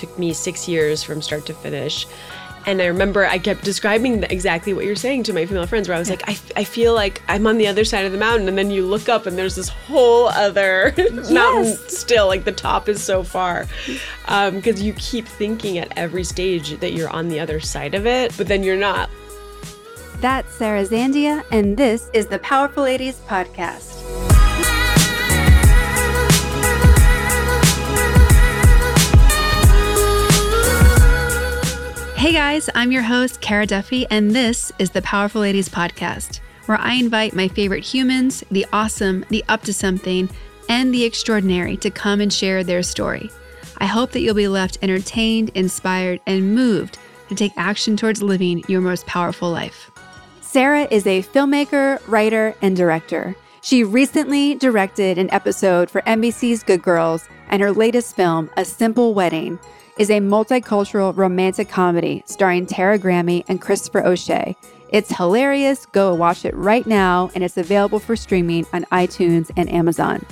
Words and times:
took 0.00 0.18
me 0.18 0.32
six 0.32 0.66
years 0.66 1.02
from 1.02 1.20
start 1.20 1.46
to 1.46 1.54
finish. 1.54 2.06
And 2.66 2.82
I 2.82 2.86
remember 2.86 3.24
I 3.24 3.38
kept 3.38 3.64
describing 3.64 4.22
exactly 4.24 4.74
what 4.74 4.84
you're 4.84 4.96
saying 4.96 5.22
to 5.24 5.32
my 5.32 5.46
female 5.46 5.66
friends, 5.66 5.88
where 5.88 5.96
I 5.96 5.98
was 5.98 6.10
yeah. 6.10 6.16
like, 6.16 6.28
I, 6.28 6.60
I 6.60 6.64
feel 6.64 6.94
like 6.94 7.22
I'm 7.28 7.46
on 7.46 7.56
the 7.56 7.66
other 7.66 7.84
side 7.84 8.04
of 8.04 8.12
the 8.12 8.18
mountain. 8.18 8.48
And 8.48 8.58
then 8.58 8.70
you 8.70 8.84
look 8.84 9.08
up 9.08 9.26
and 9.26 9.36
there's 9.38 9.56
this 9.56 9.68
whole 9.68 10.28
other 10.28 10.92
yes. 10.98 11.30
mountain 11.30 11.76
still, 11.88 12.26
like 12.26 12.44
the 12.44 12.52
top 12.52 12.88
is 12.88 13.02
so 13.02 13.22
far. 13.22 13.66
Because 14.26 14.80
um, 14.80 14.86
you 14.86 14.92
keep 14.94 15.26
thinking 15.26 15.78
at 15.78 15.96
every 15.96 16.24
stage 16.24 16.78
that 16.80 16.92
you're 16.92 17.10
on 17.10 17.28
the 17.28 17.40
other 17.40 17.60
side 17.60 17.94
of 17.94 18.06
it, 18.06 18.34
but 18.36 18.46
then 18.46 18.62
you're 18.62 18.76
not. 18.76 19.08
That's 20.20 20.54
Sara 20.54 20.84
Zandieh, 20.84 21.42
and 21.50 21.78
this 21.78 22.10
is 22.12 22.26
the 22.26 22.38
Powerful 22.40 22.82
Ladies 22.82 23.20
Podcast. 23.26 24.39
Hey 32.20 32.34
guys, 32.34 32.68
I'm 32.74 32.92
your 32.92 33.00
host, 33.00 33.40
Kara 33.40 33.64
Duffy, 33.64 34.06
and 34.10 34.32
this 34.32 34.70
is 34.78 34.90
the 34.90 35.00
Powerful 35.00 35.40
Ladies 35.40 35.70
Podcast, 35.70 36.40
where 36.66 36.76
I 36.76 36.92
invite 36.92 37.34
my 37.34 37.48
favorite 37.48 37.82
humans, 37.82 38.44
the 38.50 38.66
awesome, 38.74 39.24
the 39.30 39.42
up 39.48 39.62
to 39.62 39.72
something, 39.72 40.28
and 40.68 40.92
the 40.92 41.04
extraordinary 41.04 41.78
to 41.78 41.90
come 41.90 42.20
and 42.20 42.30
share 42.30 42.62
their 42.62 42.82
story. 42.82 43.30
I 43.78 43.86
hope 43.86 44.10
that 44.10 44.20
you'll 44.20 44.34
be 44.34 44.48
left 44.48 44.76
entertained, 44.82 45.50
inspired, 45.54 46.20
and 46.26 46.54
moved 46.54 46.98
to 47.30 47.34
take 47.34 47.52
action 47.56 47.96
towards 47.96 48.22
living 48.22 48.64
your 48.68 48.82
most 48.82 49.06
powerful 49.06 49.50
life. 49.50 49.90
Sarah 50.42 50.86
is 50.90 51.06
a 51.06 51.22
filmmaker, 51.22 52.06
writer, 52.06 52.54
and 52.60 52.76
director. 52.76 53.34
She 53.62 53.82
recently 53.82 54.56
directed 54.56 55.16
an 55.16 55.30
episode 55.32 55.88
for 55.88 56.02
NBC's 56.02 56.64
Good 56.64 56.82
Girls, 56.82 57.26
and 57.48 57.62
her 57.62 57.72
latest 57.72 58.14
film, 58.14 58.50
A 58.58 58.64
Simple 58.66 59.14
Wedding, 59.14 59.58
is 60.00 60.08
a 60.08 60.18
multicultural 60.18 61.14
romantic 61.14 61.68
comedy 61.68 62.22
starring 62.24 62.64
Tara 62.64 62.98
Grammy 62.98 63.44
and 63.48 63.60
Christopher 63.60 64.02
O'Shea. 64.06 64.56
It's 64.88 65.14
hilarious. 65.14 65.84
Go 65.84 66.14
watch 66.14 66.46
it 66.46 66.54
right 66.54 66.86
now, 66.86 67.30
and 67.34 67.44
it's 67.44 67.58
available 67.58 67.98
for 67.98 68.16
streaming 68.16 68.64
on 68.72 68.86
iTunes 68.86 69.50
and 69.58 69.70
Amazon. 69.70 70.24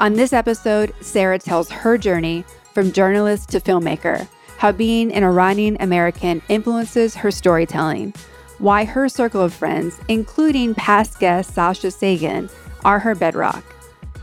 On 0.00 0.12
this 0.12 0.34
episode, 0.34 0.92
Sarah 1.00 1.38
tells 1.38 1.70
her 1.70 1.96
journey 1.96 2.44
from 2.74 2.92
journalist 2.92 3.48
to 3.52 3.60
filmmaker, 3.60 4.28
how 4.58 4.70
being 4.70 5.14
an 5.14 5.24
Iranian 5.24 5.78
American 5.80 6.42
influences 6.50 7.14
her 7.14 7.30
storytelling, 7.30 8.12
why 8.58 8.84
her 8.84 9.08
circle 9.08 9.40
of 9.40 9.54
friends, 9.54 9.98
including 10.08 10.74
past 10.74 11.18
guest 11.18 11.54
Sasha 11.54 11.90
Sagan, 11.90 12.50
are 12.84 12.98
her 12.98 13.14
bedrock, 13.14 13.64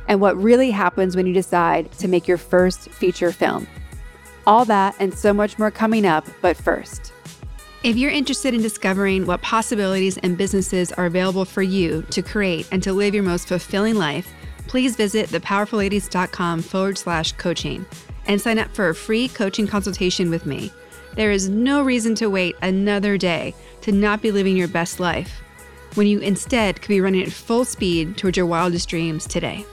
and 0.07 0.21
what 0.21 0.37
really 0.37 0.69
happens 0.69 1.15
when 1.15 1.25
you 1.25 1.33
decide 1.33 1.91
to 1.93 2.07
make 2.07 2.27
your 2.27 2.37
first 2.37 2.91
feature 2.91 3.31
film. 3.31 3.65
All 4.47 4.65
that 4.65 4.95
and 4.99 5.13
so 5.13 5.33
much 5.33 5.59
more 5.59 5.71
coming 5.71 6.05
up, 6.05 6.25
but 6.41 6.57
first. 6.57 7.13
If 7.81 7.95
you're 7.95 8.11
interested 8.11 8.53
in 8.53 8.61
discovering 8.61 9.25
what 9.25 9.41
possibilities 9.41 10.17
and 10.17 10.37
businesses 10.37 10.91
are 10.91 11.05
available 11.05 11.45
for 11.45 11.61
you 11.61 12.01
to 12.11 12.21
create 12.21 12.67
and 12.71 12.83
to 12.83 12.91
live 12.91 13.13
your 13.13 13.23
most 13.23 13.47
fulfilling 13.47 13.95
life, 13.95 14.33
please 14.67 14.95
visit 14.95 15.29
thepowerfulladies.com 15.29 16.61
forward 16.61 16.97
slash 16.97 17.31
coaching 17.33 17.85
and 18.27 18.39
sign 18.41 18.59
up 18.59 18.69
for 18.71 18.89
a 18.89 18.95
free 18.95 19.29
coaching 19.29 19.65
consultation 19.65 20.29
with 20.29 20.45
me. 20.45 20.71
There 21.15 21.31
is 21.31 21.49
no 21.49 21.81
reason 21.81 22.15
to 22.15 22.29
wait 22.29 22.55
another 22.61 23.17
day 23.17 23.55
to 23.81 23.91
not 23.91 24.21
be 24.21 24.31
living 24.31 24.57
your 24.57 24.67
best 24.67 24.99
life 24.99 25.41
when 25.95 26.05
you 26.05 26.19
instead 26.19 26.81
could 26.81 26.89
be 26.89 27.01
running 27.01 27.23
at 27.23 27.31
full 27.31 27.65
speed 27.65 28.17
towards 28.17 28.37
your 28.37 28.45
wildest 28.45 28.89
dreams 28.89 29.25
today. 29.25 29.65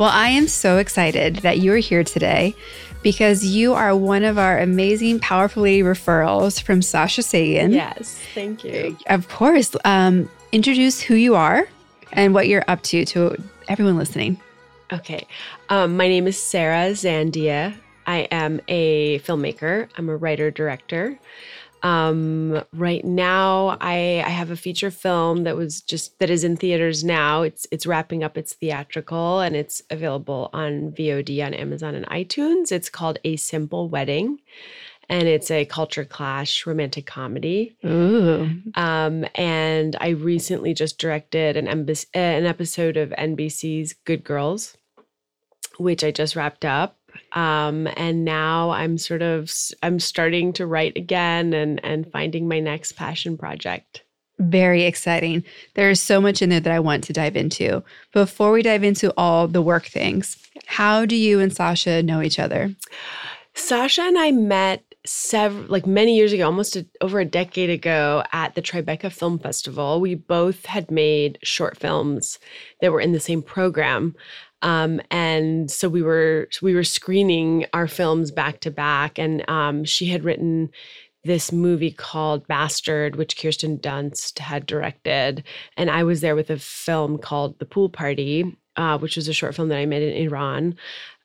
Well, 0.00 0.08
I 0.08 0.30
am 0.30 0.48
so 0.48 0.78
excited 0.78 1.36
that 1.42 1.58
you 1.58 1.74
are 1.74 1.76
here 1.76 2.02
today 2.02 2.54
because 3.02 3.44
you 3.44 3.74
are 3.74 3.94
one 3.94 4.24
of 4.24 4.38
our 4.38 4.58
amazing 4.58 5.20
Powerful 5.20 5.64
Lady 5.64 5.82
referrals 5.82 6.58
from 6.62 6.80
Sasha 6.80 7.22
Sagan. 7.22 7.70
Yes, 7.72 8.18
thank 8.34 8.64
you. 8.64 8.96
Of 9.08 9.28
course. 9.28 9.76
Um, 9.84 10.30
introduce 10.52 11.02
who 11.02 11.16
you 11.16 11.34
are 11.34 11.68
and 12.14 12.32
what 12.32 12.48
you're 12.48 12.64
up 12.66 12.80
to 12.84 13.04
to 13.04 13.36
everyone 13.68 13.98
listening. 13.98 14.40
Okay. 14.90 15.26
Um, 15.68 15.98
my 15.98 16.08
name 16.08 16.26
is 16.26 16.42
Sara 16.42 16.92
Zandieh. 16.92 17.74
I 18.06 18.20
am 18.30 18.62
a 18.68 19.18
filmmaker, 19.18 19.86
I'm 19.98 20.08
a 20.08 20.16
writer 20.16 20.50
director. 20.50 21.18
Um, 21.82 22.62
right 22.72 23.04
now, 23.04 23.78
I, 23.80 24.22
I 24.24 24.30
have 24.30 24.50
a 24.50 24.56
feature 24.56 24.90
film 24.90 25.44
that 25.44 25.56
was 25.56 25.80
just 25.80 26.18
that 26.18 26.30
is 26.30 26.44
in 26.44 26.56
theaters 26.56 27.02
now. 27.04 27.42
It's 27.42 27.66
it's 27.70 27.86
wrapping 27.86 28.22
up 28.22 28.36
its 28.36 28.54
theatrical 28.54 29.40
and 29.40 29.56
it's 29.56 29.82
available 29.90 30.50
on 30.52 30.92
VOD 30.92 31.44
on 31.44 31.54
Amazon 31.54 31.94
and 31.94 32.06
iTunes. 32.06 32.72
It's 32.72 32.90
called 32.90 33.18
A 33.24 33.36
Simple 33.36 33.88
Wedding, 33.88 34.38
and 35.08 35.26
it's 35.26 35.50
a 35.50 35.64
culture 35.64 36.04
clash 36.04 36.66
romantic 36.66 37.06
comedy. 37.06 37.76
Ooh. 37.84 38.50
Um, 38.74 39.26
and 39.34 39.96
I 40.00 40.10
recently 40.10 40.74
just 40.74 40.98
directed 40.98 41.56
an, 41.56 41.66
an 41.66 42.46
episode 42.46 42.96
of 42.96 43.10
NBC's 43.10 43.94
Good 44.04 44.22
Girls, 44.22 44.76
which 45.78 46.04
I 46.04 46.10
just 46.10 46.36
wrapped 46.36 46.64
up 46.64 46.99
um, 47.32 47.88
and 47.96 48.24
now 48.24 48.70
i'm 48.70 48.98
sort 48.98 49.22
of 49.22 49.50
i'm 49.82 50.00
starting 50.00 50.52
to 50.52 50.66
write 50.66 50.96
again 50.96 51.52
and 51.52 51.82
and 51.84 52.10
finding 52.12 52.48
my 52.48 52.60
next 52.60 52.92
passion 52.92 53.36
project. 53.36 54.02
Very 54.38 54.84
exciting. 54.84 55.44
There's 55.74 56.00
so 56.00 56.18
much 56.18 56.40
in 56.40 56.48
there 56.48 56.60
that 56.60 56.72
i 56.72 56.80
want 56.80 57.04
to 57.04 57.12
dive 57.12 57.36
into. 57.36 57.82
Before 58.12 58.52
we 58.52 58.62
dive 58.62 58.84
into 58.84 59.12
all 59.16 59.48
the 59.48 59.62
work 59.62 59.86
things 59.86 60.36
how 60.66 61.04
do 61.04 61.16
you 61.16 61.40
and 61.40 61.52
sasha 61.52 62.02
know 62.02 62.22
each 62.22 62.38
other? 62.38 62.74
Sasha 63.54 64.02
and 64.02 64.18
i 64.18 64.30
met 64.30 64.84
several 65.06 65.64
like 65.66 65.86
many 65.86 66.14
years 66.14 66.32
ago 66.32 66.44
almost 66.44 66.76
a, 66.76 66.86
over 67.00 67.20
a 67.20 67.24
decade 67.24 67.70
ago 67.70 68.22
at 68.32 68.54
the 68.54 68.62
tribeca 68.62 69.10
film 69.12 69.38
festival. 69.38 70.00
We 70.00 70.14
both 70.14 70.66
had 70.66 70.90
made 70.90 71.38
short 71.42 71.76
films 71.76 72.38
that 72.80 72.92
were 72.92 73.00
in 73.00 73.12
the 73.12 73.20
same 73.20 73.42
program 73.42 74.14
um, 74.62 75.00
and 75.10 75.70
so 75.70 75.88
we 75.88 76.02
were 76.02 76.48
we 76.62 76.74
were 76.74 76.84
screening 76.84 77.66
our 77.72 77.88
films 77.88 78.30
back 78.30 78.60
to 78.60 78.70
back, 78.70 79.18
and 79.18 79.48
um, 79.48 79.84
she 79.84 80.06
had 80.06 80.24
written 80.24 80.70
this 81.24 81.52
movie 81.52 81.90
called 81.90 82.46
Bastard, 82.46 83.16
which 83.16 83.36
Kirsten 83.36 83.78
Dunst 83.78 84.38
had 84.38 84.66
directed, 84.66 85.44
and 85.76 85.90
I 85.90 86.04
was 86.04 86.20
there 86.20 86.36
with 86.36 86.50
a 86.50 86.58
film 86.58 87.18
called 87.18 87.58
The 87.58 87.66
Pool 87.66 87.88
Party, 87.88 88.56
uh, 88.76 88.98
which 88.98 89.16
was 89.16 89.28
a 89.28 89.32
short 89.32 89.54
film 89.54 89.68
that 89.68 89.78
I 89.78 89.86
made 89.86 90.02
in 90.02 90.26
Iran. 90.26 90.76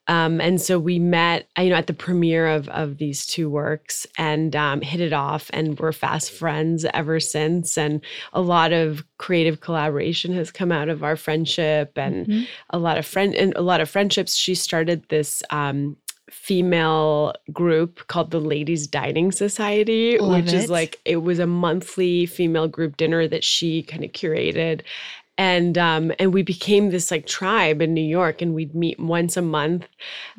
Um, 0.08 0.40
and 0.40 0.62
so 0.62 0.78
we 0.78 1.00
met, 1.00 1.48
you 1.58 1.70
know, 1.70 1.76
at 1.76 1.88
the 1.88 1.94
premiere 1.94 2.48
of 2.48 2.70
of 2.70 2.98
these 2.98 3.26
two 3.26 3.50
works 3.50 4.06
and 4.18 4.56
um, 4.56 4.82
hit 4.82 5.02
it 5.02 5.14
off, 5.14 5.50
and 5.54 5.80
we're 5.80 5.92
fast 5.92 6.32
friends 6.32 6.86
ever 6.94 7.20
since. 7.20 7.78
And 7.78 8.02
a 8.34 8.42
lot 8.42 8.72
of 8.72 9.04
creative 9.18 9.62
collaboration 9.62 10.34
has 10.34 10.52
come 10.52 10.72
out 10.72 10.90
of 10.90 11.04
our 11.04 11.16
friendship, 11.16 11.94
and 11.96 12.28
mm-hmm. 12.28 12.44
a 12.70 12.78
lot 12.78 12.98
of 12.98 13.06
friend 13.06 13.34
and 13.36 13.54
a 13.56 13.62
lot 13.62 13.82
of 13.82 13.90
friendships. 13.90 14.36
She 14.36 14.54
started 14.54 15.06
this 15.10 15.42
um, 15.50 15.98
female 16.30 17.34
group 17.52 18.08
called 18.08 18.32
the 18.32 18.40
Ladies 18.42 18.88
Dining 18.88 19.32
Society, 19.32 20.18
Love 20.18 20.44
which 20.44 20.54
it. 20.54 20.64
is 20.64 20.70
like 20.70 21.00
it 21.06 21.18
was 21.18 21.40
a 21.40 21.48
monthly 21.48 22.26
female 22.26 22.68
group 22.68 22.98
dinner 22.98 23.28
that 23.28 23.44
she 23.44 23.84
kind 23.84 24.04
of 24.04 24.12
curated 24.12 24.82
and 25.38 25.78
um 25.78 26.12
and 26.20 26.34
we 26.34 26.44
became 26.44 26.90
this 26.90 27.12
like 27.12 27.26
tribe 27.26 27.82
in 27.82 27.94
New 27.94 28.02
York 28.02 28.42
and 28.42 28.54
we'd 28.54 28.76
meet 28.76 29.00
once 29.00 29.38
a 29.38 29.42
month 29.42 29.88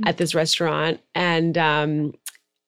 at 0.04 0.16
this 0.16 0.34
restaurant. 0.34 1.00
And 1.14 1.58
um 1.58 2.14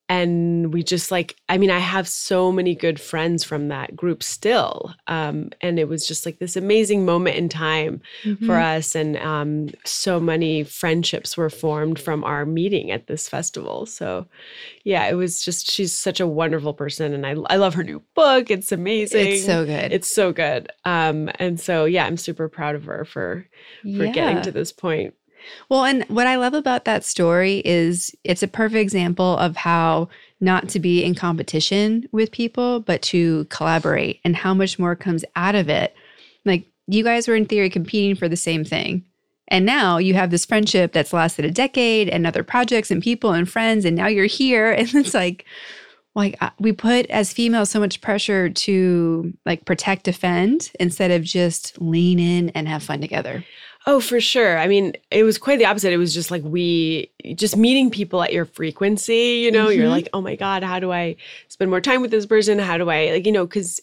and 0.09 0.73
we 0.73 0.83
just 0.83 1.11
like 1.11 1.37
i 1.49 1.59
mean 1.59 1.71
i 1.71 1.79
have 1.79 2.09
so 2.09 2.51
many 2.51 2.75
good 2.75 3.01
friends 3.01 3.45
from 3.45 3.69
that 3.69 3.95
group 3.97 4.23
still 4.23 4.95
um, 5.07 5.51
and 5.61 5.79
it 5.79 5.89
was 5.89 6.07
just 6.07 6.27
like 6.27 6.39
this 6.39 6.57
amazing 6.57 7.05
moment 7.05 7.37
in 7.37 7.49
time 7.49 8.01
mm-hmm. 8.23 8.45
for 8.47 8.57
us. 8.57 8.95
And 8.95 9.17
um, 9.19 9.71
so 9.85 10.21
many 10.21 10.65
friendships 10.65 11.37
were 11.37 11.51
formed 11.51 11.99
from 11.99 12.25
our 12.25 12.45
meeting 12.45 12.91
at 12.91 13.07
this 13.07 13.29
festival. 13.29 13.87
So 13.87 14.27
yeah 14.85 15.07
it 15.07 15.15
was 15.15 15.43
just 15.43 15.71
she's 15.71 15.93
such 15.93 16.19
a 16.21 16.27
wonderful 16.27 16.73
person 16.73 17.13
and 17.13 17.27
i, 17.27 17.31
I 17.53 17.57
love 17.57 17.75
her 17.75 17.85
new 17.85 18.03
book. 18.15 18.51
It's 18.51 18.73
amazing. 18.73 19.27
it's 19.27 19.45
so 19.45 19.65
good. 19.65 19.93
It's 19.93 20.13
so 20.13 20.33
good. 20.33 20.71
Um, 20.85 21.31
and 21.37 21.59
so 21.59 21.85
yeah 21.85 22.07
i'm 22.07 22.17
super 22.17 22.49
proud 22.49 22.75
of 22.75 22.85
her 22.85 23.05
for 23.05 23.47
for 23.83 24.05
yeah. 24.05 24.13
getting 24.13 24.43
to 24.43 24.53
this 24.53 24.73
point 24.73 25.15
well, 25.69 25.85
and 25.85 26.05
what 26.05 26.27
I 26.27 26.37
love 26.37 26.55
about 26.55 26.85
that 26.85 27.05
story 27.05 27.63
is 27.65 28.15
it's 28.25 28.43
a 28.43 28.49
perfect 28.49 28.81
example 28.81 29.37
of 29.39 29.57
how 29.57 30.09
not 30.41 30.69
to 30.71 30.81
be 30.81 31.05
in 31.05 31.15
competition 31.15 32.09
with 32.13 32.31
people, 32.31 32.81
but 32.81 33.03
to 33.03 33.45
collaborate 33.47 34.21
and 34.25 34.37
how 34.37 34.55
much 34.55 34.79
more 34.79 34.95
comes 34.95 35.25
out 35.37 35.55
of 35.55 35.69
it. 35.69 35.95
Like 36.45 36.67
you 36.87 37.03
guys 37.03 37.29
were 37.29 37.35
in 37.35 37.47
theory 37.47 37.71
competing 37.71 38.15
for 38.15 38.29
the 38.29 38.37
same 38.37 38.65
thing. 38.65 39.05
And 39.49 39.65
now 39.65 39.97
you 39.99 40.15
have 40.15 40.31
this 40.31 40.45
friendship 40.45 40.93
that's 40.93 41.13
lasted 41.13 41.45
a 41.45 41.51
decade 41.51 42.09
and 42.09 42.27
other 42.27 42.43
projects 42.43 42.91
and 42.91 43.03
people 43.03 43.33
and 43.33 43.49
friends. 43.49 43.85
And 43.85 43.97
now 43.97 44.07
you're 44.07 44.27
here. 44.27 44.73
And 44.79 44.95
it's 44.95 45.15
like, 45.15 45.45
like 46.15 46.37
uh, 46.43 46.51
we 46.59 46.73
put 46.73 47.07
as 47.07 47.33
females 47.33 47.71
so 47.71 47.81
much 47.81 48.01
pressure 48.01 48.51
to 48.51 49.33
like 49.47 49.65
protect 49.65 50.05
defend 50.05 50.71
instead 50.79 51.11
of 51.11 51.23
just 51.23 51.81
lean 51.81 52.19
in 52.19 52.51
and 52.51 52.69
have 52.69 52.83
fun 52.83 53.01
together 53.01 53.45
Oh, 53.87 54.01
for 54.01 54.21
sure. 54.21 54.59
I 54.59 54.67
mean, 54.69 54.95
it 55.11 55.23
was 55.23 55.39
quite 55.39 55.59
the 55.59 55.65
opposite. 55.65 55.93
It 55.93 55.99
was 55.99 56.13
just 56.13 56.31
like 56.31 56.43
we 56.43 57.11
just 57.35 57.57
meeting 57.57 57.91
people 57.91 58.23
at 58.23 58.33
your 58.33 58.45
frequency, 58.45 59.41
you 59.45 59.51
know, 59.51 59.69
you're 59.69 59.87
Mhm. 59.87 59.91
like, 59.91 60.09
oh 60.13 60.21
my 60.21 60.37
God, 60.37 60.63
how 60.63 60.79
do 60.79 60.93
I 60.93 61.17
spend 61.49 61.71
more 61.71 61.81
time 61.81 62.03
with 62.03 62.11
this 62.11 62.27
person? 62.27 62.59
How 62.59 62.77
do 62.77 62.91
I, 62.91 63.11
like, 63.13 63.25
you 63.27 63.33
know, 63.33 63.47
because 63.47 63.81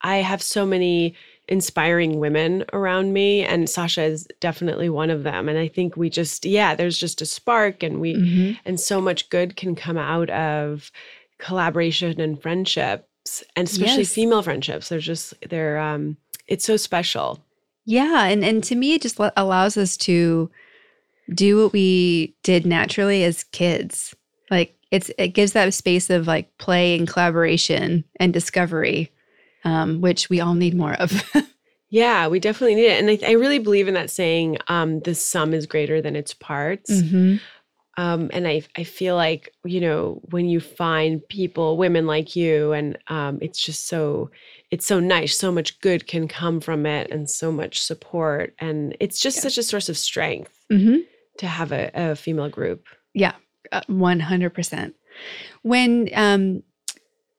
I 0.00 0.16
have 0.18 0.42
so 0.42 0.64
many 0.64 1.14
inspiring 1.48 2.20
women 2.20 2.64
around 2.72 3.12
me, 3.12 3.42
and 3.42 3.68
Sasha 3.68 4.02
is 4.02 4.26
definitely 4.40 4.88
one 4.88 5.10
of 5.10 5.24
them. 5.24 5.46
And 5.48 5.58
I 5.58 5.68
think 5.68 5.94
we 5.96 6.08
just, 6.08 6.46
yeah, 6.46 6.74
there's 6.74 6.96
just 6.96 7.20
a 7.20 7.26
spark, 7.26 7.82
and 7.82 8.00
we, 8.00 8.14
Mhm. 8.14 8.58
and 8.64 8.80
so 8.80 8.98
much 9.00 9.28
good 9.28 9.56
can 9.56 9.74
come 9.74 9.98
out 9.98 10.30
of 10.30 10.90
collaboration 11.38 12.18
and 12.18 12.40
friendships, 12.40 13.44
and 13.56 13.68
especially 13.68 14.04
Yes. 14.04 14.14
female 14.14 14.42
friendships. 14.42 14.88
They're 14.88 15.00
just, 15.00 15.34
they're, 15.50 15.78
um, 15.78 16.16
it's 16.48 16.64
so 16.64 16.78
special. 16.78 17.43
Yeah, 17.84 18.24
and 18.24 18.44
and 18.44 18.62
to 18.64 18.74
me, 18.74 18.94
it 18.94 19.02
just 19.02 19.18
allows 19.36 19.76
us 19.76 19.96
to 19.98 20.50
do 21.34 21.62
what 21.62 21.72
we 21.72 22.34
did 22.42 22.66
naturally 22.66 23.24
as 23.24 23.44
kids. 23.44 24.14
Like 24.50 24.76
it's 24.90 25.10
it 25.18 25.28
gives 25.28 25.52
that 25.52 25.72
space 25.74 26.10
of 26.10 26.26
like 26.26 26.56
play 26.58 26.96
and 26.96 27.08
collaboration 27.08 28.04
and 28.20 28.32
discovery, 28.32 29.12
um, 29.64 30.00
which 30.00 30.30
we 30.30 30.40
all 30.40 30.54
need 30.54 30.74
more 30.74 30.94
of. 30.94 31.22
Yeah, 31.90 32.26
we 32.26 32.40
definitely 32.40 32.74
need 32.74 32.86
it. 32.86 32.98
And 32.98 33.08
I, 33.08 33.28
I 33.28 33.32
really 33.34 33.60
believe 33.60 33.86
in 33.86 33.94
that 33.94 34.10
saying, 34.10 34.58
um, 34.66 34.98
the 35.00 35.14
sum 35.14 35.54
is 35.54 35.64
greater 35.64 36.02
than 36.02 36.16
its 36.16 36.34
parts. 36.34 36.90
Mhm. 36.90 37.40
Um, 37.96 38.30
and 38.32 38.48
I, 38.48 38.62
I 38.76 38.82
feel 38.82 39.14
like, 39.14 39.54
you 39.64 39.80
know, 39.80 40.20
when 40.30 40.46
you 40.46 40.58
find 40.58 41.22
people, 41.28 41.76
women 41.76 42.04
like 42.04 42.34
you, 42.34 42.72
and 42.72 42.98
um, 43.06 43.38
it's 43.40 43.60
just 43.60 43.86
so, 43.86 44.30
it's 44.74 44.86
so 44.86 44.98
nice. 45.00 45.38
So 45.38 45.50
much 45.58 45.70
good 45.80 46.06
can 46.12 46.26
come 46.40 46.60
from 46.60 46.84
it 46.96 47.10
and 47.12 47.30
so 47.30 47.52
much 47.60 47.74
support. 47.90 48.54
And 48.58 48.96
it's 49.04 49.20
just 49.20 49.36
Yeah. 49.36 49.42
such 49.46 49.58
a 49.58 49.62
source 49.62 49.88
of 49.88 49.96
strength 49.96 50.54
Mhm. 50.70 51.04
to 51.38 51.46
have 51.46 51.70
a, 51.80 51.84
a 51.94 52.16
female 52.16 52.48
group. 52.58 52.80
Yeah, 53.14 53.34
uh, 53.72 53.82
one 53.86 54.20
hundred 54.30 54.50
percent. 54.58 54.90
When 55.62 56.08
um, 56.14 56.62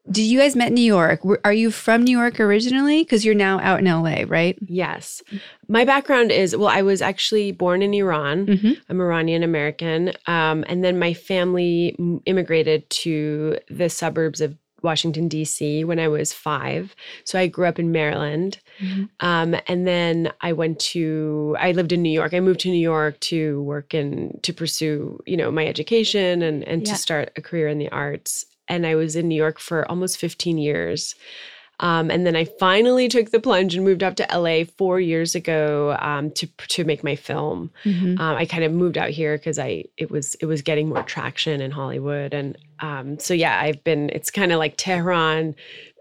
did 0.10 0.22
you 0.32 0.40
guys 0.40 0.56
met 0.56 0.70
in 0.70 0.76
New 0.76 0.90
York? 1.00 1.20
Are 1.44 1.52
you 1.62 1.72
from 1.72 2.04
New 2.04 2.18
York 2.22 2.40
originally? 2.40 3.00
Because 3.04 3.26
you're 3.26 3.44
now 3.50 3.60
out 3.60 3.80
in 3.80 3.86
LA, 3.88 4.24
right? 4.28 4.56
Yes. 4.84 5.22
My 5.68 5.84
background 5.84 6.32
is, 6.32 6.56
well, 6.56 6.68
I 6.80 6.84
was 6.84 7.02
actually 7.02 7.52
born 7.52 7.82
in 7.82 7.92
Iran. 7.94 8.46
Mm-hmm. 8.46 8.72
I'm 8.90 9.02
Iranian 9.02 9.44
American. 9.44 10.02
Um, 10.28 10.64
and 10.70 10.84
then 10.86 11.00
my 11.00 11.14
family 11.16 11.96
immigrated 12.26 12.88
to 13.04 13.58
the 13.80 13.90
suburbs 13.90 14.42
of 14.42 14.56
Washington, 14.86 15.28
D.C. 15.28 15.84
when 15.84 16.00
I 16.00 16.08
was 16.08 16.32
five. 16.32 16.96
So 17.26 17.38
I 17.38 17.48
grew 17.48 17.66
up 17.66 17.80
in 17.80 17.92
Maryland. 17.92 18.60
Mhm. 18.80 19.10
Um, 19.20 19.56
and 19.68 19.86
then 19.86 20.32
I 20.42 20.54
went 20.54 20.80
to, 20.94 21.56
I 21.60 21.72
lived 21.74 21.92
in 21.92 22.02
New 22.02 22.12
York. 22.12 22.34
I 22.34 22.40
moved 22.40 22.62
to 22.62 22.70
New 22.70 22.78
York 22.96 23.20
to 23.32 23.62
work 23.64 23.94
and 23.94 24.40
to 24.44 24.54
pursue, 24.54 25.20
you 25.26 25.36
know, 25.38 25.52
my 25.52 25.66
education 25.68 26.42
and, 26.42 26.64
and 26.68 26.86
Yeah. 26.88 26.94
to 26.94 27.00
start 27.00 27.32
a 27.36 27.42
career 27.42 27.68
in 27.68 27.80
the 27.80 27.90
arts. 27.90 28.46
And 28.68 28.86
I 28.86 28.96
was 28.96 29.16
in 29.16 29.28
New 29.28 29.36
York 29.46 29.60
for 29.60 29.88
almost 29.90 30.18
15 30.18 30.58
years. 30.58 31.16
Um, 31.80 32.10
and 32.10 32.26
then 32.26 32.36
I 32.36 32.46
finally 32.46 33.08
took 33.08 33.32
the 33.32 33.40
plunge 33.40 33.76
and 33.76 33.84
moved 33.84 34.02
up 34.04 34.16
to 34.16 34.28
LA 34.34 34.64
four 34.78 35.00
years 35.00 35.36
ago 35.36 35.98
um, 36.00 36.32
to 36.32 36.48
to 36.70 36.84
make 36.86 37.04
my 37.04 37.16
film. 37.16 37.72
Mhm. 37.84 38.20
Um, 38.20 38.36
I 38.38 38.46
kind 38.46 38.64
of 38.64 38.72
moved 38.72 38.98
out 38.98 39.10
here 39.10 39.38
because 39.38 39.60
I 39.60 39.86
it 39.98 40.10
was 40.10 40.36
it 40.36 40.46
was 40.46 40.62
getting 40.62 40.88
more 40.90 41.04
traction 41.04 41.62
in 41.62 41.72
Hollywood, 41.72 42.34
and 42.34 42.58
um, 42.80 43.20
so 43.20 43.34
yeah, 43.34 43.60
I've 43.62 43.84
been. 43.84 44.10
It's 44.12 44.32
kind 44.32 44.52
of 44.52 44.60
like 44.60 44.76
Tehran, 44.78 45.56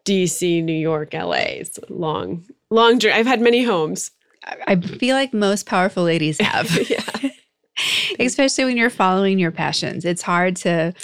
DC, 0.04 0.62
New 0.62 0.72
York, 0.72 1.12
LA. 1.12 1.32
It's 1.60 1.78
a 1.78 1.92
long 1.92 2.44
long 2.70 2.98
journey. 2.98 3.14
I've 3.14 3.26
had 3.26 3.40
many 3.40 3.64
homes. 3.64 4.10
I 4.44 4.56
I 4.68 4.80
feel 4.80 5.16
like 5.16 5.34
most 5.34 5.66
powerful 5.66 6.04
ladies 6.04 6.38
have. 6.40 6.70
yeah, 6.88 7.30
especially 8.20 8.64
when 8.64 8.76
you're 8.76 8.90
following 8.90 9.38
your 9.38 9.50
passions 9.50 10.04
it's 10.04 10.22
hard 10.22 10.54
to 10.54 10.94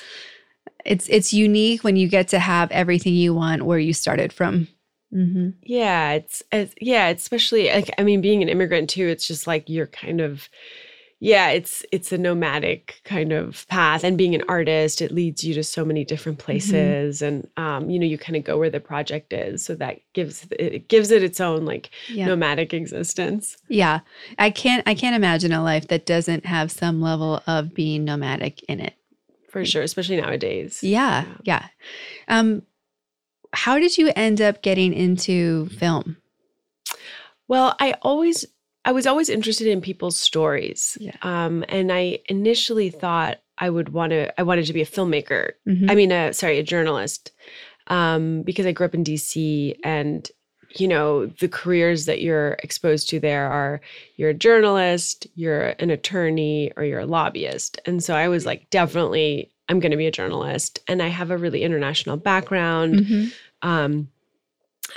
it's 0.84 1.08
it's 1.08 1.32
unique 1.32 1.84
when 1.84 1.96
you 1.96 2.08
get 2.08 2.28
to 2.28 2.38
have 2.38 2.70
everything 2.70 3.14
you 3.14 3.34
want 3.34 3.62
where 3.62 3.78
you 3.78 3.92
started 3.92 4.32
from 4.32 4.68
mm-hmm. 5.14 5.50
yeah. 5.62 6.12
It's, 6.12 6.42
it's 6.52 6.74
yeah. 6.80 7.08
It's 7.08 7.22
especially 7.22 7.68
like 7.68 7.90
I 7.98 8.02
mean, 8.02 8.20
being 8.20 8.42
an 8.42 8.48
immigrant 8.48 8.90
too. 8.90 9.06
It's 9.06 9.26
just 9.26 9.46
like 9.46 9.68
you're 9.68 9.86
kind 9.86 10.20
of 10.20 10.48
yeah. 11.18 11.48
It's 11.50 11.84
it's 11.92 12.12
a 12.12 12.18
nomadic 12.18 13.00
kind 13.04 13.32
of 13.32 13.66
path, 13.68 14.04
and 14.04 14.16
being 14.16 14.34
an 14.34 14.44
artist, 14.48 15.02
it 15.02 15.12
leads 15.12 15.44
you 15.44 15.52
to 15.54 15.62
so 15.62 15.84
many 15.84 16.04
different 16.04 16.38
places, 16.38 17.20
and 17.20 17.46
um, 17.56 17.90
you 17.90 17.98
know, 17.98 18.06
you 18.06 18.16
kind 18.16 18.36
of 18.36 18.44
go 18.44 18.56
where 18.58 18.70
the 18.70 18.80
project 18.80 19.32
is, 19.32 19.64
so 19.64 19.74
that 19.74 20.00
gives 20.14 20.46
it 20.52 20.88
gives 20.88 21.10
it 21.10 21.22
its 21.22 21.40
own 21.40 21.64
like 21.64 21.90
yeah 22.08 22.26
nomadic 22.26 22.72
existence. 22.72 23.56
yeah 23.68 24.00
i 24.38 24.50
can't 24.50 24.82
i 24.86 24.94
can't 24.94 25.14
imagine 25.14 25.52
a 25.52 25.62
life 25.62 25.88
that 25.88 26.06
doesn't 26.06 26.46
have 26.46 26.70
some 26.70 27.00
level 27.00 27.42
of 27.46 27.74
being 27.74 28.04
nomadic 28.04 28.62
in 28.64 28.80
it 28.80 28.94
For 29.50 29.64
sure, 29.64 29.82
especially 29.82 30.20
nowadays. 30.20 30.78
yeah 30.82 31.24
yeah 31.44 31.66
um 32.28 32.62
how 33.52 33.78
did 33.78 33.98
you 33.98 34.12
end 34.14 34.40
up 34.40 34.62
getting 34.62 34.92
into 34.94 35.66
film 35.70 36.16
Well, 37.48 37.74
I 37.80 37.94
always 38.02 38.46
I 38.84 38.92
was 38.92 39.06
always 39.06 39.28
interested 39.28 39.66
in 39.66 39.80
people's 39.82 40.16
stories. 40.16 40.96
Yeah. 41.00 41.16
Um, 41.22 41.64
and 41.68 41.92
I 41.92 42.20
initially 42.28 42.88
thought 42.90 43.38
I 43.58 43.68
would 43.68 43.90
want 43.90 44.10
to 44.10 44.32
I 44.40 44.42
wanted 44.44 44.66
to 44.66 44.72
be 44.72 44.80
a 44.82 44.86
filmmaker. 44.86 45.50
Mhm. 45.68 45.90
I 45.90 45.94
mean, 45.94 46.12
uh, 46.12 46.32
sorry, 46.32 46.58
a 46.58 46.62
journalist. 46.62 47.32
Um, 47.88 48.42
because 48.42 48.66
I 48.66 48.72
grew 48.72 48.86
up 48.86 48.94
in 48.94 49.02
DC 49.04 49.74
and 49.84 50.30
you 50.76 50.86
know, 50.86 51.26
the 51.26 51.48
careers 51.48 52.06
that 52.06 52.20
you're 52.22 52.52
exposed 52.62 53.08
to 53.10 53.18
there 53.20 53.46
are 53.50 53.80
you're 54.16 54.30
a 54.30 54.34
journalist, 54.34 55.26
you're 55.34 55.74
an 55.80 55.90
attorney, 55.90 56.72
or 56.76 56.84
you're 56.84 57.00
a 57.00 57.06
lobbyist. 57.06 57.80
And 57.86 58.02
so 58.04 58.14
I 58.14 58.28
was 58.28 58.46
like, 58.46 58.70
definitely, 58.70 59.50
I'm 59.68 59.80
going 59.80 59.90
to 59.90 59.96
be 59.96 60.06
a 60.06 60.12
journalist. 60.12 60.78
And 60.86 61.02
I 61.02 61.08
have 61.08 61.30
a 61.30 61.36
really 61.36 61.62
international 61.62 62.16
background. 62.16 62.94
Mhm. 62.94 63.32
Um, 63.62 64.08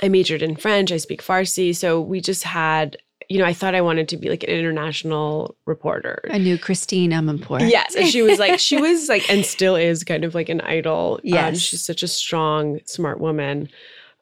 I 0.02 0.08
majored 0.08 0.42
in 0.42 0.56
French. 0.56 0.92
I 0.92 0.96
speak 0.96 1.22
Farsi. 1.22 1.74
So 1.74 2.00
we 2.00 2.20
just 2.20 2.42
had, 2.44 2.96
you 3.28 3.38
know, 3.38 3.44
I 3.44 3.52
thought 3.52 3.74
I 3.74 3.80
wanted 3.80 4.08
to 4.08 4.16
be 4.16 4.28
like 4.28 4.42
an 4.42 4.50
international 4.50 5.56
reporter. 5.66 6.20
i 6.30 6.38
knew 6.38 6.58
christiane 6.58 7.10
amanpour 7.10 7.68
Yes, 7.70 7.94
and 7.94 8.08
she 8.08 8.22
was 8.22 8.38
like, 8.38 8.58
she 8.58 8.76
was 8.80 9.08
like, 9.08 9.28
and 9.30 9.44
still 9.46 9.76
is 9.76 10.04
kind 10.04 10.24
of 10.24 10.34
like 10.34 10.48
an 10.48 10.60
idol. 10.60 11.20
Um, 11.48 11.54
she's 11.54 11.84
such 11.84 12.02
a 12.02 12.08
strong, 12.08 12.80
smart 12.84 13.20
woman. 13.20 13.68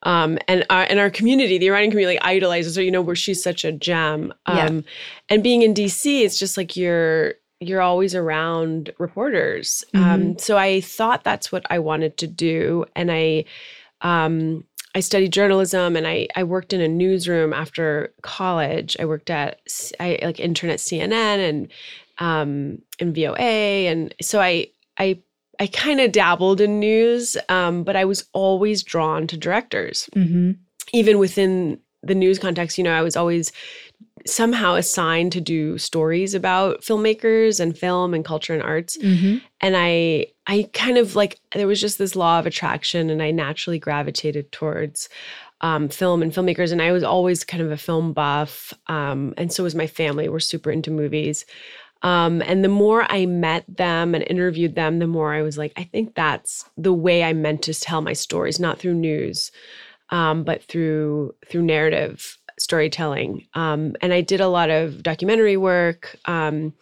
Um, 0.04 0.38
and 0.48 0.64
our, 0.70 0.84
and 0.84 0.98
our 0.98 1.10
community, 1.10 1.58
the 1.58 1.68
Iranian 1.68 1.90
community, 1.90 2.16
like, 2.16 2.26
idolizes 2.26 2.76
her. 2.76 2.82
You 2.82 2.90
know, 2.90 3.02
where 3.02 3.16
she's 3.16 3.42
such 3.42 3.64
a 3.64 3.72
gem. 3.72 4.32
Yeah. 4.48 4.66
Um, 4.66 4.84
and 5.28 5.42
being 5.42 5.62
in 5.62 5.74
DC, 5.74 6.22
it's 6.22 6.38
just 6.38 6.56
like 6.56 6.76
you're 6.76 7.34
you're 7.60 7.80
always 7.80 8.14
around 8.14 8.92
reporters. 8.98 9.84
Mm-hmm. 9.94 10.04
Um, 10.04 10.38
so 10.38 10.58
I 10.58 10.80
thought 10.80 11.22
that's 11.24 11.52
what 11.52 11.64
I 11.70 11.78
wanted 11.78 12.16
to 12.18 12.26
do, 12.26 12.84
and 12.96 13.10
I 13.10 13.44
um, 14.00 14.64
I 14.94 15.00
studied 15.00 15.32
journalism 15.32 15.96
and 15.96 16.06
I, 16.06 16.28
I 16.36 16.44
worked 16.44 16.72
in 16.72 16.80
a 16.80 16.88
newsroom 16.88 17.52
after 17.52 18.12
college. 18.22 18.96
I 19.00 19.06
worked 19.06 19.30
at 19.30 19.60
I 19.98 20.18
like 20.22 20.38
intern 20.38 20.70
at 20.70 20.80
CNN 20.80 21.48
and 21.48 21.68
um, 22.18 22.82
in 22.98 23.14
VOA, 23.14 23.38
and 23.88 24.14
so 24.20 24.40
I 24.40 24.68
I 24.98 25.18
I 25.62 25.66
kind 25.68 26.00
of 26.00 26.10
dabbled 26.10 26.60
in 26.60 26.80
news, 26.80 27.36
um, 27.48 27.84
but 27.84 27.94
I 27.94 28.04
was 28.04 28.24
always 28.32 28.82
drawn 28.82 29.26
to 29.28 29.36
directors, 29.36 30.08
Mhm. 30.16 30.56
even 30.92 31.18
within 31.18 31.78
the 32.02 32.14
news 32.16 32.38
context. 32.40 32.78
You 32.78 32.84
know, 32.84 32.92
I 32.92 33.02
was 33.02 33.16
always 33.16 33.52
somehow 34.26 34.74
assigned 34.74 35.32
to 35.32 35.40
do 35.40 35.78
stories 35.78 36.34
about 36.34 36.82
filmmakers 36.82 37.60
and 37.60 37.76
film 37.78 38.14
and 38.14 38.24
culture 38.24 38.54
and 38.54 38.62
arts 38.62 38.96
Mhm. 38.98 39.40
and 39.60 39.74
i 39.76 40.26
i 40.46 40.68
kind 40.72 40.96
of 40.96 41.16
like 41.16 41.40
there 41.56 41.66
was 41.66 41.80
just 41.80 41.98
this 41.98 42.14
law 42.14 42.38
of 42.38 42.46
attraction 42.46 43.10
and 43.10 43.20
i 43.20 43.32
naturally 43.32 43.80
gravitated 43.80 44.52
towards 44.52 45.08
um, 45.60 45.88
film 45.88 46.22
and 46.22 46.32
filmmakers 46.32 46.70
and 46.70 46.80
i 46.80 46.92
was 46.92 47.02
always 47.02 47.42
kind 47.42 47.62
of 47.64 47.72
a 47.72 47.76
film 47.76 48.12
buff 48.12 48.72
um, 48.86 49.34
and 49.36 49.52
so 49.52 49.62
was 49.64 49.74
my 49.74 49.88
family 49.88 50.28
we're 50.28 50.38
super 50.52 50.70
into 50.70 50.90
movies 50.92 51.44
um, 52.02 52.42
and 52.42 52.64
the 52.64 52.68
more 52.68 53.10
i 53.10 53.26
met 53.26 53.64
them 53.68 54.14
and 54.14 54.24
interviewed 54.28 54.74
them 54.74 54.98
the 54.98 55.06
more 55.06 55.32
i 55.32 55.42
was 55.42 55.58
like 55.58 55.72
i 55.76 55.84
think 55.84 56.14
that's 56.14 56.68
the 56.76 56.92
way 56.92 57.24
i 57.24 57.32
meant 57.32 57.62
to 57.62 57.74
tell 57.74 58.00
my 58.00 58.12
stories 58.12 58.60
not 58.60 58.78
through 58.78 58.94
news 58.94 59.50
um, 60.10 60.44
but 60.44 60.62
through 60.64 61.34
through 61.48 61.62
narrative 61.62 62.38
storytelling 62.58 63.46
um, 63.54 63.96
and 64.00 64.12
i 64.12 64.20
did 64.20 64.40
a 64.40 64.48
lot 64.48 64.70
of 64.70 65.02
documentary 65.02 65.56
work 65.56 66.16
um, 66.26 66.72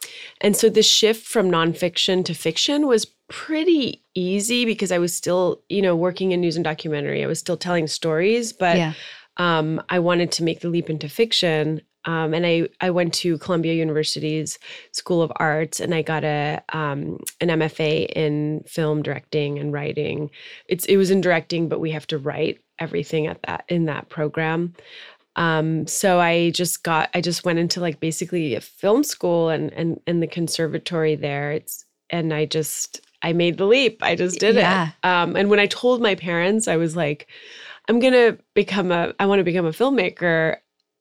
and 0.41 0.57
so 0.57 0.69
the 0.69 0.83
shift 0.83 1.27
from 1.27 1.51
nonfiction 1.51 2.25
to 2.25 2.35
fiction 2.35 2.87
was 2.87 3.07
pretty 3.29 4.03
easy 4.17 4.65
because 4.65 4.91
I 4.91 4.99
was 4.99 5.15
still, 5.15 5.63
you 5.69 5.81
know, 5.81 5.95
working 5.95 6.33
in 6.33 6.41
news 6.41 6.57
and 6.57 6.65
documentary. 6.65 7.23
I 7.23 7.29
was 7.29 7.39
still 7.39 7.57
telling 7.57 7.87
stories, 7.87 8.53
but 8.53 8.77
yeah 8.77 8.95
um, 9.41 9.83
I 9.89 9.99
wanted 9.99 10.33
to 10.33 10.45
make 10.45 10.61
the 10.61 10.69
leap 10.69 10.91
into 10.91 11.09
fiction. 11.09 11.81
Um, 12.07 12.33
and 12.33 12.47
I, 12.47 12.69
I 12.81 12.91
went 12.91 13.13
to 13.15 13.37
Columbia 13.39 13.75
University's 13.75 14.59
School 14.93 15.21
of 15.23 15.31
Arts 15.37 15.81
and 15.81 15.95
I 15.95 16.03
got 16.03 16.25
a 16.25 16.63
um, 16.73 17.19
an 17.41 17.49
MFA 17.49 18.07
in 18.17 18.65
film 18.67 19.03
directing 19.03 19.59
and 19.59 19.73
writing. 19.73 20.31
It's 20.67 20.85
it 20.87 20.97
was 20.97 21.11
in 21.11 21.21
directing, 21.21 21.69
but 21.69 21.81
we 21.81 21.91
have 21.91 22.07
to 22.09 22.19
write 22.19 22.61
everything 22.79 23.27
at 23.27 23.43
that 23.43 23.65
in 23.69 23.85
that 23.85 24.09
program. 24.09 24.75
Um, 25.37 25.87
so 25.87 26.19
I 26.21 26.51
just 26.51 26.83
got 26.83 27.11
I 27.15 27.21
just 27.21 27.45
went 27.45 27.59
into 27.59 27.81
like 27.81 28.01
basically 28.01 28.55
a 28.55 28.61
film 28.61 29.05
school 29.05 29.49
and 29.49 29.73
and 29.75 30.01
and 30.07 30.23
the 30.23 30.27
conservatory 30.27 31.15
there. 31.17 31.53
It's 31.53 31.85
and 32.09 32.33
I 32.35 32.47
just 32.47 33.01
I 33.23 33.33
made 33.35 33.59
the 33.59 33.67
leap. 33.67 34.03
I 34.03 34.17
just 34.17 34.41
did 34.41 34.57
Yeah. 34.57 34.89
it. 34.89 35.07
Um, 35.07 35.37
and 35.37 35.51
when 35.51 35.61
I 35.61 35.67
told 35.67 36.01
my 36.01 36.15
parents, 36.15 36.67
I 36.67 36.77
was 36.77 36.97
like, 36.97 37.29
I'm 37.89 38.01
gonna 38.01 38.39
become 38.55 38.91
a 38.91 39.13
I 39.21 39.27
want 39.27 39.39
to 39.41 39.45
become 39.45 39.67
a 39.67 39.71
filmmaker. 39.71 40.57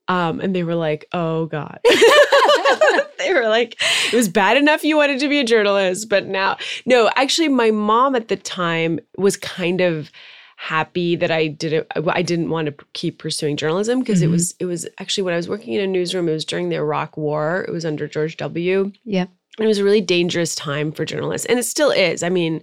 Um, 0.09 0.41
and 0.41 0.53
they 0.55 0.63
were 0.63 0.75
like, 0.75 1.05
oh 1.13 1.45
God. 1.45 1.79
they 3.19 3.33
were 3.33 3.47
like, 3.47 3.75
it 4.11 4.15
was 4.15 4.27
bad 4.27 4.57
enough 4.57 4.83
you 4.83 4.97
wanted 4.97 5.19
to 5.19 5.29
be 5.29 5.39
a 5.39 5.43
journalist, 5.43 6.09
but 6.09 6.25
now 6.27 6.57
no, 6.85 7.09
actually 7.15 7.47
my 7.49 7.71
mom 7.71 8.15
at 8.15 8.27
the 8.27 8.35
time 8.35 8.99
was 9.17 9.37
kind 9.37 9.81
of 9.81 10.11
happy 10.57 11.15
that 11.15 11.31
I 11.31 11.47
didn't 11.47 11.87
I 12.07 12.21
didn't 12.21 12.49
want 12.49 12.65
to 12.67 12.85
keep 12.93 13.17
pursuing 13.19 13.55
journalism 13.55 13.99
because 13.99 14.19
Mhm. 14.19 14.25
it 14.25 14.27
was 14.27 14.55
it 14.59 14.65
was 14.65 14.85
actually 14.99 15.23
when 15.23 15.33
I 15.33 15.37
was 15.37 15.47
working 15.47 15.73
in 15.73 15.81
a 15.81 15.87
newsroom, 15.87 16.27
it 16.27 16.33
was 16.33 16.43
during 16.43 16.67
the 16.69 16.75
Iraq 16.75 17.15
War. 17.15 17.63
It 17.67 17.71
was 17.71 17.85
under 17.85 18.07
George 18.07 18.35
W. 18.37 18.91
Yeah. 19.05 19.27
And 19.57 19.65
it 19.65 19.67
was 19.67 19.77
a 19.79 19.83
really 19.83 20.01
dangerous 20.01 20.55
time 20.55 20.91
for 20.91 21.05
journalists, 21.05 21.45
and 21.47 21.59
it 21.59 21.63
still 21.63 21.91
is. 21.91 22.23
I 22.23 22.29
mean, 22.29 22.61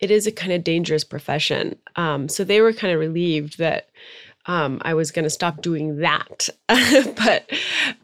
it 0.00 0.10
is 0.10 0.26
a 0.26 0.32
kind 0.32 0.52
of 0.52 0.64
dangerous 0.64 1.04
profession. 1.04 1.76
Um, 1.96 2.28
so 2.28 2.44
they 2.44 2.62
were 2.62 2.72
kind 2.72 2.92
of 2.94 3.00
relieved 3.00 3.58
that 3.58 3.88
um, 4.46 4.80
I 4.82 4.94
was 4.94 5.10
going 5.10 5.24
to 5.24 5.30
stop 5.30 5.62
doing 5.62 5.98
that. 5.98 6.48
but 6.68 7.50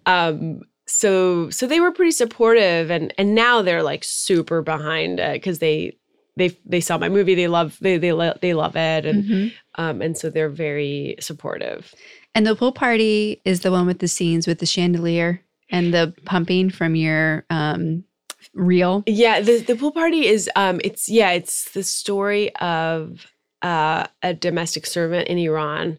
um, 0.07 0.62
so 0.87 1.50
so 1.50 1.66
they 1.66 1.81
were 1.81 1.93
pretty 1.93 2.12
supportive, 2.12 2.90
and 2.90 3.12
and 3.19 3.35
now 3.35 3.62
they're 3.62 3.83
like 3.83 4.05
super 4.05 4.62
behind 4.62 5.19
it 5.19 5.35
because 5.35 5.59
they 5.59 5.97
they 6.37 6.57
they 6.64 6.81
saw 6.81 6.99
my 6.99 7.09
movie. 7.09 7.35
They 7.35 7.49
love 7.49 7.76
they 7.81 7.99
they 7.99 8.12
lo- 8.12 8.37
they 8.40 8.55
love 8.55 8.76
it, 8.76 9.07
and 9.07 9.25
Mhm. 9.25 9.52
um, 9.76 10.02
and 10.02 10.16
so 10.16 10.31
they're 10.31 10.49
very 10.50 11.16
supportive. 11.21 11.95
And 12.35 12.47
the 12.47 12.55
pool 12.55 12.73
party 12.73 13.40
is 13.45 13.61
the 13.61 13.71
one 13.71 13.87
with 13.87 13.99
the 14.00 14.09
scenes 14.09 14.47
with 14.47 14.59
the 14.59 14.66
chandelier 14.66 15.40
and 15.71 15.93
the 15.93 16.14
pumping 16.26 16.69
from 16.71 16.95
your 16.95 17.45
um, 17.50 18.05
reel. 18.52 19.02
Yeah, 19.07 19.40
the 19.40 19.59
the 19.61 19.75
pool 19.75 19.90
party 19.93 20.26
is 20.26 20.49
um 20.55 20.81
it's 20.85 21.09
yeah, 21.09 21.31
it's 21.31 21.73
the 21.73 21.83
story 21.83 22.55
of 22.57 23.26
uh 23.62 24.07
a 24.23 24.35
domestic 24.35 24.87
servant 24.87 25.28
in 25.28 25.38
Iran 25.38 25.99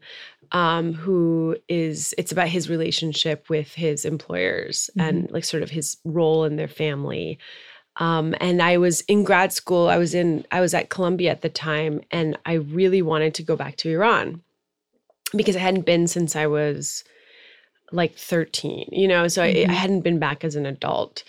um 0.52 0.94
who 0.94 1.56
is 1.68 2.14
it's 2.18 2.32
about 2.32 2.48
his 2.48 2.70
relationship 2.70 3.50
with 3.50 3.74
his 3.74 4.06
employers 4.06 4.90
and 4.98 5.30
like 5.32 5.44
sort 5.44 5.64
of 5.64 5.70
his 5.70 5.98
role 6.06 6.44
in 6.46 6.56
their 6.56 6.68
family. 6.68 7.38
Um 7.98 8.36
and 8.40 8.62
I 8.62 8.78
was 8.78 9.02
in 9.02 9.24
grad 9.24 9.52
school, 9.54 9.88
I 9.90 9.98
was 9.98 10.14
in 10.14 10.46
I 10.52 10.62
was 10.62 10.74
at 10.74 10.90
Columbia 10.90 11.32
at 11.32 11.42
the 11.42 11.50
time 11.50 12.02
and 12.12 12.38
I 12.46 12.54
really 12.54 13.02
wanted 13.02 13.34
to 13.36 13.44
go 13.44 13.56
back 13.56 13.76
to 13.78 13.90
Iran 13.90 14.42
because 15.36 15.56
I 15.56 15.60
hadn't 15.60 15.86
been 15.86 16.08
since 16.08 16.36
I 16.36 16.48
was 16.48 17.04
like 17.92 18.16
13, 18.16 18.90
you 18.92 19.08
know, 19.08 19.28
so 19.28 19.44
I, 19.44 19.54
Mhm. 19.54 19.70
I 19.70 19.74
hadn't 19.74 20.02
been 20.02 20.20
back 20.20 20.44
as 20.44 20.56
an 20.56 20.66
adult. 20.66 21.24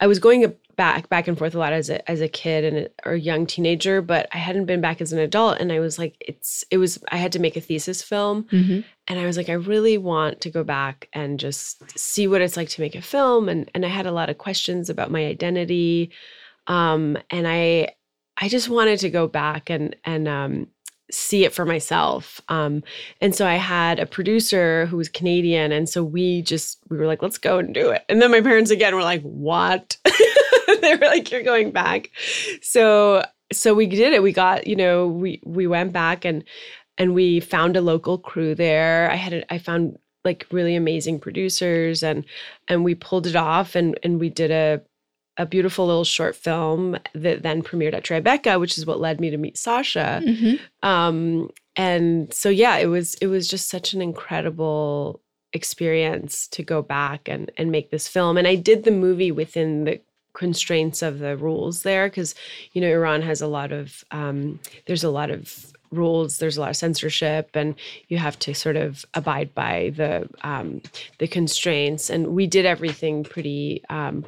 I 0.00 0.06
was 0.06 0.18
going 0.18 0.54
back 0.76 1.08
back 1.08 1.28
and 1.28 1.36
forth 1.36 1.54
a 1.54 1.58
lot 1.58 1.72
as 1.72 1.90
a 1.90 2.08
as 2.10 2.20
a 2.20 2.28
kid 2.28 2.64
and 2.64 2.76
a, 2.78 2.88
or 3.04 3.14
young 3.14 3.46
teenager, 3.46 4.02
but 4.02 4.28
I 4.32 4.38
hadn't 4.38 4.66
been 4.66 4.80
back 4.80 5.00
as 5.00 5.12
an 5.12 5.18
adult. 5.18 5.58
And 5.60 5.72
I 5.72 5.80
was 5.80 5.98
like 5.98 6.16
it's 6.20 6.64
it 6.70 6.78
was 6.78 7.02
I 7.10 7.16
had 7.16 7.32
to 7.32 7.38
make 7.38 7.56
a 7.56 7.60
thesis 7.60 8.02
film. 8.02 8.44
Mm-hmm. 8.44 8.80
and 9.08 9.18
I 9.18 9.26
was 9.26 9.36
like 9.36 9.48
I 9.48 9.54
really 9.54 9.98
want 9.98 10.40
to 10.42 10.50
go 10.50 10.64
back 10.64 11.08
and 11.12 11.38
just 11.38 11.98
see 11.98 12.26
what 12.26 12.40
it's 12.40 12.56
like 12.56 12.68
to 12.70 12.80
make 12.80 12.94
a 12.94 13.02
film. 13.02 13.48
And 13.48 13.70
and 13.74 13.84
I 13.84 13.88
had 13.88 14.06
a 14.06 14.12
lot 14.12 14.30
of 14.30 14.38
questions 14.38 14.90
about 14.90 15.10
my 15.10 15.24
identity. 15.24 16.10
Um 16.66 17.18
and 17.30 17.46
I 17.46 17.88
I 18.36 18.48
just 18.48 18.68
wanted 18.68 18.98
to 19.00 19.10
go 19.10 19.28
back 19.28 19.70
and 19.70 19.94
and 20.04 20.26
um 20.28 20.68
see 21.10 21.44
it 21.44 21.52
for 21.52 21.64
myself. 21.66 22.40
Um 22.48 22.82
and 23.20 23.34
so 23.34 23.46
I 23.46 23.56
had 23.56 23.98
a 24.00 24.06
producer 24.06 24.86
who 24.86 24.96
was 24.96 25.08
Canadian. 25.08 25.70
And 25.70 25.88
so 25.88 26.02
we 26.02 26.42
just 26.42 26.78
we 26.88 26.96
were 26.96 27.06
like 27.06 27.22
let's 27.22 27.38
go 27.38 27.58
and 27.58 27.74
do 27.74 27.90
it. 27.90 28.04
And 28.08 28.20
then 28.20 28.30
my 28.30 28.40
parents 28.40 28.70
again 28.70 28.94
were 28.94 29.02
like 29.02 29.22
what 29.22 29.96
they 30.90 30.94
were 30.96 31.06
like 31.06 31.30
you're 31.30 31.42
going 31.42 31.70
back 31.70 32.10
so 32.62 33.24
so 33.52 33.74
we 33.74 33.86
did 33.86 34.12
it 34.12 34.22
we 34.22 34.32
got 34.32 34.66
you 34.66 34.76
know 34.76 35.06
we 35.06 35.40
we 35.44 35.66
went 35.66 35.92
back 35.92 36.24
and 36.24 36.44
and 36.98 37.14
we 37.14 37.40
found 37.40 37.76
a 37.76 37.80
local 37.80 38.18
crew 38.18 38.54
there 38.54 39.10
i 39.10 39.14
had 39.14 39.32
a, 39.32 39.52
i 39.52 39.58
found 39.58 39.98
like 40.24 40.46
really 40.50 40.74
amazing 40.74 41.18
producers 41.18 42.02
and 42.02 42.24
and 42.68 42.84
we 42.84 42.94
pulled 42.94 43.26
it 43.26 43.36
off 43.36 43.74
and 43.74 43.98
and 44.02 44.20
we 44.20 44.30
did 44.30 44.50
a 44.50 44.80
a 45.36 45.46
beautiful 45.46 45.86
little 45.86 46.04
short 46.04 46.36
film 46.36 46.96
that 47.14 47.42
then 47.42 47.62
premiered 47.62 47.94
at 47.94 48.04
Tribeca, 48.04 48.60
which 48.60 48.78
is 48.78 48.86
what 48.86 49.00
led 49.00 49.20
me 49.20 49.30
to 49.30 49.36
meet 49.36 49.58
Sasha. 49.58 50.22
Mm-hmm. 50.24 50.88
Um, 50.88 51.50
and 51.76 52.32
so 52.32 52.48
yeah, 52.48 52.76
it 52.76 52.86
was 52.86 53.14
it 53.14 53.26
was 53.26 53.48
just 53.48 53.68
such 53.68 53.94
an 53.94 54.00
incredible 54.00 55.20
experience 55.52 56.48
to 56.48 56.62
go 56.62 56.82
back 56.82 57.28
and 57.28 57.50
and 57.56 57.72
make 57.72 57.90
this 57.90 58.06
film. 58.06 58.36
And 58.36 58.46
I 58.46 58.54
did 58.54 58.84
the 58.84 58.90
movie 58.90 59.32
within 59.32 59.84
the 59.84 60.00
constraints 60.34 61.00
of 61.00 61.18
the 61.20 61.36
rules 61.36 61.82
there 61.82 62.08
because 62.08 62.34
you 62.72 62.80
know 62.80 62.88
Iran 62.88 63.22
has 63.22 63.40
a 63.40 63.46
lot 63.46 63.72
of 63.72 64.04
um, 64.10 64.60
there's 64.86 65.04
a 65.04 65.10
lot 65.10 65.30
of 65.30 65.72
rules 65.90 66.38
there's 66.38 66.56
a 66.56 66.60
lot 66.60 66.70
of 66.70 66.76
censorship 66.76 67.50
and 67.54 67.76
you 68.08 68.18
have 68.18 68.36
to 68.40 68.52
sort 68.52 68.76
of 68.76 69.04
abide 69.14 69.54
by 69.54 69.92
the 69.96 70.28
um, 70.42 70.82
the 71.18 71.28
constraints 71.28 72.10
and 72.10 72.28
we 72.34 72.46
did 72.48 72.66
everything 72.66 73.22
pretty 73.22 73.80
um, 73.90 74.26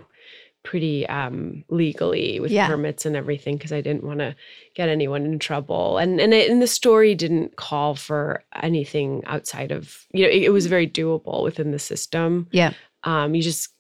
pretty 0.63 1.09
um, 1.09 1.65
legally 1.69 2.41
with 2.41 2.51
Yeah. 2.51 2.67
permits 2.67 3.07
and 3.07 3.15
everything 3.17 3.57
because 3.57 3.73
I 3.73 3.81
didn't 3.81 4.03
want 4.05 4.19
to 4.19 4.35
get 4.75 4.89
anyone 4.89 5.25
in 5.25 5.39
trouble 5.39 5.99
and 5.99 6.21
and, 6.21 6.33
it, 6.35 6.51
and 6.51 6.61
the 6.63 6.67
story 6.67 7.15
didn't 7.15 7.57
call 7.57 7.95
for 7.95 8.43
anything 8.63 9.23
outside 9.27 9.71
of 9.73 10.07
you 10.13 10.25
know 10.25 10.31
it, 10.31 10.45
it 10.45 10.51
was 10.51 10.67
very 10.67 10.89
doable 10.89 11.43
within 11.45 11.71
the 11.73 11.79
system 11.79 12.49
Yeah. 12.53 12.73
um, 13.05 13.35
you 13.35 13.43
just 13.43 13.71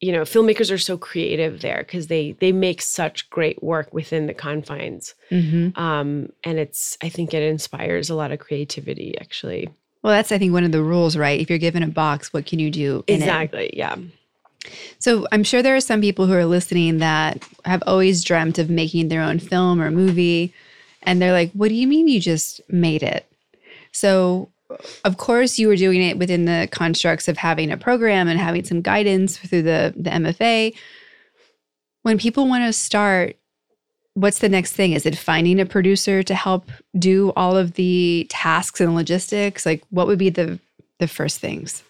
you 0.00 0.12
know 0.12 0.22
filmmakers 0.22 0.70
are 0.72 0.78
so 0.78 0.96
creative 0.96 1.60
there 1.60 1.78
because 1.78 2.06
they 2.06 2.32
they 2.40 2.52
make 2.52 2.80
such 2.82 3.28
great 3.30 3.62
work 3.62 3.92
within 3.92 4.26
the 4.26 4.34
confines 4.34 5.14
Mm-hmm. 5.30 5.78
um, 5.80 6.30
and 6.44 6.58
it's 6.58 6.96
i 7.02 7.08
think 7.08 7.34
it 7.34 7.42
inspires 7.42 8.08
a 8.10 8.14
lot 8.14 8.32
of 8.32 8.38
creativity 8.38 9.16
actually 9.20 9.68
Well, 10.02 10.12
that's 10.12 10.30
I 10.32 10.38
think 10.38 10.52
one 10.52 10.64
of 10.64 10.72
the 10.72 10.82
rules, 10.82 11.16
right? 11.16 11.40
If 11.40 11.50
you're 11.50 11.58
given 11.58 11.82
a 11.82 11.88
box, 11.88 12.32
what 12.32 12.46
can 12.46 12.58
you 12.60 12.70
do? 12.70 13.02
in 13.06 13.16
it? 13.16 13.18
exactly 13.18 13.70
yeah 13.74 13.96
So 14.98 15.26
I'm 15.32 15.44
sure 15.44 15.62
there 15.62 15.76
are 15.76 15.80
some 15.80 16.00
people 16.00 16.26
who 16.26 16.34
are 16.34 16.44
listening 16.46 16.98
that 16.98 17.42
have 17.64 17.82
always 17.86 18.22
dreamt 18.24 18.58
of 18.58 18.68
making 18.70 19.08
their 19.08 19.22
own 19.22 19.38
film 19.38 19.80
or 19.80 19.90
movie. 19.90 20.52
And 21.02 21.20
they're 21.22 21.32
like, 21.32 21.50
what 21.52 21.68
do 21.68 21.74
you 21.74 21.86
mean 21.86 22.08
you 22.08 22.20
just 22.20 22.60
made 22.68 23.02
it? 23.02 23.24
So, 23.92 24.48
of 25.04 25.16
course, 25.16 25.58
you 25.58 25.68
were 25.68 25.76
doing 25.76 26.02
it 26.02 26.18
within 26.18 26.44
the 26.44 26.68
constructs 26.70 27.28
of 27.28 27.36
having 27.38 27.70
a 27.70 27.76
program 27.76 28.28
and 28.28 28.38
having 28.38 28.64
some 28.64 28.82
guidance 28.82 29.36
through 29.38 29.62
the, 29.62 29.94
the 29.96 30.10
MFA. 30.10 30.74
When 32.02 32.18
people 32.18 32.48
want 32.48 32.64
to 32.64 32.72
start, 32.72 33.36
what's 34.14 34.40
the 34.40 34.48
next 34.48 34.72
thing? 34.72 34.92
Is 34.92 35.06
it 35.06 35.16
finding 35.16 35.60
a 35.60 35.66
producer 35.66 36.22
to 36.22 36.34
help 36.34 36.70
do 36.98 37.32
all 37.36 37.56
of 37.56 37.74
the 37.74 38.26
tasks 38.30 38.80
and 38.80 38.94
logistics? 38.94 39.64
Like, 39.64 39.82
what 39.90 40.06
would 40.06 40.18
be 40.18 40.30
the 40.30 40.58
the 40.98 41.08
first 41.08 41.38
things? 41.38 41.82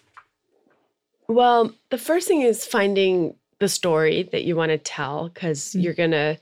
Well, 1.27 1.73
the 1.89 1.97
first 1.97 2.27
thing 2.27 2.41
is 2.41 2.65
finding 2.65 3.35
the 3.59 3.67
story 3.69 4.23
that 4.31 4.43
you 4.43 4.55
want 4.55 4.69
to 4.69 4.77
tell 4.77 5.29
because 5.29 5.73
Mm. 5.73 5.83
you're 5.83 5.93
gonna, 5.93 6.37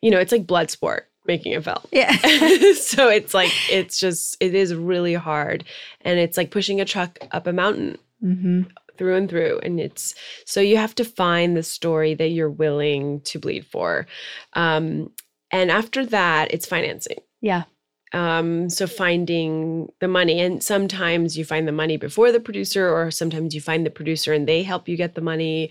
you 0.00 0.10
know, 0.10 0.18
it's 0.18 0.32
like 0.32 0.46
blood 0.46 0.70
sport 0.70 1.08
making 1.26 1.54
a 1.54 1.62
film. 1.62 1.78
Yeah. 1.90 2.12
so 2.74 3.08
it's 3.08 3.34
like 3.34 3.52
it's 3.70 3.98
just 3.98 4.36
it 4.40 4.54
is 4.54 4.74
really 4.74 5.14
hard, 5.14 5.64
and 6.00 6.18
it's 6.18 6.36
like 6.36 6.50
pushing 6.50 6.80
a 6.80 6.84
truck 6.84 7.18
up 7.32 7.46
a 7.46 7.52
mountain 7.52 7.98
mm-hmm. 8.22 8.62
through 8.96 9.16
and 9.16 9.28
through, 9.28 9.60
and 9.62 9.80
it's 9.80 10.14
so 10.44 10.60
you 10.60 10.76
have 10.76 10.94
to 10.96 11.04
find 11.04 11.56
the 11.56 11.62
story 11.62 12.14
that 12.14 12.28
you're 12.28 12.50
willing 12.50 13.20
to 13.22 13.38
bleed 13.38 13.66
for, 13.66 14.06
um, 14.54 15.10
and 15.50 15.70
after 15.70 16.04
that, 16.06 16.52
it's 16.52 16.66
financing. 16.66 17.18
Yeah. 17.40 17.64
Um, 18.14 18.68
so 18.68 18.86
finding 18.86 19.90
the 20.00 20.08
money, 20.08 20.40
and 20.40 20.62
sometimes 20.62 21.38
you 21.38 21.44
find 21.44 21.66
the 21.66 21.72
money 21.72 21.96
before 21.96 22.30
the 22.30 22.40
producer, 22.40 22.88
or 22.88 23.10
sometimes 23.10 23.54
you 23.54 23.60
find 23.60 23.86
the 23.86 23.90
producer 23.90 24.32
and 24.32 24.46
they 24.46 24.62
help 24.62 24.88
you 24.88 24.96
get 24.96 25.14
the 25.14 25.22
money. 25.22 25.70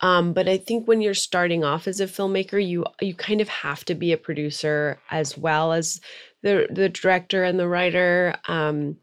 Um, 0.00 0.32
but 0.32 0.48
I 0.48 0.58
think 0.58 0.86
when 0.86 1.00
you're 1.00 1.14
starting 1.14 1.64
off 1.64 1.86
as 1.88 2.00
a 2.00 2.06
filmmaker, 2.06 2.64
you 2.64 2.84
you 3.00 3.14
kind 3.14 3.40
of 3.40 3.48
have 3.48 3.84
to 3.86 3.94
be 3.94 4.12
a 4.12 4.18
producer 4.18 4.98
as 5.10 5.38
well 5.38 5.72
as 5.72 6.00
the 6.42 6.66
the 6.70 6.88
director 6.88 7.44
and 7.44 7.58
the 7.58 7.68
writer. 7.68 8.34
Um, 8.46 8.96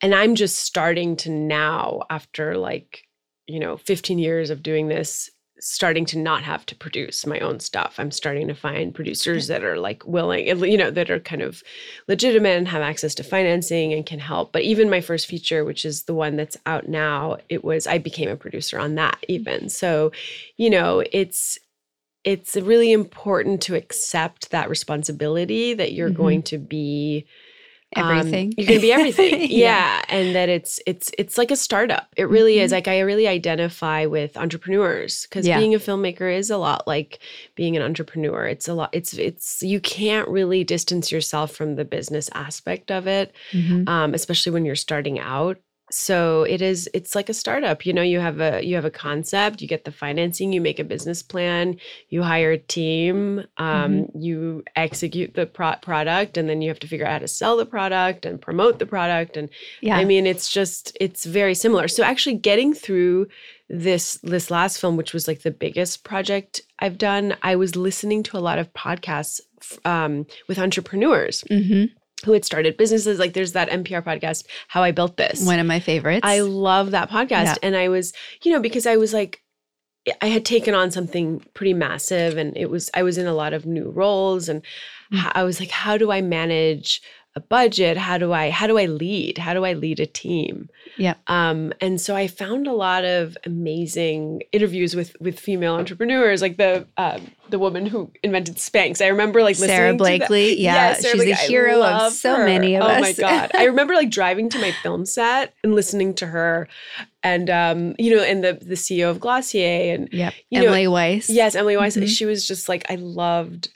and 0.00 0.14
I'm 0.14 0.36
just 0.36 0.60
starting 0.60 1.16
to 1.16 1.30
now, 1.30 2.02
after 2.08 2.56
like 2.56 3.04
you 3.46 3.58
know 3.58 3.76
15 3.76 4.18
years 4.18 4.50
of 4.50 4.62
doing 4.62 4.88
this, 4.88 5.30
starting 5.60 6.04
to 6.06 6.18
not 6.18 6.42
have 6.42 6.64
to 6.66 6.74
produce 6.76 7.26
my 7.26 7.38
own 7.40 7.60
stuff. 7.60 7.96
I'm 7.98 8.10
starting 8.10 8.48
to 8.48 8.54
find 8.54 8.94
producers 8.94 9.48
that 9.48 9.64
are 9.64 9.78
like 9.78 10.06
willing, 10.06 10.46
you 10.46 10.76
know, 10.76 10.90
that 10.90 11.10
are 11.10 11.20
kind 11.20 11.42
of 11.42 11.62
legitimate 12.06 12.56
and 12.56 12.68
have 12.68 12.82
access 12.82 13.14
to 13.16 13.22
financing 13.24 13.92
and 13.92 14.06
can 14.06 14.18
help. 14.18 14.52
But 14.52 14.62
even 14.62 14.88
my 14.90 15.00
first 15.00 15.26
feature, 15.26 15.64
which 15.64 15.84
is 15.84 16.04
the 16.04 16.14
one 16.14 16.36
that's 16.36 16.56
out 16.66 16.88
now, 16.88 17.38
it 17.48 17.64
was 17.64 17.86
I 17.86 17.98
became 17.98 18.28
a 18.28 18.36
producer 18.36 18.78
on 18.78 18.94
that 18.96 19.18
even. 19.28 19.68
So, 19.68 20.12
you 20.56 20.70
know, 20.70 21.02
it's 21.12 21.58
it's 22.24 22.56
really 22.56 22.92
important 22.92 23.62
to 23.62 23.74
accept 23.74 24.50
that 24.50 24.68
responsibility 24.68 25.72
that 25.74 25.92
you're 25.92 26.10
Mhm. 26.10 26.16
going 26.16 26.42
to 26.42 26.58
be 26.58 27.26
Everything. 27.96 28.48
um, 28.48 28.52
you're 28.58 28.66
gonna 28.66 28.80
be 28.80 28.92
everything. 28.98 29.40
Yeah. 29.40 29.46
yeah. 29.48 30.02
And 30.08 30.34
that 30.34 30.48
it's 30.48 30.78
it's 30.86 31.10
it's 31.18 31.38
like 31.38 31.50
a 31.50 31.56
startup. 31.56 32.08
It 32.16 32.24
really 32.28 32.58
is. 32.60 32.70
Mhm. 32.70 32.74
Like 32.74 32.88
I 32.88 33.00
really 33.00 33.26
identify 33.26 34.06
with 34.06 34.36
entrepreneurs 34.36 35.22
because 35.22 35.46
Yeah. 35.46 35.58
being 35.58 35.74
a 35.74 35.78
filmmaker 35.78 36.32
is 36.34 36.50
a 36.50 36.58
lot 36.58 36.86
like 36.86 37.18
being 37.54 37.76
an 37.76 37.82
entrepreneur. 37.82 38.46
It's 38.46 38.68
a 38.68 38.74
lot, 38.74 38.90
it's 38.92 39.14
it's 39.14 39.62
you 39.62 39.80
can't 39.80 40.28
really 40.28 40.64
distance 40.64 41.10
yourself 41.10 41.52
from 41.52 41.76
the 41.76 41.84
business 41.84 42.28
aspect 42.34 42.90
of 42.90 43.06
it, 43.06 43.32
Mhm. 43.52 43.88
um, 43.88 44.14
especially 44.14 44.52
when 44.52 44.64
you're 44.64 44.76
starting 44.76 45.18
out. 45.18 45.58
So 45.90 46.42
it 46.42 46.60
is 46.60 46.88
it's 46.92 47.14
like 47.14 47.28
a 47.28 47.34
startup. 47.34 47.86
You 47.86 47.92
know, 47.92 48.02
you 48.02 48.20
have 48.20 48.40
a 48.40 48.64
you 48.64 48.74
have 48.74 48.84
a 48.84 48.90
concept, 48.90 49.62
you 49.62 49.68
get 49.68 49.84
the 49.84 49.92
financing, 49.92 50.52
you 50.52 50.60
make 50.60 50.78
a 50.78 50.84
business 50.84 51.22
plan, 51.22 51.76
you 52.10 52.22
hire 52.22 52.52
a 52.52 52.58
team, 52.58 53.44
um, 53.56 54.06
you 54.14 54.64
execute 54.76 55.34
the 55.34 55.46
pro- 55.46 55.76
product, 55.82 56.36
and 56.36 56.48
then 56.48 56.60
you 56.62 56.68
have 56.68 56.80
to 56.80 56.86
figure 56.86 57.06
out 57.06 57.12
how 57.12 57.18
to 57.18 57.28
sell 57.28 57.56
the 57.56 57.66
product 57.66 58.26
and 58.26 58.40
promote 58.40 58.78
the 58.78 58.86
product. 58.86 59.36
And 59.36 59.48
Yeah. 59.80 59.96
I 59.96 60.04
mean, 60.04 60.26
it's 60.26 60.50
just 60.50 60.96
it's 61.00 61.24
very 61.24 61.54
similar. 61.54 61.88
So 61.88 62.02
actually, 62.02 62.36
getting 62.36 62.74
through 62.74 63.28
this 63.70 64.18
this 64.22 64.50
last 64.50 64.80
film, 64.80 64.96
which 64.96 65.12
was 65.12 65.28
like 65.28 65.42
the 65.42 65.50
biggest 65.50 66.04
project 66.04 66.62
I've 66.78 66.98
done, 66.98 67.36
I 67.42 67.56
was 67.56 67.76
listening 67.76 68.22
to 68.24 68.36
a 68.36 68.40
lot 68.40 68.58
of 68.58 68.72
podcasts 68.72 69.40
um, 69.84 70.26
with 70.48 70.58
entrepreneurs 70.58 71.44
Mhm. 71.50 71.90
Who 72.24 72.32
had 72.32 72.44
started 72.44 72.76
businesses. 72.76 73.18
Like 73.18 73.32
there's 73.32 73.52
that 73.52 73.70
NPR 73.70 74.02
podcast, 74.02 74.44
How 74.68 74.82
I 74.82 74.90
Built 74.92 75.16
This. 75.16 75.44
One 75.44 75.58
of 75.58 75.66
my 75.66 75.80
favorites. 75.80 76.20
I 76.24 76.40
love 76.40 76.90
that 76.92 77.10
podcast. 77.10 77.44
Yeah. 77.44 77.54
And 77.62 77.76
I 77.76 77.88
was, 77.88 78.12
you 78.42 78.52
know, 78.52 78.60
because 78.60 78.86
I 78.86 78.96
was 78.96 79.12
like, 79.12 79.40
I 80.22 80.26
had 80.26 80.44
taken 80.44 80.74
on 80.74 80.90
something 80.90 81.44
pretty 81.54 81.74
massive 81.74 82.36
and 82.38 82.56
it 82.56 82.70
was, 82.70 82.90
I 82.94 83.02
was 83.02 83.18
in 83.18 83.26
a 83.26 83.34
lot 83.34 83.52
of 83.52 83.66
new 83.66 83.90
roles 83.90 84.48
and 84.48 84.62
Mm. 85.12 85.20
h- 85.24 85.32
I 85.34 85.42
was 85.42 85.58
like, 85.58 85.70
how 85.70 85.96
do 85.96 86.10
I 86.10 86.20
manage 86.20 87.00
a 87.38 87.40
budget? 87.40 87.96
How 87.96 88.18
do 88.18 88.32
I, 88.32 88.50
how 88.50 88.66
do 88.66 88.76
I 88.78 88.86
lead? 88.86 89.38
How 89.38 89.54
do 89.54 89.64
I 89.64 89.72
lead 89.72 90.00
a 90.00 90.06
team? 90.06 90.68
Yeah. 90.96 91.14
Um, 91.26 91.72
and 91.80 92.00
so 92.00 92.14
I 92.16 92.26
found 92.28 92.66
a 92.66 92.72
lot 92.72 93.04
of 93.04 93.36
amazing 93.46 94.42
interviews 94.52 94.94
with, 94.96 95.16
with 95.20 95.38
female 95.38 95.74
entrepreneurs, 95.74 96.42
like 96.42 96.56
the, 96.56 96.86
um, 96.96 97.30
the 97.50 97.58
woman 97.58 97.86
who 97.86 98.10
invented 98.22 98.56
Spanx. 98.56 99.00
I 99.02 99.08
remember 99.08 99.42
like 99.42 99.56
Sarah 99.56 99.92
listening 99.92 99.92
to 99.92 99.92
the- 99.92 100.18
Blakely. 100.18 100.60
Yeah. 100.60 100.74
Yes, 100.74 101.00
Sarah 101.02 101.12
she's 101.14 101.24
Blakely. 101.24 101.32
a 101.32 101.48
hero 101.48 101.82
of 101.82 102.12
so 102.12 102.34
her. 102.36 102.44
many 102.44 102.74
of 102.76 102.82
oh 102.82 102.86
us. 102.86 102.98
Oh 102.98 103.00
my 103.00 103.12
god! 103.16 103.50
I 103.54 103.64
remember 103.64 103.94
like 103.94 104.10
driving 104.10 104.48
to 104.50 104.58
my 104.58 104.72
film 104.82 105.06
set 105.06 105.54
and 105.62 105.74
listening 105.74 106.12
to 106.16 106.26
her, 106.26 106.68
and 107.22 107.48
um, 107.48 107.94
you 107.98 108.14
know, 108.14 108.22
and 108.22 108.44
the 108.44 108.58
the 108.60 108.74
CEO 108.74 109.08
of 109.10 109.18
Glossier, 109.20 109.94
and 109.94 110.08
Yep. 110.12 110.34
You 110.50 110.60
know, 110.60 110.66
Emily 110.66 110.88
Weiss. 110.88 111.30
yes, 111.30 111.54
Emily 111.54 111.76
Weiss. 111.76 111.96
Mhm. 111.96 112.06
She 112.08 112.26
was 112.26 112.46
just 112.46 112.68
like 112.68 112.84
I 112.90 112.96
loved 112.96 113.70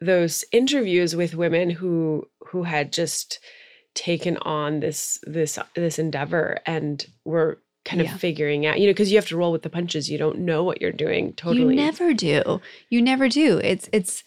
those 0.00 0.44
interviews 0.52 1.14
with 1.14 1.34
women 1.34 1.70
who 1.70 2.26
who 2.54 2.62
had 2.62 2.92
just 2.92 3.40
taken 3.94 4.36
on 4.38 4.78
this 4.78 5.18
this 5.24 5.58
this 5.74 5.98
endeavor 5.98 6.58
and 6.66 7.04
were 7.24 7.58
kind 7.84 8.00
of 8.00 8.10
figuring 8.12 8.64
out, 8.64 8.78
you 8.78 8.86
know, 8.86 8.92
because 8.92 9.10
you 9.10 9.18
have 9.18 9.26
to 9.26 9.36
roll 9.36 9.50
with 9.50 9.62
the 9.62 9.68
punches. 9.68 10.08
You 10.08 10.18
don't 10.18 10.38
know 10.38 10.62
what 10.62 10.80
you're 10.80 10.92
doing 10.92 11.32
totally. 11.32 11.74
You 11.74 11.82
never 11.82 12.14
do. 12.14 12.60
You 12.90 13.02
never 13.02 13.28
do. 13.28 13.58
It's 13.58 13.88
it's 13.92 14.22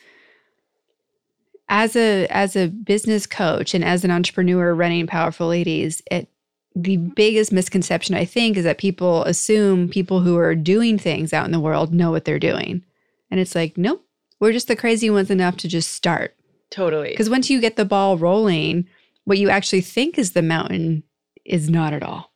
as 1.69 1.95
a 1.95 2.27
as 2.27 2.57
a 2.57 2.67
business 2.67 3.25
coach 3.25 3.73
and 3.73 3.83
as 3.83 4.03
an 4.03 4.11
entrepreneur 4.11 4.75
running 4.75 5.07
powerful 5.07 5.47
ladies, 5.47 6.01
it 6.11 6.27
the 6.75 6.97
biggest 6.97 7.53
misconception 7.53 8.13
I 8.13 8.25
think 8.25 8.57
is 8.57 8.65
that 8.65 8.77
people 8.77 9.23
assume 9.23 9.87
people 9.87 10.19
who 10.19 10.37
are 10.37 10.53
doing 10.53 10.99
things 10.99 11.31
out 11.31 11.45
in 11.45 11.53
the 11.53 11.61
world 11.61 11.93
know 11.93 12.11
what 12.11 12.25
they're 12.25 12.37
doing. 12.37 12.83
And 13.31 13.39
it's 13.39 13.55
like, 13.55 13.77
nope, 13.77 14.05
we're 14.39 14.51
just 14.51 14.67
the 14.67 14.75
crazy 14.75 15.09
ones 15.09 15.31
enough 15.31 15.57
to 15.57 15.67
just 15.67 15.93
start. 15.93 16.36
Totally. 16.71 17.09
Because 17.09 17.29
once 17.29 17.49
you 17.49 17.61
get 17.61 17.75
the 17.75 17.85
ball 17.85 18.17
rolling, 18.17 18.87
what 19.25 19.37
you 19.37 19.49
actually 19.49 19.81
think 19.81 20.17
is 20.17 20.31
the 20.31 20.41
mountain 20.41 21.03
is 21.45 21.69
not 21.69 21.93
at 21.93 22.03
all. 22.03 22.31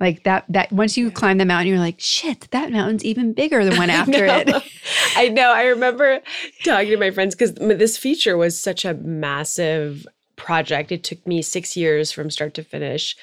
Like 0.00 0.22
that 0.24 0.44
that 0.48 0.70
once 0.70 0.96
you 0.96 1.10
climb 1.10 1.38
the 1.38 1.44
mountain, 1.44 1.68
you're 1.68 1.78
like, 1.78 1.98
shit, 1.98 2.48
that 2.52 2.70
mountain's 2.70 3.04
even 3.04 3.32
bigger 3.32 3.64
than 3.64 3.76
one 3.78 3.90
after 3.90 4.28
I 4.28 4.40
it. 4.40 4.62
I 5.16 5.28
know. 5.28 5.52
I 5.52 5.64
remember 5.64 6.20
talking 6.64 6.90
to 6.90 6.96
my 6.96 7.10
friends 7.10 7.34
because 7.34 7.54
this 7.54 7.96
feature 7.96 8.36
was 8.36 8.58
such 8.58 8.84
a 8.84 8.94
massive 8.94 10.06
project. 10.36 10.92
It 10.92 11.02
took 11.02 11.26
me 11.26 11.42
six 11.42 11.76
years 11.76 12.12
from 12.12 12.30
start 12.30 12.54
to 12.54 12.62
finish. 12.62 13.16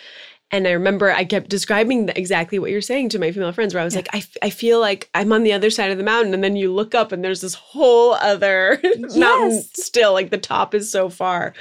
And 0.55 0.67
I 0.67 0.71
remember 0.71 1.11
I 1.11 1.25
kept 1.25 1.49
describing 1.49 2.09
exactly 2.15 2.59
what 2.59 2.71
you're 2.71 2.81
saying 2.81 3.09
to 3.09 3.19
my 3.19 3.31
female 3.31 3.51
friends, 3.51 3.73
where 3.73 3.81
I 3.81 3.83
was 3.85 3.93
Yeah. 3.93 3.99
like, 3.99 4.09
I, 4.15 4.17
f- 4.19 4.37
I 4.41 4.49
feel 4.49 4.79
like 4.79 5.09
I'm 5.13 5.33
on 5.33 5.43
the 5.43 5.51
other 5.53 5.69
side 5.69 5.91
of 5.91 5.97
the 5.97 6.03
mountain. 6.03 6.33
And 6.33 6.43
then 6.43 6.55
you 6.55 6.73
look 6.73 6.95
up 6.95 7.11
and 7.11 7.23
there's 7.23 7.41
this 7.41 7.53
whole 7.55 8.13
other 8.13 8.79
mountain 9.15 9.61
still, 9.73 10.13
like 10.13 10.29
the 10.29 10.37
top 10.37 10.73
is 10.73 10.89
so 10.91 11.09
far. 11.09 11.53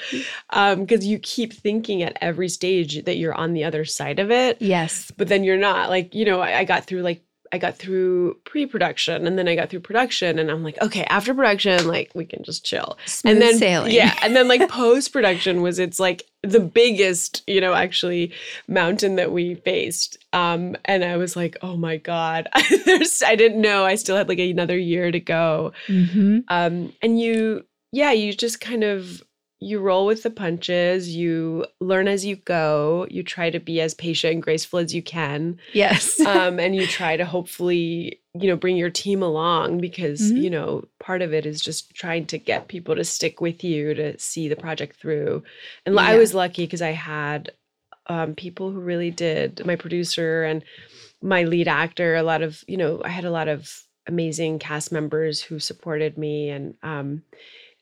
Um, 0.51 0.85
because 0.85 1.05
you 1.07 1.19
keep 1.19 1.53
thinking 1.53 2.03
at 2.03 2.17
every 2.21 2.49
stage 2.49 3.05
that 3.05 3.17
you're 3.17 3.35
on 3.35 3.53
the 3.55 3.65
other 3.65 3.85
side 3.85 4.19
of 4.19 4.31
it 4.31 4.59
Yes. 4.61 5.11
but 5.17 5.29
then 5.29 5.43
you're 5.43 5.57
not 5.57 5.89
like 5.89 6.15
you 6.15 6.25
know 6.25 6.41
I, 6.41 6.59
I 6.61 6.65
got 6.65 6.85
through 6.85 7.03
like 7.03 7.24
i 7.55 7.59
got 7.59 7.77
through 7.77 8.35
pre-production 8.45 9.27
and 9.27 9.39
then 9.39 9.47
i 9.47 9.55
got 9.55 9.71
through 9.71 9.81
production 9.81 10.39
and 10.39 10.51
i'm 10.51 10.65
like 10.65 10.77
okay 10.83 11.05
after 11.05 11.33
production 11.33 11.87
like 11.87 12.11
we 12.15 12.25
can 12.25 12.43
just 12.43 12.65
chill. 12.65 12.99
Smooth 13.07 13.33
and 13.33 13.43
then 13.43 13.59
sailing. 13.59 13.93
yeah 13.93 14.15
and 14.23 14.35
then 14.35 14.49
like 14.49 14.69
post-production 14.85 15.63
was 15.63 15.79
it's 15.79 16.01
like 16.01 16.25
the 16.43 16.61
biggest 16.61 17.43
you 17.47 17.61
know 17.61 17.73
actually 17.73 18.33
mountain 18.67 19.15
that 19.17 19.31
we 19.31 19.55
faced 19.55 20.19
um 20.33 20.77
and 20.85 21.05
i 21.05 21.17
was 21.17 21.37
like 21.37 21.57
oh 21.63 21.77
my 21.77 21.97
god. 21.97 22.49
There's 22.85 23.23
i 23.23 23.37
didn't 23.37 23.61
know 23.61 23.85
i 23.85 23.95
still 23.95 24.17
had 24.17 24.29
like 24.29 24.41
another 24.41 24.77
year 24.77 25.11
to 25.13 25.21
go. 25.21 25.73
Hmm 25.87 26.41
um 26.49 26.93
and 27.01 27.21
you 27.21 27.65
yeah 27.93 28.11
you 28.11 28.33
just 28.35 28.61
kind 28.61 28.83
of 28.83 29.23
you 29.65 29.81
roll 29.81 30.05
with 30.07 30.23
the 30.23 30.31
punches 30.31 31.15
you 31.17 31.65
learn 31.81 32.07
as 32.07 32.25
you 32.25 32.37
go 32.37 33.07
you 33.11 33.23
try 33.23 33.49
to 33.51 33.59
be 33.59 33.81
as 33.81 33.95
patient 33.95 34.35
and 34.35 34.43
graceful 34.43 34.79
as 34.79 34.95
you 34.95 35.03
can 35.03 35.59
Yes. 35.73 36.21
um 36.27 36.61
and 36.61 36.77
you 36.77 36.87
try 36.87 37.17
to 37.17 37.25
hopefully 37.25 38.21
you 38.41 38.49
know 38.49 38.57
bring 38.57 38.77
your 38.77 38.91
team 38.91 39.23
along 39.23 39.81
because 39.81 40.21
Mhm. 40.33 40.43
you 40.43 40.51
know 40.51 40.85
part 41.01 41.23
of 41.23 41.33
it 41.33 41.47
is 41.47 41.61
just 41.61 41.95
trying 41.95 42.27
to 42.27 42.39
get 42.39 42.69
people 42.69 42.95
to 42.97 43.05
stick 43.05 43.41
with 43.41 43.65
you 43.65 43.95
to 43.95 44.19
see 44.19 44.49
the 44.49 44.57
project 44.57 45.01
through 45.01 45.43
and 45.87 45.99
i 45.99 46.17
was 46.17 46.35
lucky 46.35 46.65
because 46.67 46.83
i 46.83 46.91
had 46.93 47.53
um 48.07 48.35
people 48.35 48.71
who 48.71 48.81
really 48.81 49.11
did 49.11 49.65
my 49.65 49.77
producer 49.77 50.45
and 50.45 50.63
my 51.23 51.45
lead 51.45 51.69
actor 51.69 52.17
a 52.17 52.23
lot 52.23 52.43
of 52.43 52.63
you 52.67 52.77
know 52.77 53.01
i 53.05 53.09
had 53.09 53.25
a 53.25 53.31
lot 53.31 53.49
of 53.49 53.61
amazing 54.07 54.59
cast 54.59 54.93
members 54.93 55.41
who 55.41 55.59
supported 55.59 56.19
me 56.19 56.51
and 56.51 56.75
um 56.83 57.23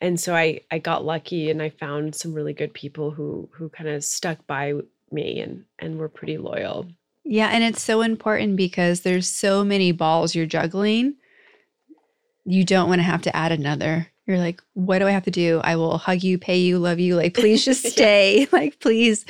and 0.03 0.21
so 0.21 0.35
i 0.35 0.61
i 0.71 0.79
got 0.79 1.05
lucky 1.05 1.51
and 1.51 1.63
i 1.63 1.71
found 1.71 2.15
some 2.15 2.35
really 2.35 2.53
good 2.53 2.75
people 2.75 3.11
who 3.11 3.49
who 3.53 3.71
kind 3.71 3.89
of 3.89 4.05
stuck 4.05 4.47
by 4.47 4.75
me 5.11 5.41
and 5.41 5.65
and 5.79 5.99
were 5.99 6.09
pretty 6.11 6.37
loyal 6.37 6.87
yeah, 7.25 7.51
and 7.53 7.63
it's 7.63 7.81
so 7.81 8.01
important 8.03 8.57
because 8.57 9.03
there's 9.03 9.29
so 9.29 9.63
many 9.65 9.93
balls 9.93 10.35
you're 10.35 10.45
juggling. 10.45 11.15
You 12.45 12.65
don't 12.65 12.89
want 12.89 12.99
to 12.99 13.05
have 13.05 13.23
to 13.23 13.37
add 13.37 13.53
another. 13.53 14.09
You're 14.27 14.39
like, 14.39 14.61
what 14.75 14.99
do 14.99 15.07
I 15.07 15.13
have 15.13 15.25
to 15.27 15.31
do? 15.31 15.61
I 15.63 15.77
will 15.77 15.99
hug 15.99 16.25
you, 16.25 16.37
pay 16.37 16.59
you, 16.59 16.81
love 16.81 16.99
you. 16.99 17.15
Like, 17.15 17.35
please 17.35 17.65
just 17.71 17.85
Yeah. 17.85 17.91
stay. 17.91 18.49
Like, 18.53 18.81
please. 18.81 19.25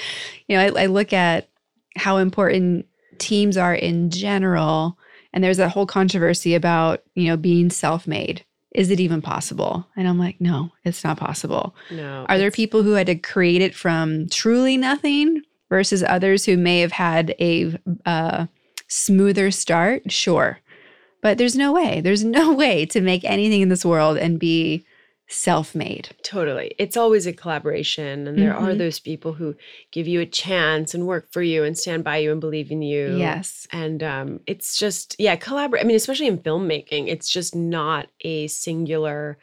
You 0.48 0.56
know, 0.56 0.64
I, 0.64 0.84
I 0.84 0.86
look 0.86 1.12
at 1.12 1.48
how 1.96 2.16
important 2.16 2.86
teams 3.18 3.58
are 3.58 3.74
in 3.74 4.08
general. 4.10 4.96
And 5.34 5.44
there's 5.44 5.58
a 5.58 5.68
whole 5.68 5.86
controversy 5.86 6.54
about, 6.54 7.02
you 7.14 7.26
know, 7.28 7.36
being 7.36 7.68
self 7.68 8.06
made. 8.06 8.42
Is 8.74 8.90
it 8.90 9.00
even 9.00 9.20
possible? 9.20 9.86
And 9.96 10.08
I'm 10.08 10.18
like, 10.18 10.40
no, 10.40 10.72
it's 10.84 11.04
not 11.04 11.18
possible. 11.18 11.74
no 11.90 12.24
Are 12.28 12.38
there 12.38 12.50
people 12.50 12.82
who 12.82 12.92
had 12.92 13.06
to 13.06 13.14
create 13.14 13.60
it 13.60 13.74
from 13.74 14.28
truly 14.28 14.76
nothing 14.76 15.42
versus 15.68 16.02
others 16.02 16.44
who 16.44 16.56
may 16.56 16.80
have 16.80 16.92
had 16.92 17.34
a 17.38 17.78
uh, 18.06 18.46
smoother 18.88 19.50
start? 19.50 20.10
Sure. 20.10 20.58
But 21.20 21.38
there's 21.38 21.56
no 21.56 21.72
way. 21.72 22.00
There's 22.00 22.24
no 22.40 22.52
way 22.52 22.86
to 22.86 23.00
make 23.00 23.24
anything 23.24 23.60
in 23.60 23.68
this 23.68 23.84
world 23.84 24.16
and 24.16 24.38
be 24.38 24.86
self 25.32 25.74
made. 25.74 26.10
Totally. 26.22 26.74
It's 26.78 26.96
always 26.96 27.26
a 27.26 27.32
collaboration. 27.32 28.26
And 28.28 28.38
there 28.38 28.54
are 28.54 28.72
Mhm. 28.72 28.78
those 28.78 29.00
people 29.00 29.32
who 29.32 29.54
give 29.90 30.06
you 30.06 30.20
a 30.20 30.26
chance 30.26 30.94
and 30.94 31.06
work 31.06 31.32
for 31.32 31.42
you 31.42 31.64
and 31.64 31.76
stand 31.78 32.04
by 32.04 32.18
you 32.18 32.30
and 32.32 32.40
believe 32.40 32.70
in 32.70 32.82
you. 32.82 33.16
Yes. 33.18 33.66
And 33.72 34.02
um, 34.02 34.40
it's 34.46 34.76
just, 34.76 35.16
yeah, 35.18 35.36
collaborate. 35.36 35.82
I 35.82 35.86
mean, 35.86 35.96
especially 35.96 36.26
in 36.26 36.38
filmmaking, 36.38 37.08
it's 37.08 37.30
just 37.30 37.54
not 37.54 38.08
a 38.20 38.46
singular 38.48 39.38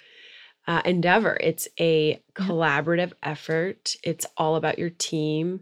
uh, 0.67 0.81
endeavor. 0.85 1.35
It's 1.41 1.67
a 1.79 2.21
collaborative 2.35 3.13
effort. 3.23 3.95
It's 4.03 4.25
all 4.37 4.55
about 4.55 4.77
your 4.77 4.91
team. 4.91 5.61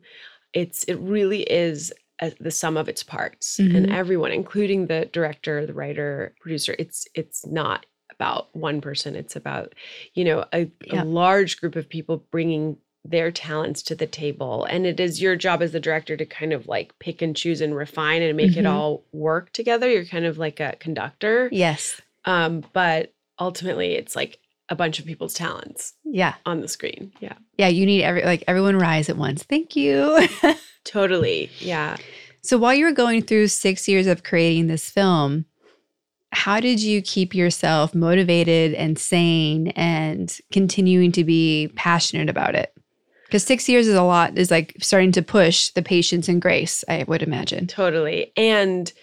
It's, 0.54 0.84
it 0.86 0.96
really 0.96 1.44
is 1.44 1.94
a, 2.20 2.34
the 2.42 2.52
sum 2.52 2.76
of 2.78 2.90
its 2.90 3.04
parts 3.04 3.60
and 3.60 3.86
Mhm. 3.88 3.94
everyone 3.94 4.32
including 4.32 4.88
the 4.88 5.08
director 5.14 5.68
the 5.68 5.74
writer 5.74 6.34
producer 6.42 6.76
it's 6.80 7.08
it's 7.14 7.46
not 7.46 7.86
about 8.20 8.48
one 8.56 8.82
person 8.82 9.16
it's 9.16 9.36
about 9.36 9.74
you 10.16 10.24
know 10.26 10.44
a, 10.54 10.70
Yeah. 10.86 11.04
a 11.04 11.06
large 11.06 11.60
group 11.60 11.76
of 11.76 11.88
people 11.88 12.26
bringing 12.32 12.78
their 13.06 13.32
talents 13.32 13.82
to 13.84 13.96
the 13.96 14.08
table 14.08 14.66
and 14.66 14.86
it 14.86 15.00
is 15.00 15.22
your 15.22 15.36
job 15.36 15.62
as 15.62 15.72
the 15.72 15.80
director 15.80 16.18
to 16.18 16.26
kind 16.26 16.52
of 16.52 16.68
like 16.68 16.98
pick 17.00 17.22
and 17.22 17.36
choose 17.36 17.62
and 17.62 17.76
refine 17.76 18.22
and 18.22 18.36
make 18.36 18.58
it 18.58 18.66
Mhm. 18.66 18.72
all 18.74 19.04
work 19.12 19.54
together 19.54 19.90
you're 19.90 20.04
kind 20.06 20.26
of 20.26 20.38
like 20.38 20.60
a 20.60 20.76
conductor 20.80 21.48
Yes. 21.52 22.02
um 22.26 22.64
but 22.74 23.14
ultimately 23.40 23.94
it's 23.94 24.16
like 24.16 24.40
a 24.70 24.76
bunch 24.76 25.00
of 25.00 25.06
people's 25.06 25.34
talents 25.36 25.94
Yeah. 26.04 26.34
on 26.46 26.60
the 26.62 26.68
screen 26.68 27.14
yeah 27.22 27.34
Yeah. 27.58 27.68
You 27.70 27.86
need 27.86 28.04
every, 28.04 28.24
like 28.24 28.44
everyone 28.48 28.78
rise 28.78 29.10
at 29.10 29.16
once. 29.18 29.44
Thank 29.44 29.76
you. 29.76 30.28
totally 30.84 31.50
yeah 31.60 31.96
so 32.42 32.58
while 32.58 32.74
you 32.74 32.86
were 32.86 32.92
going 32.94 33.22
through 33.22 33.48
six 33.50 33.88
years 33.88 34.08
of 34.08 34.24
creating 34.24 34.68
this 34.68 34.90
film, 34.90 35.46
how 36.38 36.60
did 36.60 36.80
you 36.80 37.02
keep 37.02 37.34
yourself 37.34 37.96
motivated 37.96 38.76
and 38.76 39.00
sane 39.00 39.70
and 39.70 40.40
continuing 40.52 41.12
to 41.12 41.24
be 41.24 41.72
passionate 41.76 42.30
about 42.30 42.54
it? 42.54 42.72
Because 43.26 43.44
six 43.44 43.68
years 43.68 43.88
is 43.88 43.96
a 43.96 44.04
lot, 44.04 44.38
is 44.38 44.52
like 44.52 44.76
starting 44.80 45.12
to 45.14 45.24
push 45.24 45.72
the 45.72 45.82
patience 45.82 46.30
and 46.30 46.40
grace, 46.40 46.84
I 46.88 47.06
would 47.08 47.24
imagine. 47.24 47.66
totally 47.66 48.32
and 48.38 48.94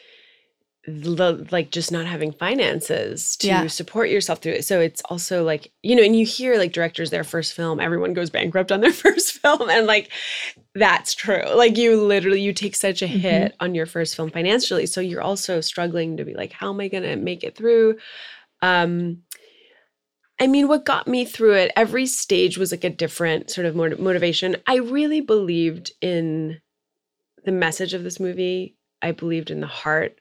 the, 0.87 1.47
like 1.51 1.71
just 1.71 1.91
not 1.91 2.05
having 2.05 2.31
finances 2.33 3.37
to 3.39 3.47
Yeah. 3.47 3.67
support 3.69 4.11
yourself 4.11 4.41
through 4.41 4.53
it 4.53 4.65
so 4.67 4.81
it's 4.81 5.01
also 5.09 5.43
like 5.43 5.73
you 5.83 5.97
know 5.97 6.03
and 6.03 6.15
you 6.15 6.27
hear 6.27 6.59
like 6.59 6.73
directors 6.73 7.09
their 7.09 7.25
first 7.25 7.55
film 7.55 7.81
everyone 7.81 8.13
goes 8.13 8.29
bankrupt 8.29 8.71
on 8.71 8.83
their 8.83 8.93
first 9.05 9.33
film 9.41 9.71
and 9.71 9.87
like 9.87 10.11
that's 10.75 11.15
true 11.15 11.43
like 11.57 11.79
you 11.79 12.03
literally 12.03 12.43
you 12.43 12.53
take 12.53 12.77
such 12.77 13.01
a 13.01 13.07
Mhm. 13.07 13.21
hit 13.21 13.57
on 13.61 13.75
your 13.75 13.87
first 13.87 14.15
film 14.15 14.31
financially 14.31 14.85
so 14.85 15.01
you're 15.01 15.23
also 15.23 15.63
struggling 15.63 16.19
to 16.19 16.25
be 16.25 16.35
like 16.35 16.53
how 16.53 16.71
am 16.71 16.81
i 16.81 16.89
going 16.89 17.03
to 17.05 17.17
make 17.17 17.45
it 17.45 17.57
through 17.57 17.97
um 18.61 19.23
I 20.41 20.49
mean, 20.49 20.67
what 20.67 20.85
got 20.85 21.07
me 21.07 21.25
through 21.25 21.55
it, 21.55 21.73
every 21.77 22.07
stage 22.07 22.59
was 22.59 22.73
like 22.73 22.83
a 22.83 22.91
different 22.91 23.51
sort 23.51 23.67
of 23.69 23.77
motivation. 23.77 24.57
I 24.67 24.79
really 24.79 25.21
believed 25.21 25.93
in 26.01 26.61
the 27.45 27.53
message 27.53 27.95
of 27.95 28.03
this 28.03 28.19
movie. 28.19 28.77
I 29.01 29.13
believed 29.13 29.53
in 29.53 29.61
the 29.61 29.69
heart 29.69 30.19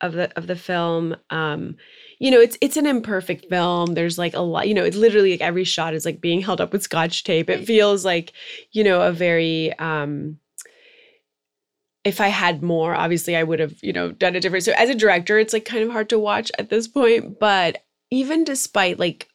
of 0.00 0.12
the 0.12 0.36
of 0.36 0.46
the 0.46 0.56
film. 0.56 1.16
Um, 1.30 1.76
you 2.18 2.30
know, 2.30 2.40
it's 2.40 2.56
it's 2.60 2.76
an 2.76 2.86
imperfect 2.86 3.46
film. 3.48 3.94
There's 3.94 4.18
like 4.18 4.34
a 4.34 4.40
lot, 4.40 4.68
you 4.68 4.74
know, 4.74 4.84
it's 4.84 4.96
literally 4.96 5.32
like 5.32 5.40
every 5.40 5.64
shot 5.64 5.94
is 5.94 6.04
like 6.04 6.20
being 6.20 6.40
held 6.40 6.60
up 6.60 6.72
with 6.72 6.82
scotch 6.82 7.24
tape. 7.24 7.50
It 7.50 7.66
feels 7.66 8.04
like, 8.04 8.32
you 8.72 8.84
know, 8.84 9.02
a 9.02 9.12
very 9.12 9.76
um 9.78 10.38
if 12.04 12.20
I 12.20 12.28
had 12.28 12.62
more, 12.62 12.94
obviously 12.94 13.36
I 13.36 13.42
would 13.42 13.58
have, 13.58 13.74
you 13.82 13.92
know, 13.92 14.12
done 14.12 14.36
it 14.36 14.40
different. 14.40 14.64
So 14.64 14.72
as 14.76 14.88
a 14.88 14.94
director, 14.94 15.38
it's 15.38 15.52
like 15.52 15.64
kind 15.64 15.82
of 15.82 15.90
hard 15.90 16.08
to 16.10 16.18
watch 16.18 16.52
at 16.56 16.70
this 16.70 16.86
point, 16.86 17.40
but 17.40 17.82
even 18.10 18.44
despite 18.44 18.98
like 18.98 19.28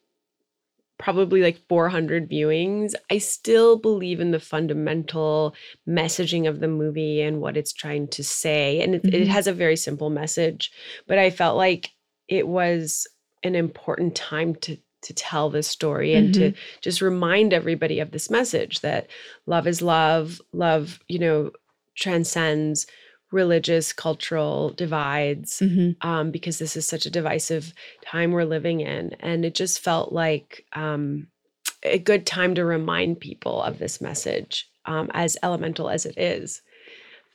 probably 1.01 1.41
like 1.41 1.59
400 1.67 2.29
viewings, 2.29 2.93
I 3.09 3.17
still 3.17 3.77
believe 3.77 4.19
in 4.21 4.31
the 4.31 4.39
fundamental 4.39 5.55
messaging 5.87 6.47
of 6.47 6.59
the 6.59 6.67
movie 6.67 7.21
and 7.21 7.41
what 7.41 7.57
it's 7.57 7.73
trying 7.73 8.07
to 8.09 8.23
say. 8.23 8.81
And 8.81 8.95
it, 8.95 9.05
it 9.05 9.27
Mhm. 9.27 9.31
has 9.31 9.47
a 9.47 9.53
very 9.53 9.75
simple 9.75 10.09
message, 10.09 10.71
but 11.07 11.17
I 11.17 11.29
felt 11.31 11.57
like 11.57 11.89
it 12.27 12.47
was 12.47 13.07
an 13.43 13.55
important 13.55 14.15
time 14.15 14.55
to 14.55 14.77
to 15.03 15.13
tell 15.15 15.49
this 15.49 15.67
story 15.67 16.13
and 16.13 16.31
to 16.31 16.51
just 16.81 17.01
remind 17.01 17.53
everybody 17.53 17.99
of 17.99 18.11
this 18.11 18.29
message 18.29 18.81
that 18.81 19.07
love 19.47 19.65
is 19.65 19.81
love, 19.81 20.39
love, 20.53 20.99
you 21.07 21.17
know, 21.17 21.49
transcends 21.95 22.85
religious, 23.31 23.93
cultural 23.93 24.69
divides 24.71 25.59
hmm 25.59 25.91
um, 26.01 26.31
because 26.31 26.57
this 26.57 26.75
is 26.75 26.85
such 26.85 27.05
a 27.05 27.11
divisive 27.11 27.73
time 28.05 28.31
we're 28.31 28.43
living 28.43 28.79
in. 28.81 29.13
And 29.19 29.45
it 29.45 29.53
just 29.53 29.79
felt 29.79 30.11
like 30.11 30.65
um, 30.73 31.27
a 31.83 31.99
good 31.99 32.25
time 32.25 32.55
to 32.55 32.65
remind 32.65 33.19
people 33.19 33.61
of 33.61 33.77
this 33.77 34.01
message, 34.01 34.67
um, 34.85 35.11
as 35.13 35.37
elemental 35.43 35.89
as 35.89 36.05
it 36.07 36.17
is. 36.17 36.61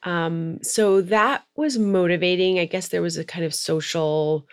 Um, 0.02 0.58
so 0.62 1.00
that 1.02 1.44
was 1.54 1.78
motivating. 1.78 2.58
I 2.58 2.64
guess 2.66 2.88
there 2.88 3.02
was 3.02 3.16
a 3.16 3.24
kind 3.24 3.44
of 3.44 3.54
social, 3.54 4.46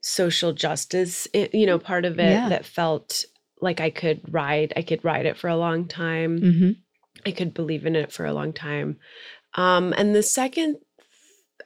social 0.00 0.52
justice, 0.52 1.28
you 1.32 1.66
know, 1.66 1.78
part 1.78 2.04
of 2.04 2.18
it 2.18 2.40
Yeah. 2.42 2.48
that 2.48 2.66
felt 2.66 3.24
like 3.60 3.80
I 3.80 3.90
could 3.90 4.20
ride. 4.32 4.72
I 4.76 4.82
could 4.82 5.04
ride 5.04 5.26
it 5.26 5.36
for 5.36 5.48
a 5.48 5.56
long 5.56 5.86
time. 5.86 6.38
hmm 6.38 6.70
I 7.24 7.32
could 7.32 7.54
believe 7.54 7.86
in 7.86 7.96
it 7.96 8.12
for 8.12 8.24
a 8.26 8.32
long 8.32 8.52
time. 8.52 8.98
Um, 9.56 9.94
and 9.96 10.14
the 10.14 10.22
second, 10.22 10.76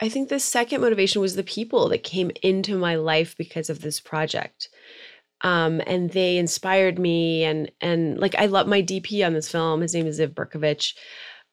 I 0.00 0.08
think 0.08 0.28
the 0.28 0.40
second 0.40 0.80
motivation 0.80 1.20
was 1.20 1.36
the 1.36 1.42
people 1.42 1.88
that 1.90 2.04
came 2.04 2.30
into 2.42 2.76
my 2.76 2.94
life 2.96 3.36
because 3.36 3.68
of 3.68 3.82
this 3.82 4.00
project. 4.00 4.68
Um, 5.42 5.80
and 5.86 6.10
they 6.10 6.36
inspired 6.36 6.98
me 6.98 7.44
and 7.44 7.70
and 7.80 8.18
like 8.18 8.34
I 8.34 8.46
love 8.46 8.66
my 8.66 8.82
DP 8.82 9.26
on 9.26 9.32
this 9.32 9.50
film. 9.50 9.80
His 9.80 9.94
name 9.94 10.06
is 10.06 10.20
Ziv 10.20 10.34
Berkovich. 10.34 10.94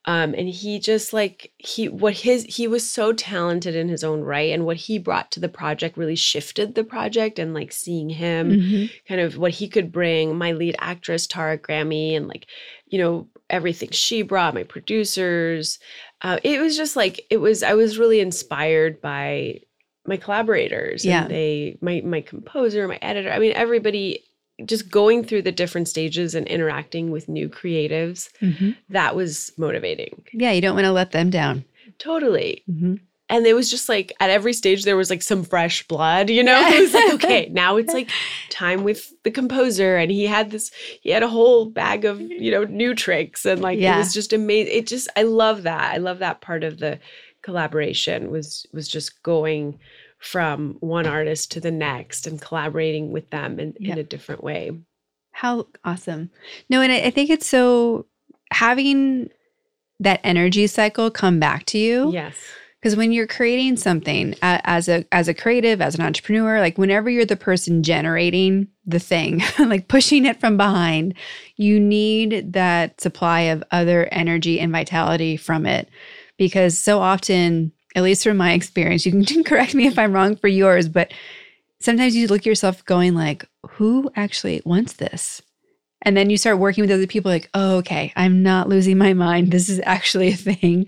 Um, 0.04 0.34
and 0.38 0.48
he 0.48 0.78
just 0.78 1.12
like 1.12 1.52
he 1.58 1.88
what 1.88 2.14
his 2.14 2.44
he 2.44 2.66
was 2.66 2.88
so 2.88 3.12
talented 3.12 3.74
in 3.74 3.88
his 3.88 4.04
own 4.04 4.22
right 4.22 4.52
and 4.52 4.64
what 4.64 4.76
he 4.76 4.98
brought 4.98 5.30
to 5.32 5.40
the 5.40 5.48
project 5.48 5.98
really 5.98 6.16
shifted 6.16 6.74
the 6.74 6.84
project 6.84 7.38
and 7.38 7.52
like 7.52 7.72
seeing 7.72 8.08
him 8.08 8.56
hmm 8.60 8.86
kind 9.06 9.20
of 9.20 9.36
what 9.36 9.52
he 9.52 9.68
could 9.68 9.92
bring 9.92 10.36
my 10.36 10.52
lead 10.52 10.76
actress 10.78 11.26
tara 11.26 11.58
grammy 11.58 12.16
and 12.16 12.28
like 12.28 12.46
you 12.86 12.98
know 12.98 13.28
everything 13.50 13.90
she 13.90 14.22
brought 14.22 14.54
my 14.54 14.62
producers 14.62 15.78
uh, 16.22 16.38
it 16.42 16.60
was 16.60 16.76
just 16.76 16.96
like 16.96 17.20
it 17.30 17.36
was 17.38 17.62
i 17.62 17.74
was 17.74 17.98
really 17.98 18.20
inspired 18.20 19.00
by 19.00 19.60
my 20.06 20.16
collaborators 20.16 21.04
Yeah. 21.04 21.22
and 21.22 21.30
they 21.30 21.78
my 21.80 22.00
my 22.04 22.20
composer 22.20 22.86
my 22.88 22.98
editor 23.02 23.30
i 23.30 23.38
mean 23.38 23.52
everybody 23.54 24.24
just 24.64 24.90
going 24.90 25.22
through 25.22 25.42
the 25.42 25.52
different 25.52 25.86
stages 25.86 26.34
and 26.34 26.46
interacting 26.48 27.10
with 27.10 27.28
new 27.28 27.48
creatives 27.48 28.28
hmm 28.40 28.70
that 28.88 29.14
was 29.14 29.52
motivating 29.58 30.24
Yeah. 30.32 30.52
You 30.52 30.60
don't 30.60 30.74
want 30.74 30.86
to 30.86 30.92
let 30.92 31.10
them 31.12 31.30
down. 31.30 31.64
totally 31.98 32.62
hmm 32.66 32.94
and 33.30 33.46
it 33.46 33.54
was 33.54 33.70
just 33.70 33.88
like 33.88 34.12
at 34.20 34.30
every 34.30 34.52
stage 34.52 34.84
there 34.84 34.96
was 34.96 35.10
like 35.10 35.22
some 35.22 35.44
fresh 35.44 35.86
blood 35.88 36.30
you 36.30 36.42
know 36.42 36.58
Yeah. 36.60 36.70
it 36.74 36.80
was 36.80 36.94
like 36.94 37.12
okay 37.14 37.48
now 37.52 37.76
it's 37.76 37.92
like 37.92 38.10
time 38.50 38.84
with 38.84 39.12
the 39.24 39.30
composer 39.30 39.96
and 39.96 40.10
he 40.10 40.26
had 40.26 40.50
this 40.50 40.70
he 41.00 41.10
had 41.10 41.22
a 41.22 41.28
whole 41.28 41.66
bag 41.66 42.04
of 42.04 42.20
you 42.20 42.50
know 42.50 42.64
new 42.64 42.94
tricks 42.94 43.44
and 43.46 43.60
like 43.60 43.78
Yeah. 43.78 43.96
it 43.96 43.98
was 43.98 44.12
just 44.14 44.32
amazing 44.32 44.72
it 44.76 44.86
just 44.86 45.08
i 45.16 45.22
love 45.22 45.62
that 45.64 45.92
i 45.94 45.98
love 45.98 46.18
that 46.20 46.40
part 46.40 46.64
of 46.64 46.78
the 46.78 46.98
collaboration 47.42 48.30
was 48.30 48.66
was 48.72 48.88
just 48.88 49.22
going 49.22 49.78
from 50.18 50.76
one 50.80 51.06
artist 51.06 51.52
to 51.52 51.60
the 51.60 51.70
next 51.70 52.26
and 52.26 52.40
collaborating 52.42 53.12
with 53.12 53.30
them 53.30 53.60
in, 53.60 53.72
in 53.78 53.96
a 53.98 54.02
different 54.02 54.42
way 54.42 54.72
How 55.30 55.66
awesome. 55.84 56.30
No, 56.68 56.80
and 56.80 56.90
I, 56.90 56.96
I 57.06 57.10
think 57.10 57.30
it's 57.30 57.46
so 57.46 58.06
having 58.50 59.30
that 60.00 60.20
energy 60.24 60.66
cycle 60.66 61.10
come 61.10 61.38
back 61.38 61.64
to 61.66 61.78
you. 61.78 62.12
yes 62.12 62.34
Because 62.80 62.94
when 62.94 63.10
you're 63.10 63.26
creating 63.26 63.76
something 63.76 64.34
a- 64.40 64.60
as 64.64 64.88
a 64.88 65.04
as 65.12 65.26
a 65.26 65.34
creative, 65.34 65.80
as 65.80 65.96
an 65.96 66.00
entrepreneur, 66.00 66.60
like 66.60 66.78
whenever 66.78 67.10
you're 67.10 67.24
the 67.24 67.36
person 67.36 67.82
generating 67.82 68.68
the 68.86 69.00
thing, 69.00 69.42
like 69.58 69.88
pushing 69.88 70.24
it 70.24 70.38
from 70.38 70.56
behind, 70.56 71.14
you 71.56 71.80
need 71.80 72.52
that 72.52 73.00
supply 73.00 73.40
of 73.40 73.64
other 73.72 74.08
energy 74.12 74.60
and 74.60 74.70
vitality 74.70 75.36
from 75.36 75.66
it. 75.66 75.88
Because 76.36 76.78
so 76.78 77.00
often, 77.00 77.72
at 77.96 78.04
least 78.04 78.22
from 78.22 78.36
my 78.36 78.52
experience, 78.54 79.04
you 79.04 79.12
can 79.12 79.44
correct 79.44 79.74
me 79.74 79.86
if 79.86 79.98
I'm 79.98 80.12
wrong 80.12 80.36
for 80.36 80.48
yours, 80.48 80.88
but 80.88 81.12
sometimes 81.80 82.14
you 82.14 82.28
look 82.28 82.42
at 82.42 82.46
yourself 82.46 82.84
going 82.84 83.14
like, 83.14 83.44
who 83.70 84.10
actually 84.14 84.62
wants 84.64 84.94
this? 84.94 85.42
And 86.02 86.16
then 86.16 86.30
you 86.30 86.36
start 86.36 86.58
working 86.58 86.82
with 86.82 86.92
other 86.92 87.08
people 87.08 87.30
like, 87.30 87.50
oh, 87.54 87.78
okay, 87.78 88.12
I'm 88.14 88.42
not 88.42 88.68
losing 88.68 88.98
my 88.98 89.14
mind. 89.14 89.50
This 89.50 89.68
is 89.68 89.80
actually 89.84 90.28
a 90.28 90.36
thing. 90.36 90.86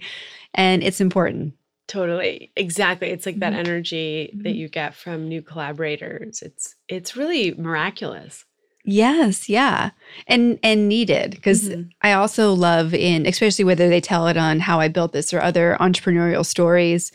And 0.55 0.83
it's 0.83 1.01
important. 1.01 1.55
Totally 1.91 2.53
exactly 2.57 3.09
it's 3.11 3.27
like 3.27 3.41
that 3.41 3.53
Mhm. 3.53 3.57
energy 3.59 4.31
that 4.43 4.55
Mhm. 4.55 4.57
you 4.57 4.69
get 4.69 4.95
from 4.95 5.29
new 5.29 5.43
collaborators 5.43 6.41
it's 6.43 6.75
it's 6.89 7.17
really 7.17 7.53
miraculous 7.55 8.45
Yes, 8.83 9.47
yeah. 9.51 9.91
And 10.27 10.59
and 10.63 10.89
needed 10.89 11.33
because 11.33 11.69
Mhm. 11.69 11.91
I 12.01 12.13
also 12.15 12.55
love 12.55 12.95
in 12.95 13.27
especially 13.27 13.67
whether 13.67 13.91
they 13.91 14.01
tell 14.01 14.27
it 14.27 14.39
on 14.39 14.59
how 14.61 14.81
I 14.81 14.89
built 14.89 15.13
this 15.13 15.35
or 15.35 15.41
other 15.43 15.77
entrepreneurial 15.81 16.47
stories 16.47 17.13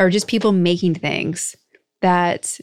or 0.00 0.10
just 0.10 0.26
people 0.26 0.50
making 0.50 0.94
things 0.96 1.54
that 2.02 2.58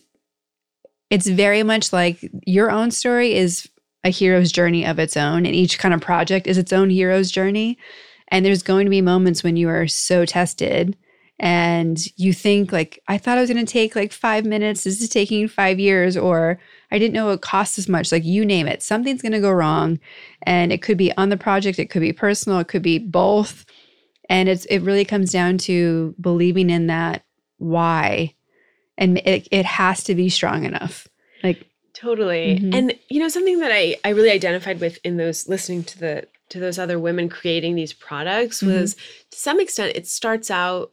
it's 1.10 1.27
very 1.27 1.63
much 1.63 1.93
like 1.93 2.29
your 2.45 2.69
own 2.71 2.91
story 2.91 3.36
is 3.36 3.69
a 4.03 4.10
hero's 4.10 4.51
journey 4.51 4.86
of 4.86 4.99
its 4.99 5.15
own 5.15 5.45
and 5.45 5.55
each 5.55 5.79
kind 5.79 5.93
of 5.93 6.01
project 6.01 6.45
is 6.45 6.58
its 6.58 6.73
own 6.73 6.89
hero's 6.89 7.31
journey 7.31 7.77
and 8.29 8.45
there's 8.45 8.63
going 8.63 8.86
to 8.86 8.89
be 8.89 9.01
moments 9.01 9.43
when 9.43 9.55
you 9.55 9.69
are 9.69 9.88
so 9.88 10.25
tested 10.25 10.97
and 11.39 12.00
you 12.15 12.32
think 12.34 12.71
like 12.71 13.02
I 13.08 13.17
thought 13.17 13.38
I 13.38 13.41
was 13.41 13.50
going 13.52 13.65
to 13.65 13.71
take 13.71 13.95
like 13.95 14.13
5 14.13 14.45
minutes 14.45 14.86
this 14.86 15.02
is 15.02 15.10
taking 15.10 15.48
5 15.48 15.80
years 15.80 16.15
or 16.15 16.60
I 16.91 16.98
didn't 17.00 17.13
know 17.13 17.32
it 17.32 17.41
costs 17.41 17.78
as 17.78 17.89
much. 17.89 18.12
Like 18.12 18.24
you 18.24 18.45
name 18.45 18.67
it, 18.67 18.82
something's 18.82 19.21
going 19.21 19.34
to 19.34 19.41
go 19.41 19.52
wrong. 19.52 20.00
And 20.43 20.71
it 20.71 20.82
could 20.82 20.98
be 20.98 21.15
on 21.17 21.30
the 21.30 21.38
project, 21.38 21.78
it 21.80 21.89
could 21.89 22.02
be 22.02 22.13
personal, 22.13 22.60
it 22.60 22.67
could 22.67 22.84
be 22.84 23.00
both. 23.00 23.65
And 24.30 24.48
it's 24.48 24.65
it 24.65 24.80
really 24.80 25.06
comes 25.06 25.32
down 25.32 25.58
to 25.60 26.15
believing 26.19 26.69
in 26.69 26.88
that 26.88 27.26
why. 27.58 28.34
And 28.98 29.17
it, 29.19 29.48
it 29.52 29.65
has 29.65 30.04
to 30.06 30.15
be 30.15 30.30
strong 30.30 30.63
enough. 30.63 31.08
Like 31.43 31.65
totally. 31.93 32.60
Mhm. 32.62 32.74
And 32.74 33.00
you 33.10 33.19
know, 33.19 33.28
something 33.28 33.60
that 33.60 33.71
I 33.74 33.98
I 34.06 34.10
really 34.10 34.32
identified 34.32 34.80
with 34.80 35.00
in 35.04 35.17
those 35.17 35.50
listening 35.50 35.84
to 35.84 36.00
the 36.00 36.28
to 36.50 36.60
those 36.60 36.80
other 36.80 37.00
women 37.00 37.28
creating 37.28 37.76
these 37.76 37.91
products 37.91 38.62
Mhm. 38.62 38.67
was 38.67 38.93
to 38.95 39.38
some 39.38 39.60
extent 39.60 39.95
it 39.95 40.08
starts 40.08 40.50
out 40.50 40.91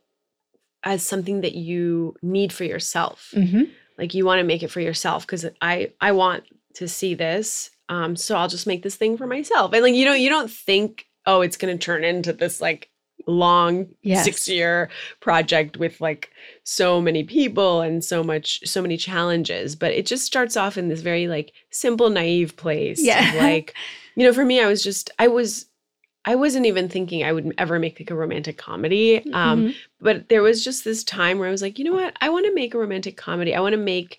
as 0.85 1.03
something 1.05 1.41
that 1.43 1.55
you 1.55 2.15
need 2.23 2.53
for 2.53 2.65
yourself. 2.65 3.33
mhm. 3.37 3.69
like 3.99 4.15
you 4.15 4.25
want 4.25 4.39
to 4.41 4.45
make 4.45 4.63
it 4.63 4.71
for 4.71 4.81
yourself 4.81 5.27
because 5.27 5.45
i 5.61 5.91
i 6.01 6.11
want 6.13 6.45
to 6.75 6.89
see 6.89 7.15
this 7.15 7.71
um 7.89 8.17
so 8.17 8.37
i'll 8.37 8.49
just 8.49 8.67
make 8.67 8.83
this 8.83 8.97
thing 8.97 9.17
for 9.17 9.27
myself 9.27 9.73
and 9.73 9.83
like 9.83 9.95
you 9.95 10.05
don't 10.05 10.21
you 10.21 10.29
don't 10.31 10.51
think 10.51 11.07
oh 11.27 11.41
it's 11.43 11.57
going 11.57 11.77
to 11.77 11.85
turn 11.85 12.03
into 12.05 12.33
this 12.33 12.61
like 12.61 12.89
long 13.27 13.87
Yes. 14.03 14.25
six 14.25 14.49
year 14.49 14.91
project 15.21 15.77
with 15.77 16.01
like 16.01 16.31
so 16.65 17.01
many 17.01 17.23
people 17.23 17.81
and 17.81 18.03
so 18.03 18.25
much 18.25 18.61
so 18.65 18.83
many 18.83 18.97
challenges 18.97 19.77
but 19.77 19.93
it 19.93 20.07
just 20.07 20.25
starts 20.25 20.57
off 20.57 20.77
in 20.77 20.89
this 20.89 21.01
very 21.03 21.29
like 21.29 21.53
simple 21.71 22.11
naive 22.11 22.57
place 22.57 23.01
Yeah. 23.01 23.33
like 23.39 23.75
you 24.17 24.25
know 24.27 24.33
for 24.33 24.45
me 24.45 24.61
i 24.61 24.67
was 24.67 24.83
just 24.83 25.11
i 25.21 25.29
was 25.29 25.67
i 26.25 26.35
wasn't 26.35 26.67
even 26.67 26.89
thinking 26.89 27.23
i 27.25 27.33
would 27.33 27.53
ever 27.59 27.79
make 27.79 27.99
like 28.01 28.11
a 28.11 28.15
romantic 28.15 28.57
comedy 28.59 29.19
um 29.33 29.65
Mhm. 29.69 29.75
but 30.01 30.29
there 30.29 30.43
was 30.43 30.63
just 30.65 30.85
this 30.85 31.05
time 31.05 31.39
where 31.39 31.49
I 31.49 31.53
was 31.53 31.63
like, 31.63 31.79
you 31.79 31.85
know 31.85 31.93
what? 31.95 32.15
I 32.21 32.29
want 32.29 32.45
to 32.47 32.55
make 32.55 32.75
a 32.75 32.79
romantic 32.79 33.17
comedy. 33.17 33.55
I 33.55 33.61
want 33.61 33.73
to 33.75 33.77
make 33.95 34.19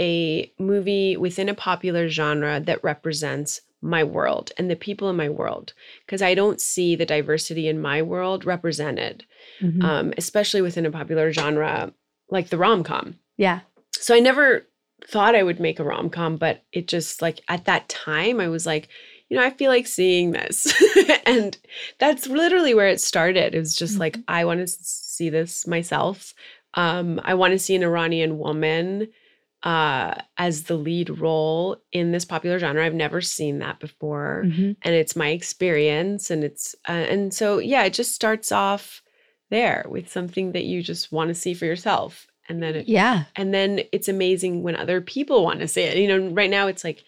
a 0.00 0.52
movie 0.58 1.16
within 1.16 1.48
a 1.48 1.54
popular 1.54 2.08
genre 2.08 2.60
that 2.60 2.82
represents 2.84 3.60
my 3.80 4.02
world 4.02 4.50
and 4.58 4.68
the 4.70 4.76
people 4.76 5.08
in 5.08 5.16
my 5.16 5.28
world 5.28 5.72
because 6.04 6.20
I 6.22 6.34
don't 6.34 6.60
see 6.60 6.96
the 6.96 7.06
diversity 7.06 7.68
in 7.68 7.80
my 7.80 8.02
world 8.02 8.44
represented, 8.44 9.24
Mhm. 9.62 9.82
um, 9.84 10.14
especially 10.16 10.62
within 10.62 10.86
a 10.86 10.90
popular 10.90 11.32
genre 11.32 11.92
like 12.30 12.48
the 12.50 12.58
rom 12.58 12.82
com. 12.84 13.18
yeah. 13.36 13.60
So 13.92 14.14
I 14.14 14.20
never 14.20 14.66
thought 15.06 15.34
I 15.36 15.42
would 15.44 15.60
make 15.60 15.78
a 15.80 15.84
rom 15.84 16.10
com, 16.10 16.36
but 16.36 16.62
it 16.72 16.88
just 16.88 17.22
like 17.22 17.40
at 17.48 17.64
that 17.66 17.88
time 17.88 18.40
I 18.40 18.48
was 18.48 18.66
like, 18.66 18.88
you 19.28 19.36
know, 19.36 19.44
I 19.44 19.50
feel 19.50 19.70
like 19.70 19.86
seeing 19.86 20.30
this. 20.32 20.72
and 21.26 21.56
that's 21.98 22.26
literally 22.26 22.74
where 22.74 22.88
it 22.88 23.00
started. 23.00 23.54
It 23.54 23.58
was 23.58 23.76
just 23.76 23.98
like, 23.98 24.16
I 24.28 24.44
want 24.44 24.60
to 24.60 24.66
see 24.68 25.28
this 25.30 25.66
myself. 25.66 26.34
Um, 26.74 27.20
I 27.24 27.34
want 27.34 27.52
to 27.52 27.58
see 27.58 27.74
an 27.74 27.82
Iranian 27.82 28.38
woman 28.38 29.08
uh, 29.64 30.14
as 30.36 30.64
the 30.64 30.76
lead 30.76 31.10
role 31.10 31.76
in 31.92 32.12
this 32.12 32.24
popular 32.24 32.58
genre. 32.58 32.84
I've 32.84 32.94
never 32.94 33.20
seen 33.20 33.58
that 33.58 33.80
before. 33.80 34.44
Mhm. 34.46 34.76
And 34.82 34.94
it's 34.94 35.16
my 35.16 35.28
experience. 35.30 36.30
And 36.30 36.44
it's, 36.44 36.74
uh, 36.88 36.92
and 36.92 37.34
so, 37.34 37.58
yeah, 37.58 37.82
it 37.84 37.92
just 37.92 38.14
starts 38.14 38.52
off 38.52 39.02
there 39.50 39.84
with 39.88 40.08
something 40.10 40.52
that 40.52 40.64
you 40.64 40.82
just 40.82 41.10
want 41.10 41.28
to 41.28 41.34
see 41.34 41.54
for 41.54 41.64
yourself. 41.66 42.26
And 42.48 42.62
then 42.62 42.76
it 42.76 42.88
Yeah. 42.88 43.24
and 43.36 43.52
then 43.52 43.80
it's 43.92 44.08
amazing 44.08 44.62
when 44.62 44.76
other 44.76 45.00
people 45.02 45.44
want 45.44 45.60
to 45.60 45.68
see 45.68 45.82
it 45.82 45.98
you 45.98 46.08
know 46.08 46.28
right 46.32 46.48
now 46.48 46.66
it's 46.66 46.82
like 46.82 47.04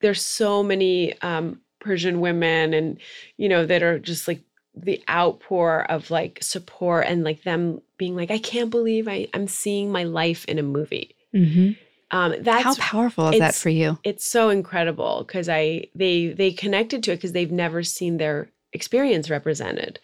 there's 0.00 0.22
so 0.22 0.62
many 0.62 1.18
um 1.22 1.60
persian 1.80 2.20
women 2.20 2.74
and 2.74 2.98
you 3.36 3.48
know 3.48 3.64
that 3.66 3.82
are 3.82 3.98
just 3.98 4.28
like 4.28 4.40
the 4.74 5.02
outpour 5.08 5.84
of 5.90 6.10
like 6.10 6.38
support 6.42 7.04
and 7.06 7.24
like 7.24 7.42
them 7.42 7.80
being 7.96 8.14
like 8.14 8.30
i 8.30 8.38
can't 8.38 8.70
believe 8.70 9.08
I, 9.08 9.28
i'm 9.34 9.48
seeing 9.48 9.90
my 9.90 10.04
life 10.04 10.44
in 10.46 10.58
a 10.58 10.62
movie 10.62 11.16
Mhm. 11.34 11.76
um 12.10 12.34
that's 12.40 12.64
How 12.64 12.74
powerful 12.76 13.28
is 13.30 13.38
that 13.38 13.54
for 13.54 13.68
you? 13.68 13.98
it's 14.04 14.26
so 14.26 14.48
incredible 14.48 15.24
because 15.26 15.48
i 15.48 15.86
they 15.94 16.28
they 16.28 16.52
connected 16.52 17.02
to 17.04 17.12
it 17.12 17.16
because 17.16 17.32
they've 17.32 17.52
never 17.52 17.82
seen 17.82 18.16
their 18.16 18.50
experience 18.72 19.30
represented 19.30 19.98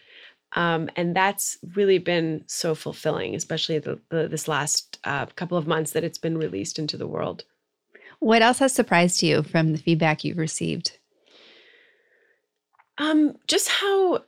um, 0.53 0.89
and 0.95 1.13
that's 1.13 1.57
really 1.75 1.97
been 1.97 2.43
so 2.47 2.73
fulfilling 2.73 3.35
especially 3.35 3.79
the, 3.79 3.99
the 4.09 4.27
this 4.27 4.47
last 4.47 4.99
uh, 5.03 5.25
couple 5.27 5.57
of 5.57 5.67
months 5.67 5.91
that 5.91 6.03
it's 6.03 6.17
been 6.17 6.37
released 6.37 6.79
into 6.79 6.97
the 6.97 7.07
world 7.07 7.43
What 8.19 8.41
else 8.41 8.59
has 8.59 8.73
surprised 8.73 9.21
you 9.23 9.43
from 9.43 9.71
the 9.71 9.77
feedback 9.77 10.23
you've 10.23 10.37
received? 10.37 10.97
um, 12.99 13.35
just 13.47 13.69
how 13.69 14.23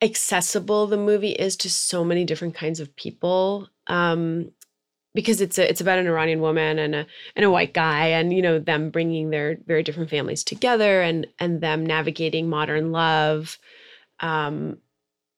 accessible 0.00 0.86
the 0.86 0.96
movie 0.96 1.32
is 1.32 1.56
to 1.56 1.70
so 1.70 2.04
many 2.04 2.24
different 2.24 2.54
kinds 2.54 2.78
of 2.78 2.94
people 2.94 3.68
um, 3.88 4.50
because 5.14 5.40
it's 5.40 5.58
a, 5.58 5.68
it's 5.68 5.80
about 5.80 5.98
an 5.98 6.06
Iranian 6.06 6.40
woman 6.40 6.78
and 6.78 6.94
a 6.94 7.06
and 7.34 7.44
a 7.44 7.50
white 7.50 7.72
guy 7.74 8.06
and 8.08 8.32
you 8.32 8.42
know 8.42 8.58
them 8.58 8.90
bringing 8.90 9.30
their 9.30 9.58
very 9.66 9.82
different 9.82 10.10
families 10.10 10.44
together 10.44 11.02
and 11.02 11.26
and 11.40 11.60
them 11.60 11.84
navigating 11.84 12.48
modern 12.48 12.92
love 12.92 13.58
um, 14.20 14.78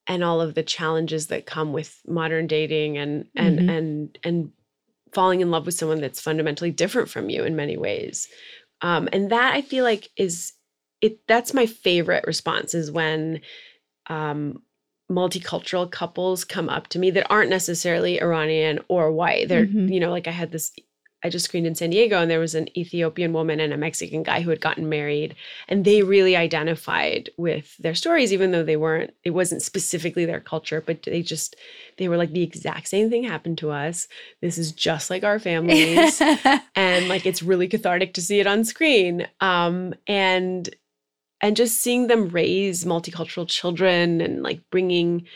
and 0.06 0.22
all 0.24 0.40
of 0.40 0.54
the 0.54 0.62
challenges 0.62 1.28
that 1.28 1.46
come 1.46 1.72
with 1.72 2.00
modern 2.06 2.46
dating 2.48 2.98
and 2.98 3.28
and 3.36 3.60
Mhm. 3.60 3.70
and 3.70 4.18
and 4.24 4.52
falling 5.12 5.40
in 5.40 5.50
love 5.50 5.66
with 5.66 5.74
someone 5.74 6.00
that's 6.00 6.20
fundamentally 6.20 6.70
different 6.70 7.08
from 7.08 7.28
you 7.30 7.44
in 7.44 7.56
many 7.56 7.76
ways 7.76 8.28
um, 8.82 9.08
and 9.12 9.30
that 9.30 9.54
i 9.54 9.60
feel 9.60 9.84
like 9.84 10.08
is 10.16 10.52
it 11.00 11.18
that's 11.28 11.54
my 11.54 11.66
favorite 11.66 12.24
response 12.26 12.74
is 12.74 12.90
when 12.90 13.40
um, 14.08 14.62
multicultural 15.10 15.90
couples 15.90 16.44
come 16.44 16.68
up 16.68 16.88
to 16.88 16.98
me 16.98 17.10
that 17.10 17.26
aren't 17.30 17.50
necessarily 17.50 18.20
iranian 18.20 18.78
or 18.88 19.10
white 19.12 19.48
they're 19.48 19.66
Mhm. 19.66 19.92
you 19.92 20.00
know 20.00 20.10
like 20.10 20.26
i 20.28 20.30
had 20.32 20.52
this 20.52 20.72
i 21.22 21.28
just 21.28 21.44
screened 21.44 21.66
in 21.66 21.74
san 21.74 21.90
diego 21.90 22.20
and 22.20 22.30
there 22.30 22.40
was 22.40 22.54
an 22.54 22.68
ethiopian 22.78 23.32
woman 23.32 23.60
and 23.60 23.72
a 23.72 23.76
mexican 23.76 24.22
guy 24.22 24.40
who 24.40 24.50
had 24.50 24.60
gotten 24.60 24.88
married 24.88 25.34
and 25.68 25.84
they 25.84 26.02
really 26.02 26.36
identified 26.36 27.30
with 27.36 27.76
their 27.78 27.94
stories 27.94 28.32
even 28.32 28.50
though 28.50 28.64
they 28.64 28.76
weren't 28.76 29.12
it 29.24 29.30
wasn't 29.30 29.62
specifically 29.62 30.24
their 30.24 30.40
culture 30.40 30.80
but 30.80 31.02
they 31.02 31.22
just 31.22 31.56
they 31.98 32.08
were 32.08 32.16
like 32.16 32.32
the 32.32 32.42
exact 32.42 32.88
same 32.88 33.10
thing 33.10 33.24
happened 33.24 33.58
to 33.58 33.70
us. 33.70 34.08
This 34.40 34.56
is 34.56 34.72
just 34.72 35.10
like 35.10 35.24
our 35.24 35.38
families. 35.38 36.22
And 36.74 37.08
like 37.08 37.26
it's 37.26 37.42
really 37.42 37.68
cathartic 37.68 38.14
to 38.14 38.22
see 38.22 38.40
it 38.40 38.46
on 38.46 38.64
screen. 38.64 39.26
Um 39.40 39.94
and 40.06 40.68
and 41.40 41.56
just 41.56 41.80
seeing 41.80 42.06
them 42.06 42.28
raise 42.28 42.84
multicultural 42.84 43.48
children 43.48 44.20
and 44.20 44.42
like 44.42 44.62
bringing 44.70 45.26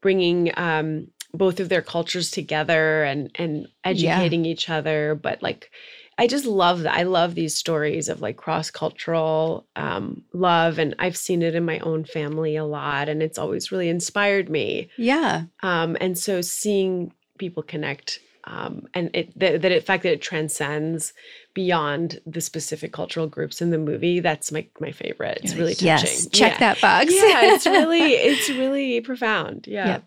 bringing 0.00 0.52
um 0.56 1.08
both 1.34 1.60
of 1.60 1.68
their 1.68 1.82
cultures 1.82 2.30
together 2.30 3.02
and 3.02 3.30
and 3.34 3.66
educating 3.82 4.44
each 4.46 4.70
other 4.70 5.14
but 5.14 5.42
like 5.42 5.70
i 6.16 6.26
just 6.26 6.46
love 6.46 6.82
that 6.82 6.94
i 6.94 7.02
love 7.02 7.34
these 7.34 7.54
stories 7.54 8.08
of 8.08 8.22
like 8.22 8.36
cross 8.36 8.70
cultural 8.70 9.66
um 9.76 10.22
love 10.32 10.78
and 10.78 10.94
i've 10.98 11.16
seen 11.16 11.42
it 11.42 11.54
in 11.54 11.64
my 11.64 11.78
own 11.80 12.04
family 12.04 12.56
a 12.56 12.64
lot 12.64 13.08
and 13.08 13.22
it's 13.22 13.38
always 13.38 13.72
really 13.72 13.88
inspired 13.88 14.48
me 14.48 14.88
yeah. 14.96 15.44
um, 15.62 15.96
and 16.00 16.16
so 16.16 16.40
seeing 16.40 17.12
people 17.38 17.62
connect 17.62 18.20
um, 18.46 18.86
and 18.92 19.10
it 19.14 19.36
that, 19.38 19.62
that 19.62 19.72
it 19.72 19.86
fact 19.86 20.02
that 20.02 20.12
it 20.12 20.22
transcends 20.22 21.14
beyond 21.54 22.20
the 22.26 22.40
specific 22.42 22.92
cultural 22.92 23.26
groups 23.26 23.60
in 23.62 23.70
the 23.70 23.78
movie 23.78 24.20
that's 24.20 24.52
my 24.52 24.66
my 24.80 24.92
favorite 24.92 25.40
it's 25.42 25.54
really 25.54 25.74
touching 25.74 25.86
Yes. 25.86 26.28
Check 26.28 26.52
yeah. 26.52 26.58
that 26.58 26.80
box. 26.80 27.12
yeah 27.12 27.54
it's 27.54 27.66
really 27.66 28.12
it's 28.12 28.48
really 28.50 29.00
profound 29.00 29.66
yeah 29.66 29.86
Yep. 29.86 30.04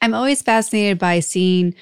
I'm 0.00 0.14
always 0.14 0.42
fascinated 0.42 0.98
by 0.98 1.20
seeing 1.20 1.74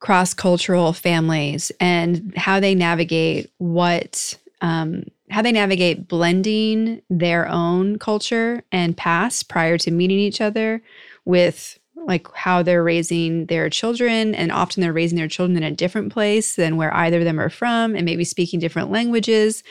cross 0.00 0.32
cultural 0.34 0.92
families 0.92 1.70
and 1.78 2.32
how 2.36 2.58
they 2.58 2.74
navigate 2.74 3.50
what, 3.58 4.36
um, 4.62 5.04
how 5.30 5.42
they 5.42 5.52
navigate 5.52 6.08
blending 6.08 7.02
their 7.10 7.46
own 7.48 7.98
culture 7.98 8.62
and 8.72 8.96
past 8.96 9.48
prior 9.48 9.78
to 9.78 9.90
meeting 9.90 10.18
each 10.18 10.40
other 10.40 10.82
with 11.24 11.78
like 12.06 12.26
how 12.34 12.62
they're 12.62 12.82
raising 12.82 13.46
their 13.46 13.68
children. 13.68 14.34
And 14.34 14.50
often 14.50 14.80
they're 14.80 14.92
raising 14.92 15.18
their 15.18 15.28
children 15.28 15.58
in 15.58 15.62
a 15.62 15.70
different 15.70 16.12
place 16.12 16.56
than 16.56 16.76
where 16.76 16.94
either 16.94 17.18
of 17.18 17.24
them 17.24 17.38
are 17.38 17.50
from 17.50 17.94
and 17.94 18.04
maybe 18.04 18.24
speaking 18.24 18.58
different 18.58 18.90
languages. 18.90 19.62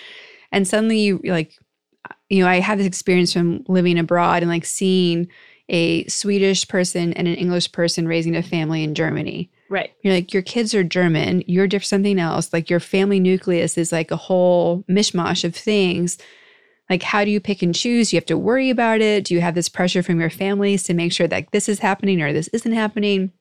And 0.52 0.67
suddenly 0.67 1.00
you 1.00 1.19
like 1.26 1.58
you 2.30 2.43
know 2.43 2.50
i 2.50 2.60
had 2.60 2.80
this 2.80 2.88
experience 2.88 3.34
from 3.34 3.63
living 3.67 4.00
abroad 4.00 4.41
and 4.41 4.50
like 4.50 4.65
seeing 4.65 5.28
a 5.70 6.06
swedish 6.08 6.68
person 6.68 7.14
and 7.14 7.28
an 7.28 7.36
english 7.36 7.72
person 7.72 8.08
raising 8.08 8.36
a 8.36 8.44
family 8.44 8.84
in 8.84 8.96
germany. 8.96 9.50
Right. 9.70 9.92
You're 10.02 10.16
like 10.16 10.34
your 10.34 10.44
kids 10.44 10.74
are 10.74 10.84
german 10.84 11.44
you're 11.48 11.68
diff- 11.68 11.86
something 11.86 12.20
else 12.20 12.52
like 12.52 12.70
your 12.70 12.80
family 12.80 13.20
nucleus 13.20 13.78
is 13.78 13.92
like 13.92 14.12
a 14.12 14.18
whole 14.18 14.84
mishmash 14.90 15.44
of 15.44 15.56
things. 15.56 16.18
Like 16.90 17.04
how 17.04 17.24
do 17.24 17.32
you 17.32 17.40
pick 17.40 17.62
and 17.62 17.76
choose? 17.76 18.12
You 18.12 18.18
have 18.18 18.26
to 18.26 18.38
worry 18.38 18.70
about 18.70 19.00
it. 19.00 19.26
Do 19.26 19.36
you 19.36 19.42
have 19.42 19.56
this 19.56 19.70
pressure 19.70 20.02
from 20.02 20.20
your 20.20 20.32
families 20.32 20.84
to 20.84 20.94
make 20.94 21.14
sure 21.14 21.28
that 21.28 21.52
this 21.52 21.70
is 21.70 21.80
happening 21.80 22.22
or 22.22 22.34
this 22.34 22.48
isn't 22.50 22.72
happening? 22.72 23.32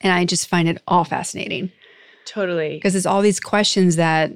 And 0.00 0.12
i 0.12 0.24
just 0.24 0.48
find 0.48 0.68
it 0.68 0.82
all 0.88 1.04
fascinating. 1.04 1.70
Totally. 2.24 2.74
Because 2.74 2.94
it's 2.94 3.06
all 3.06 3.22
these 3.22 3.40
questions 3.40 3.96
that 3.96 4.32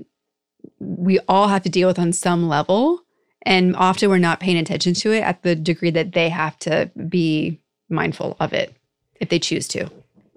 we 0.79 1.19
all 1.29 1.49
have 1.49 1.63
to 1.63 1.69
deal 1.69 1.89
with 1.89 1.99
on 1.99 2.13
some 2.13 2.49
level 2.49 3.04
and 3.45 3.77
often 3.77 4.11
we're 4.11 4.19
not 4.19 4.41
paying 4.41 4.57
attention 4.57 4.95
to 4.95 5.13
it 5.13 5.21
at 5.21 5.43
the 5.43 5.55
degree 5.55 5.91
that 5.91 6.13
they 6.13 6.29
have 6.29 6.59
to 6.61 6.91
be 7.09 7.61
mindful 7.89 8.37
of 8.41 8.53
it 8.53 8.75
if 9.21 9.29
they 9.29 9.39
choose 9.39 9.69
to. 9.69 9.91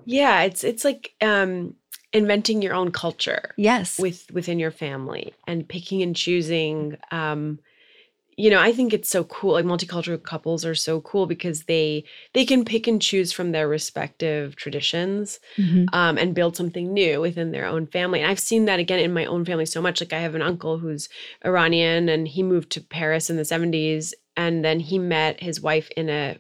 Yeah 0.06 0.42
it's 0.44 0.64
it's 0.64 0.86
like 0.86 1.14
um 1.22 1.76
inventing 2.14 2.62
your 2.62 2.74
own 2.74 2.92
culture 2.92 3.52
yes. 3.58 4.00
with 4.00 4.32
within 4.32 4.60
your 4.60 4.72
family 4.72 5.34
and 5.46 5.68
picking 5.68 6.02
and 6.02 6.16
choosing 6.16 6.98
um 7.12 7.60
you 8.40 8.50
know, 8.52 8.60
I 8.62 8.72
think 8.72 8.94
it's 8.94 9.10
so 9.10 9.24
cool. 9.24 9.54
Like 9.54 9.66
multicultural 9.66 10.22
couples 10.22 10.64
are 10.64 10.76
so 10.76 11.02
cool 11.02 11.26
because 11.26 11.64
they 11.64 12.04
they 12.34 12.46
can 12.46 12.64
pick 12.64 12.88
and 12.88 13.02
choose 13.02 13.32
from 13.32 13.52
their 13.52 13.68
respective 13.68 14.56
traditions 14.56 15.40
Mhm. 15.58 15.88
um, 15.92 16.18
and 16.20 16.36
build 16.36 16.56
something 16.56 16.94
new 16.94 17.20
within 17.20 17.52
their 17.52 17.66
own 17.66 17.88
family. 17.88 18.22
And 18.22 18.30
I've 18.30 18.40
seen 18.40 18.66
that 18.66 18.80
again 18.80 19.00
in 19.00 19.12
my 19.14 19.26
own 19.26 19.44
family 19.44 19.66
so 19.66 19.82
much. 19.82 20.00
Like 20.02 20.14
I 20.14 20.20
have 20.20 20.36
an 20.36 20.44
uncle 20.44 20.78
who's 20.78 21.10
Iranian 21.44 22.10
and 22.10 22.28
he 22.28 22.44
moved 22.44 22.70
to 22.74 22.82
Paris 22.82 23.30
in 23.30 23.38
the 23.38 23.44
70s 23.46 24.14
and 24.36 24.64
then 24.64 24.80
he 24.80 25.00
met 25.00 25.42
his 25.42 25.60
wife 25.60 25.90
in 25.98 26.10
a 26.10 26.38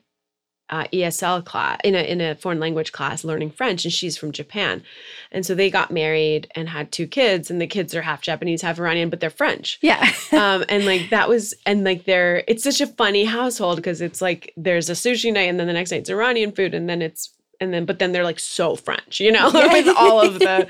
uh, 0.69 0.86
ESL 0.93 1.45
class 1.45 1.80
in 1.84 1.95
a 1.95 1.99
in 2.01 2.19
a 2.21 2.36
foreign 2.36 2.60
language 2.60 2.91
class 2.91 3.23
learning 3.23 3.51
French 3.51 3.86
and 3.86 3.93
she's 3.93 4.17
from 4.17 4.32
Japan. 4.32 4.84
And 5.32 5.45
so 5.45 5.56
they 5.56 5.69
got 5.69 5.91
married 5.91 6.47
and 6.56 6.67
had 6.69 6.91
two 6.91 7.08
kids 7.08 7.49
and 7.49 7.62
the 7.62 7.67
kids 7.67 7.95
are 7.95 8.01
half 8.01 8.21
Japanese, 8.21 8.62
half 8.62 8.77
Iranian, 8.80 9.10
but 9.10 9.19
they're 9.19 9.30
French 9.30 9.80
Yeah. 9.82 10.01
um 10.34 10.65
and 10.69 10.86
like 10.86 11.10
that 11.10 11.30
was 11.30 11.53
and 11.65 11.84
like 11.84 12.03
they're 12.06 12.43
it's 12.47 12.63
such 12.63 12.82
a 12.82 12.88
funny 12.88 13.23
household 13.25 13.77
because 13.77 14.01
it's 14.01 14.21
like 14.21 14.51
there's 14.58 14.89
a 14.89 14.93
sushi 14.93 15.32
night 15.32 15.49
and 15.49 15.60
then 15.60 15.67
the 15.67 15.73
next 15.73 15.91
night 15.91 16.01
it's 16.01 16.10
iranian 16.10 16.51
food 16.51 16.73
and 16.73 16.89
then 16.89 17.01
it's 17.01 17.34
and 17.60 17.73
then 17.73 17.86
but 17.86 17.97
then 17.99 18.12
they're 18.12 18.23
like 18.23 18.39
so 18.39 18.75
french 18.75 19.19
you 19.19 19.32
know 19.32 19.49
Yeah. 19.53 19.71
with 19.73 19.88
all 19.97 20.19
of 20.21 20.38
the 20.39 20.67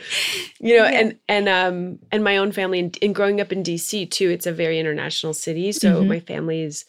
you 0.60 0.78
know 0.78 0.86
Yeah. 0.86 1.00
and 1.00 1.20
and 1.28 1.50
um 1.50 2.00
and 2.12 2.24
my 2.24 2.38
own 2.38 2.52
family 2.52 2.80
and, 2.80 2.98
and 3.02 3.14
growing 3.16 3.42
up 3.42 3.52
in 3.52 3.64
dc 3.64 4.10
too 4.12 4.30
it's 4.30 4.46
a 4.46 4.52
very 4.54 4.80
international 4.80 5.34
city 5.34 5.72
so 5.72 6.02
Mhm. 6.04 6.08
my 6.08 6.20
family's 6.20 6.86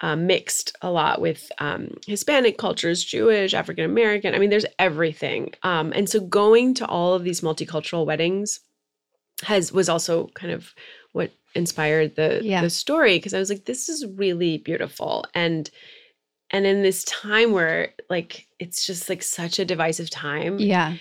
um, 0.00 0.26
mixed 0.26 0.76
a 0.82 0.90
lot 0.90 1.20
with 1.20 1.50
um, 1.58 1.94
Hispanic 2.06 2.58
cultures, 2.58 3.02
Jewish, 3.02 3.54
African 3.54 3.84
American. 3.84 4.34
I 4.34 4.38
mean, 4.38 4.50
there's 4.50 4.66
everything. 4.78 5.52
Um, 5.62 5.92
and 5.94 6.08
so 6.08 6.20
going 6.20 6.74
to 6.74 6.86
all 6.86 7.14
of 7.14 7.24
these 7.24 7.40
multicultural 7.40 8.04
weddings 8.04 8.60
has 9.42 9.72
was 9.72 9.88
also 9.88 10.28
kind 10.34 10.52
of 10.52 10.74
what 11.12 11.30
inspired 11.54 12.16
the 12.16 12.40
Yeah. 12.42 12.60
the 12.60 12.70
story 12.70 13.16
because 13.18 13.34
I 13.34 13.38
was 13.38 13.50
like, 13.50 13.64
this 13.64 13.88
is 13.88 14.04
really 14.06 14.58
beautiful 14.58 15.24
and 15.34 15.70
and 16.50 16.66
in 16.66 16.82
this 16.82 17.02
time 17.04 17.52
where 17.52 17.92
like 18.08 18.46
it's 18.58 18.86
just 18.86 19.08
like 19.08 19.22
such 19.22 19.58
a 19.58 19.64
divisive 19.64 20.10
time 20.10 20.58
yeah. 20.58 20.94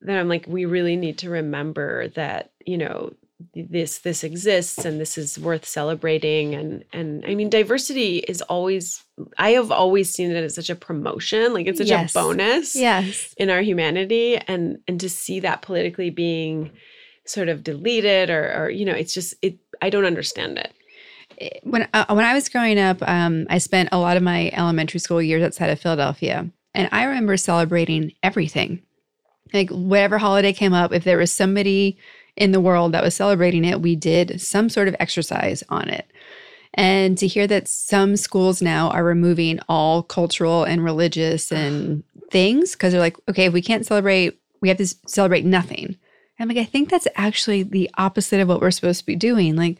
that 0.00 0.18
I'm 0.18 0.28
like, 0.28 0.46
we 0.46 0.64
really 0.64 0.96
need 0.96 1.18
to 1.18 1.30
remember 1.30 2.08
that, 2.10 2.52
you 2.64 2.78
know, 2.78 3.12
this 3.54 3.98
this 3.98 4.24
exists 4.24 4.84
and 4.84 4.98
this 4.98 5.18
is 5.18 5.38
worth 5.38 5.66
celebrating 5.66 6.54
and 6.54 6.84
and 6.92 7.24
I 7.26 7.34
mean 7.34 7.50
diversity 7.50 8.18
is 8.18 8.40
always 8.42 9.04
I 9.36 9.50
have 9.50 9.70
always 9.70 10.10
seen 10.12 10.30
it 10.30 10.42
as 10.42 10.54
such 10.54 10.70
a 10.70 10.74
promotion 10.74 11.52
like 11.52 11.66
it's 11.66 11.78
such 11.78 11.88
Yes. 11.88 12.14
a 12.14 12.18
bonus 12.18 12.74
Yes. 12.74 13.34
in 13.36 13.50
our 13.50 13.60
humanity 13.60 14.38
and 14.48 14.78
and 14.88 14.98
to 15.00 15.10
see 15.10 15.40
that 15.40 15.60
politically 15.60 16.08
being 16.08 16.70
sort 17.26 17.48
of 17.50 17.62
deleted 17.62 18.30
or 18.30 18.54
or 18.56 18.70
you 18.70 18.86
know 18.86 18.94
it's 18.94 19.12
just 19.12 19.34
it 19.42 19.58
I 19.82 19.90
don't 19.90 20.06
understand 20.06 20.58
it 20.58 20.72
when 21.64 21.86
uh, 21.92 22.06
when 22.14 22.24
I 22.24 22.32
was 22.32 22.48
growing 22.48 22.78
up, 22.78 23.06
um, 23.06 23.46
I 23.50 23.58
spent 23.58 23.90
a 23.92 23.98
lot 23.98 24.16
of 24.16 24.22
my 24.22 24.50
elementary 24.54 25.00
school 25.00 25.20
years 25.20 25.42
outside 25.42 25.68
of 25.68 25.78
Philadelphia, 25.78 26.48
and 26.72 26.88
I 26.92 27.04
remember 27.04 27.36
celebrating 27.36 28.12
everything. 28.22 28.80
Like 29.52 29.68
whatever 29.70 30.16
holiday 30.16 30.54
came 30.54 30.72
up, 30.72 30.92
if 30.92 31.04
there 31.04 31.18
was 31.18 31.30
somebody 31.30 31.98
in 32.36 32.52
the 32.52 32.60
world 32.60 32.92
that 32.92 33.02
was 33.02 33.14
celebrating 33.14 33.64
it, 33.64 33.80
we 33.80 33.96
did 33.96 34.40
some 34.40 34.68
sort 34.68 34.88
of 34.88 34.96
exercise 35.00 35.62
on 35.68 35.88
it. 35.88 36.10
And 36.74 37.16
to 37.18 37.26
hear 37.26 37.46
that 37.46 37.68
some 37.68 38.16
schools 38.16 38.60
now 38.60 38.90
are 38.90 39.02
removing 39.02 39.60
all 39.68 40.02
cultural 40.02 40.64
and 40.64 40.84
religious 40.84 41.50
and 41.52 42.04
things 42.30 42.72
because 42.72 42.92
they're 42.92 43.00
like, 43.00 43.16
okay, 43.28 43.46
if 43.46 43.52
we 43.52 43.62
can't 43.62 43.86
celebrate, 43.86 44.38
we 44.60 44.68
have 44.68 44.78
to 44.78 44.86
celebrate 45.06 45.44
nothing. 45.44 45.96
I'm 46.38 46.48
like, 46.48 46.58
I 46.58 46.64
think 46.64 46.90
that's 46.90 47.08
actually 47.16 47.62
the 47.62 47.90
opposite 47.96 48.40
of 48.40 48.48
what 48.48 48.60
we're 48.60 48.70
supposed 48.70 49.00
to 49.00 49.06
be 49.06 49.16
doing. 49.16 49.56
Like, 49.56 49.78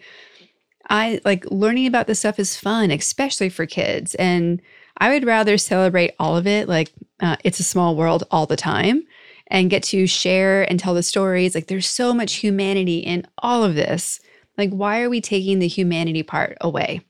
I 0.88 1.20
like 1.24 1.44
learning 1.50 1.86
about 1.86 2.06
this 2.06 2.20
stuff 2.20 2.38
is 2.38 2.56
fun, 2.56 2.90
especially 2.90 3.48
for 3.48 3.66
kids. 3.66 4.14
And 4.14 4.62
I 4.98 5.10
would 5.10 5.26
rather 5.26 5.58
celebrate 5.58 6.14
all 6.18 6.36
of 6.36 6.46
it, 6.46 6.68
like 6.68 6.92
uh, 7.20 7.36
it's 7.44 7.60
a 7.60 7.64
small 7.64 7.96
world 7.96 8.24
all 8.30 8.46
the 8.46 8.56
time, 8.56 9.02
and 9.48 9.70
get 9.70 9.82
to 9.84 10.06
share 10.06 10.68
and 10.68 10.78
tell 10.78 10.94
the 10.94 11.02
stories. 11.02 11.54
Like 11.54 11.66
there's 11.68 11.88
so 11.88 12.12
much 12.12 12.34
humanity 12.34 12.98
in 12.98 13.26
all 13.38 13.64
of 13.64 13.74
this. 13.74 14.20
Like, 14.58 14.70
why 14.70 15.02
are 15.02 15.10
we 15.10 15.20
taking 15.20 15.58
the 15.58 15.68
humanity 15.68 16.22
part 16.22 16.56
away? 16.60 17.02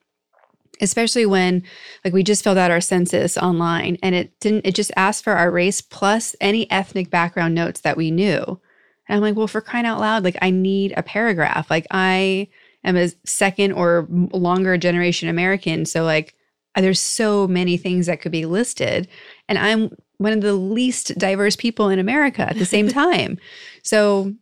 Especially 0.81 1.25
when, 1.25 1.63
like, 2.05 2.13
we 2.13 2.23
just 2.23 2.45
filled 2.45 2.59
out 2.59 2.71
our 2.71 2.81
census 2.81 3.39
online 3.39 3.99
and 4.03 4.15
it 4.15 4.39
didn't, 4.41 4.67
it 4.67 4.75
just 4.75 4.93
asked 4.97 5.25
for 5.25 5.33
our 5.33 5.51
race 5.51 5.81
plus 5.81 6.37
any 6.41 6.71
ethnic 6.71 7.09
background 7.09 7.55
notes 7.55 7.81
that 7.81 7.97
we 7.97 8.11
knew. 8.11 8.61
And 9.09 9.17
I'm 9.17 9.23
like, 9.23 9.37
well, 9.37 9.47
for 9.47 9.61
crying 9.61 9.87
out 9.87 10.01
loud, 10.01 10.25
like, 10.25 10.37
I 10.43 10.51
need 10.51 10.93
a 10.97 11.03
paragraph. 11.03 11.71
Like, 11.71 11.87
I, 11.91 12.49
am 12.85 12.97
a 12.97 13.11
second 13.25 13.73
or 13.73 14.07
longer 14.33 14.77
generation 14.77 15.29
American. 15.29 15.87
So, 15.87 16.05
like, 16.05 16.35
there's 16.75 17.01
so 17.01 17.49
many 17.49 17.77
things 17.77 18.07
that 18.07 18.21
could 18.21 18.33
be 18.33 18.45
listed. 18.45 19.09
And 19.49 19.59
I'm 19.59 19.97
one 20.19 20.33
of 20.33 20.41
the 20.41 20.55
least 20.55 21.17
diverse 21.19 21.57
people 21.57 21.89
in 21.89 21.99
America 21.99 22.43
at 22.43 22.59
the 22.59 22.67
same 22.67 22.89
time. 23.05 23.39
so, 23.83 24.33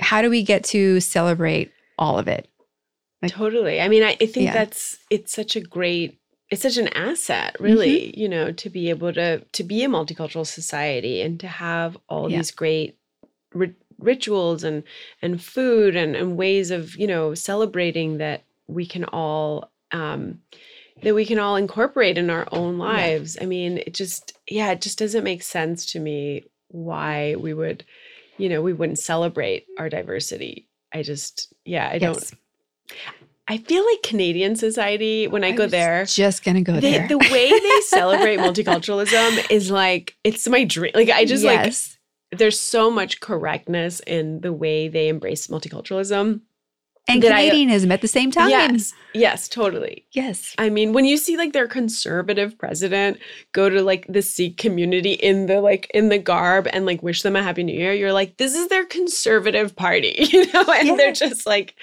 how 0.00 0.20
do 0.22 0.28
we 0.30 0.42
get 0.42 0.64
to 0.64 1.00
celebrate 1.00 1.70
all 1.98 2.18
of 2.18 2.26
it? 2.28 2.48
Like- 3.22 3.30
totally 3.32 3.80
I 3.80 3.88
mean 3.88 4.02
I, 4.02 4.16
I 4.20 4.26
think 4.26 4.46
Yeah. 4.46 4.52
that's 4.54 4.98
it's 5.10 5.32
such 5.32 5.54
a 5.54 5.60
great 5.60 6.18
it's 6.50 6.62
such 6.62 6.76
an 6.76 6.88
asset 6.88 7.54
really 7.60 8.08
Mm-hmm. 8.08 8.20
you 8.20 8.28
know 8.28 8.50
to 8.52 8.68
be 8.68 8.90
able 8.90 9.12
to 9.12 9.38
to 9.52 9.62
be 9.62 9.84
a 9.84 9.88
multicultural 9.88 10.44
society 10.46 11.20
and 11.22 11.38
to 11.40 11.46
have 11.46 11.96
all 12.08 12.28
Yeah. 12.28 12.38
these 12.38 12.50
great 12.50 12.96
ri- 13.54 13.76
rituals 13.98 14.64
and 14.64 14.82
and 15.22 15.40
food 15.40 15.94
and, 15.94 16.16
and 16.16 16.36
ways 16.36 16.72
of 16.72 16.96
you 16.96 17.06
know 17.06 17.32
celebrating 17.34 18.18
that 18.18 18.42
we 18.66 18.86
can 18.86 19.04
all 19.04 19.70
um 19.92 20.40
that 21.02 21.14
we 21.14 21.24
can 21.24 21.38
all 21.38 21.56
incorporate 21.56 22.18
in 22.18 22.30
our 22.30 22.46
own 22.52 22.78
lives 22.78 23.36
i 23.40 23.46
mean 23.46 23.78
it 23.78 23.94
just 23.94 24.32
yeah 24.48 24.70
it 24.70 24.80
just 24.80 24.98
doesn't 24.98 25.24
make 25.24 25.42
sense 25.42 25.92
to 25.92 26.00
me 26.00 26.44
why 26.68 27.34
we 27.36 27.52
would 27.54 27.84
you 28.38 28.48
know 28.48 28.62
we 28.62 28.72
wouldn't 28.72 28.98
celebrate 28.98 29.66
our 29.78 29.88
diversity 29.88 30.68
i 30.92 31.02
just 31.02 31.52
yeah 31.64 31.88
i 31.90 31.98
don't 31.98 32.32
I 33.48 33.58
feel 33.58 33.84
like 33.84 34.02
Canadian 34.02 34.54
society 34.54 35.26
when 35.26 35.42
I, 35.42 35.48
I 35.48 35.52
go 35.52 35.66
there, 35.66 36.04
Just 36.04 36.44
gonna 36.44 36.62
go 36.62 36.74
they, 36.74 36.92
there. 36.92 37.08
the 37.08 37.18
way 37.18 37.50
they 37.60 37.80
celebrate 37.82 38.38
multiculturalism 38.38 39.50
is 39.50 39.70
like 39.70 40.16
it's 40.22 40.46
my 40.48 40.64
dream. 40.64 40.92
Like 40.94 41.10
I 41.10 41.24
just 41.24 41.44
like 41.44 41.72
there's 42.30 42.58
so 42.58 42.90
much 42.90 43.20
correctness 43.20 44.00
in 44.00 44.40
the 44.40 44.52
way 44.52 44.88
they 44.88 45.08
embrace 45.08 45.48
multiculturalism. 45.48 46.40
And 47.08 47.22
that 47.22 47.32
I- 47.32 47.50
Canadianism 47.50 47.90
at 47.92 48.00
the 48.00 48.08
same 48.08 48.30
time. 48.30 48.48
Yes, 48.50 48.92
yes, 49.12 49.48
totally. 49.48 50.04
Yes. 50.12 50.54
I 50.58 50.70
mean, 50.70 50.92
when 50.92 51.04
you 51.04 51.16
see 51.16 51.36
like 51.36 51.52
their 51.52 51.66
conservative 51.68 52.56
president 52.58 53.18
go 53.52 53.68
to 53.68 53.82
like 53.82 54.06
the 54.08 54.22
Sikh 54.22 54.56
community 54.56 55.12
in 55.14 55.46
the 55.46 55.60
like 55.60 55.90
in 55.94 56.08
the 56.10 56.18
garb 56.18 56.68
and 56.72 56.86
like 56.86 57.02
wish 57.02 57.22
them 57.22 57.36
a 57.36 57.42
happy 57.42 57.64
new 57.64 57.74
year, 57.78 57.92
you're 57.92 58.12
like, 58.12 58.36
this 58.36 58.54
is 58.54 58.68
their 58.68 58.84
conservative 58.84 59.74
party, 59.76 60.14
you 60.32 60.50
know? 60.52 60.64
And 60.72 60.88
Yeah. 60.88 60.96
they're 60.96 61.12
just 61.12 61.46
like 61.46 61.74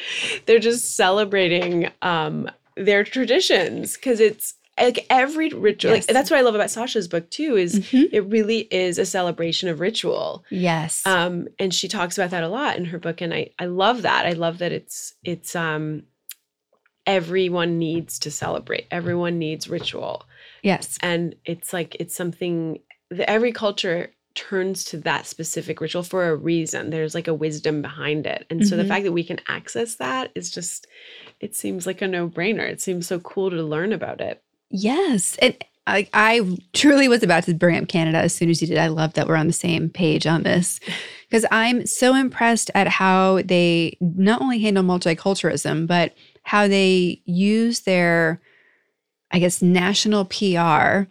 they're 0.45 0.59
just 0.59 0.95
celebrating 0.95 1.89
um 2.01 2.49
their 2.75 3.03
traditions 3.03 3.95
because 3.95 4.19
it's 4.21 4.53
like 4.79 5.05
every 5.09 5.49
ritual 5.49 5.91
Yes. 5.93 6.07
like 6.07 6.13
that's 6.13 6.31
what 6.31 6.37
I 6.37 6.41
love 6.41 6.55
about 6.55 6.69
Sasha's 6.71 7.07
book 7.07 7.29
too, 7.29 7.55
is 7.57 7.79
Mhm. 7.79 8.09
it 8.11 8.21
really 8.21 8.61
is 8.71 8.97
a 8.97 9.05
celebration 9.05 9.69
of 9.69 9.79
ritual 9.79 10.43
Yes. 10.49 11.01
um 11.05 11.47
and 11.59 11.73
she 11.73 11.87
talks 11.87 12.17
about 12.17 12.31
that 12.31 12.43
a 12.43 12.47
lot 12.49 12.77
in 12.77 12.85
her 12.85 12.99
book 12.99 13.21
and 13.21 13.33
i 13.33 13.49
i 13.59 13.65
love 13.65 14.01
that 14.03 14.25
i 14.25 14.31
love 14.33 14.57
that 14.59 14.71
it's 14.71 15.13
it's 15.23 15.55
um 15.55 16.03
everyone 17.05 17.79
needs 17.79 18.19
to 18.19 18.29
celebrate 18.31 18.85
everyone 18.91 19.39
needs 19.39 19.67
ritual 19.69 20.25
yes. 20.61 20.97
and 21.01 21.35
it's 21.45 21.73
like 21.73 21.95
it's 21.99 22.15
something 22.15 22.79
that 23.09 23.29
every 23.29 23.51
culture 23.51 24.11
turns 24.35 24.83
to 24.83 24.97
that 24.97 25.25
specific 25.25 25.81
ritual 25.81 26.03
for 26.03 26.29
a 26.29 26.35
reason 26.35 26.91
there's 26.91 27.15
like 27.15 27.27
a 27.27 27.33
wisdom 27.33 27.81
behind 27.81 28.27
it 28.27 28.45
and 28.51 28.67
so 28.67 28.77
the 28.77 28.83
Mhm. 28.83 28.87
fact 28.87 29.03
that 29.05 29.11
we 29.11 29.23
can 29.23 29.39
access 29.47 29.95
that 29.95 30.31
is 30.35 30.51
just 30.51 30.85
it 31.39 31.55
seems 31.55 31.87
like 31.87 32.01
a 32.01 32.07
no-brainer 32.07 32.69
it 32.69 32.79
seems 32.79 33.07
so 33.07 33.19
cool 33.19 33.49
to 33.49 33.63
learn 33.63 33.91
about 33.91 34.21
it 34.21 34.43
Yes. 34.69 35.37
And 35.41 35.55
I, 35.87 36.07
I 36.13 36.57
truly 36.73 37.07
was 37.07 37.23
about 37.23 37.43
to 37.45 37.53
bring 37.53 37.75
up 37.75 37.87
Canada 37.87 38.19
as 38.19 38.33
soon 38.33 38.49
as 38.49 38.61
you 38.61 38.67
did. 38.67 38.77
I 38.77 38.87
love 38.87 39.13
that 39.13 39.27
we're 39.27 39.35
on 39.35 39.47
the 39.47 39.53
same 39.53 39.89
page 39.89 40.27
on 40.27 40.43
this 40.43 40.79
because 41.27 41.45
I'm 41.51 41.85
so 41.87 42.13
impressed 42.13 42.69
at 42.75 42.87
how 42.87 43.41
they 43.43 43.97
not 43.99 44.41
only 44.41 44.59
handle 44.59 44.83
multiculturalism, 44.83 45.87
but 45.87 46.13
how 46.43 46.67
they 46.67 47.21
use 47.25 47.81
their, 47.81 48.39
I 49.31 49.39
guess, 49.39 49.61
national 49.61 50.25
PR 50.25 51.09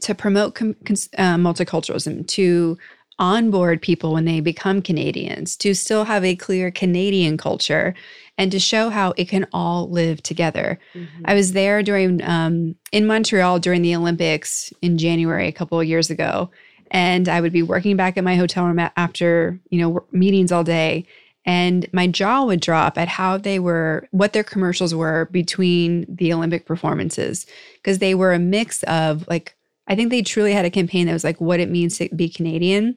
to 0.00 0.14
promote 0.16 0.54
com- 0.54 0.76
cons- 0.84 1.08
uh, 1.18 1.36
multiculturalism, 1.36 2.26
to 2.28 2.78
onboard 3.18 3.80
people 3.80 4.12
when 4.12 4.24
they 4.24 4.40
become 4.40 4.82
Canadians, 4.82 5.56
to 5.56 5.74
still 5.74 6.04
have 6.04 6.24
a 6.24 6.36
clear 6.36 6.70
Canadian 6.70 7.36
culture, 7.36 7.94
and 8.38 8.52
to 8.52 8.58
show 8.58 8.90
how 8.90 9.14
it 9.16 9.28
can 9.28 9.46
all 9.52 9.88
live 9.90 10.22
together. 10.22 10.78
I 11.24 11.34
was 11.34 11.52
there 11.52 11.82
during 11.82 12.22
um, 12.22 12.74
in 12.92 13.06
Montreal 13.06 13.58
during 13.60 13.82
the 13.82 13.96
Olympics 13.96 14.72
in 14.82 14.98
January 14.98 15.48
a 15.48 15.52
couple 15.52 15.80
of 15.80 15.86
years 15.86 16.10
ago, 16.10 16.50
and 16.90 17.28
I 17.28 17.40
would 17.40 17.52
be 17.52 17.62
working 17.62 17.96
back 17.96 18.16
at 18.16 18.24
my 18.24 18.36
hotel 18.36 18.66
room 18.66 18.78
after 18.96 19.60
you 19.70 19.80
know 19.80 20.06
meetings 20.12 20.52
all 20.52 20.64
day, 20.64 21.06
and 21.46 21.86
my 21.92 22.08
jaw 22.08 22.44
would 22.44 22.60
drop 22.60 22.98
at 22.98 23.06
how 23.06 23.38
they 23.38 23.60
were, 23.60 24.08
what 24.10 24.32
their 24.32 24.42
commercials 24.42 24.94
were 24.94 25.26
between 25.26 26.04
the 26.08 26.32
Olympic 26.32 26.66
performances, 26.66 27.46
because 27.76 28.00
they 28.00 28.16
were 28.16 28.32
a 28.32 28.38
mix 28.38 28.82
of 28.82 29.26
like, 29.28 29.54
I 29.86 29.94
think 29.94 30.10
they 30.10 30.22
truly 30.22 30.52
had 30.52 30.64
a 30.64 30.70
campaign 30.70 31.06
that 31.06 31.12
was 31.12 31.22
like 31.22 31.40
what 31.40 31.60
it 31.60 31.70
means 31.70 31.98
to 31.98 32.08
be 32.14 32.28
Canadian. 32.28 32.96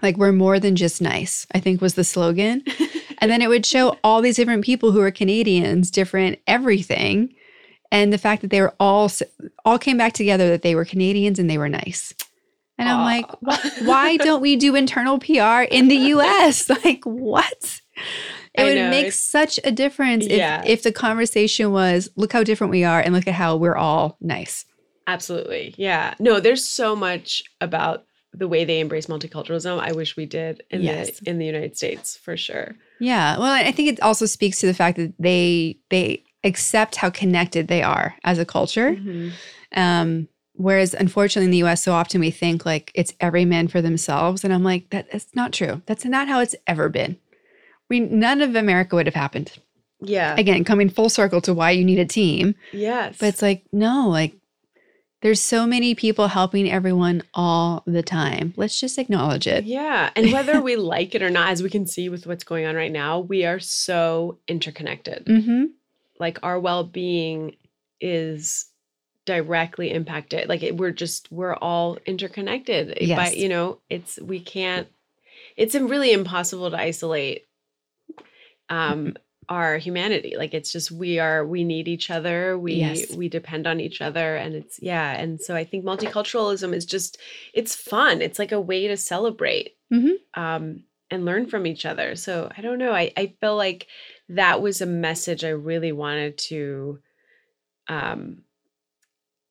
Like, 0.00 0.16
we're 0.16 0.32
more 0.32 0.58
than 0.58 0.76
just 0.76 1.02
nice, 1.02 1.46
I 1.52 1.60
think 1.60 1.82
was 1.82 1.94
the 1.94 2.04
slogan. 2.04 2.64
and 3.20 3.30
then 3.30 3.42
it 3.42 3.48
would 3.48 3.66
show 3.66 3.96
all 4.02 4.22
these 4.22 4.36
different 4.36 4.64
people 4.64 4.92
who 4.92 5.00
are 5.00 5.10
Canadians, 5.10 5.90
different 5.90 6.38
everything. 6.46 7.34
And 7.92 8.12
the 8.12 8.18
fact 8.18 8.42
that 8.42 8.50
they 8.50 8.60
were 8.60 8.74
all 8.78 9.10
all 9.64 9.78
came 9.78 9.98
back 9.98 10.12
together 10.12 10.48
that 10.50 10.62
they 10.62 10.74
were 10.74 10.84
Canadians 10.84 11.38
and 11.38 11.50
they 11.50 11.58
were 11.58 11.68
nice. 11.68 12.14
And 12.78 12.88
I'm 12.88 13.04
like, 13.04 13.26
why 13.82 14.16
don't 14.16 14.40
we 14.40 14.56
do 14.56 14.74
internal 14.74 15.18
PR 15.18 15.66
in 15.70 15.88
the 15.88 15.96
US? 15.96 16.70
like, 16.84 17.04
what? 17.04 17.80
It 18.54 18.62
I 18.62 18.64
would 18.64 18.74
know, 18.76 18.90
make 18.90 19.12
such 19.12 19.60
a 19.64 19.70
difference 19.70 20.26
yeah. 20.26 20.62
if, 20.62 20.68
if 20.68 20.82
the 20.84 20.92
conversation 20.92 21.72
was, 21.72 22.08
look 22.16 22.32
how 22.32 22.42
different 22.42 22.70
we 22.70 22.82
are 22.82 22.98
and 22.98 23.14
look 23.14 23.28
at 23.28 23.34
how 23.34 23.56
we're 23.56 23.76
all 23.76 24.16
nice. 24.22 24.64
Absolutely. 25.06 25.74
Yeah. 25.76 26.14
No, 26.18 26.40
there's 26.40 26.66
so 26.66 26.96
much 26.96 27.44
about 27.60 28.06
the 28.32 28.48
way 28.48 28.64
they 28.64 28.80
embrace 28.80 29.06
multiculturalism. 29.06 29.78
I 29.78 29.92
wish 29.92 30.16
we 30.16 30.24
did 30.24 30.62
in 30.70 30.80
yes. 30.82 31.20
the 31.20 31.30
in 31.30 31.38
the 31.38 31.46
United 31.46 31.76
States 31.76 32.16
for 32.16 32.36
sure. 32.36 32.76
Yeah. 33.00 33.38
Well, 33.38 33.52
I 33.52 33.72
think 33.72 33.88
it 33.88 34.00
also 34.02 34.26
speaks 34.26 34.60
to 34.60 34.66
the 34.66 34.74
fact 34.74 34.96
that 34.98 35.14
they 35.18 35.78
they 35.88 36.24
accept 36.44 36.96
how 36.96 37.10
connected 37.10 37.68
they 37.68 37.82
are 37.82 38.14
as 38.24 38.38
a 38.38 38.44
culture. 38.44 38.92
Mm-hmm. 38.92 39.30
Um, 39.78 40.28
whereas 40.54 40.94
unfortunately 40.94 41.46
in 41.46 41.50
the 41.50 41.68
US 41.68 41.82
so 41.82 41.92
often 41.92 42.20
we 42.20 42.30
think 42.30 42.66
like 42.66 42.90
it's 42.94 43.14
every 43.20 43.44
man 43.44 43.68
for 43.68 43.80
themselves 43.80 44.44
and 44.44 44.52
I'm 44.52 44.64
like 44.64 44.90
that 44.90 45.10
that's 45.10 45.34
not 45.34 45.52
true. 45.52 45.82
That's 45.86 46.04
not 46.04 46.28
how 46.28 46.40
it's 46.40 46.54
ever 46.66 46.88
been. 46.88 47.16
We 47.88 48.00
none 48.00 48.40
of 48.40 48.54
America 48.54 48.96
would 48.96 49.06
have 49.06 49.14
happened. 49.14 49.52
Yeah. 50.02 50.34
Again, 50.38 50.64
coming 50.64 50.88
full 50.88 51.10
circle 51.10 51.40
to 51.42 51.52
why 51.52 51.72
you 51.72 51.84
need 51.84 51.98
a 51.98 52.06
team. 52.06 52.54
Yes. 52.72 53.16
But 53.18 53.26
it's 53.26 53.42
like 53.42 53.64
no, 53.72 54.08
like 54.08 54.34
there's 55.22 55.40
so 55.40 55.66
many 55.66 55.94
people 55.94 56.28
helping 56.28 56.70
everyone 56.70 57.22
all 57.34 57.82
the 57.86 58.02
time. 58.02 58.54
Let's 58.56 58.80
just 58.80 58.98
acknowledge 58.98 59.46
it. 59.46 59.64
Yeah. 59.64 60.10
And 60.16 60.32
whether 60.32 60.60
we 60.62 60.76
like 60.76 61.14
it 61.14 61.22
or 61.22 61.30
not, 61.30 61.50
as 61.50 61.62
we 61.62 61.68
can 61.68 61.86
see 61.86 62.08
with 62.08 62.26
what's 62.26 62.44
going 62.44 62.64
on 62.64 62.74
right 62.74 62.90
now, 62.90 63.20
we 63.20 63.44
are 63.44 63.60
so 63.60 64.38
interconnected. 64.48 65.26
Mm-hmm. 65.26 65.64
Like 66.18 66.38
our 66.42 66.58
well 66.58 66.84
being 66.84 67.56
is 68.00 68.66
directly 69.26 69.92
impacted. 69.92 70.48
Like 70.48 70.62
it, 70.62 70.76
we're 70.78 70.90
just, 70.90 71.30
we're 71.30 71.54
all 71.54 71.98
interconnected. 72.06 72.96
Yes. 73.00 73.30
But, 73.30 73.36
you 73.36 73.48
know, 73.48 73.78
it's, 73.90 74.18
we 74.20 74.40
can't, 74.40 74.88
it's 75.56 75.74
really 75.74 76.12
impossible 76.12 76.70
to 76.70 76.78
isolate 76.78 77.46
um, 78.70 79.16
our 79.50 79.78
humanity 79.78 80.34
like 80.38 80.54
it's 80.54 80.70
just 80.70 80.92
we 80.92 81.18
are 81.18 81.44
we 81.44 81.64
need 81.64 81.88
each 81.88 82.08
other 82.08 82.56
we 82.56 82.74
yes. 82.74 83.12
we 83.16 83.28
depend 83.28 83.66
on 83.66 83.80
each 83.80 84.00
other 84.00 84.36
and 84.36 84.54
it's 84.54 84.80
yeah 84.80 85.10
and 85.20 85.40
so 85.40 85.56
i 85.56 85.64
think 85.64 85.84
multiculturalism 85.84 86.72
is 86.72 86.86
just 86.86 87.18
it's 87.52 87.74
fun 87.74 88.22
it's 88.22 88.38
like 88.38 88.52
a 88.52 88.60
way 88.60 88.86
to 88.86 88.96
celebrate 88.96 89.76
mm-hmm. 89.92 90.40
um, 90.40 90.84
and 91.10 91.24
learn 91.24 91.46
from 91.46 91.66
each 91.66 91.84
other 91.84 92.14
so 92.14 92.48
i 92.56 92.62
don't 92.62 92.78
know 92.78 92.92
i 92.92 93.12
i 93.16 93.34
feel 93.40 93.56
like 93.56 93.88
that 94.28 94.62
was 94.62 94.80
a 94.80 94.86
message 94.86 95.44
i 95.44 95.48
really 95.48 95.90
wanted 95.90 96.38
to 96.38 97.00
um 97.88 98.42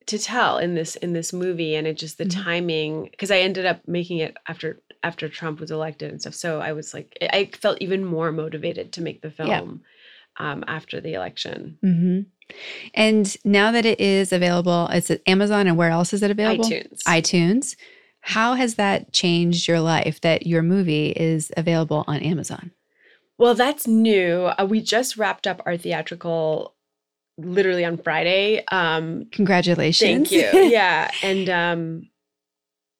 to 0.05 0.17
tell 0.17 0.59
in 0.59 0.75
this 0.75 0.95
in 0.95 1.11
this 1.11 1.33
movie 1.33 1.75
and 1.75 1.85
it 1.85 1.97
just 1.97 2.17
the 2.17 2.23
mm-hmm. 2.23 2.41
timing 2.41 3.07
because 3.11 3.31
i 3.31 3.39
ended 3.39 3.65
up 3.65 3.85
making 3.85 4.19
it 4.19 4.37
after 4.47 4.81
after 5.03 5.29
Trump 5.29 5.59
was 5.59 5.71
elected 5.71 6.11
and 6.11 6.21
stuff. 6.21 6.33
So 6.33 6.59
I 6.59 6.73
was 6.73 6.93
like, 6.93 7.17
I 7.21 7.49
felt 7.53 7.77
even 7.81 8.03
more 8.03 8.31
motivated 8.31 8.91
to 8.93 9.01
make 9.01 9.21
the 9.21 9.31
film 9.31 9.81
yeah. 10.39 10.51
um, 10.51 10.63
after 10.67 10.99
the 10.99 11.13
election. 11.13 11.77
Mm-hmm. 11.83 12.19
And 12.93 13.37
now 13.45 13.71
that 13.71 13.85
it 13.85 13.99
is 13.99 14.33
available, 14.33 14.87
it's 14.91 15.11
at 15.11 15.21
Amazon 15.27 15.67
and 15.67 15.77
where 15.77 15.91
else 15.91 16.13
is 16.13 16.23
it 16.23 16.31
available? 16.31 16.65
iTunes. 16.65 17.03
iTunes. 17.03 17.75
How 18.21 18.55
has 18.55 18.75
that 18.75 19.13
changed 19.13 19.67
your 19.67 19.79
life 19.79 20.19
that 20.21 20.45
your 20.45 20.61
movie 20.61 21.11
is 21.11 21.51
available 21.55 22.03
on 22.07 22.17
Amazon? 22.17 22.71
Well, 23.37 23.55
that's 23.55 23.87
new. 23.87 24.51
Uh, 24.57 24.67
we 24.69 24.81
just 24.81 25.15
wrapped 25.15 25.47
up 25.47 25.61
our 25.65 25.77
theatrical 25.77 26.75
literally 27.37 27.85
on 27.85 27.97
Friday. 27.97 28.63
Um, 28.69 29.27
Congratulations. 29.31 30.29
Thank 30.29 30.31
you. 30.31 30.49
Yeah. 30.69 31.09
And 31.23 31.49
um, 31.49 32.09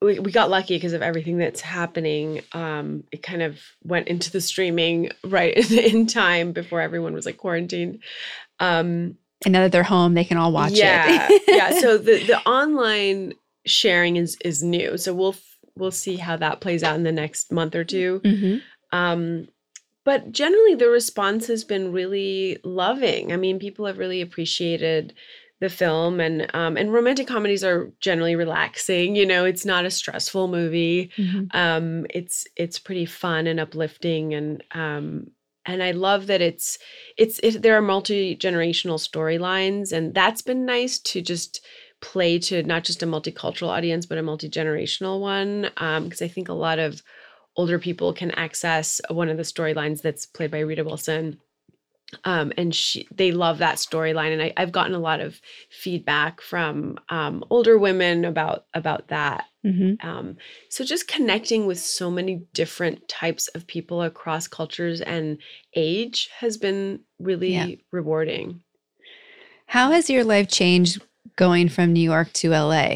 we, 0.01 0.19
we 0.19 0.31
got 0.31 0.49
lucky 0.49 0.75
because 0.75 0.93
of 0.93 1.01
everything 1.01 1.37
that's 1.37 1.61
happening. 1.61 2.41
Um, 2.53 3.03
it 3.11 3.21
kind 3.21 3.41
of 3.41 3.59
went 3.83 4.07
into 4.07 4.31
the 4.31 4.41
streaming 4.41 5.11
right 5.23 5.57
in, 5.71 6.07
time 6.07 6.51
before 6.51 6.81
everyone 6.81 7.13
was 7.13 7.25
like 7.25 7.37
quarantined. 7.37 7.99
Um, 8.59 9.17
and 9.45 9.53
now 9.53 9.61
that 9.61 9.71
they're 9.71 9.83
home, 9.83 10.13
they 10.13 10.25
can 10.25 10.37
all 10.37 10.51
watch 10.51 10.73
yeah, 10.73 11.27
it. 11.29 11.43
yeah. 11.47 11.79
So 11.79 11.97
the 11.97 12.23
the 12.25 12.39
online 12.41 13.33
sharing 13.65 14.17
is 14.17 14.37
is 14.43 14.61
new. 14.61 14.97
So 14.97 15.13
we'll 15.13 15.35
we'll 15.77 15.91
see 15.91 16.17
how 16.17 16.35
that 16.37 16.59
plays 16.59 16.83
out 16.83 16.95
in 16.95 17.03
the 17.03 17.11
next 17.11 17.51
month 17.51 17.73
or 17.73 17.85
2 17.85 18.21
mm-hmm. 18.23 18.57
Um, 18.91 19.47
but 20.03 20.31
generally, 20.31 20.75
the 20.75 20.89
response 20.89 21.47
has 21.47 21.63
been 21.63 21.91
really 21.91 22.57
loving. 22.63 23.31
I 23.31 23.37
mean, 23.37 23.59
people 23.59 23.85
have 23.85 23.99
really 23.99 24.21
appreciated 24.21 25.13
the 25.59 25.69
film 25.69 26.19
and 26.19 26.49
um, 26.53 26.77
and 26.77 26.93
romantic 26.93 27.27
comedies 27.27 27.63
are 27.63 27.91
generally 27.99 28.35
relaxing 28.35 29.15
you 29.15 29.25
know 29.25 29.45
it's 29.45 29.65
not 29.65 29.85
a 29.85 29.91
stressful 29.91 30.47
movie 30.47 31.11
mm-hmm. 31.17 31.45
um, 31.51 32.05
it's 32.09 32.47
it's 32.55 32.79
pretty 32.79 33.05
fun 33.05 33.47
and 33.47 33.59
uplifting 33.59 34.33
and 34.33 34.63
um, 34.71 35.27
and 35.65 35.83
I 35.83 35.91
love 35.91 36.27
that 36.27 36.41
it's 36.41 36.77
it's 37.17 37.39
it, 37.39 37.61
there 37.61 37.75
are 37.75 37.81
multi-generational 37.81 38.99
storylines 38.99 39.91
and 39.91 40.13
that's 40.13 40.41
been 40.41 40.65
nice 40.65 40.99
to 40.99 41.21
just 41.21 41.65
play 42.01 42.39
to 42.39 42.63
not 42.63 42.85
just 42.85 43.03
a 43.03 43.07
multicultural 43.07 43.67
audience 43.67 44.05
but 44.05 44.17
a 44.17 44.23
multi-generational 44.23 45.19
one 45.19 45.63
because 45.63 46.21
um, 46.21 46.25
I 46.25 46.27
think 46.29 46.47
a 46.47 46.53
lot 46.53 46.79
of 46.79 47.03
older 47.57 47.77
people 47.77 48.13
can 48.13 48.31
access 48.31 49.01
one 49.09 49.27
of 49.27 49.35
the 49.35 49.43
storylines 49.43 50.01
that's 50.01 50.25
played 50.25 50.51
by 50.51 50.59
Rita 50.59 50.85
Wilson 50.85 51.39
um, 52.23 52.51
and 52.57 52.73
she 52.73 53.07
they 53.11 53.31
love 53.31 53.59
that 53.59 53.75
storyline 53.75 54.33
and 54.33 54.41
I, 54.41 54.53
have 54.57 54.71
gotten 54.71 54.95
a 54.95 54.99
lot 54.99 55.19
of 55.19 55.39
feedback 55.69 56.41
from 56.41 56.97
um, 57.09 57.43
older 57.49 57.77
women 57.77 58.25
about 58.25 58.65
about 58.73 59.07
that 59.09 59.45
mm-hmm. 59.65 60.07
um, 60.07 60.37
so 60.69 60.83
just 60.83 61.07
connecting 61.07 61.65
with 61.65 61.79
so 61.79 62.09
many 62.09 62.43
different 62.53 63.07
types 63.07 63.47
of 63.49 63.67
people 63.67 64.01
across 64.01 64.47
cultures 64.47 65.01
and 65.01 65.37
age 65.75 66.29
has 66.39 66.57
been 66.57 67.01
really 67.19 67.53
yeah. 67.53 67.67
rewarding 67.91 68.61
how 69.67 69.91
has 69.91 70.09
your 70.09 70.23
life 70.23 70.47
changed 70.47 71.01
going 71.35 71.69
from 71.69 71.93
new 71.93 72.01
york 72.01 72.33
to 72.33 72.49
la 72.49 72.91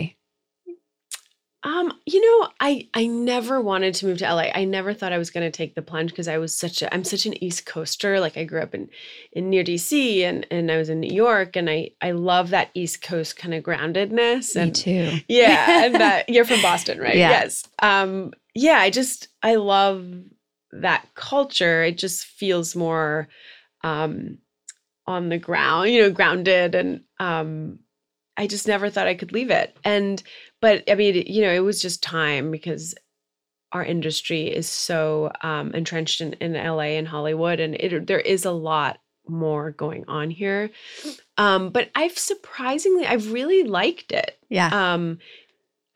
um, 1.66 1.94
you 2.06 2.20
know, 2.20 2.50
I 2.60 2.90
I 2.94 3.06
never 3.08 3.62
wanted 3.62 3.94
to 3.96 4.06
move 4.06 4.18
to 4.18 4.26
LA. 4.26 4.50
I 4.54 4.66
never 4.66 4.94
thought 4.94 5.14
I 5.14 5.18
was 5.18 5.30
going 5.30 5.50
to 5.50 5.56
take 5.56 5.76
the 5.76 5.82
plunge 5.82 6.10
because 6.12 6.28
I 6.28 6.38
was 6.38 6.58
such 6.58 6.82
a 6.82 6.94
I'm 6.94 7.06
such 7.06 7.26
an 7.26 7.42
East 7.42 7.66
Coaster. 7.66 8.20
Like 8.20 8.36
I 8.36 8.44
grew 8.44 8.62
up 8.62 8.76
in 8.76 8.90
in 9.32 9.50
near 9.50 9.64
DC 9.64 10.24
and 10.24 10.46
and 10.52 10.70
I 10.70 10.78
was 10.78 10.90
in 10.90 11.00
New 11.00 11.14
York 11.14 11.56
and 11.56 11.70
I 11.70 11.92
I 12.02 12.12
love 12.12 12.50
that 12.50 12.70
East 12.74 13.02
Coast 13.02 13.38
kind 13.38 13.54
of 13.54 13.64
groundedness. 13.64 14.58
And, 14.58 14.72
Me 14.72 14.72
too. 14.72 15.18
Yeah, 15.30 15.86
and 15.86 15.96
that 15.96 16.28
you're 16.28 16.44
from 16.46 16.62
Boston, 16.62 17.00
right? 17.00 17.16
Yeah. 17.16 17.30
Yes. 17.30 17.64
Um. 17.82 18.34
Yeah. 18.54 18.80
I 18.80 18.90
just 18.90 19.30
I 19.42 19.56
love 19.56 20.06
that 20.74 21.08
culture. 21.16 21.84
It 21.84 21.98
just 21.98 22.26
feels 22.26 22.76
more, 22.76 23.30
um, 23.86 24.40
on 25.08 25.30
the 25.30 25.38
ground. 25.38 25.92
You 25.92 26.02
know, 26.02 26.12
grounded 26.12 26.76
and 26.76 27.04
um. 27.22 27.80
I 28.36 28.48
just 28.48 28.68
never 28.68 28.90
thought 28.90 29.06
I 29.06 29.14
could 29.14 29.32
leave 29.32 29.52
it. 29.52 29.78
And 29.84 30.22
but 30.64 30.90
I 30.90 30.96
mean, 30.96 31.26
you 31.28 31.42
know, 31.42 31.52
it 31.52 31.60
was 31.60 31.82
just 31.82 32.02
time 32.02 32.50
because 32.50 32.96
our 33.74 33.84
industry 33.84 34.48
is 34.48 34.66
so 34.70 35.30
um, 35.42 35.74
entrenched 35.74 36.22
in, 36.22 36.32
in 36.40 36.54
LA 36.54 36.96
and 36.96 37.06
Hollywood, 37.06 37.60
and 37.60 37.76
it, 37.76 38.08
there 38.08 38.22
is 38.22 38.46
a 38.46 38.52
lot 38.52 39.00
more 39.28 39.72
going 39.72 40.06
on 40.08 40.32
here. 40.32 40.70
Um, 41.38 41.70
but 41.72 41.92
I've 41.96 42.18
surprisingly, 42.18 43.06
I've 43.06 43.34
really 43.34 43.66
liked 43.66 44.14
it. 44.14 44.38
Yeah. 44.48 44.70
Um, 44.72 45.18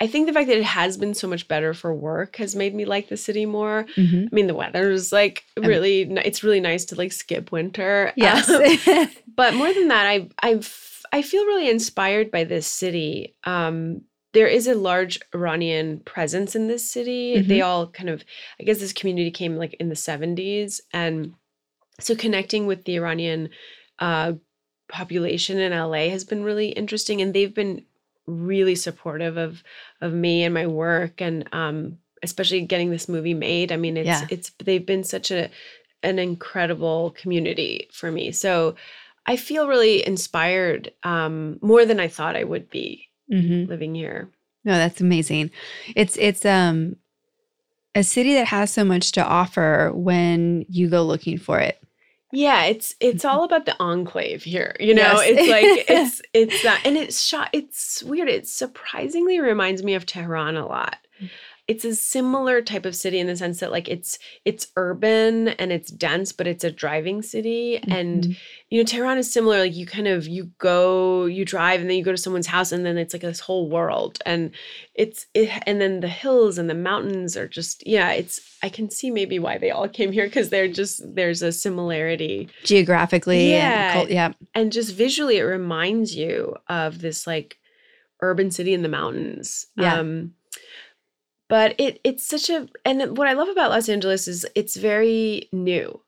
I 0.02 0.08
think 0.08 0.28
the 0.28 0.34
fact 0.34 0.50
that 0.50 0.58
it 0.58 0.66
has 0.66 0.98
been 0.98 1.14
so 1.14 1.30
much 1.30 1.48
better 1.48 1.74
for 1.74 1.96
work 1.96 2.36
has 2.36 2.54
made 2.54 2.76
me 2.76 2.84
like 2.84 3.08
the 3.08 3.16
city 3.16 3.46
more. 3.46 3.86
Mm-hmm. 3.96 4.26
I 4.30 4.36
mean, 4.36 4.48
the 4.48 4.54
weather 4.54 4.92
is 4.92 5.14
like 5.14 5.46
really, 5.58 6.02
it's 6.02 6.44
really 6.44 6.60
nice 6.60 6.84
to 6.86 6.96
like 6.96 7.14
skip 7.14 7.54
winter. 7.54 8.12
Yes. 8.18 8.50
Um, 8.50 9.08
but 9.34 9.54
more 9.54 9.74
than 9.74 9.88
that, 9.88 10.08
I, 10.08 10.28
I've, 10.44 11.06
I 11.14 11.22
feel 11.22 11.46
really 11.46 11.70
inspired 11.70 12.32
by 12.32 12.44
this 12.44 12.68
city. 12.68 13.34
Um, 13.46 14.02
there 14.34 14.48
is 14.48 14.68
a 14.68 14.76
large 14.76 15.20
Iranian 15.34 16.00
presence 16.02 16.56
in 16.56 16.68
this 16.68 16.90
city. 16.90 17.36
Mm-hmm. 17.38 17.48
They 17.48 17.62
all 17.62 17.88
kind 17.88 18.10
of, 18.10 18.24
I 18.60 18.64
guess 18.64 18.80
this 18.80 18.94
community 18.94 19.32
came 19.32 19.56
like 19.56 19.74
in 19.76 19.90
the 19.90 19.96
70s. 19.96 20.82
And 20.94 21.34
so 22.00 22.16
connecting 22.16 22.68
with 22.68 22.84
the 22.86 22.96
Iranian 22.96 23.50
uh, 24.00 24.34
population 24.90 25.58
in 25.58 25.72
LA 25.72 26.10
has 26.10 26.24
been 26.24 26.44
really 26.44 26.70
interesting. 26.70 27.22
And 27.22 27.34
they've 27.34 27.54
been 27.54 27.84
really 28.28 28.76
supportive 28.76 29.38
of 29.38 29.64
of 30.02 30.12
me 30.12 30.44
and 30.44 30.54
my 30.54 30.68
work 30.68 31.22
and 31.22 31.48
um 31.54 31.98
especially 32.24 32.62
getting 32.62 32.90
this 32.90 33.08
movie 33.08 33.34
made. 33.34 33.72
I 33.72 33.78
mean, 33.78 33.98
it's 33.98 34.08
yeah. 34.08 34.28
it's 34.30 34.52
they've 34.60 34.86
been 34.86 35.04
such 35.04 35.32
a 35.32 35.50
an 36.04 36.20
incredible 36.20 37.16
community 37.18 37.88
for 37.92 38.12
me. 38.12 38.32
So 38.32 38.76
I 39.26 39.36
feel 39.36 39.68
really 39.68 40.06
inspired 40.06 40.94
um, 41.04 41.60
more 41.62 41.86
than 41.86 42.00
I 42.00 42.08
thought 42.08 42.36
I 42.36 42.44
would 42.44 42.70
be 42.70 43.07
Mm-hmm. 43.32 43.70
living 43.70 43.94
here. 43.96 44.30
No, 44.64 44.74
that's 44.74 45.02
amazing. 45.02 45.52
It's 45.96 46.18
it's 46.18 46.46
um 46.46 46.96
a 47.96 48.04
city 48.04 48.34
that 48.36 48.48
has 48.48 48.72
so 48.72 48.84
much 48.84 49.12
to 49.14 49.26
offer 49.26 49.92
when 49.94 50.66
you 50.70 50.90
go 50.90 51.04
looking 51.04 51.38
for 51.38 51.60
it. 51.60 51.82
Yeah, 52.34 52.66
it's 52.66 52.96
it's 53.00 53.24
all 53.26 53.44
about 53.46 53.66
the 53.66 53.76
enclave 53.80 54.44
here. 54.44 54.76
You 54.80 54.94
know, 54.94 55.02
Yes. 55.02 55.22
it's 55.24 55.50
like 55.50 55.86
it's 55.98 56.22
it's 56.34 56.64
that, 56.64 56.82
and 56.86 56.98
it's 56.98 57.22
shot. 57.24 57.50
It's 57.54 58.04
weird. 58.04 58.28
It 58.30 58.48
surprisingly 58.48 59.40
reminds 59.40 59.82
me 59.84 59.94
of 59.96 60.06
Tehran 60.06 60.58
a 60.58 60.66
lot. 60.66 60.98
It's 61.68 61.84
a 61.84 61.94
similar 61.96 62.62
type 62.62 62.86
of 62.86 62.96
city 62.96 63.20
in 63.20 63.28
the 63.28 63.36
sense 63.36 63.60
that 63.60 63.72
like 63.72 63.90
it's 63.90 64.18
it's 64.46 64.68
urban 64.78 65.50
and 65.50 65.72
it's 65.72 65.92
dense, 65.92 66.32
but 66.32 66.48
it's 66.48 66.64
a 66.64 66.72
driving 66.72 67.22
city. 67.22 67.78
And 67.90 68.24
Mhm. 68.24 68.38
you 68.70 68.80
know, 68.80 68.86
Tehran 68.86 69.18
is 69.18 69.32
similar. 69.32 69.60
Like 69.60 69.76
you 69.76 69.86
kind 69.86 70.08
of 70.08 70.28
you 70.28 70.52
go, 70.60 71.26
you 71.26 71.44
drive, 71.44 71.82
and 71.82 71.90
then 71.90 71.98
you 71.98 72.04
go 72.06 72.12
to 72.14 72.18
someone's 72.18 72.48
house, 72.48 72.72
and 72.72 72.86
then 72.86 72.98
it's 72.98 73.14
like 73.14 73.22
this 73.22 73.42
whole 73.42 73.70
world. 73.70 74.20
And 74.26 74.52
it's 74.96 75.26
it, 75.34 75.50
and 75.66 75.82
then 75.82 76.00
the 76.00 76.08
hills 76.08 76.58
and 76.58 76.70
the 76.70 76.74
mountains 76.74 77.36
are 77.36 77.50
just 77.50 77.86
yeah. 77.86 78.12
It's 78.12 78.40
I 78.64 78.70
can 78.70 78.90
see 78.90 79.12
maybe 79.12 79.38
why 79.38 79.58
they 79.58 79.70
all 79.72 79.90
came 79.90 80.12
here 80.14 80.26
because 80.26 80.50
they're 80.50 80.68
just 80.70 81.02
there's 81.16 81.42
a 81.42 81.52
similarity 81.52 82.48
geographically 82.64 83.52
Yeah. 83.52 83.90
and 83.92 83.94
cult, 83.94 84.10
yeah. 84.10 84.32
and 84.56 84.72
just 84.72 84.96
visually 84.96 85.38
it 85.38 85.44
reminds 85.44 86.16
you 86.16 86.56
of 86.70 87.02
this 87.02 87.28
like 87.28 87.58
urban 88.22 88.50
city 88.52 88.74
in 88.74 88.82
the 88.84 88.90
mountains 88.90 89.68
Yeah. 89.78 90.00
um 90.00 90.34
but 91.50 91.76
it 91.80 92.00
it's 92.04 92.26
such 92.26 92.50
a 92.50 92.68
and 92.86 93.18
what 93.18 93.28
i 93.28 93.34
love 93.34 93.48
about 93.50 93.70
los 93.72 93.90
angeles 93.90 94.28
is 94.28 94.46
it's 94.56 94.76
very 94.76 95.48
new 95.52 96.00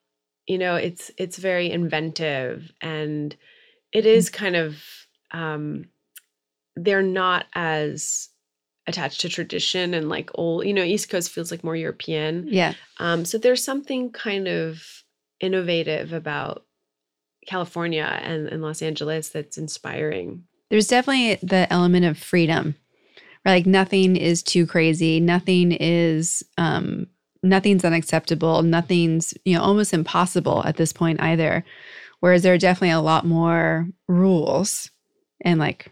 you 0.46 0.58
know 0.58 0.76
it's 0.76 1.10
it's 1.16 1.38
very 1.38 1.70
inventive 1.70 2.72
and 2.80 3.36
it 3.92 4.06
is 4.06 4.30
kind 4.30 4.56
of 4.56 4.76
um 5.32 5.84
they're 6.76 7.02
not 7.02 7.46
as 7.54 8.28
attached 8.86 9.20
to 9.20 9.28
tradition 9.28 9.94
and 9.94 10.08
like 10.08 10.30
old 10.34 10.66
you 10.66 10.72
know 10.74 10.82
east 10.82 11.10
coast 11.10 11.30
feels 11.30 11.50
like 11.50 11.62
more 11.62 11.76
european 11.76 12.46
Yeah. 12.48 12.74
um, 12.98 13.24
so 13.24 13.38
there's 13.38 13.62
something 13.62 14.10
kind 14.10 14.48
of 14.48 14.82
innovative 15.40 16.12
about 16.12 16.64
California 17.46 18.04
and, 18.22 18.46
and 18.48 18.62
Los 18.62 18.82
Angeles 18.82 19.30
that's 19.30 19.56
inspiring. 19.56 20.44
There's 20.68 20.86
definitely 20.86 21.36
the 21.46 21.66
element 21.72 22.04
of 22.04 22.18
freedom. 22.18 22.74
Right? 23.44 23.52
Like 23.54 23.66
nothing 23.66 24.16
is 24.16 24.42
too 24.42 24.66
crazy. 24.66 25.20
Nothing 25.20 25.72
is 25.72 26.42
um 26.58 27.06
nothing's 27.42 27.84
unacceptable. 27.84 28.62
Nothing's, 28.62 29.32
you 29.44 29.54
know, 29.56 29.62
almost 29.62 29.94
impossible 29.94 30.62
at 30.64 30.76
this 30.76 30.92
point 30.92 31.20
either. 31.22 31.64
Whereas 32.20 32.42
there 32.42 32.52
are 32.52 32.58
definitely 32.58 32.90
a 32.90 33.00
lot 33.00 33.24
more 33.24 33.88
rules 34.08 34.90
and 35.40 35.58
like 35.58 35.90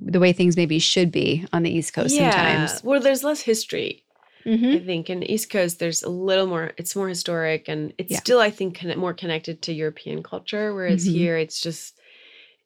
the 0.00 0.18
way 0.18 0.32
things 0.32 0.56
maybe 0.56 0.80
should 0.80 1.12
be 1.12 1.46
on 1.52 1.62
the 1.62 1.70
East 1.70 1.92
Coast 1.94 2.16
sometimes. 2.16 2.82
Well, 2.82 3.00
there's 3.00 3.22
less 3.22 3.40
history, 3.42 4.02
Mhm. 4.44 4.80
I 4.82 4.84
think. 4.84 5.10
In 5.10 5.22
East 5.22 5.48
Coast, 5.50 5.78
there's 5.78 6.02
a 6.02 6.08
little 6.08 6.46
more, 6.46 6.72
it's 6.76 6.96
more 6.96 7.08
historic 7.08 7.68
and 7.68 7.92
it's 7.98 8.10
Yeah. 8.12 8.18
still, 8.18 8.40
I 8.40 8.50
think, 8.50 8.76
conne- 8.78 8.98
more 8.98 9.14
connected 9.14 9.62
to 9.62 9.72
European 9.72 10.24
culture. 10.24 10.74
Whereas 10.74 11.06
Mhm. 11.06 11.12
here, 11.12 11.36
it's 11.38 11.60
just, 11.60 12.00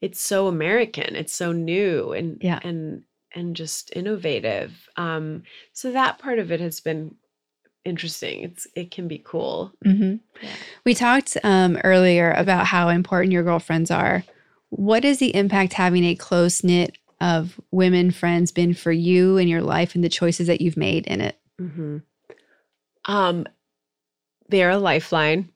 it's 0.01 0.21
so 0.21 0.47
American. 0.47 1.15
It's 1.17 1.35
so 1.35 1.53
new 1.53 2.13
and, 2.13 2.39
Yeah. 2.41 2.61
and, 2.63 3.03
and 3.35 3.55
just 3.57 3.95
innovative. 3.95 4.89
Um, 4.97 5.43
so 5.72 5.93
that 5.93 6.18
part 6.18 6.39
of 6.39 6.51
it 6.51 6.61
has 6.61 6.81
been 6.81 7.14
interesting. 7.85 8.43
It's, 8.43 8.66
it 8.74 8.91
can 8.91 9.09
be 9.09 9.22
cool. 9.24 9.72
hmm 9.85 10.16
Yeah. 10.43 10.51
We 10.85 10.95
talked 10.95 11.37
um, 11.45 11.79
earlier 11.85 12.33
about 12.33 12.66
how 12.66 12.89
important 12.89 13.33
your 13.33 13.43
girlfriends 13.43 13.91
are. 13.91 14.24
What 14.70 15.05
is 15.05 15.18
the 15.18 15.35
impact 15.35 15.72
having 15.72 16.05
a 16.05 16.14
close 16.14 16.62
knit 16.62 16.99
of 17.20 17.61
women 17.70 18.11
friends 18.11 18.53
been 18.53 18.74
for 18.74 18.93
you 18.93 19.39
in 19.39 19.49
your 19.49 19.62
life 19.62 19.95
and 19.95 20.05
the 20.05 20.09
choices 20.09 20.47
that 20.47 20.61
you've 20.61 20.76
made 20.76 21.07
in 21.07 21.20
it? 21.20 21.39
hmm 21.59 21.99
Um, 23.05 23.47
they're 24.49 24.70
a 24.70 24.79
lifeline. 24.79 25.51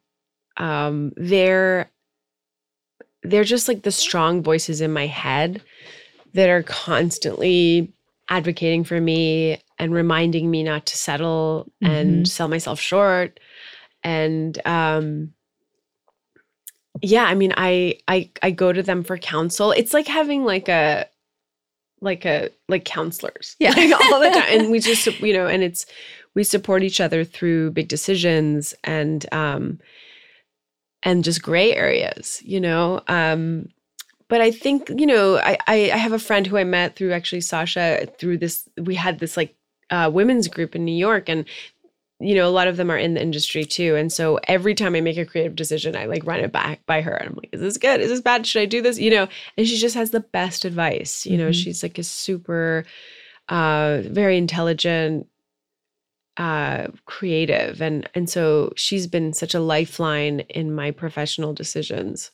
Um, 0.57 1.13
they're 1.17 1.91
they're 3.23 3.45
just 3.45 3.69
like 3.69 3.83
the 3.83 3.93
strong 3.93 4.43
voices 4.43 4.81
in 4.81 4.93
my 4.93 5.07
head 5.07 5.63
that 6.35 6.49
are 6.49 6.63
constantly 6.63 7.93
advocating 8.29 8.85
for 8.85 9.01
me 9.01 9.61
and 9.79 9.93
reminding 9.93 10.51
me 10.51 10.63
not 10.63 10.87
to 10.87 10.97
settle 10.97 11.71
and 11.81 12.29
sell 12.29 12.49
myself 12.49 12.81
short. 12.81 13.39
And 14.05 14.59
um, 14.67 15.33
yeah, 17.01 17.25
I 17.25 17.35
mean, 17.35 17.53
I 17.57 17.99
I 18.09 18.31
I 18.43 18.51
go 18.51 18.73
to 18.73 18.83
them 18.83 19.05
for 19.05 19.19
counsel. 19.19 19.73
It's 19.73 19.93
like 19.95 20.07
having 20.07 20.45
like 20.45 20.69
a 20.69 21.07
like 22.03 22.25
a 22.25 22.51
like 22.69 22.85
counselors 22.85 23.57
Yeah. 23.59 23.71
like 23.77 23.93
all 23.93 24.21
the 24.21 24.31
time 24.31 24.45
and 24.49 24.71
we 24.71 24.81
just 24.81 25.07
you 25.21 25.33
know 25.33 25.47
and 25.47 25.63
it's 25.63 25.87
we 26.35 26.45
support 26.45 26.83
each 26.83 27.01
other 27.01 27.25
through 27.25 27.71
big 27.71 27.89
decisions 27.89 28.75
and 28.85 29.25
um 29.33 29.79
and 31.05 31.25
just 31.25 31.43
gray 31.43 31.75
areas 31.75 32.43
you 32.45 32.61
know 32.61 33.01
um 33.07 33.69
but 34.33 34.41
i 34.41 34.51
think 34.51 34.91
you 34.97 35.05
know 35.05 35.37
i 35.37 35.59
i, 35.67 35.77
have 36.05 36.13
a 36.13 36.19
friend 36.19 36.47
who 36.47 36.57
i 36.57 36.65
met 36.65 36.97
through 36.97 37.13
actually 37.13 37.43
sasha 37.43 38.09
through 38.19 38.39
this 38.39 38.67
we 38.81 38.95
had 38.95 39.19
this 39.19 39.37
like 39.37 39.55
uh, 39.91 40.11
women's 40.11 40.49
group 40.49 40.75
in 40.75 40.87
new 40.87 41.01
york 41.09 41.29
and 41.29 41.45
you 42.19 42.35
know 42.35 42.49
a 42.49 42.57
lot 42.59 42.67
of 42.67 42.79
them 42.79 42.91
are 42.91 42.97
in 42.97 43.15
the 43.15 43.21
industry 43.21 43.65
too. 43.65 43.97
And 43.97 44.11
so 44.13 44.39
every 44.49 44.75
time 44.75 44.95
i 44.95 45.01
make 45.01 45.19
a 45.19 45.27
creative 45.27 45.57
decision 45.57 45.97
i 45.97 46.07
like 46.07 46.25
run 46.25 46.41
it 46.41 46.53
back 46.53 46.87
by 46.87 47.01
her 47.03 47.13
and 47.13 47.29
i'm 47.29 47.35
like 47.35 47.51
is 47.53 47.61
this 47.61 47.77
good? 47.77 48.01
Is 48.01 48.09
this 48.09 48.21
bad? 48.21 48.47
Should 48.47 48.63
i 48.63 48.67
do 48.67 48.81
this? 48.81 48.99
You 48.99 49.11
know? 49.11 49.29
And 49.59 49.67
she 49.67 49.77
just 49.77 49.97
has 49.97 50.11
the 50.13 50.21
best 50.21 50.65
advice 50.65 51.27
you 51.27 51.37
know? 51.37 51.51
Mhm. 51.51 51.55
she's 51.55 51.83
like 51.83 51.99
a 51.99 52.05
super 52.05 52.85
uh 53.49 54.03
very 54.07 54.39
intelligent 54.39 55.27
uh 56.39 56.87
creative. 57.05 57.83
And 57.83 58.09
and 58.15 58.31
so 58.31 58.73
she's 58.77 59.07
been 59.07 59.33
such 59.33 59.55
a 59.55 59.61
lifeline 59.61 60.41
in 60.49 60.75
my 60.75 60.91
professional 60.91 61.53
decisions 61.53 62.31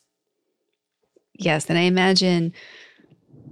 Yes. 1.39 1.69
And 1.69 1.77
I 1.77 1.83
imagine, 1.83 2.53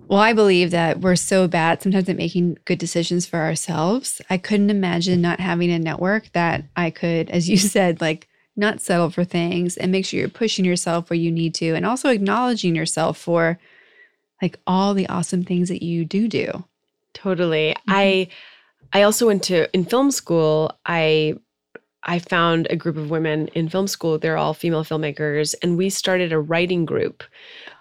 well, 0.07 0.19
I 0.19 0.33
believe 0.33 0.71
that 0.71 0.99
we're 0.99 1.15
so 1.15 1.47
bad 1.47 1.81
sometimes 1.81 2.09
at 2.09 2.17
making 2.17 2.57
good 2.65 2.77
decisions 2.77 3.25
for 3.25 3.39
ourselves. 3.39 4.21
I 4.29 4.38
couldn't 4.38 4.69
imagine 4.69 5.21
not 5.21 5.39
having 5.39 5.71
a 5.71 5.79
network 5.79 6.31
that 6.33 6.65
I 6.75 6.91
could, 6.91 7.29
as 7.29 7.49
you 7.49 7.57
said, 7.57 8.01
like 8.01 8.27
not 8.57 8.81
settle 8.81 9.09
for 9.09 9.23
things 9.23 9.77
and 9.77 9.91
make 9.91 10.05
sure 10.05 10.19
you're 10.19 10.29
pushing 10.29 10.65
yourself 10.65 11.09
where 11.09 11.17
you 11.17 11.31
need 11.31 11.53
to 11.53 11.75
and 11.75 11.85
also 11.85 12.09
acknowledging 12.09 12.75
yourself 12.75 13.17
for 13.17 13.59
like 14.41 14.59
all 14.67 14.93
the 14.93 15.07
awesome 15.07 15.43
things 15.43 15.69
that 15.69 15.83
you 15.83 16.03
do 16.03 16.27
do. 16.27 16.65
totally 17.13 17.69
mm-hmm. 17.69 17.91
i 17.91 18.27
i 18.93 19.03
also 19.03 19.27
went 19.27 19.43
to 19.43 19.71
in 19.75 19.85
film 19.85 20.09
school 20.09 20.71
i 20.88 21.35
i 22.08 22.20
found 22.20 22.68
a 22.70 22.76
group 22.76 22.97
of 22.97 23.10
women 23.10 23.47
in 23.49 23.70
film 23.70 23.88
school. 23.88 24.18
They're 24.18 24.38
all 24.38 24.53
female 24.53 24.84
filmmakers 24.84 25.53
and 25.62 25.78
we 25.78 25.89
started 25.89 26.32
a 26.32 26.39
writing 26.39 26.86
group 26.86 27.24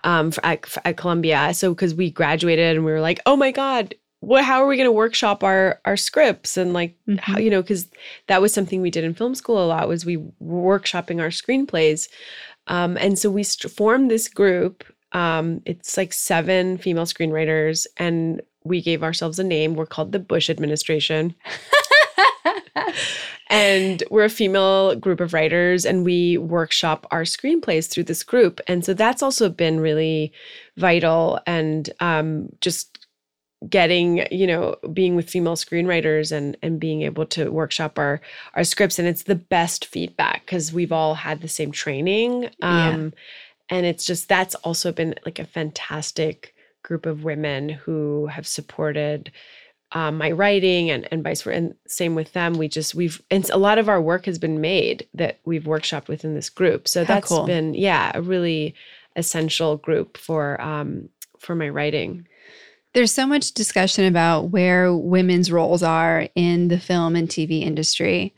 um 0.04 0.30
for, 0.30 0.44
at, 0.44 0.66
for- 0.66 0.82
at 0.86 0.96
columbia. 0.96 1.54
So 1.54 1.72
because 1.72 1.94
we 1.94 2.10
graduated 2.10 2.76
and 2.76 2.84
we 2.84 2.92
were 2.92 3.00
like 3.00 3.20
oh 3.26 3.36
my 3.36 3.50
god 3.50 3.94
what 4.20 4.44
how 4.44 4.62
are 4.62 4.66
we 4.66 4.76
going 4.76 4.88
to 4.88 4.92
workshop 4.92 5.44
our 5.44 5.80
our 5.84 5.96
scripts? 5.96 6.56
And 6.56 6.72
like 6.72 6.96
how 7.18 7.38
you 7.38 7.50
know 7.50 7.62
because 7.62 7.88
that 8.26 8.40
was 8.40 8.52
something 8.52 8.80
we 8.80 8.90
did 8.90 9.04
in 9.04 9.14
film 9.14 9.34
school 9.34 9.64
a 9.64 9.66
lot 9.66 9.88
was 9.88 10.04
we 10.04 10.16
were 10.16 10.78
workshopping 10.78 11.20
our 11.20 11.28
screenplays. 11.28 12.08
Um, 12.66 12.96
and 12.96 13.16
so 13.18 13.30
we 13.30 13.44
st- 13.44 13.72
formed 13.72 14.10
this 14.10 14.28
group 14.28 14.84
um, 15.12 15.62
it's 15.64 15.96
like 15.96 16.12
seven 16.12 16.76
female 16.78 17.06
screenwriters 17.06 17.86
and 17.96 18.42
we 18.64 18.82
gave 18.82 19.04
ourselves 19.04 19.38
a 19.38 19.44
name. 19.44 19.74
We're 19.74 19.86
called 19.86 20.10
the 20.12 20.18
bush 20.18 20.50
administration 20.50 21.34
and 23.48 24.02
we're 24.10 24.24
a 24.24 24.30
female 24.30 24.96
group 24.96 25.20
of 25.20 25.32
writers 25.32 25.84
and 25.86 26.04
we 26.04 26.36
workshop 26.38 27.06
our 27.10 27.22
screenplays 27.22 27.88
through 27.88 28.04
this 28.04 28.22
group. 28.22 28.60
And 28.66 28.84
so 28.84 28.92
that's 28.94 29.22
also 29.22 29.48
been 29.48 29.80
really 29.80 30.32
vital 30.76 31.40
and 31.46 31.88
um, 32.00 32.48
just 32.60 33.06
getting 33.70 34.26
you 34.30 34.46
know 34.46 34.76
being 34.92 35.16
with 35.16 35.30
female 35.30 35.56
screenwriters 35.56 36.30
and 36.30 36.58
and 36.62 36.78
being 36.78 37.02
able 37.02 37.24
to 37.24 37.50
workshop 37.50 37.98
our 37.98 38.20
our 38.54 38.64
scripts. 38.64 38.98
And 38.98 39.08
it's 39.08 39.24
the 39.24 39.34
best 39.34 39.86
feedback 39.86 40.44
because 40.44 40.72
we've 40.72 40.92
all 40.92 41.14
had 41.14 41.40
the 41.40 41.48
same 41.48 41.72
training. 41.72 42.50
Yeah. 42.58 42.88
um 42.88 43.14
and 43.68 43.86
it's 43.86 44.04
just 44.04 44.28
that's 44.28 44.54
also 44.56 44.92
been 44.92 45.14
like 45.24 45.38
a 45.38 45.44
fantastic 45.44 46.54
group 46.82 47.06
of 47.06 47.24
women 47.24 47.68
who 47.68 48.26
have 48.26 48.46
supported 48.46 49.32
um, 49.92 50.18
my 50.18 50.30
writing 50.32 50.90
and 50.90 51.06
and 51.12 51.22
vice 51.22 51.42
versa 51.42 51.56
and 51.56 51.74
same 51.86 52.14
with 52.14 52.32
them 52.32 52.54
we 52.54 52.68
just 52.68 52.94
we've 52.94 53.22
and 53.30 53.48
a 53.50 53.56
lot 53.56 53.78
of 53.78 53.88
our 53.88 54.00
work 54.00 54.26
has 54.26 54.38
been 54.38 54.60
made 54.60 55.06
that 55.14 55.38
we've 55.44 55.64
workshopped 55.64 56.08
within 56.08 56.34
this 56.34 56.50
group 56.50 56.88
so 56.88 57.04
How 57.04 57.14
that's 57.14 57.28
cool. 57.28 57.46
been 57.46 57.74
yeah 57.74 58.10
a 58.14 58.20
really 58.20 58.74
essential 59.14 59.76
group 59.76 60.16
for 60.16 60.60
um 60.60 61.08
for 61.38 61.54
my 61.54 61.68
writing 61.68 62.26
There's 62.94 63.12
so 63.12 63.26
much 63.26 63.52
discussion 63.52 64.06
about 64.06 64.50
where 64.50 64.94
women's 64.94 65.52
roles 65.52 65.82
are 65.82 66.28
in 66.34 66.68
the 66.68 66.80
film 66.80 67.14
and 67.14 67.28
TV 67.28 67.62
industry. 67.62 68.34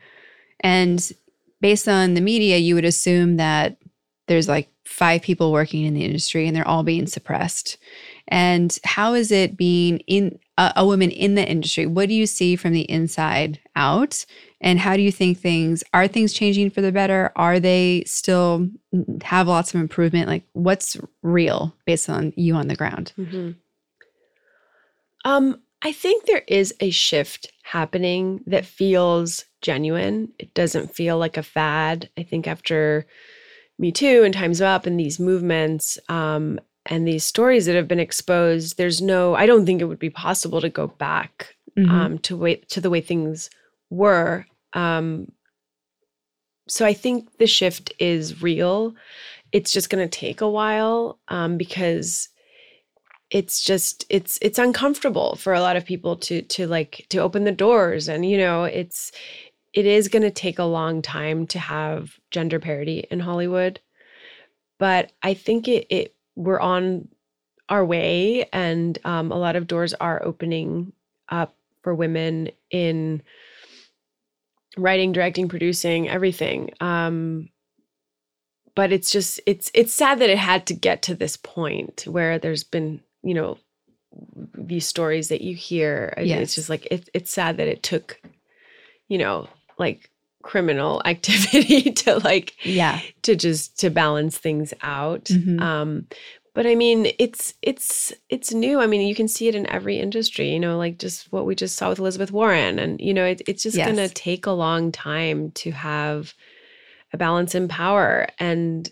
And 0.60 1.12
based 1.60 1.88
on 1.88 2.14
the 2.14 2.20
media, 2.20 2.58
you 2.58 2.74
would 2.74 2.84
assume 2.84 3.36
that 3.36 3.78
there's 4.26 4.48
like 4.48 4.68
five 4.84 5.22
people 5.22 5.52
working 5.52 5.84
in 5.84 5.94
the 5.94 6.04
industry 6.04 6.46
and 6.46 6.56
they're 6.56 6.66
all 6.66 6.82
being 6.82 7.06
suppressed. 7.06 7.78
And 8.26 8.76
how 8.84 9.14
is 9.14 9.30
it 9.30 9.56
being 9.56 9.98
in 10.06 10.38
a, 10.58 10.72
a 10.76 10.86
woman 10.86 11.10
in 11.10 11.36
the 11.36 11.48
industry? 11.48 11.86
What 11.86 12.08
do 12.08 12.14
you 12.14 12.26
see 12.26 12.56
from 12.56 12.72
the 12.72 12.90
inside 12.90 13.60
out? 13.76 14.26
And 14.60 14.78
how 14.78 14.96
do 14.96 15.02
you 15.02 15.12
think 15.12 15.38
things 15.38 15.84
are 15.94 16.08
things 16.08 16.32
changing 16.34 16.70
for 16.70 16.80
the 16.82 16.92
better? 16.92 17.32
Are 17.36 17.60
they 17.60 18.02
still 18.04 18.68
have 19.22 19.48
lots 19.48 19.72
of 19.72 19.80
improvement? 19.80 20.28
Like 20.28 20.42
what's 20.52 20.96
real 21.22 21.74
based 21.86 22.10
on 22.10 22.32
you 22.36 22.54
on 22.54 22.68
the 22.68 22.76
ground? 22.76 23.12
Mm-hmm. 23.16 23.52
Um, 25.24 25.60
I 25.80 25.92
think 25.92 26.26
there 26.26 26.42
is 26.48 26.74
a 26.80 26.90
shift 26.90 27.52
happening 27.62 28.42
that 28.46 28.66
feels 28.66 29.44
genuine. 29.62 30.32
It 30.38 30.52
doesn't 30.54 30.94
feel 30.94 31.18
like 31.18 31.36
a 31.36 31.42
fad. 31.42 32.08
I 32.18 32.24
think 32.24 32.48
after 32.48 33.06
Me 33.78 33.92
Too 33.92 34.24
and 34.24 34.34
Time's 34.34 34.60
Up 34.60 34.86
and 34.86 34.98
these 34.98 35.20
movements 35.20 35.98
um, 36.08 36.58
and 36.88 37.06
these 37.06 37.24
stories 37.24 37.66
that 37.66 37.76
have 37.76 37.86
been 37.86 38.00
exposed, 38.00 38.78
there's 38.78 39.02
no, 39.02 39.34
I 39.34 39.46
don't 39.46 39.66
think 39.66 39.80
it 39.80 39.84
would 39.84 39.98
be 39.98 40.10
possible 40.10 40.60
to 40.60 40.70
go 40.70 40.86
back 40.86 41.54
mm-hmm. 41.78 41.90
um, 41.90 42.18
to 42.20 42.36
wait 42.36 42.68
to 42.70 42.80
the 42.80 42.90
way 42.90 43.00
things 43.00 43.50
were. 43.90 44.46
Um, 44.72 45.30
so 46.66 46.84
I 46.84 46.94
think 46.94 47.38
the 47.38 47.46
shift 47.46 47.92
is 47.98 48.42
real. 48.42 48.94
It's 49.52 49.72
just 49.72 49.90
going 49.90 50.06
to 50.06 50.18
take 50.18 50.40
a 50.40 50.48
while 50.48 51.18
um, 51.28 51.56
because 51.56 52.28
it's 53.30 53.62
just 53.62 54.06
it's 54.08 54.38
it's 54.40 54.58
uncomfortable 54.58 55.36
for 55.36 55.52
a 55.52 55.60
lot 55.60 55.76
of 55.76 55.84
people 55.84 56.16
to 56.16 56.40
to 56.42 56.66
like 56.66 57.04
to 57.10 57.18
open 57.18 57.44
the 57.44 57.52
doors 57.52 58.08
and 58.08 58.24
you 58.24 58.38
know 58.38 58.64
it's 58.64 59.12
it 59.74 59.84
is 59.84 60.08
going 60.08 60.22
to 60.22 60.30
take 60.30 60.58
a 60.58 60.64
long 60.64 61.02
time 61.02 61.46
to 61.46 61.58
have 61.58 62.14
gender 62.30 62.58
parity 62.58 63.06
in 63.10 63.20
Hollywood 63.20 63.80
but 64.78 65.12
I 65.22 65.34
think 65.34 65.68
it 65.68 65.86
it 65.90 66.14
we're 66.38 66.60
on 66.60 67.08
our 67.68 67.84
way 67.84 68.48
and 68.52 68.98
um, 69.04 69.32
a 69.32 69.36
lot 69.36 69.56
of 69.56 69.66
doors 69.66 69.92
are 69.94 70.24
opening 70.24 70.92
up 71.28 71.54
for 71.82 71.94
women 71.94 72.48
in 72.70 73.20
writing 74.76 75.12
directing 75.12 75.48
producing 75.48 76.08
everything 76.08 76.70
um, 76.80 77.48
but 78.74 78.92
it's 78.92 79.10
just 79.10 79.40
it's 79.46 79.70
it's 79.74 79.92
sad 79.92 80.20
that 80.20 80.30
it 80.30 80.38
had 80.38 80.64
to 80.64 80.74
get 80.74 81.02
to 81.02 81.14
this 81.14 81.36
point 81.36 82.04
where 82.06 82.38
there's 82.38 82.62
been 82.64 83.00
you 83.22 83.34
know 83.34 83.58
these 84.54 84.86
stories 84.86 85.28
that 85.28 85.40
you 85.40 85.54
hear 85.54 86.14
yes. 86.18 86.40
it's 86.40 86.54
just 86.54 86.70
like 86.70 86.86
it, 86.90 87.08
it's 87.12 87.32
sad 87.32 87.56
that 87.56 87.68
it 87.68 87.82
took 87.82 88.20
you 89.08 89.18
know 89.18 89.48
like 89.76 90.10
criminal 90.48 91.02
activity 91.04 91.92
to 91.92 92.18
like 92.20 92.54
yeah 92.64 93.00
to 93.22 93.36
just 93.36 93.78
to 93.78 93.90
balance 93.90 94.38
things 94.38 94.72
out 94.80 95.24
mm-hmm. 95.24 95.60
um 95.60 96.06
but 96.54 96.66
i 96.66 96.74
mean 96.74 97.12
it's 97.18 97.52
it's 97.60 98.14
it's 98.30 98.54
new 98.54 98.80
i 98.80 98.86
mean 98.86 99.06
you 99.06 99.14
can 99.14 99.28
see 99.28 99.46
it 99.46 99.54
in 99.54 99.66
every 99.66 100.00
industry 100.00 100.50
you 100.50 100.58
know 100.58 100.78
like 100.78 100.98
just 100.98 101.30
what 101.30 101.44
we 101.44 101.54
just 101.54 101.76
saw 101.76 101.90
with 101.90 101.98
elizabeth 101.98 102.32
warren 102.32 102.78
and 102.78 102.98
you 102.98 103.12
know 103.12 103.26
it, 103.26 103.42
it's 103.46 103.62
just 103.62 103.76
yes. 103.76 103.86
gonna 103.86 104.08
take 104.08 104.46
a 104.46 104.50
long 104.50 104.90
time 104.90 105.50
to 105.50 105.70
have 105.70 106.32
a 107.12 107.18
balance 107.18 107.54
in 107.54 107.68
power 107.68 108.26
and 108.38 108.90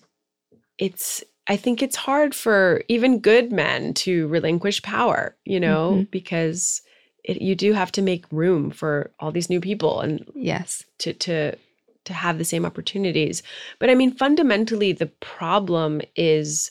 it's 0.78 1.24
I 1.48 1.56
think 1.56 1.80
it's 1.80 1.96
hard 1.96 2.34
for 2.34 2.82
even 2.88 3.20
good 3.20 3.52
men 3.52 3.94
to 3.94 4.26
relinquish 4.26 4.82
power, 4.82 5.36
you 5.44 5.60
know, 5.60 5.92
mm-hmm. 5.92 6.02
because 6.10 6.82
it, 7.26 7.42
you 7.42 7.54
do 7.54 7.72
have 7.72 7.92
to 7.92 8.02
make 8.02 8.24
room 8.30 8.70
for 8.70 9.10
all 9.20 9.32
these 9.32 9.50
new 9.50 9.60
people 9.60 10.00
and 10.00 10.24
yes, 10.34 10.84
to 10.98 11.12
to 11.12 11.56
to 12.04 12.12
have 12.14 12.38
the 12.38 12.44
same 12.44 12.64
opportunities. 12.64 13.42
But 13.78 13.90
I 13.90 13.94
mean 13.94 14.12
fundamentally 14.12 14.92
the 14.92 15.06
problem 15.06 16.00
is 16.14 16.70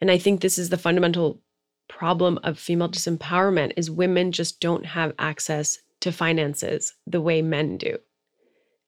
and 0.00 0.10
I 0.10 0.18
think 0.18 0.40
this 0.40 0.58
is 0.58 0.68
the 0.68 0.78
fundamental 0.78 1.40
problem 1.88 2.38
of 2.42 2.58
female 2.58 2.90
disempowerment 2.90 3.72
is 3.76 3.90
women 3.90 4.32
just 4.32 4.60
don't 4.60 4.84
have 4.84 5.14
access 5.18 5.78
to 6.00 6.12
finances 6.12 6.92
the 7.06 7.22
way 7.22 7.40
men 7.40 7.78
do. 7.78 7.96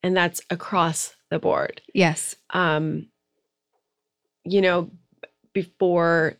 And 0.03 0.15
that's 0.17 0.43
across 0.51 1.15
the 1.31 1.39
board. 1.39 1.81
Yes. 1.95 2.37
Um 2.51 3.09
you 4.45 4.61
know, 4.61 4.91
before 5.55 6.39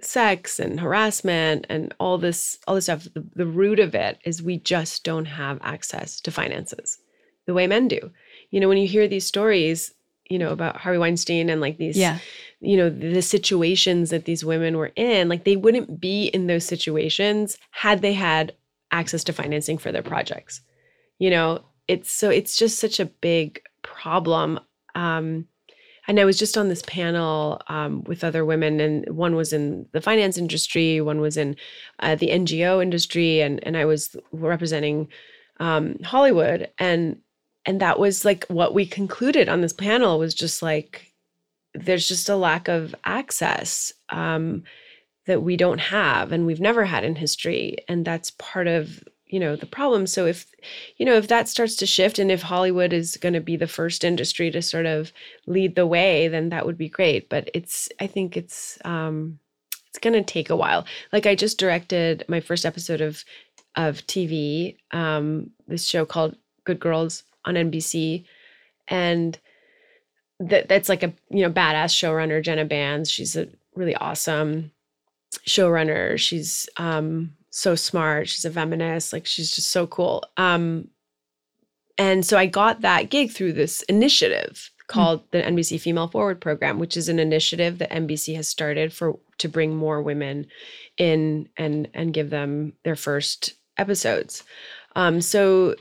sex 0.00 0.58
and 0.58 0.80
harassment 0.80 1.66
and 1.68 1.94
all 2.00 2.18
this 2.18 2.58
all 2.66 2.74
this 2.74 2.84
stuff 2.84 3.04
the, 3.14 3.24
the 3.34 3.46
root 3.46 3.78
of 3.78 3.94
it 3.94 4.18
is 4.24 4.42
we 4.42 4.58
just 4.58 5.04
don't 5.04 5.26
have 5.26 5.58
access 5.62 6.20
to 6.20 6.30
finances 6.30 6.98
the 7.46 7.54
way 7.54 7.66
men 7.66 7.88
do. 7.88 8.10
You 8.50 8.60
know 8.60 8.68
when 8.68 8.78
you 8.78 8.88
hear 8.88 9.08
these 9.08 9.26
stories 9.26 9.94
you 10.28 10.38
know 10.38 10.50
about 10.50 10.76
harvey 10.76 10.98
weinstein 10.98 11.50
and 11.50 11.60
like 11.60 11.78
these 11.78 11.96
yeah. 11.96 12.18
you 12.60 12.76
know 12.76 12.88
the 12.88 13.22
situations 13.22 14.10
that 14.10 14.24
these 14.24 14.44
women 14.44 14.76
were 14.76 14.92
in 14.96 15.28
like 15.28 15.44
they 15.44 15.56
wouldn't 15.56 16.00
be 16.00 16.26
in 16.26 16.46
those 16.46 16.64
situations 16.64 17.58
had 17.70 18.02
they 18.02 18.12
had 18.12 18.54
access 18.92 19.24
to 19.24 19.32
financing 19.32 19.78
for 19.78 19.92
their 19.92 20.02
projects. 20.02 20.60
You 21.18 21.30
know 21.30 21.64
it's 21.88 22.10
so 22.10 22.30
it's 22.30 22.56
just 22.56 22.78
such 22.78 22.98
a 22.98 23.06
big 23.06 23.62
problem. 23.82 24.60
Um 24.94 25.46
and 26.12 26.20
I 26.20 26.26
was 26.26 26.38
just 26.38 26.58
on 26.58 26.68
this 26.68 26.82
panel 26.82 27.62
um, 27.68 28.04
with 28.04 28.22
other 28.22 28.44
women, 28.44 28.80
and 28.80 29.08
one 29.08 29.34
was 29.34 29.50
in 29.50 29.86
the 29.92 30.00
finance 30.02 30.36
industry, 30.36 31.00
one 31.00 31.22
was 31.22 31.38
in 31.38 31.56
uh, 32.00 32.16
the 32.16 32.28
NGO 32.28 32.82
industry, 32.82 33.40
and 33.40 33.64
and 33.64 33.78
I 33.78 33.86
was 33.86 34.14
representing 34.30 35.08
um, 35.58 35.98
Hollywood, 36.04 36.70
and 36.76 37.18
and 37.64 37.80
that 37.80 37.98
was 37.98 38.26
like 38.26 38.44
what 38.48 38.74
we 38.74 38.84
concluded 38.84 39.48
on 39.48 39.62
this 39.62 39.72
panel 39.72 40.18
was 40.18 40.34
just 40.34 40.60
like 40.60 41.14
there's 41.72 42.06
just 42.06 42.28
a 42.28 42.36
lack 42.36 42.68
of 42.68 42.94
access 43.06 43.90
um, 44.10 44.64
that 45.24 45.42
we 45.42 45.56
don't 45.56 45.80
have, 45.80 46.30
and 46.30 46.44
we've 46.44 46.60
never 46.60 46.84
had 46.84 47.04
in 47.04 47.16
history, 47.16 47.78
and 47.88 48.04
that's 48.04 48.32
part 48.32 48.66
of 48.66 49.02
you 49.32 49.40
know 49.40 49.56
the 49.56 49.66
problem. 49.66 50.06
So 50.06 50.26
if 50.26 50.46
you 50.96 51.06
know 51.06 51.14
if 51.14 51.28
that 51.28 51.48
starts 51.48 51.76
to 51.76 51.86
shift 51.86 52.18
and 52.18 52.30
if 52.30 52.42
hollywood 52.42 52.92
is 52.92 53.16
going 53.16 53.32
to 53.32 53.40
be 53.40 53.56
the 53.56 53.66
first 53.66 54.04
industry 54.04 54.50
to 54.50 54.62
sort 54.62 54.86
of 54.86 55.12
lead 55.46 55.74
the 55.74 55.86
way 55.86 56.28
then 56.28 56.50
that 56.50 56.66
would 56.66 56.78
be 56.78 56.88
great. 56.88 57.28
But 57.28 57.50
it's 57.54 57.88
i 58.00 58.06
think 58.06 58.36
it's 58.36 58.78
um 58.84 59.38
it's 59.88 59.98
going 59.98 60.14
to 60.14 60.22
take 60.22 60.50
a 60.50 60.56
while. 60.56 60.84
Like 61.12 61.26
i 61.26 61.34
just 61.34 61.58
directed 61.58 62.24
my 62.28 62.40
first 62.40 62.64
episode 62.66 63.00
of 63.00 63.24
of 63.74 64.06
tv 64.06 64.76
um 64.90 65.50
this 65.66 65.86
show 65.86 66.04
called 66.04 66.36
good 66.64 66.78
girls 66.78 67.24
on 67.46 67.54
nbc 67.54 68.24
and 68.88 69.38
that 70.38 70.68
that's 70.68 70.90
like 70.90 71.02
a 71.02 71.12
you 71.30 71.42
know 71.42 71.50
badass 71.50 71.92
showrunner 71.94 72.42
jenna 72.44 72.66
bans 72.66 73.10
she's 73.10 73.34
a 73.34 73.48
really 73.74 73.94
awesome 73.96 74.70
showrunner. 75.46 76.18
She's 76.18 76.68
um 76.76 77.34
so 77.52 77.74
smart. 77.74 78.28
She's 78.28 78.44
a 78.44 78.50
feminist. 78.50 79.12
Like 79.12 79.26
she's 79.26 79.52
just 79.52 79.70
so 79.70 79.86
cool. 79.86 80.24
Um, 80.36 80.88
and 81.98 82.24
so 82.26 82.38
I 82.38 82.46
got 82.46 82.80
that 82.80 83.10
gig 83.10 83.30
through 83.30 83.52
this 83.52 83.82
initiative 83.82 84.70
called 84.86 85.24
mm. 85.26 85.30
the 85.32 85.42
NBC 85.42 85.80
Female 85.80 86.08
Forward 86.08 86.40
Program, 86.40 86.78
which 86.78 86.96
is 86.96 87.08
an 87.08 87.18
initiative 87.18 87.78
that 87.78 87.90
NBC 87.90 88.34
has 88.34 88.48
started 88.48 88.92
for 88.92 89.18
to 89.38 89.48
bring 89.48 89.76
more 89.76 90.02
women 90.02 90.46
in 90.96 91.48
and 91.56 91.88
and 91.94 92.14
give 92.14 92.30
them 92.30 92.72
their 92.84 92.96
first 92.96 93.54
episodes. 93.76 94.42
Um, 94.96 95.20
so, 95.20 95.76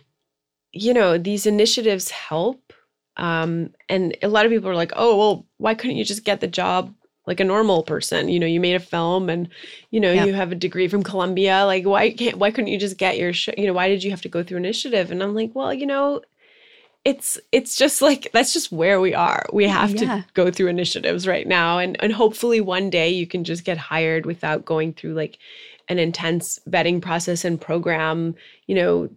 you 0.74 0.94
know, 0.94 1.18
these 1.18 1.46
initiatives 1.46 2.12
help. 2.12 2.74
Um, 3.18 3.74
and 3.88 4.18
a 4.22 4.28
lot 4.28 4.46
of 4.46 4.52
people 4.52 4.70
are 4.70 4.76
like, 4.76 4.94
"Oh, 4.96 5.18
well, 5.18 5.48
why 5.58 5.74
couldn't 5.74 5.98
you 5.98 6.06
just 6.06 6.26
get 6.26 6.42
the 6.42 6.48
job 6.48 6.94
like 7.32 7.40
a 7.40 7.46
normal 7.46 7.82
person. 7.82 8.28
You 8.28 8.40
know 8.42 8.46
you 8.46 8.60
made 8.60 8.76
a 8.76 8.80
film 8.80 9.30
and 9.30 9.48
you 9.90 10.02
know 10.02 10.12
yeah. 10.12 10.26
you 10.26 10.34
have 10.34 10.52
a 10.52 10.56
degree 10.56 10.90
from 10.90 11.02
columbia. 11.02 11.64
Like 11.66 11.86
why 11.86 12.12
can't 12.12 12.38
why 12.38 12.52
couldn't 12.52 12.68
you 12.68 12.78
just 12.78 12.98
get 12.98 13.18
your 13.18 13.32
sh- 13.32 13.58
you 13.58 13.68
know 13.68 13.74
why 13.74 13.88
did 13.88 14.04
you 14.04 14.12
have 14.12 14.22
to 14.24 14.30
go 14.30 14.44
through 14.44 14.58
initiative? 14.58 15.12
And 15.12 15.24
i'm 15.24 15.34
like 15.34 15.52
well 15.54 15.74
you 15.74 15.86
know 15.86 16.22
it's 17.06 17.40
it's 17.54 17.78
just 17.78 18.02
like 18.02 18.30
that's 18.34 18.54
just 18.54 18.72
where 18.72 19.00
we 19.00 19.14
are. 19.16 19.46
We 19.54 19.66
have 19.68 19.92
yeah. 19.92 20.00
to 20.00 20.26
go 20.34 20.52
through 20.52 20.68
initiatives 20.68 21.26
right 21.26 21.48
now. 21.48 21.80
And 21.80 21.96
and 22.04 22.12
hopefully 22.14 22.60
one 22.60 22.90
day 22.90 23.10
you 23.10 23.26
can 23.26 23.46
just 23.46 23.64
get 23.64 23.78
hired 23.78 24.26
without 24.26 24.66
going 24.66 24.94
through 24.94 25.14
like 25.14 25.40
an 25.88 26.00
intense 26.00 26.60
vetting 26.70 27.02
process 27.02 27.44
and 27.46 27.60
program 27.60 28.36
you 28.68 28.76
know 28.76 29.10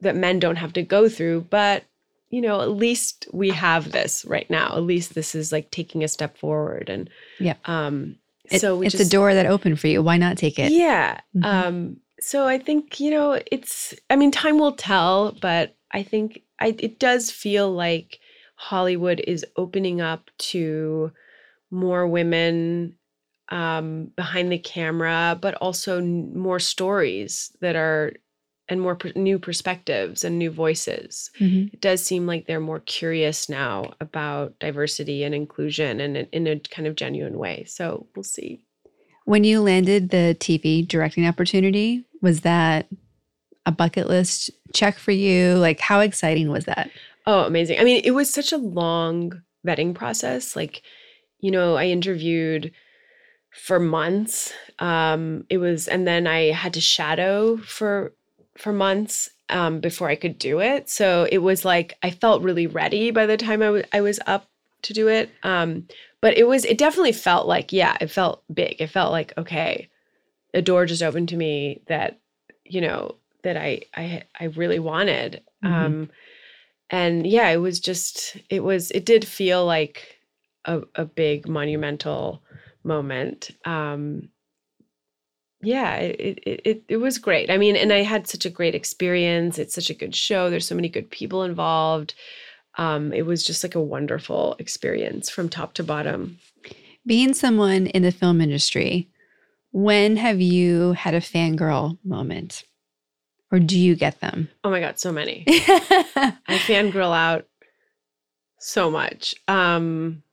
that 0.00 0.16
men 0.16 0.38
don't 0.38 0.56
have 0.56 0.72
to 0.74 0.82
go 0.82 1.08
through. 1.08 1.42
But 1.50 1.84
you 2.30 2.40
know, 2.40 2.60
at 2.60 2.70
least 2.70 3.28
we 3.32 3.50
have 3.50 3.92
this 3.92 4.24
right 4.24 4.48
now. 4.50 4.76
At 4.76 4.82
least 4.82 5.14
this 5.14 5.34
is 5.34 5.52
like 5.52 5.70
taking 5.70 6.02
a 6.02 6.08
step 6.08 6.36
forward. 6.36 6.88
And 6.88 7.08
yeah, 7.38 7.54
um, 7.66 8.16
it, 8.50 8.60
so 8.60 8.82
it's 8.82 8.96
just, 8.96 9.08
a 9.08 9.10
door 9.10 9.34
that 9.34 9.46
opened 9.46 9.80
for 9.80 9.86
you. 9.86 10.02
Why 10.02 10.16
not 10.16 10.36
take 10.36 10.58
it? 10.58 10.72
Yeah. 10.72 11.20
Mm-hmm. 11.36 11.44
Um, 11.44 11.96
so 12.20 12.46
I 12.46 12.58
think 12.58 13.00
you 13.00 13.10
know, 13.10 13.40
it's. 13.50 13.94
I 14.10 14.16
mean, 14.16 14.30
time 14.30 14.58
will 14.58 14.72
tell, 14.72 15.32
but 15.40 15.76
I 15.92 16.02
think 16.02 16.42
I, 16.60 16.74
it 16.78 16.98
does 16.98 17.30
feel 17.30 17.72
like 17.72 18.18
Hollywood 18.56 19.20
is 19.26 19.44
opening 19.56 20.00
up 20.00 20.30
to 20.38 21.12
more 21.70 22.06
women 22.06 22.96
um, 23.50 24.10
behind 24.16 24.50
the 24.50 24.58
camera, 24.58 25.38
but 25.40 25.54
also 25.56 26.00
more 26.00 26.58
stories 26.58 27.54
that 27.60 27.76
are 27.76 28.14
and 28.68 28.80
more 28.80 28.96
per- 28.96 29.12
new 29.14 29.38
perspectives 29.38 30.24
and 30.24 30.38
new 30.38 30.50
voices. 30.50 31.30
Mhm. 31.38 31.72
It 31.72 31.80
does 31.80 32.02
seem 32.02 32.26
like 32.26 32.46
they're 32.46 32.60
more 32.60 32.80
curious 32.80 33.48
now 33.48 33.92
about 34.00 34.58
diversity 34.58 35.22
and 35.22 35.34
inclusion 35.34 36.00
and 36.00 36.16
in, 36.16 36.28
in 36.32 36.46
a 36.46 36.58
kind 36.58 36.88
of 36.88 36.96
genuine 36.96 37.38
way. 37.38 37.64
So 37.66 38.06
we'll 38.16 38.22
see. 38.22 38.60
When 39.26 39.44
you 39.44 39.60
landed 39.60 40.10
the 40.10 40.36
TV 40.38 40.86
directing 40.86 41.26
opportunity, 41.26 42.04
was 42.20 42.40
that 42.40 42.88
a 43.66 43.72
bucket 43.72 44.08
list 44.08 44.50
check 44.74 44.98
for 44.98 45.12
you? 45.12 45.54
Like, 45.54 45.80
how 45.80 46.00
exciting 46.00 46.50
was 46.50 46.64
that? 46.66 46.90
Oh, 47.26 47.44
amazing. 47.44 47.80
I 47.80 47.84
mean, 47.84 48.02
it 48.04 48.10
was 48.12 48.30
such 48.30 48.52
a 48.52 48.58
long 48.58 49.42
vetting 49.66 49.94
process. 49.94 50.54
Like, 50.54 50.82
you 51.40 51.50
know, 51.50 51.76
I 51.76 51.86
interviewed 51.86 52.72
for 53.50 53.78
months. 53.78 54.52
Um, 54.78 55.46
it 55.48 55.58
was, 55.58 55.88
and 55.88 56.06
then 56.06 56.26
I 56.26 56.50
had 56.52 56.74
to 56.74 56.80
shadow 56.80 57.56
for 57.56 58.12
for 58.58 58.72
months 58.72 59.30
um, 59.48 59.80
before 59.80 60.08
I 60.08 60.16
could 60.16 60.38
do 60.38 60.60
it. 60.60 60.88
So 60.88 61.26
it 61.30 61.38
was 61.38 61.64
like 61.64 61.96
I 62.02 62.10
felt 62.10 62.42
really 62.42 62.66
ready 62.66 63.10
by 63.10 63.26
the 63.26 63.36
time 63.36 63.62
I 63.62 63.70
wa- 63.70 63.82
I 63.92 64.00
was 64.00 64.20
up 64.26 64.48
to 64.82 64.92
do 64.92 65.08
it. 65.08 65.30
Um, 65.42 65.86
but 66.20 66.36
it 66.38 66.46
was, 66.46 66.64
it 66.64 66.78
definitely 66.78 67.12
felt 67.12 67.46
like, 67.46 67.72
yeah, 67.72 67.96
it 68.00 68.08
felt 68.10 68.42
big. 68.52 68.76
It 68.80 68.88
felt 68.88 69.12
like, 69.12 69.32
okay, 69.36 69.88
a 70.54 70.62
door 70.62 70.86
just 70.86 71.02
opened 71.02 71.28
to 71.30 71.36
me 71.36 71.82
that, 71.88 72.20
you 72.64 72.80
know, 72.80 73.16
that 73.42 73.56
I 73.56 73.82
I 73.94 74.22
I 74.40 74.44
really 74.44 74.78
wanted. 74.78 75.42
Mhm. 75.64 75.72
Um, 75.72 76.10
and 76.90 77.26
yeah, 77.26 77.48
it 77.50 77.56
was 77.58 77.80
just, 77.80 78.36
it 78.50 78.62
was, 78.62 78.90
it 78.92 79.04
did 79.06 79.26
feel 79.26 79.64
like 79.66 80.20
a, 80.64 80.82
a 80.94 81.04
big 81.04 81.48
monumental 81.48 82.42
moment. 82.84 83.50
Um, 83.64 84.28
yeah, 85.64 85.96
it, 85.96 86.38
it 86.44 86.60
it 86.64 86.82
it 86.88 86.96
was 86.98 87.18
great. 87.18 87.50
I 87.50 87.56
mean, 87.56 87.76
and 87.76 87.92
I 87.92 88.02
had 88.02 88.26
such 88.26 88.44
a 88.44 88.50
great 88.50 88.74
experience. 88.74 89.58
It's 89.58 89.74
such 89.74 89.90
a 89.90 89.94
good 89.94 90.14
show. 90.14 90.50
There's 90.50 90.66
so 90.66 90.74
many 90.74 90.88
good 90.88 91.10
people 91.10 91.42
involved. 91.42 92.14
Um, 92.76 93.12
it 93.12 93.22
was 93.22 93.44
just 93.44 93.62
like 93.62 93.74
a 93.74 93.80
wonderful 93.80 94.56
experience 94.58 95.30
from 95.30 95.48
top 95.48 95.74
to 95.74 95.84
bottom. 95.84 96.38
Being 97.06 97.34
someone 97.34 97.86
in 97.86 98.02
the 98.02 98.10
film 98.10 98.40
industry, 98.40 99.08
when 99.70 100.16
have 100.16 100.40
you 100.40 100.92
had 100.92 101.14
a 101.14 101.20
fangirl 101.20 101.98
moment? 102.04 102.64
Or 103.52 103.60
do 103.60 103.78
you 103.78 103.94
get 103.94 104.20
them? 104.20 104.48
Oh 104.64 104.70
my 104.70 104.80
god, 104.80 104.98
so 104.98 105.12
many. 105.12 105.44
I 105.48 106.34
fangirl 106.48 107.14
out 107.14 107.46
so 108.58 108.90
much. 108.90 109.36
Um, 109.46 110.23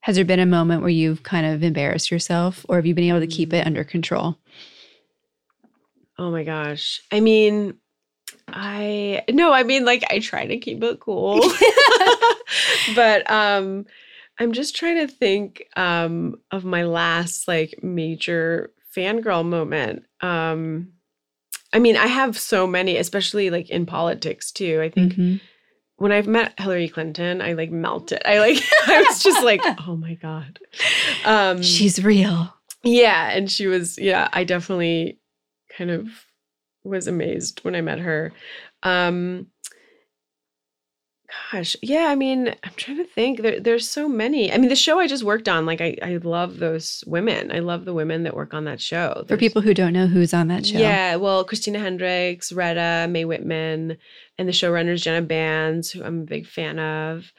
Has 0.00 0.16
there 0.16 0.24
been 0.24 0.40
a 0.40 0.46
moment 0.46 0.80
where 0.80 0.90
you've 0.90 1.22
kind 1.22 1.46
of 1.46 1.62
embarrassed 1.62 2.10
yourself 2.10 2.64
or 2.68 2.76
have 2.76 2.86
you 2.86 2.94
been 2.94 3.04
able 3.04 3.20
to 3.20 3.26
keep 3.26 3.52
it 3.52 3.66
under 3.66 3.84
control? 3.84 4.38
oh 6.18 6.30
my 6.30 6.44
gosh. 6.44 7.00
I 7.10 7.20
mean, 7.20 7.78
I 8.48 9.22
no, 9.30 9.52
I 9.52 9.62
mean 9.62 9.84
like 9.84 10.04
I 10.10 10.18
try 10.18 10.46
to 10.46 10.58
keep 10.58 10.82
it 10.82 11.00
cool. 11.00 11.40
but 12.94 13.30
um 13.30 13.86
I'm 14.38 14.52
just 14.52 14.76
trying 14.76 15.06
to 15.06 15.12
think 15.12 15.64
um 15.76 16.36
of 16.50 16.64
my 16.64 16.84
last 16.84 17.48
like 17.48 17.80
major 17.82 18.72
fangirl 18.94 19.46
moment. 19.46 20.04
Um 20.20 20.92
I 21.72 21.78
mean, 21.78 21.96
I 21.96 22.06
have 22.08 22.36
so 22.36 22.66
many, 22.66 22.96
especially 22.96 23.50
like 23.50 23.70
in 23.70 23.86
politics 23.86 24.50
too. 24.50 24.80
I 24.82 24.90
think 24.90 25.14
Mhm. 25.14 25.40
When 26.00 26.12
I've 26.12 26.26
met 26.26 26.58
Hillary 26.58 26.88
Clinton, 26.88 27.42
I 27.42 27.52
like 27.52 27.70
melted. 27.70 28.22
I 28.24 28.38
like 28.38 28.56
I 28.86 29.02
was 29.02 29.22
just 29.22 29.44
like, 29.44 29.60
oh 29.86 29.96
my 29.96 30.14
God. 30.14 30.58
Um 31.26 31.62
She's 31.62 32.02
real. 32.02 32.52
yeah, 32.82 33.30
and 33.30 33.50
she 33.50 33.66
was 33.66 33.98
yeah, 33.98 34.28
I 34.32 34.44
definitely 34.44 35.18
kind 35.76 35.90
of 35.90 36.08
was 36.84 37.06
amazed 37.06 37.60
when 37.64 37.74
I 37.74 37.82
met 37.82 37.98
her. 37.98 38.32
Um 38.82 39.48
gosh, 41.52 41.76
yeah, 41.82 42.06
I 42.06 42.14
mean, 42.14 42.48
I'm 42.64 42.72
trying 42.76 42.98
to 42.98 43.04
think. 43.04 43.42
There, 43.42 43.60
there's 43.60 43.88
so 43.88 44.08
many. 44.08 44.52
I 44.52 44.58
mean, 44.58 44.68
the 44.68 44.76
show 44.76 44.98
I 44.98 45.06
just 45.06 45.24
worked 45.24 45.48
on, 45.48 45.66
like 45.66 45.80
I 45.80 45.96
I 46.02 46.16
love 46.16 46.58
those 46.58 47.04
women. 47.06 47.52
I 47.52 47.58
love 47.60 47.84
the 47.84 47.94
women 47.94 48.22
that 48.24 48.34
work 48.34 48.54
on 48.54 48.64
that 48.64 48.80
show. 48.80 49.24
For 49.28 49.36
people 49.36 49.62
who 49.62 49.74
don't 49.74 49.92
know 49.92 50.06
who's 50.06 50.34
on 50.34 50.48
that 50.48 50.66
show. 50.66 50.78
yeah, 50.78 51.16
well, 51.16 51.44
Christina 51.44 51.78
Hendricks, 51.78 52.52
Retta, 52.52 53.08
Mae 53.08 53.24
Whitman, 53.24 53.96
and 54.38 54.48
the 54.48 54.52
showrunners 54.52 55.02
Jenna 55.02 55.22
Bans, 55.22 55.90
who 55.90 56.02
I'm 56.02 56.20
a 56.20 56.24
big 56.24 56.46
fan 56.46 56.78
of. 56.78 57.32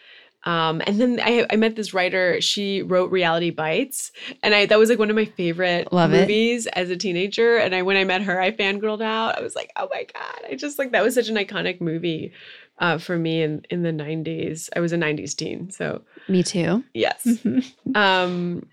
Um, 0.44 0.82
and 0.88 1.00
then 1.00 1.20
I, 1.22 1.46
I 1.52 1.56
met 1.56 1.76
this 1.76 1.94
writer. 1.94 2.42
She 2.42 2.82
wrote 2.82 3.12
Reality 3.12 3.52
Bites, 3.52 4.12
and 4.42 4.56
I 4.56 4.66
that 4.66 4.80
was 4.80 4.90
like 4.90 4.98
one 4.98 5.12
of 5.12 5.16
my 5.16 5.26
favorite 5.26 5.94
Love 5.94 6.14
it. 6.14 6.22
movies 6.22 6.66
as 6.68 6.90
a 6.90 6.98
teenager. 6.98 7.58
And 7.58 7.76
I 7.76 7.84
when 7.84 7.98
I 7.98 8.04
met 8.06 8.24
her, 8.24 8.42
I 8.42 8.52
fangirled 8.52 9.04
out. 9.04 9.38
I 9.38 9.42
was 9.42 9.56
like, 9.56 9.72
oh 9.76 9.88
my 9.92 10.06
god! 10.12 10.50
I 10.50 10.56
just 10.56 10.80
like 10.80 10.94
that 10.94 11.04
was 11.04 11.14
such 11.14 11.30
an 11.30 11.36
iconic 11.36 11.80
movie 11.80 12.34
uh, 12.82 12.98
for 12.98 13.18
me 13.18 13.42
in 13.42 13.62
in 13.70 13.84
the 13.84 13.92
'90s. 13.92 14.68
I 14.76 14.80
was 14.82 14.92
a 14.92 14.98
'90s 14.98 15.34
teen, 15.36 15.72
so 15.72 16.02
Me 16.28 16.44
too. 16.44 16.84
yes 16.94 17.26
um 17.96 18.68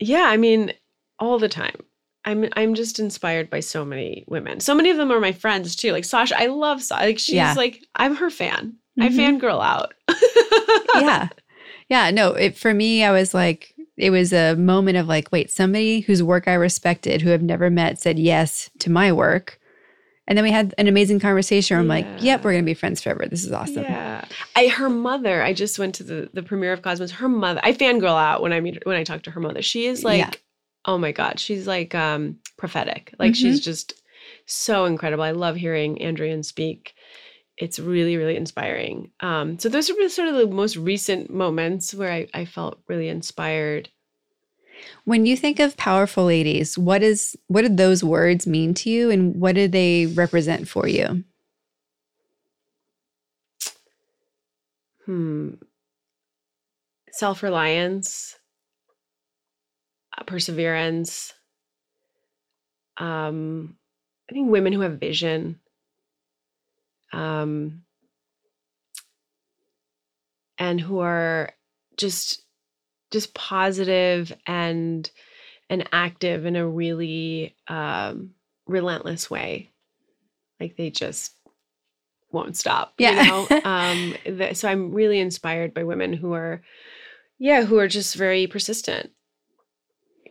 yeah 0.00 0.24
i 0.26 0.36
mean 0.36 0.72
all 1.20 1.38
the 1.38 1.48
time 1.48 1.76
i'm 2.24 2.48
i'm 2.56 2.74
just 2.74 2.98
inspired 2.98 3.48
by 3.48 3.60
so 3.60 3.84
many 3.84 4.24
women 4.28 4.58
so 4.60 4.74
many 4.74 4.90
of 4.90 4.96
them 4.96 5.12
are 5.12 5.20
my 5.20 5.30
friends 5.32 5.76
too 5.76 5.92
like 5.92 6.04
sasha 6.04 6.38
i 6.38 6.46
love 6.46 6.82
sasha 6.82 7.04
like 7.06 7.18
she's 7.18 7.36
Yeah. 7.36 7.54
like 7.56 7.84
i'm 7.94 8.16
her 8.16 8.28
fan 8.30 8.74
i 9.00 9.08
Mhm. 9.08 9.40
fangirl 9.40 9.62
out 9.64 9.94
yeah. 10.96 11.28
Yeah. 11.90 12.10
No, 12.10 12.30
it, 12.32 12.56
for 12.56 12.72
me, 12.72 13.04
I 13.04 13.12
was 13.12 13.34
like, 13.34 13.74
it 13.98 14.08
was 14.08 14.32
a 14.32 14.56
moment 14.56 14.96
of 14.96 15.06
like, 15.06 15.30
wait, 15.30 15.50
somebody 15.50 16.00
whose 16.00 16.22
work 16.22 16.48
I 16.48 16.54
respected, 16.54 17.20
who 17.20 17.30
I've 17.32 17.42
never 17.42 17.68
met, 17.68 18.00
said 18.00 18.18
yes 18.18 18.70
to 18.78 18.90
my 18.90 19.12
work. 19.12 19.60
And 20.26 20.38
then 20.38 20.42
we 20.44 20.50
had 20.50 20.74
an 20.78 20.88
amazing 20.88 21.20
conversation 21.20 21.74
where 21.76 21.82
I'm 21.82 21.88
like, 21.88 22.06
yep, 22.22 22.42
we're 22.44 22.52
going 22.52 22.64
to 22.64 22.66
be 22.66 22.72
friends 22.72 23.02
forever. 23.02 23.26
This 23.26 23.44
is 23.44 23.52
awesome. 23.52 23.82
yeah. 23.82 24.24
I 24.56 24.68
her 24.68 24.88
mother 24.88 25.42
i 25.42 25.52
just 25.52 25.78
went 25.78 25.94
to 25.96 26.02
the 26.02 26.30
the 26.32 26.42
premiere 26.42 26.72
of 26.72 26.80
cosmos. 26.82 27.10
Her 27.10 27.28
mother 27.28 27.60
i 27.62 27.72
fangirl 27.72 28.18
out 28.18 28.40
when 28.40 28.52
i 28.52 28.60
meet 28.60 28.84
when 28.86 28.96
i 28.96 29.04
talk 29.04 29.22
to 29.24 29.30
her 29.32 29.40
mother. 29.40 29.60
She 29.62 29.86
is 29.86 30.02
like 30.04 30.18
Yeah. 30.18 30.30
oh 30.86 30.96
my 30.98 31.12
god 31.12 31.38
she's 31.38 31.66
like 31.66 31.94
um 31.94 32.38
prophetic. 32.56 33.14
Like 33.18 33.34
she's 33.34 33.60
just 33.60 34.00
so 34.46 34.84
incredible. 34.86 35.24
I 35.24 35.32
love 35.32 35.56
hearing 35.56 36.00
Ann 36.00 36.16
Druyan 36.16 36.44
speak. 36.44 36.94
It's 37.58 37.78
really 37.78 38.16
really 38.16 38.36
inspiring. 38.36 39.10
Um 39.20 39.58
so 39.58 39.68
those 39.68 39.90
are 39.90 40.08
sort 40.08 40.28
of 40.28 40.36
the 40.36 40.46
most 40.46 40.76
recent 40.76 41.30
moments 41.30 41.92
where 41.94 42.10
i, 42.12 42.26
I 42.32 42.44
felt 42.46 42.80
really 42.88 43.08
inspired 43.08 43.90
When 45.04 45.26
you 45.26 45.36
think 45.36 45.60
of 45.60 45.76
powerful 45.76 46.24
ladies, 46.24 46.78
what 46.78 47.02
is 47.02 47.36
what 47.48 47.62
did 47.62 47.76
those 47.76 48.02
words 48.04 48.46
mean 48.46 48.74
to 48.74 48.90
you 48.90 49.10
and 49.10 49.36
what 49.36 49.54
did 49.54 49.72
they 49.72 50.06
represent 50.06 50.68
for 50.68 50.88
you? 50.88 51.24
hmm 55.06 55.54
self-reliance 57.12 58.36
uh, 60.18 60.24
perseverance 60.24 61.32
um 62.96 63.76
i 64.28 64.32
think 64.32 64.50
women 64.50 64.72
who 64.72 64.80
have 64.80 64.98
vision 64.98 65.60
um 67.12 67.82
and 70.58 70.80
who 70.80 70.98
are 71.00 71.52
just 71.96 72.43
just 73.14 73.32
positive 73.34 74.32
and 74.46 75.08
and 75.70 75.88
active 75.92 76.44
in 76.44 76.56
a 76.56 76.66
really 76.68 77.54
um 77.68 78.30
relentless 78.66 79.30
way. 79.30 79.70
Like 80.60 80.76
they 80.76 80.90
just 80.90 81.32
won't 82.32 82.56
stop 82.56 82.94
Yeah. 82.98 83.22
you 83.22 83.28
know? 83.30 83.60
Um 83.64 84.14
th- 84.24 84.56
so 84.56 84.68
i'm 84.68 84.92
really 84.92 85.20
inspired 85.20 85.72
by 85.72 85.84
women 85.84 86.12
who 86.12 86.32
are 86.34 86.62
yeah 87.38 87.62
who 87.62 87.78
are 87.78 87.86
just 87.88 88.16
very 88.16 88.46
persistent 88.48 89.10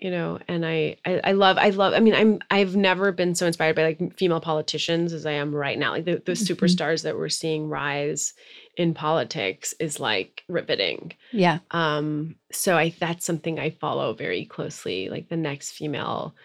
you 0.03 0.11
know 0.11 0.37
and 0.47 0.65
I, 0.65 0.97
I 1.05 1.21
i 1.23 1.31
love 1.31 1.57
i 1.57 1.69
love 1.69 1.93
i 1.93 1.99
mean 1.99 2.13
i'm 2.13 2.39
i've 2.51 2.75
never 2.75 3.11
been 3.11 3.33
so 3.35 3.47
inspired 3.47 3.75
by 3.77 3.83
like 3.83 4.17
female 4.17 4.41
politicians 4.41 5.13
as 5.13 5.25
i 5.25 5.31
am 5.31 5.55
right 5.55 5.79
now 5.79 5.91
like 5.91 6.05
the, 6.05 6.21
the 6.25 6.33
Mhm. 6.33 6.47
superstars 6.47 7.03
that 7.03 7.17
we're 7.17 7.29
seeing 7.29 7.69
rise 7.69 8.33
in 8.75 8.93
politics 8.93 9.73
is 9.79 9.99
like 9.99 10.43
riveting 10.49 11.13
Yeah. 11.31 11.59
um 11.71 12.35
so 12.51 12.75
i 12.77 12.93
that's 12.99 13.25
something 13.25 13.59
i 13.59 13.69
follow 13.69 14.13
very 14.13 14.45
closely 14.45 15.09
like 15.09 15.29
the 15.29 15.37
next 15.37 15.71
female 15.71 16.35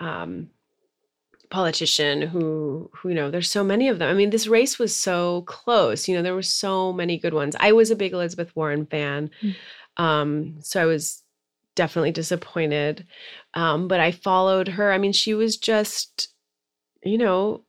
um 0.00 0.48
politician 1.50 2.20
who 2.22 2.90
who 2.94 3.08
you 3.08 3.14
know 3.14 3.30
there's 3.30 3.50
so 3.50 3.64
many 3.64 3.88
of 3.88 3.98
them 3.98 4.10
i 4.10 4.12
mean 4.14 4.28
this 4.30 4.46
race 4.46 4.78
was 4.78 4.94
so 4.94 5.42
close 5.42 6.06
you 6.06 6.14
know 6.14 6.22
there 6.22 6.34
were 6.34 6.42
so 6.42 6.92
many 6.92 7.16
good 7.18 7.32
ones 7.32 7.56
i 7.58 7.72
was 7.72 7.90
a 7.90 7.96
big 7.96 8.12
elizabeth 8.12 8.54
warren 8.54 8.84
fan 8.86 9.30
Mm. 9.42 9.54
um 9.96 10.54
so 10.60 10.80
i 10.82 10.84
was 10.84 11.22
definitely 11.82 12.10
disappointed 12.12 13.06
um 13.54 13.88
but 13.88 14.00
i 14.00 14.10
followed 14.10 14.68
her. 14.68 14.92
I 14.92 14.98
mean 14.98 15.12
she 15.12 15.32
was 15.32 15.56
just 15.56 16.28
you 17.04 17.18
know 17.18 17.62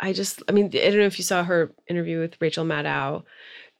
i 0.00 0.12
just 0.12 0.42
i 0.48 0.52
mean 0.52 0.66
i 0.66 0.88
don't 0.88 0.98
know 0.98 1.12
if 1.12 1.18
you 1.18 1.24
saw 1.24 1.44
her 1.44 1.72
interview 1.88 2.18
with 2.20 2.40
rachel 2.40 2.64
maddow 2.64 3.22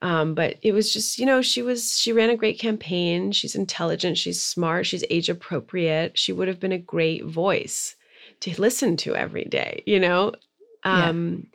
um, 0.02 0.34
but 0.34 0.56
it 0.60 0.72
was 0.72 0.92
just 0.92 1.18
you 1.18 1.24
know 1.24 1.40
she 1.40 1.62
was 1.62 1.98
she 1.98 2.12
ran 2.12 2.28
a 2.28 2.36
great 2.36 2.58
campaign. 2.58 3.32
She's 3.32 3.54
intelligent. 3.54 4.18
She's 4.18 4.42
smart. 4.44 4.84
She's 4.84 5.04
age 5.08 5.30
appropriate. 5.30 6.18
She 6.18 6.32
would 6.34 6.48
have 6.48 6.60
been 6.60 6.72
a 6.72 6.78
great 6.78 7.24
voice 7.24 7.96
to 8.40 8.60
listen 8.60 8.98
to 8.98 9.16
every 9.16 9.44
day 9.46 9.82
you 9.86 9.98
know? 9.98 10.32
Um, 10.84 11.46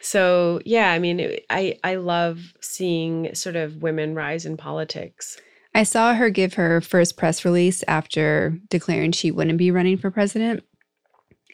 So 0.00 0.60
yeah, 0.64 0.92
I 0.92 0.98
mean, 0.98 1.18
it, 1.20 1.46
I 1.50 1.78
I 1.82 1.96
love 1.96 2.38
seeing 2.60 3.34
sort 3.34 3.56
of 3.56 3.82
women 3.82 4.14
rise 4.14 4.46
in 4.46 4.56
politics. 4.56 5.38
I 5.78 5.84
saw 5.84 6.12
her 6.12 6.28
give 6.28 6.54
her 6.54 6.80
first 6.80 7.16
press 7.16 7.44
release 7.44 7.84
after 7.86 8.58
declaring 8.68 9.12
she 9.12 9.30
wouldn't 9.30 9.58
be 9.58 9.70
running 9.70 9.96
for 9.96 10.10
president. 10.10 10.64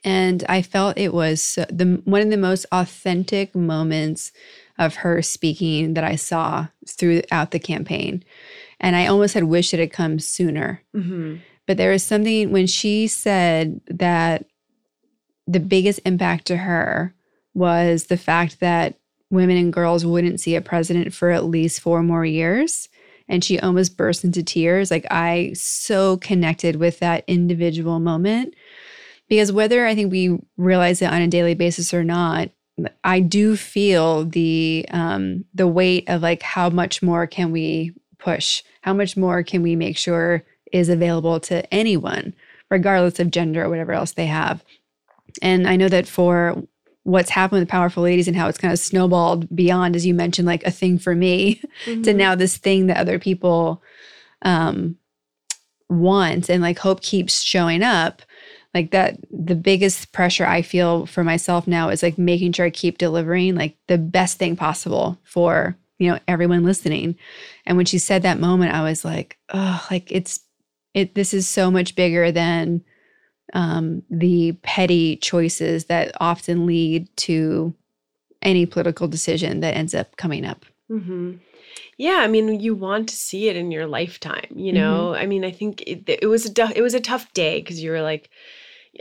And 0.02 0.42
I 0.48 0.62
felt 0.62 0.96
it 0.96 1.12
was 1.12 1.56
the 1.68 2.00
one 2.06 2.22
of 2.22 2.30
the 2.30 2.38
most 2.38 2.64
authentic 2.72 3.54
moments 3.54 4.32
of 4.78 4.94
her 4.96 5.20
speaking 5.20 5.92
that 5.92 6.04
I 6.04 6.16
saw 6.16 6.68
throughout 6.88 7.50
the 7.50 7.58
campaign. 7.58 8.24
And 8.80 8.96
I 8.96 9.08
almost 9.08 9.34
had 9.34 9.44
wished 9.44 9.74
it 9.74 9.80
had 9.80 9.92
come 9.92 10.18
sooner. 10.18 10.82
Mm-hmm. 10.96 11.36
But 11.66 11.76
there 11.76 11.90
was 11.90 12.02
something 12.02 12.50
when 12.50 12.66
she 12.66 13.08
said 13.08 13.82
that 13.88 14.46
the 15.46 15.60
biggest 15.60 16.00
impact 16.06 16.46
to 16.46 16.56
her 16.56 17.14
was 17.52 18.04
the 18.04 18.16
fact 18.16 18.60
that 18.60 18.94
women 19.28 19.58
and 19.58 19.70
girls 19.70 20.06
wouldn't 20.06 20.40
see 20.40 20.54
a 20.54 20.62
president 20.62 21.12
for 21.12 21.30
at 21.30 21.44
least 21.44 21.82
four 21.82 22.02
more 22.02 22.24
years. 22.24 22.88
And 23.28 23.42
she 23.42 23.58
almost 23.58 23.96
burst 23.96 24.24
into 24.24 24.42
tears. 24.42 24.90
Like, 24.90 25.06
I 25.10 25.52
so 25.54 26.18
connected 26.18 26.76
with 26.76 26.98
that 26.98 27.24
individual 27.26 27.98
moment 27.98 28.54
because 29.28 29.52
whether 29.52 29.86
I 29.86 29.94
think 29.94 30.10
we 30.10 30.38
realize 30.56 31.00
it 31.00 31.10
on 31.10 31.22
a 31.22 31.28
daily 31.28 31.54
basis 31.54 31.94
or 31.94 32.04
not, 32.04 32.50
I 33.02 33.20
do 33.20 33.56
feel 33.56 34.24
the 34.24 34.86
um, 34.90 35.44
the 35.54 35.68
weight 35.68 36.08
of 36.08 36.22
like 36.22 36.42
how 36.42 36.70
much 36.70 37.02
more 37.02 37.26
can 37.26 37.52
we 37.52 37.92
push? 38.18 38.62
How 38.82 38.92
much 38.92 39.16
more 39.16 39.42
can 39.42 39.62
we 39.62 39.76
make 39.76 39.96
sure 39.96 40.44
is 40.72 40.88
available 40.88 41.38
to 41.40 41.72
anyone, 41.72 42.34
regardless 42.70 43.20
of 43.20 43.30
gender 43.30 43.64
or 43.64 43.68
whatever 43.68 43.92
else 43.92 44.12
they 44.12 44.26
have? 44.26 44.64
And 45.40 45.68
I 45.68 45.76
know 45.76 45.88
that 45.88 46.08
for 46.08 46.62
what's 47.04 47.30
happened 47.30 47.60
with 47.60 47.68
powerful 47.68 48.02
ladies 48.02 48.26
and 48.28 48.36
how 48.36 48.48
it's 48.48 48.58
kind 48.58 48.72
of 48.72 48.78
snowballed 48.78 49.54
beyond, 49.54 49.94
as 49.94 50.04
you 50.04 50.14
mentioned, 50.14 50.46
like 50.46 50.64
a 50.64 50.70
thing 50.70 50.98
for 50.98 51.14
me 51.14 51.60
Mm-hmm. 51.86 52.02
to 52.02 52.14
now 52.14 52.34
this 52.34 52.56
thing 52.56 52.86
that 52.86 52.96
other 52.96 53.18
people 53.18 53.82
um, 54.42 54.96
want 55.88 56.48
and 56.48 56.62
like 56.62 56.78
hope 56.78 57.02
keeps 57.02 57.42
showing 57.42 57.82
up 57.82 58.22
like 58.72 58.90
that 58.90 59.18
the 59.30 59.54
biggest 59.54 60.12
pressure 60.12 60.46
i 60.46 60.62
feel 60.62 61.04
for 61.06 61.22
myself 61.22 61.66
now 61.66 61.88
is 61.90 62.02
like 62.02 62.16
making 62.16 62.52
sure 62.52 62.66
i 62.66 62.70
keep 62.70 62.96
delivering 62.98 63.54
like 63.54 63.76
the 63.86 63.98
best 63.98 64.38
thing 64.38 64.56
possible 64.56 65.18
for 65.24 65.76
you 65.98 66.10
know 66.10 66.18
everyone 66.26 66.64
listening 66.64 67.16
and 67.66 67.76
when 67.76 67.86
she 67.86 67.98
said 67.98 68.22
that 68.22 68.40
moment 68.40 68.74
i 68.74 68.82
was 68.82 69.04
like 69.04 69.36
oh 69.52 69.86
like 69.90 70.10
it's 70.10 70.40
it 70.94 71.14
this 71.14 71.34
is 71.34 71.46
so 71.46 71.70
much 71.70 71.94
bigger 71.94 72.32
than 72.32 72.82
um 73.52 74.02
the 74.10 74.52
petty 74.62 75.16
choices 75.16 75.84
that 75.86 76.12
often 76.20 76.66
lead 76.66 77.08
to 77.16 77.74
any 78.42 78.66
political 78.66 79.06
decision 79.08 79.60
that 79.60 79.76
ends 79.76 79.94
up 79.94 80.16
coming 80.16 80.44
up 80.44 80.64
Mm-hmm. 80.90 81.36
Yeah, 81.96 82.18
I 82.20 82.26
mean, 82.26 82.60
you 82.60 82.74
want 82.74 83.08
to 83.08 83.16
see 83.16 83.48
it 83.48 83.56
in 83.56 83.70
your 83.70 83.86
lifetime. 83.86 84.46
You 84.54 84.72
know, 84.72 85.14
I 85.14 85.24
mean, 85.26 85.44
I 85.44 85.50
think 85.50 85.80
it, 85.86 86.02
it 86.06 86.26
was 86.26 86.44
a 86.44 86.50
du- 86.52 86.72
it 86.76 86.82
was 86.82 86.92
a 86.94 87.00
tough 87.00 87.32
day 87.32 87.60
because 87.60 87.82
you 87.82 87.90
were 87.90 88.02
like, 88.02 88.28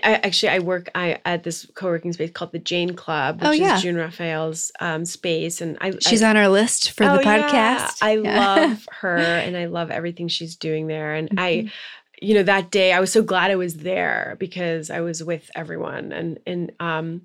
I 0.01 0.13
actually 0.15 0.49
I 0.49 0.59
work 0.59 0.89
I 0.95 1.19
at 1.25 1.43
this 1.43 1.67
co-working 1.75 2.13
space 2.13 2.31
called 2.31 2.51
the 2.53 2.59
Jane 2.59 2.95
Club, 2.95 3.41
which 3.41 3.49
Oh, 3.49 3.51
yeah. 3.51 3.75
is 3.75 3.81
June 3.81 3.97
Raphael's 3.97 4.71
um, 4.79 5.03
space, 5.05 5.59
and 5.59 5.77
I 5.81 5.91
she's 5.99 6.23
I, 6.23 6.29
on 6.29 6.37
our 6.37 6.47
list 6.47 6.91
for 6.91 7.05
Oh, 7.05 7.17
the 7.17 7.23
yeah. 7.23 7.41
podcast 7.89 7.97
I 8.01 8.15
Yeah. 8.23 8.37
love 8.37 8.87
her, 9.01 9.39
and 9.39 9.57
I 9.57 9.65
love 9.65 9.91
everything 9.91 10.29
she's 10.29 10.55
doing 10.55 10.87
there, 10.87 11.15
and 11.15 11.29
I 11.37 11.51
Mhm. 11.65 11.71
You 12.23 12.33
know 12.33 12.43
that 12.43 12.71
day 12.71 12.93
i 12.93 12.99
was 12.99 13.11
so 13.11 13.21
glad 13.21 13.51
i 13.51 13.55
was 13.55 13.77
there 13.77 14.35
because 14.39 14.89
i 14.89 14.99
was 15.01 15.23
with 15.23 15.49
everyone 15.55 16.11
and 16.11 16.39
and 16.45 16.71
um 16.79 17.21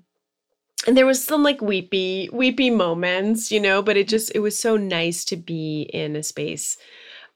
and 0.87 0.95
there 0.97 1.05
was 1.05 1.23
some 1.23 1.43
like 1.43 1.61
weepy 1.61 2.29
weepy 2.31 2.69
moments 2.69 3.51
you 3.51 3.59
know 3.59 3.81
but 3.81 3.97
it 3.97 4.07
just 4.07 4.31
it 4.35 4.39
was 4.39 4.57
so 4.57 4.77
nice 4.77 5.25
to 5.25 5.35
be 5.35 5.83
in 5.93 6.15
a 6.15 6.23
space 6.23 6.77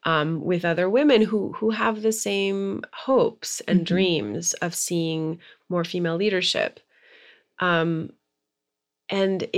um, 0.06 0.42
with 0.44 0.66
other 0.66 0.90
women 0.90 1.22
who 1.22 1.52
who 1.54 1.70
have 1.70 2.02
the 2.02 2.12
same 2.12 2.82
hopes 2.92 3.60
and 3.66 3.80
Mhm. 3.80 3.84
dreams 3.86 4.52
of 4.54 4.74
seeing 4.74 5.38
more 5.70 5.84
female 5.84 6.16
leadership 6.16 6.80
um 7.60 8.10
and 9.10 9.42
it, 9.42 9.48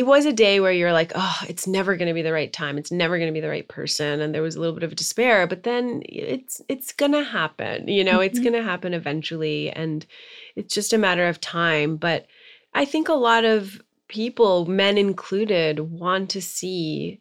it, 0.00 0.06
was 0.06 0.24
a 0.24 0.32
day 0.32 0.60
where 0.60 0.72
you're 0.72 0.92
like 0.92 1.12
oh 1.14 1.36
it's 1.48 1.66
never 1.66 1.96
going 1.96 2.08
to 2.08 2.14
be 2.14 2.22
the 2.22 2.32
right 2.32 2.52
time. 2.52 2.78
It's 2.78 2.90
never 2.92 3.18
going 3.18 3.28
to 3.28 3.34
be 3.34 3.40
the 3.40 3.48
right 3.50 3.68
person. 3.68 4.20
And 4.20 4.34
there 4.34 4.42
was 4.42 4.56
a 4.56 4.60
little 4.60 4.74
bit 4.74 4.82
of 4.82 4.96
despair 4.96 5.46
but 5.46 5.62
then 5.62 6.02
it's 6.06 6.60
it's 6.68 6.92
going 6.92 7.12
to 7.12 7.22
happen 7.24 7.86
you 7.88 8.02
know 8.04 8.20
it's 8.20 8.38
Mhm. 8.38 8.44
going 8.44 8.54
to 8.54 8.62
happen 8.62 8.94
eventually 8.94 9.70
and 9.70 10.06
it's 10.56 10.74
just 10.74 10.92
a 10.92 10.98
matter 10.98 11.26
of 11.28 11.40
time. 11.40 11.96
But 11.96 12.26
i 12.74 12.84
think 12.84 13.08
a 13.08 13.14
lot 13.14 13.44
of 13.44 13.80
people 14.08 14.66
men 14.66 14.96
included 14.98 15.80
want 15.80 16.30
to 16.30 16.40
see 16.42 17.20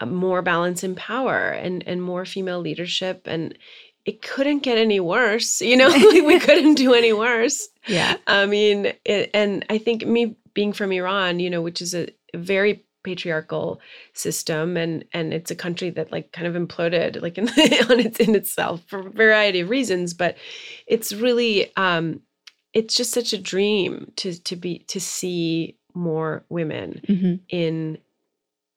uh, 0.00 0.06
more 0.06 0.42
balance 0.42 0.84
in 0.84 0.94
power 0.94 1.48
and 1.50 1.82
and 1.86 2.02
more 2.02 2.24
female 2.24 2.60
leadership 2.60 3.22
and 3.26 3.56
it 4.04 4.22
couldn't 4.22 4.62
get 4.62 4.78
any 4.78 5.00
worse 5.00 5.60
you 5.60 5.76
know? 5.76 5.88
Like 6.12 6.24
we 6.24 6.38
couldn't 6.46 6.74
do 6.74 6.94
any 6.94 7.12
worse. 7.12 7.68
Yeah. 7.88 8.16
I 8.26 8.46
mean, 8.46 8.92
it, 9.04 9.30
and 9.34 9.64
I 9.70 9.78
think 9.78 10.06
me 10.06 10.36
being 10.56 10.72
from 10.72 10.90
Iran, 10.90 11.38
you 11.38 11.50
know, 11.50 11.62
which 11.62 11.80
is 11.80 11.94
a 11.94 12.08
very 12.34 12.82
patriarchal 13.04 13.80
system, 14.14 14.76
and 14.76 15.04
and 15.12 15.32
it's 15.32 15.50
a 15.52 15.54
country 15.54 15.90
that 15.90 16.10
like 16.10 16.32
kind 16.32 16.48
of 16.48 16.54
imploded 16.60 17.22
like 17.22 17.38
in 17.38 17.48
on 17.90 18.00
its 18.00 18.18
in 18.18 18.34
itself 18.34 18.82
for 18.88 18.98
a 19.06 19.10
variety 19.10 19.60
of 19.60 19.70
reasons, 19.70 20.14
but 20.14 20.36
it's 20.88 21.12
really 21.12 21.70
um, 21.76 22.20
it's 22.72 22.96
just 22.96 23.12
such 23.12 23.32
a 23.32 23.38
dream 23.38 24.10
to 24.16 24.34
to 24.42 24.56
be 24.56 24.78
to 24.88 24.98
see 24.98 25.76
more 25.94 26.42
women 26.48 27.00
Mhm. 27.08 27.40
in 27.48 27.98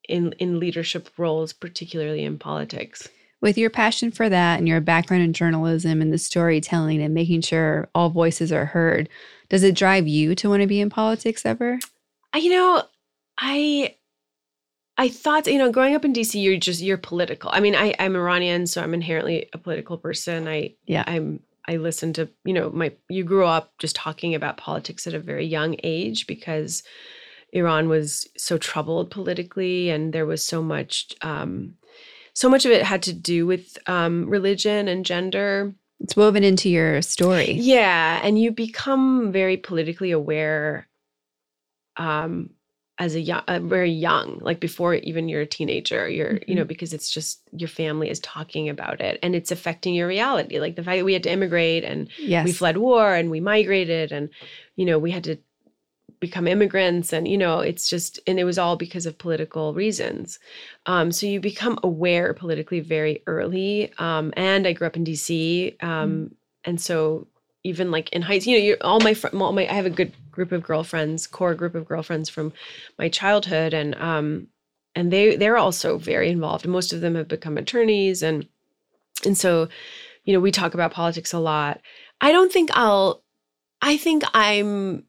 in 0.08 0.32
in 0.38 0.60
leadership 0.60 1.08
roles, 1.18 1.52
particularly 1.52 2.22
in 2.24 2.38
politics. 2.38 3.08
with 3.42 3.56
your 3.56 3.70
passion 3.70 4.10
for 4.10 4.28
that 4.28 4.58
and 4.58 4.68
your 4.68 4.82
background 4.82 5.22
in 5.22 5.32
journalism 5.32 6.02
and 6.02 6.12
the 6.12 6.18
storytelling 6.18 7.00
and 7.02 7.14
making 7.14 7.40
sure 7.40 7.88
all 7.94 8.10
voices 8.10 8.52
are 8.52 8.66
heard 8.66 9.08
does 9.50 9.62
it 9.62 9.74
drive 9.74 10.08
you 10.08 10.34
to 10.34 10.48
want 10.48 10.62
to 10.62 10.66
be 10.66 10.80
in 10.80 10.88
politics 10.88 11.44
ever 11.44 11.78
I, 12.32 12.38
you 12.38 12.50
know, 12.50 12.82
I 13.38 13.96
I 14.96 15.08
thought, 15.08 15.46
you 15.46 15.58
know, 15.58 15.72
growing 15.72 15.94
up 15.94 16.04
in 16.04 16.12
DC, 16.12 16.42
you're 16.42 16.58
just 16.58 16.82
you're 16.82 16.98
political. 16.98 17.50
I 17.52 17.60
mean, 17.60 17.74
I, 17.74 17.94
I'm 17.98 18.16
Iranian, 18.16 18.66
so 18.66 18.82
I'm 18.82 18.94
inherently 18.94 19.48
a 19.52 19.58
political 19.58 19.96
person. 19.96 20.46
I 20.46 20.74
Yeah. 20.86 21.04
I'm 21.06 21.40
I 21.66 21.76
listened 21.76 22.16
to, 22.16 22.28
you 22.44 22.52
know, 22.52 22.70
my 22.70 22.92
you 23.08 23.24
grew 23.24 23.46
up 23.46 23.72
just 23.78 23.96
talking 23.96 24.34
about 24.34 24.56
politics 24.56 25.06
at 25.06 25.14
a 25.14 25.20
very 25.20 25.46
young 25.46 25.76
age 25.82 26.26
because 26.26 26.82
Iran 27.52 27.88
was 27.88 28.28
so 28.36 28.58
troubled 28.58 29.10
politically 29.10 29.90
and 29.90 30.12
there 30.12 30.26
was 30.26 30.44
so 30.44 30.62
much 30.62 31.14
um 31.22 31.74
so 32.32 32.48
much 32.48 32.64
of 32.64 32.70
it 32.70 32.82
had 32.82 33.02
to 33.04 33.12
do 33.12 33.46
with 33.46 33.76
um 33.86 34.28
religion 34.28 34.86
and 34.86 35.04
gender. 35.04 35.74
It's 36.00 36.16
woven 36.16 36.44
into 36.44 36.68
your 36.68 37.02
story 37.02 37.52
Yeah, 37.52 38.20
and 38.22 38.40
you 38.40 38.52
become 38.52 39.32
very 39.32 39.56
politically 39.56 40.10
aware 40.10 40.88
um 41.96 42.50
as 43.00 43.14
a 43.14 43.20
young, 43.20 43.42
uh, 43.48 43.58
very 43.60 43.90
young, 43.90 44.38
like 44.42 44.60
before 44.60 44.94
even 44.94 45.26
you're 45.26 45.40
a 45.40 45.46
teenager, 45.46 46.06
you're, 46.06 46.38
you 46.46 46.54
know, 46.54 46.64
because 46.64 46.92
it's 46.92 47.10
just 47.10 47.40
your 47.50 47.68
family 47.68 48.10
is 48.10 48.20
talking 48.20 48.68
about 48.68 49.00
it 49.00 49.18
and 49.22 49.34
it's 49.34 49.50
affecting 49.50 49.94
your 49.94 50.06
reality. 50.06 50.60
Like 50.60 50.76
the 50.76 50.84
fact 50.84 50.98
that 50.98 51.06
we 51.06 51.14
had 51.14 51.22
to 51.22 51.32
immigrate 51.32 51.82
and 51.82 52.10
yes 52.18 52.44
we 52.44 52.52
fled 52.52 52.76
war 52.76 53.14
and 53.14 53.30
we 53.30 53.40
migrated 53.40 54.12
and, 54.12 54.28
you 54.76 54.84
know, 54.84 54.98
we 54.98 55.10
had 55.10 55.24
to 55.24 55.38
become 56.20 56.46
immigrants 56.46 57.12
and, 57.12 57.26
you 57.26 57.38
know, 57.38 57.60
it's 57.60 57.88
just, 57.88 58.20
and 58.26 58.38
it 58.38 58.44
was 58.44 58.58
all 58.58 58.76
because 58.76 59.06
of 59.06 59.16
political 59.16 59.72
reasons. 59.72 60.38
Um, 60.84 61.10
so 61.12 61.26
you 61.26 61.40
become 61.40 61.78
aware 61.82 62.34
politically 62.34 62.80
very 62.80 63.22
early. 63.26 63.92
Um, 63.98 64.32
and 64.36 64.66
I 64.66 64.74
grew 64.74 64.86
up 64.86 64.96
in 64.96 65.04
DC. 65.04 65.82
Um, 65.82 66.36
And 66.64 66.78
so 66.78 67.26
even 67.64 67.90
like 67.90 68.10
in 68.10 68.22
high 68.22 68.34
you 68.34 68.58
know, 68.58 68.62
you're, 68.62 68.76
all 68.82 69.00
my, 69.00 69.14
fr- 69.14 69.34
all 69.34 69.52
my, 69.52 69.66
I 69.66 69.72
have 69.72 69.86
a 69.86 69.90
good 69.90 70.12
group 70.30 70.52
of 70.52 70.62
girlfriends, 70.62 71.26
core 71.26 71.54
group 71.54 71.74
of 71.74 71.88
girlfriends 71.88 72.28
from 72.28 72.52
my 72.98 73.08
childhood. 73.08 73.72
And, 73.72 73.94
um, 73.96 74.48
and 74.94 75.10
they, 75.10 75.36
they're 75.36 75.56
also 75.56 75.96
very 75.98 76.28
involved. 76.28 76.66
Most 76.66 76.92
of 76.92 77.00
them 77.00 77.14
have 77.14 77.28
become 77.28 77.56
attorneys. 77.56 78.22
And, 78.22 78.46
and 79.24 79.38
so, 79.38 79.68
you 80.24 80.34
know, 80.34 80.40
we 80.40 80.50
talk 80.50 80.74
about 80.74 80.92
politics 80.92 81.32
a 81.32 81.38
lot. 81.38 81.80
I 82.20 82.32
don't 82.32 82.52
think 82.52 82.70
I'll, 82.74 83.22
I 83.80 83.96
think 83.96 84.22
I'm, 84.34 85.04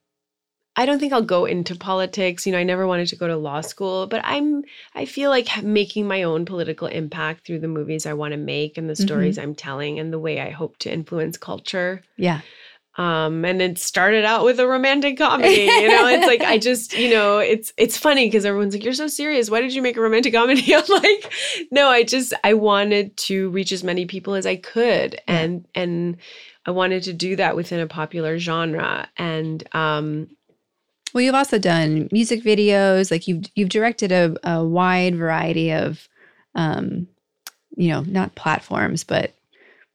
I 0.76 0.86
don't 0.86 1.00
think 1.00 1.12
I'll 1.12 1.22
go 1.22 1.46
into 1.46 1.76
politics. 1.76 2.46
You 2.46 2.54
know, 2.54 2.58
I 2.58 2.64
never 2.64 2.88
wanted 2.88 3.08
to 3.10 3.18
go 3.18 3.28
to 3.28 3.36
law 3.36 3.60
school, 3.62 4.08
but 4.08 4.22
I'm, 4.24 4.64
I 4.96 5.06
feel 5.06 5.30
like 5.30 5.64
making 5.64 6.08
my 6.08 6.24
own 6.24 6.46
political 6.46 6.88
impact 6.88 7.46
through 7.46 7.60
the 7.60 7.68
movies 7.68 8.06
I 8.06 8.14
want 8.14 8.32
to 8.32 8.38
make 8.38 8.78
and 8.78 8.90
the 8.90 8.96
stories 8.96 9.38
I'm 9.38 9.54
telling 9.54 10.00
and 10.00 10.14
the 10.14 10.20
way 10.20 10.40
I 10.40 10.50
hope 10.52 10.78
to 10.80 10.92
influence 10.92 11.38
culture. 11.38 12.02
yeah 12.16 12.42
Um, 12.98 13.46
and 13.46 13.62
it 13.62 13.80
started 13.80 14.26
out 14.26 14.44
with 14.44 14.60
a 14.60 14.68
romantic 14.68 15.18
comedy. 15.18 15.62
You 15.64 15.88
know, 15.88 16.08
it's 16.08 16.28
like 16.28 16.42
I 16.42 16.58
just, 16.70 16.94
you 16.98 17.10
know, 17.10 17.40
it's 17.40 17.72
it's 17.78 17.98
funny 17.98 18.28
because 18.28 18.46
everyone's 18.46 18.74
like, 18.74 18.84
"You're 18.84 18.94
so 18.94 19.08
serious. 19.08 19.50
Why 19.50 19.62
did 19.62 19.74
you 19.74 19.82
make 19.82 19.96
a 19.98 20.02
romantic 20.02 20.34
comedy?" 20.34 20.76
I'm 20.76 20.84
like, 20.90 21.34
"No, 21.72 21.88
I 21.88 22.04
just 22.04 22.34
I 22.44 22.54
wanted 22.54 23.16
to 23.28 23.50
reach 23.52 23.72
as 23.72 23.84
many 23.84 24.06
people 24.06 24.34
as 24.36 24.46
I 24.46 24.58
could, 24.58 25.20
and 25.26 25.66
and 25.74 26.18
I 26.66 26.72
wanted 26.72 27.04
to 27.04 27.14
do 27.14 27.38
that 27.38 27.56
within 27.56 27.80
a 27.80 27.88
popular 27.88 28.38
genre, 28.38 29.08
and 29.18 29.64
um, 29.74 30.28
Well, 31.14 31.22
you've 31.22 31.36
also 31.36 31.58
done 31.60 32.08
music 32.12 32.44
videos. 32.44 33.12
Like 33.12 33.28
you've 33.28 33.46
you've 33.56 33.70
directed 33.70 34.12
a, 34.12 34.36
a 34.44 34.64
wide 34.64 35.16
variety 35.16 35.72
of, 35.72 36.08
um, 36.56 37.08
you 37.76 37.90
know, 37.90 38.02
not 38.02 38.36
platforms, 38.36 39.04
but 39.04 39.34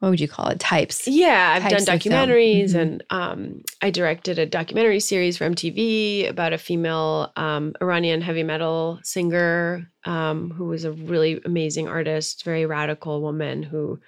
what 0.01 0.11
would 0.11 0.21
you 0.21 0.29
call 0.29 0.49
it? 0.49 0.61
Types. 0.61 1.09
Yeah, 1.09 1.55
I've 1.57 1.63
types 1.63 1.87
done 1.87 1.99
documentaries, 1.99 2.73
Mhm. 2.73 2.81
and 2.81 3.05
um, 3.09 3.63
I 3.81 3.89
directed 3.91 4.39
a 4.39 4.45
documentary 4.45 5.01
series 5.01 5.39
for 5.39 5.45
MTV 5.49 6.29
about 6.29 6.53
a 6.53 6.59
female 6.59 7.33
um, 7.37 7.73
Iranian 7.81 8.21
heavy 8.21 8.43
metal 8.43 9.01
singer 9.03 9.91
um, 10.05 10.51
who 10.51 10.67
was 10.67 10.85
a 10.85 10.93
really 10.93 11.41
amazing 11.47 11.89
artist, 11.89 12.45
very 12.45 12.67
radical 12.67 13.23
woman 13.23 13.63
who 13.63 13.99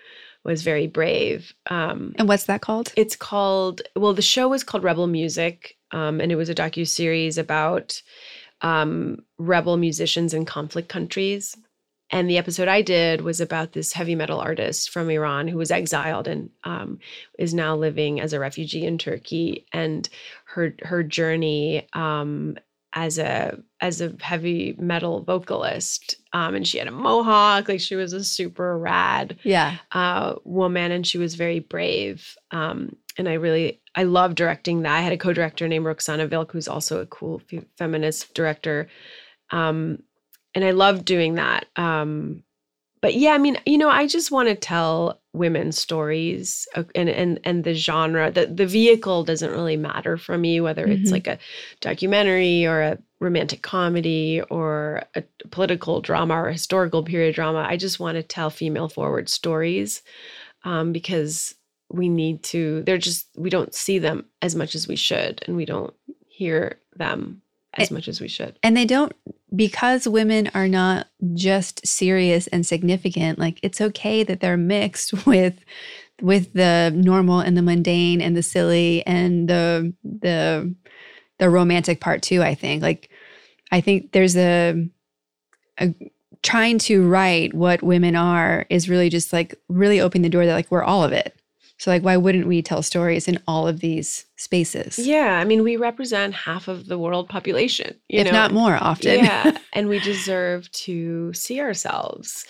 was 0.44 0.62
very 0.62 0.86
brave. 0.86 1.54
Um, 1.70 2.12
And 2.18 2.28
what's 2.28 2.44
that 2.44 2.60
called? 2.60 2.92
it's 2.96 3.16
called 3.16 3.80
well 3.96 4.12
the 4.12 4.20
show 4.22 4.46
was 4.48 4.62
called 4.62 4.84
rebel 4.84 5.06
music 5.06 5.77
um, 5.92 6.20
and 6.20 6.30
it 6.32 6.36
was 6.36 6.48
a 6.48 6.54
docu-series 6.54 7.38
about 7.38 8.02
um, 8.60 9.18
rebel 9.38 9.76
musicians 9.76 10.34
in 10.34 10.44
conflict 10.44 10.88
countries 10.88 11.56
and 12.10 12.28
the 12.28 12.38
episode 12.38 12.68
i 12.68 12.82
did 12.82 13.20
was 13.20 13.40
about 13.40 13.72
this 13.72 13.92
heavy 13.92 14.14
metal 14.14 14.40
artist 14.40 14.90
from 14.90 15.10
iran 15.10 15.46
who 15.46 15.58
was 15.58 15.70
exiled 15.70 16.26
and 16.26 16.50
um, 16.64 16.98
is 17.38 17.54
now 17.54 17.76
living 17.76 18.20
as 18.20 18.32
a 18.32 18.40
refugee 18.40 18.84
in 18.84 18.98
turkey 18.98 19.66
and 19.72 20.08
her 20.46 20.74
her 20.82 21.02
journey 21.02 21.86
um, 21.92 22.56
as 22.94 23.18
a 23.18 23.56
as 23.80 24.00
a 24.00 24.14
heavy 24.20 24.74
metal 24.78 25.22
vocalist 25.22 26.16
um, 26.32 26.54
and 26.54 26.66
she 26.66 26.78
had 26.78 26.88
a 26.88 26.90
mohawk 26.90 27.68
like 27.68 27.80
she 27.80 27.94
was 27.94 28.12
a 28.12 28.24
super 28.24 28.76
rad 28.78 29.36
Yeah. 29.44 29.76
uh, 29.92 30.34
woman 30.44 30.90
and 30.90 31.06
she 31.06 31.16
was 31.18 31.34
very 31.36 31.60
brave. 31.60 32.34
Um, 32.50 32.96
and 33.18 33.28
I 33.28 33.34
really, 33.34 33.80
I 33.94 34.04
love 34.04 34.34
directing 34.36 34.82
that. 34.82 34.96
I 34.96 35.00
had 35.00 35.12
a 35.12 35.18
co-director 35.18 35.68
named 35.68 35.84
Roxana 35.84 36.28
Vilk, 36.28 36.52
who's 36.52 36.68
also 36.68 37.00
a 37.00 37.06
cool 37.06 37.40
fe- 37.40 37.66
feminist 37.76 38.32
director. 38.32 38.88
Um, 39.50 40.02
and 40.54 40.64
I 40.64 40.70
love 40.70 41.04
doing 41.04 41.34
that. 41.34 41.66
Um, 41.76 42.44
but 43.00 43.14
yeah, 43.14 43.32
I 43.32 43.38
mean, 43.38 43.58
you 43.66 43.78
know, 43.78 43.90
I 43.90 44.06
just 44.06 44.30
want 44.30 44.48
to 44.48 44.54
tell 44.54 45.20
women's 45.32 45.78
stories 45.78 46.66
and, 46.94 47.08
and, 47.08 47.38
and 47.44 47.62
the 47.62 47.74
genre, 47.74 48.30
the, 48.30 48.46
the 48.46 48.66
vehicle 48.66 49.22
doesn't 49.24 49.52
really 49.52 49.76
matter 49.76 50.16
for 50.16 50.36
me, 50.36 50.60
whether 50.60 50.84
it's 50.84 51.10
Mhm. 51.10 51.12
like 51.12 51.26
a 51.28 51.38
documentary 51.80 52.66
or 52.66 52.80
a 52.80 52.98
romantic 53.20 53.62
comedy 53.62 54.42
or 54.50 55.04
a 55.14 55.22
political 55.50 56.00
drama 56.00 56.34
or 56.34 56.48
a 56.48 56.52
historical 56.52 57.04
period 57.04 57.34
drama. 57.36 57.64
I 57.68 57.76
just 57.76 58.00
want 58.00 58.16
to 58.16 58.22
tell 58.22 58.50
female 58.50 58.88
forward 58.88 59.28
stories 59.28 60.02
um, 60.64 60.92
because 60.92 61.54
we 61.90 62.08
need 62.08 62.42
to, 62.44 62.82
they're 62.84 62.98
just, 62.98 63.28
we 63.36 63.50
don't 63.50 63.74
see 63.74 63.98
them 63.98 64.26
as 64.42 64.54
much 64.54 64.74
as 64.74 64.86
we 64.86 64.96
should 64.96 65.42
and 65.46 65.56
we 65.56 65.64
don't 65.64 65.94
hear 66.28 66.78
them 66.96 67.42
as 67.74 67.90
much 67.90 68.08
as 68.08 68.20
we 68.20 68.28
should. 68.28 68.58
And 68.62 68.76
they 68.76 68.84
don't 68.84 69.12
because 69.54 70.08
women 70.08 70.50
are 70.54 70.68
not 70.68 71.08
just 71.34 71.86
serious 71.86 72.46
and 72.48 72.66
significant. 72.66 73.38
Like 73.38 73.60
it's 73.62 73.80
okay 73.80 74.22
that 74.24 74.40
they're 74.40 74.56
mixed 74.56 75.26
with 75.26 75.58
with 76.20 76.52
the 76.52 76.92
normal 76.94 77.40
and 77.40 77.56
the 77.56 77.62
mundane 77.62 78.20
and 78.20 78.36
the 78.36 78.42
silly 78.42 79.06
and 79.06 79.48
the 79.48 79.94
the 80.02 80.74
the 81.38 81.50
romantic 81.50 82.00
part 82.00 82.22
too. 82.22 82.42
I 82.42 82.54
think 82.54 82.82
like 82.82 83.10
I 83.70 83.80
think 83.80 84.12
there's 84.12 84.36
a 84.36 84.88
a 85.80 85.94
trying 86.42 86.78
to 86.78 87.06
write 87.08 87.52
what 87.52 87.82
women 87.82 88.14
are 88.14 88.64
is 88.70 88.88
really 88.88 89.08
just 89.08 89.32
like 89.32 89.54
really 89.68 90.00
opening 90.00 90.22
the 90.22 90.28
door 90.28 90.46
that 90.46 90.54
like 90.54 90.70
we're 90.70 90.84
all 90.84 91.04
of 91.04 91.12
it. 91.12 91.37
So 91.78 91.90
like 91.90 92.02
why 92.02 92.16
wouldn't 92.16 92.46
we 92.46 92.62
tell 92.62 92.82
stories 92.82 93.28
in 93.28 93.40
all 93.46 93.68
of 93.68 93.80
these 93.80 94.26
spaces? 94.36 94.98
Yeah. 94.98 95.38
I 95.40 95.44
mean, 95.44 95.62
we 95.62 95.76
represent 95.76 96.34
half 96.34 96.68
of 96.68 96.86
the 96.86 96.98
world 96.98 97.28
population, 97.28 97.96
you 98.08 98.20
if 98.20 98.26
know? 98.26 98.32
not 98.32 98.52
more 98.52 98.76
often. 98.76 99.14
yeah. 99.14 99.58
And 99.72 99.88
we 99.88 100.00
deserve 100.00 100.70
to 100.72 101.32
see 101.34 101.60
ourselves 101.60 102.44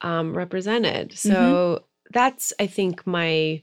um, 0.00 0.36
represented. 0.36 1.18
So 1.18 1.32
Mm-hmm. 1.32 1.84
that's, 2.12 2.52
I 2.60 2.66
think, 2.66 3.06
my 3.06 3.62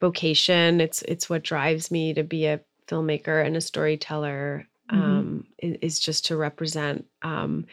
vocation. 0.00 0.80
It's 0.80 1.02
it's 1.02 1.30
what 1.30 1.42
drives 1.42 1.90
me 1.90 2.14
to 2.14 2.22
be 2.24 2.46
a 2.46 2.60
filmmaker 2.88 3.44
and 3.44 3.56
a 3.56 3.60
storyteller. 3.60 4.66
Mhm. 4.92 5.02
Um, 5.02 5.46
is 5.62 6.00
just 6.00 6.26
to 6.26 6.36
represent 6.36 7.06
um, 7.22 7.66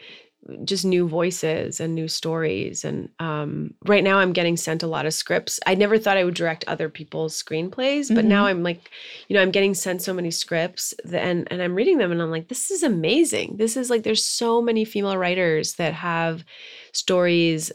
just 0.64 0.84
new 0.84 1.06
voices 1.06 1.78
and 1.80 1.94
new 1.94 2.08
stories. 2.08 2.84
And 2.84 3.10
um, 3.18 3.74
right 3.84 4.02
now, 4.02 4.18
I'm 4.18 4.32
getting 4.32 4.56
sent 4.56 4.82
a 4.82 4.86
lot 4.86 5.04
of 5.06 5.12
scripts. 5.12 5.60
I 5.66 5.74
never 5.74 5.98
thought 5.98 6.16
I 6.16 6.24
would 6.24 6.34
direct 6.34 6.64
other 6.66 6.88
people's 6.88 7.40
screenplays, 7.42 8.14
but 8.14 8.24
now 8.24 8.46
I'm 8.46 8.62
like, 8.62 8.90
you 9.28 9.34
know, 9.34 9.42
I'm 9.42 9.50
getting 9.50 9.74
sent 9.74 10.00
so 10.02 10.14
many 10.14 10.30
scripts, 10.30 10.94
that, 11.04 11.22
and 11.22 11.46
and 11.50 11.60
I'm 11.62 11.74
reading 11.74 11.98
them, 11.98 12.12
and 12.12 12.22
I'm 12.22 12.30
like, 12.30 12.48
this 12.48 12.70
is 12.70 12.82
amazing. 12.82 13.56
This 13.58 13.76
is 13.76 13.90
like, 13.90 14.04
there's 14.04 14.24
so 14.24 14.62
many 14.62 14.84
female 14.84 15.16
writers 15.18 15.74
that 15.74 15.92
have 15.92 16.44
stories 16.92 17.70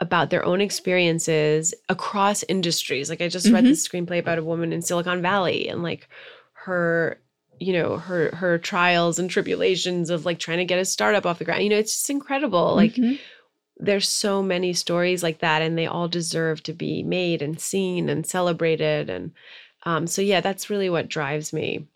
about 0.00 0.30
their 0.30 0.44
own 0.44 0.60
experiences 0.60 1.72
across 1.88 2.42
industries. 2.48 3.08
Like 3.08 3.22
I 3.22 3.28
just 3.28 3.50
read 3.50 3.64
Mhm. 3.64 3.68
this 3.68 3.88
screenplay 3.88 4.18
about 4.18 4.38
a 4.38 4.44
woman 4.44 4.72
in 4.72 4.82
Silicon 4.82 5.22
Valley 5.22 5.68
and 5.68 5.82
like 5.82 6.08
her 6.52 7.20
you 7.58 7.72
know 7.72 7.96
her 7.96 8.34
her 8.36 8.58
trials 8.58 9.18
and 9.18 9.30
tribulations 9.30 10.10
of 10.10 10.24
like 10.24 10.38
trying 10.38 10.58
to 10.58 10.64
get 10.64 10.78
a 10.78 10.84
startup 10.84 11.24
off 11.26 11.38
the 11.38 11.44
ground 11.44 11.62
you 11.62 11.70
know 11.70 11.78
it's 11.78 11.94
just 11.94 12.10
incredible 12.10 12.74
like 12.74 12.92
Mhm. 12.94 13.18
there's 13.78 14.08
so 14.08 14.42
many 14.42 14.72
stories 14.72 15.22
like 15.22 15.38
that 15.40 15.62
and 15.62 15.76
they 15.76 15.86
all 15.86 16.08
deserve 16.08 16.62
to 16.62 16.72
be 16.72 17.02
made 17.02 17.42
and 17.42 17.60
seen 17.60 18.08
and 18.08 18.26
celebrated 18.26 19.10
and 19.10 19.32
um, 19.84 20.06
so 20.06 20.22
yeah 20.22 20.40
that's 20.40 20.70
really 20.70 20.90
what 20.90 21.08
drives 21.08 21.52
me 21.52 21.86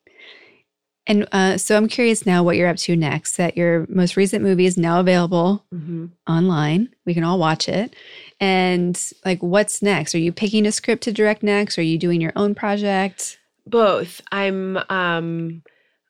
And 1.06 1.26
uh, 1.32 1.56
so 1.58 1.76
I'm 1.76 1.88
curious 1.88 2.24
now 2.26 2.42
what 2.44 2.56
you're 2.56 2.68
up 2.68 2.76
to 2.76 2.94
next. 2.94 3.36
That 3.36 3.56
your 3.56 3.86
most 3.88 4.16
recent 4.16 4.44
movie 4.44 4.66
is 4.66 4.76
now 4.76 5.00
available 5.00 5.64
hmm 5.72 6.06
online. 6.28 6.90
We 7.06 7.14
can 7.14 7.24
all 7.24 7.38
watch 7.38 7.68
it. 7.68 7.96
And 8.38 8.96
like, 9.24 9.42
what's 9.42 9.82
next? 9.82 10.14
Are 10.14 10.18
you 10.18 10.30
picking 10.32 10.66
a 10.66 10.70
script 10.72 11.02
to 11.04 11.12
direct 11.12 11.42
next? 11.42 11.78
Are 11.78 11.82
you 11.82 11.98
doing 11.98 12.20
your 12.20 12.32
own 12.36 12.54
project? 12.54 13.38
Both 13.70 14.20
i'm 14.32 14.76
um 14.88 15.62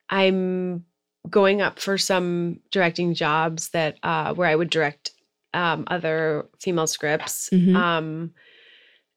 i'm 0.08 0.84
going 1.28 1.60
up 1.60 1.78
for 1.78 1.98
some 1.98 2.58
directing 2.70 3.14
jobs 3.14 3.68
that 3.70 3.96
uh 4.02 4.32
where 4.34 4.48
i 4.48 4.54
would 4.56 4.70
direct 4.70 5.10
um 5.54 5.84
other 5.88 6.46
female 6.60 6.86
scripts 6.86 7.48
Mhm. 7.52 7.74
um 7.76 8.30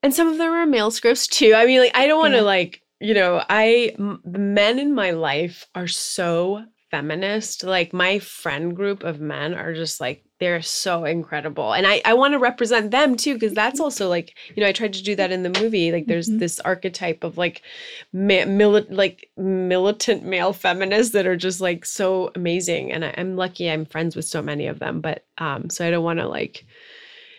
and 0.02 0.14
some 0.14 0.28
of 0.28 0.38
them 0.38 0.52
are 0.52 0.66
male 0.66 0.92
scripts 0.92 1.28
too 1.28 1.54
i 1.56 1.66
mean 1.66 1.80
like 1.80 1.96
i 1.96 2.08
don't 2.08 2.20
want 2.20 2.34
to 2.34 2.38
Yeah. 2.40 2.44
like 2.44 2.82
you 3.00 3.14
know 3.14 3.44
i 3.50 3.94
m- 3.98 4.22
the 4.26 4.40
men 4.40 4.80
in 4.80 4.94
my 4.94 5.12
life 5.12 5.66
are 5.76 5.88
so 5.88 6.66
feminist 6.94 7.64
like 7.64 7.92
my 7.92 8.20
friend 8.20 8.76
group 8.76 9.04
of 9.04 9.20
men 9.20 9.56
are 9.56 9.74
just 9.74 10.00
like 10.00 10.24
they're 10.40 10.62
so 10.62 11.06
incredible 11.06 11.74
and 11.74 11.88
i 11.88 12.00
i 12.06 12.14
want 12.14 12.34
to 12.34 12.38
represent 12.38 12.92
them 12.92 13.16
too 13.18 13.34
because 13.34 13.54
that's 13.54 13.80
also 13.80 14.08
like 14.10 14.36
you 14.56 14.62
know 14.62 14.70
i 14.70 14.72
tried 14.72 14.94
to 14.94 15.02
do 15.02 15.16
that 15.16 15.32
in 15.32 15.42
the 15.42 15.60
movie 15.62 15.92
like 15.92 16.06
there's 16.06 16.30
Mhm. 16.30 16.38
this 16.38 16.60
archetype 16.60 17.24
of 17.24 17.36
like 17.36 17.64
ma- 18.12 18.46
mili- 18.60 18.86
like 18.92 19.32
militant 19.38 20.24
male 20.24 20.54
feminists 20.54 21.14
that 21.14 21.26
are 21.26 21.36
just 21.48 21.60
like 21.62 21.84
so 21.84 22.32
amazing 22.36 22.92
and 22.92 23.04
I, 23.04 23.16
i'm 23.18 23.36
lucky 23.38 23.72
i'm 23.72 23.86
friends 23.86 24.16
with 24.16 24.26
so 24.26 24.44
many 24.44 24.68
of 24.68 24.78
them 24.78 25.02
but 25.02 25.26
um 25.40 25.72
so 25.72 25.88
i 25.88 25.90
don't 25.90 26.04
want 26.04 26.20
to 26.20 26.28
like 26.28 26.64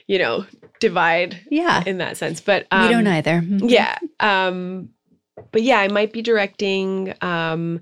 you 0.09 0.19
know 0.19 0.45
divide 0.81 1.39
Yeah. 1.49 1.85
in 1.87 1.99
that 1.99 2.17
sense 2.17 2.41
but 2.41 2.67
um, 2.73 2.89
we 2.89 2.93
don't 2.95 3.07
either. 3.07 3.41
Mhm. 3.41 3.71
yeah 3.71 3.99
um 4.19 4.89
but 5.53 5.63
yeah 5.63 5.79
i 5.79 5.87
might 5.89 6.13
be 6.13 6.23
directing 6.23 7.15
um 7.21 7.81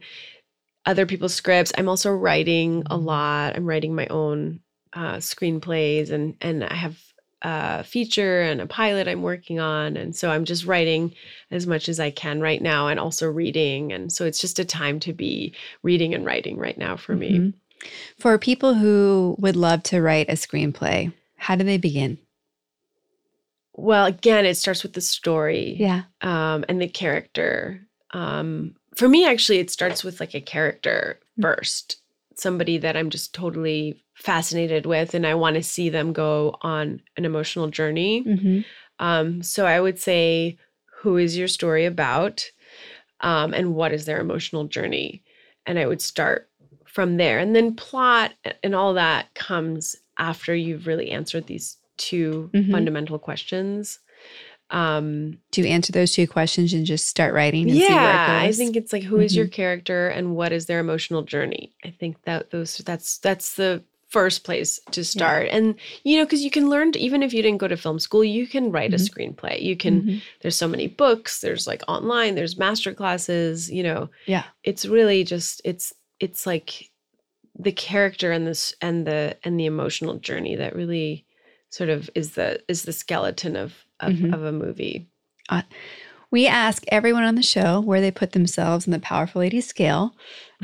other 0.87 1.07
people's 1.07 1.35
scripts 1.35 1.72
i'm 1.78 1.89
also 1.89 2.11
writing 2.12 2.83
a 2.91 2.97
lot 2.97 3.55
i'm 3.57 3.66
writing 3.66 3.95
my 3.95 4.07
own 4.09 4.61
uh 4.95 5.16
screenplays 5.16 6.11
and 6.11 6.37
and 6.41 6.64
i 6.64 6.74
have 6.74 6.99
a 7.43 7.83
feature 7.85 8.41
and 8.43 8.61
a 8.61 8.66
pilot 8.66 9.09
i'm 9.09 9.22
working 9.22 9.59
on 9.61 9.97
and 9.97 10.14
so 10.14 10.30
i'm 10.30 10.45
just 10.45 10.64
writing 10.64 11.12
as 11.51 11.66
much 11.66 11.89
as 11.89 11.99
i 12.01 12.11
can 12.11 12.41
right 12.41 12.62
now 12.62 12.89
and 12.89 13.01
also 13.01 13.28
reading 13.28 13.93
and 13.93 14.12
so 14.12 14.24
it's 14.24 14.41
just 14.41 14.59
a 14.59 14.64
time 14.64 15.01
to 15.01 15.12
be 15.12 15.53
reading 15.83 16.14
and 16.14 16.24
writing 16.24 16.57
right 16.57 16.78
now 16.78 16.97
for 16.97 17.14
me 17.16 17.39
Mhm. 17.39 17.55
For 18.16 18.39
people 18.39 18.74
who 18.74 19.35
would 19.41 19.57
love 19.57 19.83
to 19.91 20.01
write 20.01 20.28
a 20.28 20.35
screenplay, 20.35 21.12
how 21.37 21.57
do 21.57 21.64
they 21.64 21.78
begin? 21.78 22.18
well 23.74 24.07
again 24.07 24.47
it 24.47 24.55
starts 24.57 24.83
with 24.85 24.93
the 24.93 25.01
story 25.01 25.76
Yeah. 25.80 26.03
um, 26.20 26.64
and 26.68 26.80
the 26.80 26.87
character. 26.89 27.80
Um, 28.12 28.76
for 28.95 29.09
me, 29.09 29.26
actually, 29.26 29.59
it 29.59 29.70
starts 29.70 30.05
with 30.05 30.20
like 30.20 30.34
a 30.34 30.40
character 30.40 31.18
Mm. 31.38 31.43
first, 31.43 31.97
somebody 32.36 32.78
that 32.78 32.97
I'm 32.97 33.09
just 33.11 33.34
totally 33.34 34.05
fascinated 34.14 34.84
with, 34.86 35.14
and 35.14 35.26
I 35.26 35.34
want 35.34 35.57
to 35.57 35.62
see 35.62 35.88
them 35.88 36.12
go 36.12 36.57
on 36.61 37.01
an 37.16 37.24
emotional 37.24 37.68
journey. 37.68 38.20
hmm 38.22 38.61
Um, 38.99 39.43
so 39.43 39.66
I 39.66 39.80
would 39.80 39.99
say, 39.99 40.59
who 41.01 41.16
is 41.16 41.36
your 41.36 41.49
story 41.49 41.86
about, 41.86 42.49
um, 43.20 43.53
and 43.55 43.74
what 43.74 43.93
is 43.93 44.05
their 44.05 44.20
emotional 44.20 44.64
journey? 44.64 45.22
And 45.66 45.78
I 45.78 45.86
would 45.86 46.01
start 46.03 46.49
from 46.84 47.16
there, 47.16 47.38
and 47.38 47.57
then 47.57 47.74
plot 47.74 48.32
and 48.62 48.74
all 48.74 48.95
that 48.95 49.34
comes 49.34 49.97
after 50.18 50.55
you've 50.55 50.86
really 50.86 51.11
answered 51.11 51.47
these 51.47 51.78
2 51.97 52.51
Mhm. 52.53 52.70
fundamental 52.70 53.18
questions. 53.18 53.99
Um, 54.73 55.39
to 55.53 55.68
answer 55.68 55.93
those 55.93 56.12
two 56.14 56.27
questions 56.27 56.73
and 56.73 56.87
just 56.87 57.07
start 57.07 57.35
writing 57.35 57.68
and 57.70 57.79
see 57.79 57.85
where 57.85 57.91
it 57.91 57.95
yeah, 57.95 58.41
I 58.43 58.53
think 58.53 58.75
it's 58.75 58.93
like 58.93 59.03
who 59.03 59.20
is 59.20 59.37
your 59.37 59.47
character 59.47 60.09
and 60.09 60.35
what 60.35 60.51
is 60.51 60.64
their 60.66 60.81
emotional 60.81 61.23
journey. 61.23 61.73
I 61.85 61.91
think 61.91 62.23
that 62.25 62.51
those 62.51 62.79
that's 62.79 63.18
that's 63.18 63.55
the 63.57 63.83
first 64.09 64.45
place 64.45 64.81
to 64.91 65.05
start. 65.05 65.49
And 65.51 65.75
you 66.05 66.16
know, 66.18 66.25
because 66.25 66.43
you 66.43 66.51
can 66.51 66.70
learn 66.70 66.93
even 66.97 67.23
if 67.23 67.35
you 67.35 67.43
didn't 67.43 67.59
go 67.59 67.68
to 67.68 67.77
film 67.77 67.99
school, 67.99 68.25
you 68.25 68.47
can 68.47 68.73
write 68.73 68.95
a 68.95 68.97
Mhm. 68.97 69.09
screenplay. 69.11 69.61
You 69.62 69.77
can. 69.77 70.03
Mhm. 70.03 70.23
There's 70.41 70.57
so 70.57 70.68
many 70.68 70.87
books. 70.89 71.41
There's 71.43 71.66
like 71.66 71.83
online. 71.87 72.35
There's 72.35 72.57
master 72.59 72.95
classes. 72.95 73.70
You 73.70 73.83
know, 73.83 74.09
Yeah. 74.27 74.45
it's 74.64 74.87
really 74.87 75.23
just 75.25 75.61
it's 75.64 75.93
it's 76.18 76.47
like 76.47 76.91
the 77.59 77.73
character 77.73 78.33
and 78.33 78.47
this 78.47 78.75
and 78.81 79.07
the 79.07 79.37
and 79.45 79.61
the 79.61 79.66
emotional 79.66 80.14
journey 80.16 80.57
that 80.57 80.75
really 80.75 81.27
sort 81.68 81.91
of 81.91 82.09
is 82.14 82.33
the 82.33 82.62
is 82.68 82.83
the 82.85 82.93
skeleton 82.93 83.57
of 83.57 83.75
of, 84.03 84.13
Mhm. 84.13 84.35
of 84.35 84.43
a 84.45 84.53
movie. 84.53 85.09
We 86.31 86.47
ask 86.47 86.85
everyone 86.89 87.25
on 87.25 87.35
the 87.35 87.43
show 87.43 87.81
where 87.81 88.01
they 88.01 88.11
put 88.11 88.33
themselves 88.33 88.87
in 88.87 88.91
the 88.93 88.99
Powerful 88.99 89.41
Lady 89.41 89.61
scale. 89.61 90.15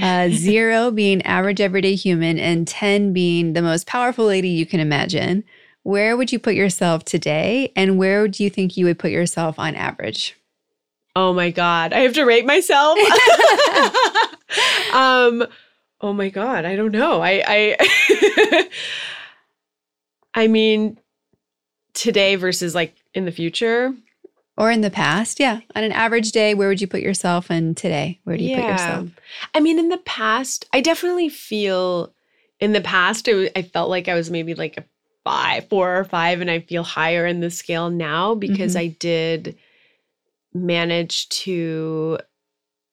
Uh, 0.00 0.28
zero 0.32 0.90
being 0.90 1.20
average 1.22 1.60
everyday 1.60 1.94
human, 1.94 2.38
and 2.38 2.66
10 2.66 3.12
being 3.12 3.52
the 3.52 3.60
most 3.60 3.86
powerful 3.86 4.24
lady 4.24 4.48
you 4.48 4.64
can 4.64 4.80
imagine. 4.80 5.44
Where 5.82 6.16
would 6.16 6.32
you 6.32 6.38
put 6.38 6.54
yourself 6.54 7.04
today? 7.04 7.70
And 7.76 7.98
where 7.98 8.28
do 8.28 8.42
you 8.44 8.48
think 8.50 8.76
you 8.78 8.86
would 8.86 8.98
put 8.98 9.10
yourself 9.10 9.58
on 9.58 9.74
average? 9.74 10.36
Oh 11.14 11.34
my 11.34 11.50
god, 11.50 11.92
I 11.92 12.00
have 12.00 12.14
to 12.14 12.24
rate 12.24 12.46
myself. 12.46 12.96
um 14.94 15.46
oh 16.00 16.12
my 16.14 16.30
god, 16.30 16.64
I 16.64 16.76
don't 16.76 16.92
know. 16.92 17.20
I 17.20 17.42
I 17.46 18.68
I 20.34 20.46
mean 20.46 20.98
today 21.94 22.36
versus 22.36 22.74
like 22.74 22.94
in 23.14 23.24
the 23.24 23.32
future. 23.32 23.94
Or 24.56 24.70
in 24.72 24.80
the 24.80 24.90
past? 24.90 25.38
Yeah. 25.38 25.60
On 25.76 25.84
an 25.84 25.92
average 25.92 26.32
day, 26.32 26.52
where 26.54 26.68
would 26.68 26.80
you 26.80 26.88
put 26.88 27.00
yourself? 27.00 27.48
And 27.50 27.76
today, 27.76 28.18
where 28.24 28.36
do 28.36 28.42
you 28.44 28.56
put 28.56 28.64
yourself? 28.64 29.08
I 29.54 29.60
mean, 29.60 29.78
in 29.78 29.88
the 29.88 29.98
past, 29.98 30.66
I 30.72 30.80
definitely 30.80 31.28
feel 31.28 32.12
in 32.58 32.72
the 32.72 32.80
past, 32.80 33.28
it, 33.28 33.52
I 33.54 33.62
felt 33.62 33.88
like 33.88 34.08
I 34.08 34.14
was 34.14 34.30
maybe 34.32 34.54
like 34.54 34.76
a 34.76 34.84
five, 35.24 35.68
four 35.68 35.96
or 35.96 36.02
five, 36.04 36.40
and 36.40 36.50
I 36.50 36.58
feel 36.60 36.82
higher 36.82 37.24
in 37.24 37.38
the 37.38 37.50
scale 37.50 37.88
now 37.88 38.34
because 38.34 38.74
Mhm. 38.74 38.80
I 38.80 38.86
did 38.88 39.56
manage 40.52 41.28
to 41.28 42.18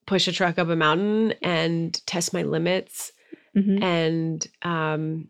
push 0.05 0.27
a 0.27 0.31
truck 0.31 0.59
up 0.59 0.67
a 0.69 0.75
mountain 0.75 1.33
and 1.41 1.99
test 2.05 2.33
my 2.33 2.43
limits. 2.43 3.11
Mhm. 3.55 3.81
And 3.81 4.47
um, 4.61 5.29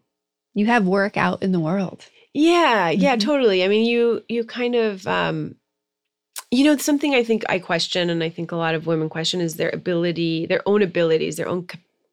You 0.55 0.65
have 0.65 0.87
work 0.87 1.15
out 1.17 1.43
in 1.43 1.51
the 1.51 1.59
world. 1.59 2.05
yeah, 2.33 2.89
yeah, 2.89 3.15
Mhm. 3.15 3.21
totally. 3.21 3.63
I 3.63 3.67
mean, 3.69 3.85
you 3.85 4.23
you 4.27 4.43
kind 4.43 4.75
of 4.75 5.05
um 5.07 5.55
you 6.51 6.63
know, 6.63 6.77
something 6.77 7.13
I 7.15 7.23
think 7.23 7.43
I 7.49 7.59
question 7.59 8.09
and 8.09 8.23
I 8.23 8.29
think 8.29 8.51
a 8.51 8.55
lot 8.57 8.75
of 8.75 8.87
women 8.87 9.09
question 9.09 9.41
is 9.41 9.55
their 9.55 9.69
ability, 9.69 10.45
their 10.45 10.61
own 10.65 10.81
abilities, 10.81 11.35
their 11.37 11.47
own 11.47 11.67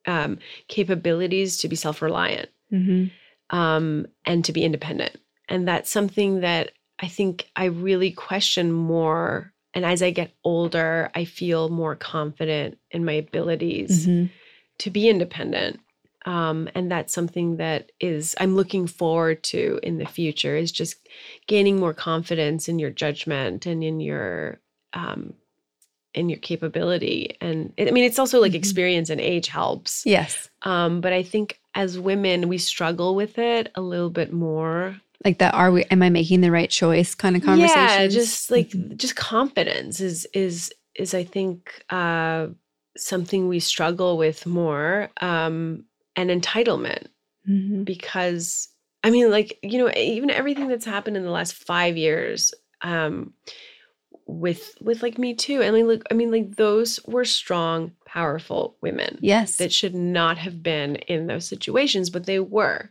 um 0.07 0.38
capabilities 0.68 1.57
to 1.59 1.68
be 1.68 1.76
self-reliant 1.76 2.49
Mm-hmm. 2.72 3.57
um 3.57 4.07
and 4.24 4.45
to 4.45 4.53
be 4.53 4.64
independent. 4.64 5.16
And 5.49 5.66
that's 5.68 5.90
something 5.90 6.40
that 6.40 6.70
I 6.99 7.09
think 7.09 7.49
I 7.57 7.66
really 7.66 8.12
question 8.12 8.72
more 8.72 9.53
and 9.74 9.84
as 9.86 10.03
I 10.03 10.11
get 10.11 10.30
older, 10.45 11.11
I 11.14 11.24
feel 11.24 11.68
more 11.70 11.97
confident 11.97 12.78
in 12.90 13.05
my 13.05 13.12
abilities 13.14 14.07
Mm-hmm. 14.07 14.26
to 14.78 14.90
be 14.90 15.09
independent 15.09 15.80
um, 16.25 16.68
and 16.75 16.91
that's 16.91 17.12
something 17.12 17.57
that 17.57 17.91
is 18.01 18.35
i'm 18.41 18.55
looking 18.57 18.87
forward 18.87 19.43
to 19.43 19.79
in 19.83 19.99
the 19.99 20.07
future 20.07 20.57
is 20.57 20.70
just 20.73 20.97
gaining 21.47 21.79
more 21.81 21.95
confidence 21.95 22.68
in 22.68 22.79
your 22.79 22.91
judgment 22.91 23.66
and 23.66 23.83
in 23.85 24.01
your 24.01 24.61
um, 24.93 25.35
in 26.14 26.29
your 26.29 26.39
capability 26.39 27.37
and 27.41 27.73
i 27.79 27.91
mean 27.91 28.05
it's 28.05 28.18
also 28.18 28.41
like 28.41 28.53
Mhm. 28.53 28.57
experience 28.57 29.11
and 29.11 29.20
age 29.20 29.49
helps 29.49 30.05
Yes. 30.07 30.51
um, 30.62 31.01
but 31.01 31.12
i 31.12 31.23
think 31.23 31.59
as 31.75 31.99
women 31.99 32.49
we 32.49 32.59
struggle 32.59 33.14
with 33.14 33.39
it 33.39 33.70
a 33.75 33.81
little 33.81 34.11
bit 34.11 34.33
more 34.33 35.01
Like 35.25 35.39
that, 35.39 35.55
are 35.55 35.70
we, 35.70 35.85
am 35.85 36.03
I 36.03 36.11
making 36.11 36.41
the 36.43 36.51
right 36.51 36.68
choice 36.68 37.14
kind 37.14 37.37
of 37.37 37.43
conversation? 37.43 38.03
yeah 38.03 38.07
just 38.09 38.51
like 38.51 38.70
Mhm. 38.70 38.97
just 38.97 39.16
confidence 39.16 40.01
is 40.01 40.27
is 40.35 40.73
is 40.95 41.14
i 41.14 41.25
think 41.25 41.83
uh 41.91 42.49
something 42.99 43.49
we 43.49 43.59
struggle 43.61 44.18
with 44.18 44.45
more 44.45 45.09
um 45.23 45.85
and 46.17 46.31
entitlement 46.31 47.07
Mhm. 47.49 47.85
because 47.85 48.69
I 49.05 49.11
mean, 49.11 49.31
like, 49.33 49.59
you 49.65 49.79
know, 49.79 49.91
even 49.97 50.31
everything 50.31 50.69
that's 50.69 50.85
happened 50.85 51.17
in 51.17 51.25
the 51.25 51.31
last 51.31 51.55
five 51.55 51.97
years, 51.97 52.55
um, 52.83 53.35
with 54.27 54.77
with 54.81 55.03
like 55.03 55.19
me 55.19 55.35
too. 55.35 55.61
And 55.61 55.75
like, 55.75 55.85
look, 55.85 56.03
I 56.11 56.15
mean, 56.15 56.31
like 56.31 56.57
those 56.57 57.01
were 57.07 57.25
strong, 57.25 57.93
powerful 58.07 58.77
women 58.81 59.19
Yes. 59.21 59.57
that 59.57 59.73
should 59.73 59.95
not 59.95 60.39
have 60.39 60.63
been 60.63 60.97
in 60.97 61.27
those 61.27 61.47
situations, 61.49 62.11
but 62.11 62.27
they 62.27 62.39
were. 62.39 62.91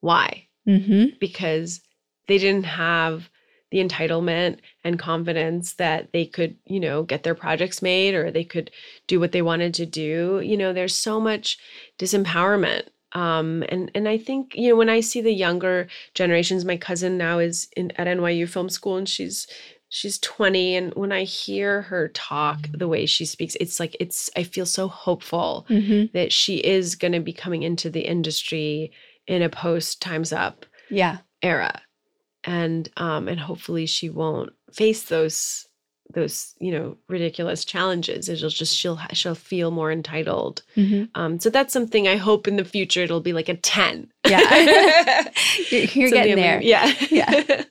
Why? 0.00 0.48
mm-hmm. 0.66 1.16
Because 1.20 1.80
they 2.26 2.38
didn't 2.38 2.64
have 2.64 3.30
the 3.74 3.82
entitlement 3.84 4.58
and 4.84 5.00
confidence 5.00 5.74
that 5.74 6.12
they 6.12 6.24
could, 6.24 6.54
you 6.64 6.78
know, 6.78 7.02
get 7.02 7.24
their 7.24 7.34
projects 7.34 7.82
made 7.82 8.14
or 8.14 8.30
they 8.30 8.44
could 8.44 8.70
do 9.08 9.18
what 9.18 9.32
they 9.32 9.42
wanted 9.42 9.74
to 9.74 9.84
do. 9.84 10.40
You 10.44 10.56
know, 10.56 10.72
there's 10.72 10.94
so 10.94 11.18
much 11.20 11.58
disempowerment. 11.98 12.84
Um, 13.12 13.64
and 13.68 13.90
and 13.94 14.08
I 14.08 14.18
think 14.18 14.54
you 14.54 14.68
know 14.70 14.76
when 14.76 14.88
I 14.88 15.00
see 15.00 15.20
the 15.20 15.32
younger 15.32 15.86
generations, 16.14 16.64
my 16.64 16.76
cousin 16.76 17.16
now 17.16 17.38
is 17.40 17.68
in 17.76 17.90
at 17.92 18.06
NYU 18.08 18.48
Film 18.48 18.68
School, 18.68 18.96
and 18.96 19.08
she's 19.08 19.46
she's 19.88 20.18
20, 20.18 20.74
and 20.76 20.94
when 20.94 21.12
I 21.12 21.22
hear 21.22 21.82
her 21.82 22.08
talk 22.08 22.68
the 22.72 22.88
way 22.88 23.06
she 23.06 23.24
speaks, 23.24 23.56
it's 23.60 23.78
like 23.78 23.96
it's 24.00 24.30
I 24.36 24.42
feel 24.42 24.66
so 24.66 24.88
hopeful 24.88 25.66
Mm-hmm. 25.70 26.16
that 26.16 26.32
she 26.32 26.56
is 26.58 26.96
going 26.96 27.12
to 27.12 27.20
be 27.20 27.32
coming 27.32 27.62
into 27.62 27.88
the 27.90 28.00
industry 28.00 28.90
in 29.28 29.42
a 29.42 29.48
post 29.48 30.02
Times 30.02 30.32
Up 30.32 30.66
Yeah. 30.90 31.18
era 31.42 31.80
and 32.46 32.88
um 32.96 33.28
and 33.28 33.40
hopefully 33.40 33.86
she 33.86 34.08
won't 34.10 34.52
face 34.72 35.04
those 35.04 35.66
those 36.12 36.54
you 36.60 36.70
know 36.70 36.96
ridiculous 37.08 37.64
challenges 37.64 38.28
it'll 38.28 38.50
just 38.50 38.76
she'll 38.76 39.00
she'll 39.12 39.34
feel 39.34 39.70
more 39.70 39.90
entitled 39.90 40.62
Mm-hmm. 40.76 41.04
um 41.14 41.40
so 41.40 41.48
that's 41.50 41.72
something 41.72 42.06
i 42.06 42.16
hope 42.16 42.46
in 42.46 42.56
the 42.56 42.64
future 42.64 43.02
it'll 43.02 43.20
be 43.20 43.32
like 43.32 43.48
a 43.48 43.56
10 43.56 44.10
Yeah. 44.28 44.40
You're, 45.70 45.80
you're 45.84 46.10
getting 46.10 46.36
there. 46.36 46.60
yeah 46.62 46.92
Yeah. 47.10 47.64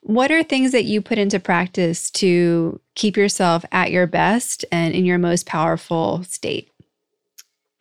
What 0.00 0.30
are 0.30 0.42
things 0.44 0.70
that 0.72 0.84
you 0.84 1.02
put 1.02 1.18
into 1.18 1.40
practice 1.40 2.10
to 2.12 2.80
keep 2.94 3.16
yourself 3.16 3.64
at 3.72 3.90
your 3.90 4.06
best 4.06 4.64
and 4.70 4.94
in 4.94 5.04
your 5.04 5.18
most 5.18 5.46
powerful 5.46 6.22
state? 6.24 6.70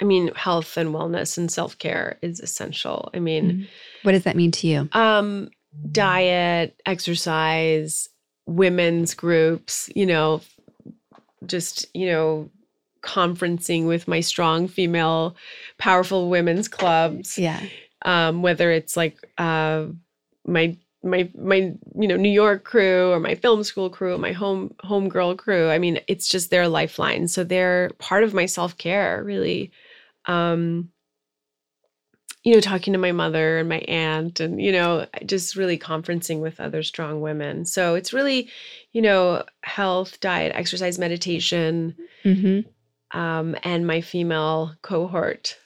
i 0.01 0.03
mean 0.03 0.29
health 0.36 0.75
and 0.75 0.89
wellness 0.93 1.38
and 1.38 1.49
self-care 1.49 2.17
is 2.21 2.41
essential 2.41 3.09
i 3.13 3.19
mean 3.19 3.65
What 4.03 4.11
does 4.11 4.23
that 4.23 4.36
mean 4.36 4.51
to 4.51 4.67
you? 4.67 4.89
um 4.91 5.49
diet 5.91 6.80
exercise 6.86 8.09
women's 8.45 9.13
groups 9.13 9.89
you 9.95 10.05
know 10.05 10.41
just 11.45 11.86
you 11.93 12.07
know 12.07 12.49
conferencing 13.01 13.86
with 13.88 14.07
my 14.07 14.19
strong 14.19 14.67
female 14.67 15.36
powerful 15.78 16.30
women's 16.30 16.67
clubs. 16.67 17.38
Yeah. 17.38 17.61
um 18.03 18.41
whether 18.41 18.71
it's 18.71 18.97
like 18.97 19.17
uh 19.38 19.86
my 20.47 20.76
my 21.03 21.30
my 21.38 21.71
you 21.99 22.07
know 22.07 22.15
new 22.17 22.30
york 22.30 22.63
crew 22.63 23.11
or 23.11 23.19
my 23.19 23.36
film 23.36 23.63
school 23.63 23.91
crew 23.91 24.15
or 24.15 24.17
my 24.17 24.32
home 24.32 24.73
home 24.82 25.07
girl 25.07 25.36
crew. 25.36 25.69
I 25.69 25.78
mean 25.78 25.99
it's 26.07 26.28
just 26.28 26.49
their 26.49 26.67
lifeline. 26.67 27.28
So 27.28 27.43
they're 27.43 27.91
part 27.99 28.23
of 28.23 28.34
my 28.34 28.47
self-care 28.47 29.23
really. 29.23 29.71
Um 30.26 30.89
you 32.45 32.53
know 32.53 32.61
talking 32.61 32.93
to 32.93 32.99
my 32.99 33.11
mother 33.11 33.57
and 33.57 33.67
my 33.67 33.79
aunt 33.79 34.39
and 34.39 34.61
you 34.61 34.71
know 34.71 35.05
just 35.25 35.55
really 35.57 35.77
conferencing 35.77 36.39
with 36.41 36.59
other 36.61 36.83
strong 36.83 37.19
women 37.19 37.65
so 37.65 37.95
it's 37.95 38.13
really 38.13 38.49
you 38.93 39.01
know 39.01 39.43
health 39.63 40.20
diet 40.21 40.53
exercise 40.55 40.97
meditation 40.97 41.95
Mm-hmm. 42.24 43.20
um 43.20 43.55
and 43.63 43.86
my 43.86 44.01
female 44.01 44.75
cohort 44.82 45.57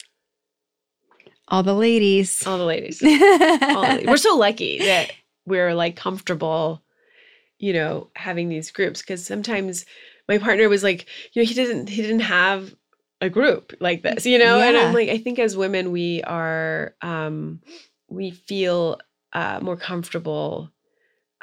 All 1.48 1.64
the 1.64 1.74
ladies. 1.76 2.46
all 2.48 2.58
the 2.58 2.66
ladies 2.66 3.02
all 3.04 3.08
the 3.10 3.88
ladies. 3.96 4.08
we're 4.08 4.18
so 4.18 4.36
lucky 4.36 4.80
that 4.80 5.12
we're 5.46 5.74
like 5.74 5.96
comfortable 5.96 6.82
you 7.58 7.74
know 7.74 8.10
having 8.16 8.50
these 8.50 8.72
groups 8.72 9.02
because 9.02 9.26
sometimes 9.26 9.86
my 10.28 10.38
partner 10.38 10.70
was 10.70 10.84
like 10.84 11.06
you 11.34 11.42
know 11.42 11.48
he 11.48 11.54
didn't 11.54 11.88
he 11.90 12.02
didn't 12.02 12.20
have 12.22 12.74
a 13.22 13.30
group 13.30 13.74
like 13.80 14.02
this 14.02 14.26
you 14.26 14.38
know 14.38 14.60
and 14.60 14.78
i'm 14.78 14.94
like 14.94 15.10
i 15.10 15.18
think 15.18 15.40
as 15.40 15.58
women 15.58 15.92
we 15.92 16.22
are 16.24 16.96
um 17.02 17.60
we 18.08 18.32
feel 18.32 19.00
uh 19.34 19.60
more 19.62 19.78
comfortable 19.78 20.72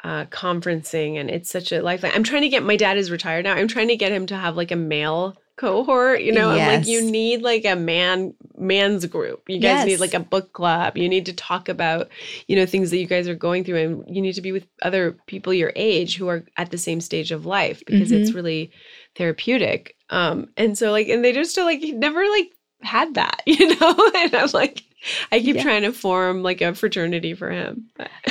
uh 0.03 0.25
conferencing 0.25 1.19
and 1.19 1.29
it's 1.29 1.49
such 1.49 1.71
a 1.71 1.81
lifeline 1.81 2.11
i'm 2.15 2.23
trying 2.23 2.41
to 2.41 2.49
get 2.49 2.63
my 2.63 2.75
dad 2.75 2.97
is 2.97 3.11
retired 3.11 3.43
now 3.43 3.53
i'm 3.53 3.67
trying 3.67 3.87
to 3.87 3.95
get 3.95 4.11
him 4.11 4.25
to 4.25 4.35
have 4.35 4.57
like 4.57 4.71
a 4.71 4.75
male 4.75 5.37
cohort. 5.57 6.21
You 6.21 6.31
know, 6.31 6.51
I'm 6.51 6.57
like, 6.77 6.87
you 6.87 7.01
need 7.01 7.41
like 7.41 7.65
a 7.65 7.75
man 7.75 8.33
man's 8.57 9.05
group. 9.05 9.43
You 9.47 9.59
guys 9.59 9.85
need 9.85 9.99
like 9.99 10.13
a 10.13 10.19
book 10.19 10.53
club. 10.53 10.97
You 10.97 11.09
need 11.09 11.25
to 11.25 11.33
talk 11.33 11.67
about, 11.67 12.09
you 12.47 12.55
know, 12.55 12.65
things 12.65 12.91
that 12.91 12.97
you 12.97 13.07
guys 13.07 13.27
are 13.27 13.35
going 13.35 13.63
through, 13.65 13.77
and 13.77 14.15
you 14.15 14.21
need 14.21 14.33
to 14.33 14.41
be 14.41 14.51
with 14.51 14.67
other 14.81 15.17
people 15.25 15.53
your 15.53 15.73
age 15.75 16.15
who 16.15 16.27
are 16.29 16.45
at 16.55 16.71
the 16.71 16.77
same 16.77 17.01
stage 17.01 17.31
of 17.31 17.45
life 17.45 17.83
because 17.85 18.11
it's 18.11 18.31
really 18.31 18.71
therapeutic. 19.15 19.95
Um, 20.09 20.49
and 20.57 20.77
so 20.77 20.91
like, 20.91 21.07
and 21.09 21.23
they 21.23 21.33
just 21.33 21.57
are 21.57 21.63
like 21.65 21.81
never 21.81 22.21
like 22.29 22.51
had 22.81 23.15
that, 23.15 23.41
you 23.47 23.75
know. 23.79 24.11
and 24.15 24.35
I'm 24.35 24.49
like, 24.53 24.83
I 25.31 25.39
keep 25.39 25.55
Yeah. 25.55 25.63
trying 25.63 25.83
to 25.83 25.91
form 25.93 26.43
like 26.43 26.61
a 26.61 26.73
fraternity 26.73 27.33
for 27.33 27.49
him. 27.49 27.89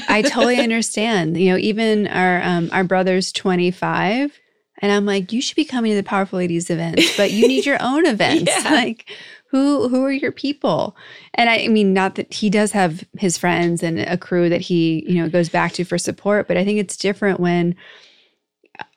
I 0.08 0.22
totally 0.22 0.58
understand. 0.60 1.36
You 1.36 1.52
know, 1.52 1.58
even 1.58 2.06
our 2.08 2.42
um, 2.42 2.68
our 2.72 2.84
brother's 2.84 3.32
25, 3.32 4.38
and 4.82 4.92
I'm 4.92 5.06
like, 5.06 5.32
you 5.32 5.40
should 5.40 5.56
be 5.56 5.64
coming 5.64 5.92
to 5.92 5.96
the 5.96 6.02
Powerful 6.02 6.38
Ladies 6.38 6.70
events, 6.70 7.16
but 7.16 7.30
you 7.30 7.46
need 7.48 7.66
your 7.66 7.78
own 7.80 8.06
events. 8.14 8.52
Yeah. 8.64 8.70
Like, 8.70 9.08
who 9.50 9.88
who 9.88 10.04
are 10.04 10.12
your 10.12 10.32
people? 10.32 10.96
And 11.34 11.48
I, 11.48 11.64
I 11.64 11.68
mean, 11.68 11.92
not 11.92 12.16
that 12.16 12.32
he 12.32 12.50
does 12.50 12.72
have 12.72 13.04
his 13.18 13.38
friends 13.38 13.82
and 13.82 14.00
a 14.00 14.16
crew 14.18 14.48
that 14.48 14.60
he 14.62 15.04
you 15.08 15.22
know 15.22 15.28
goes 15.28 15.48
back 15.48 15.72
to 15.74 15.84
for 15.84 15.98
support, 15.98 16.48
but 16.48 16.56
I 16.56 16.64
think 16.64 16.78
it's 16.78 16.96
different 16.96 17.38
when. 17.40 17.76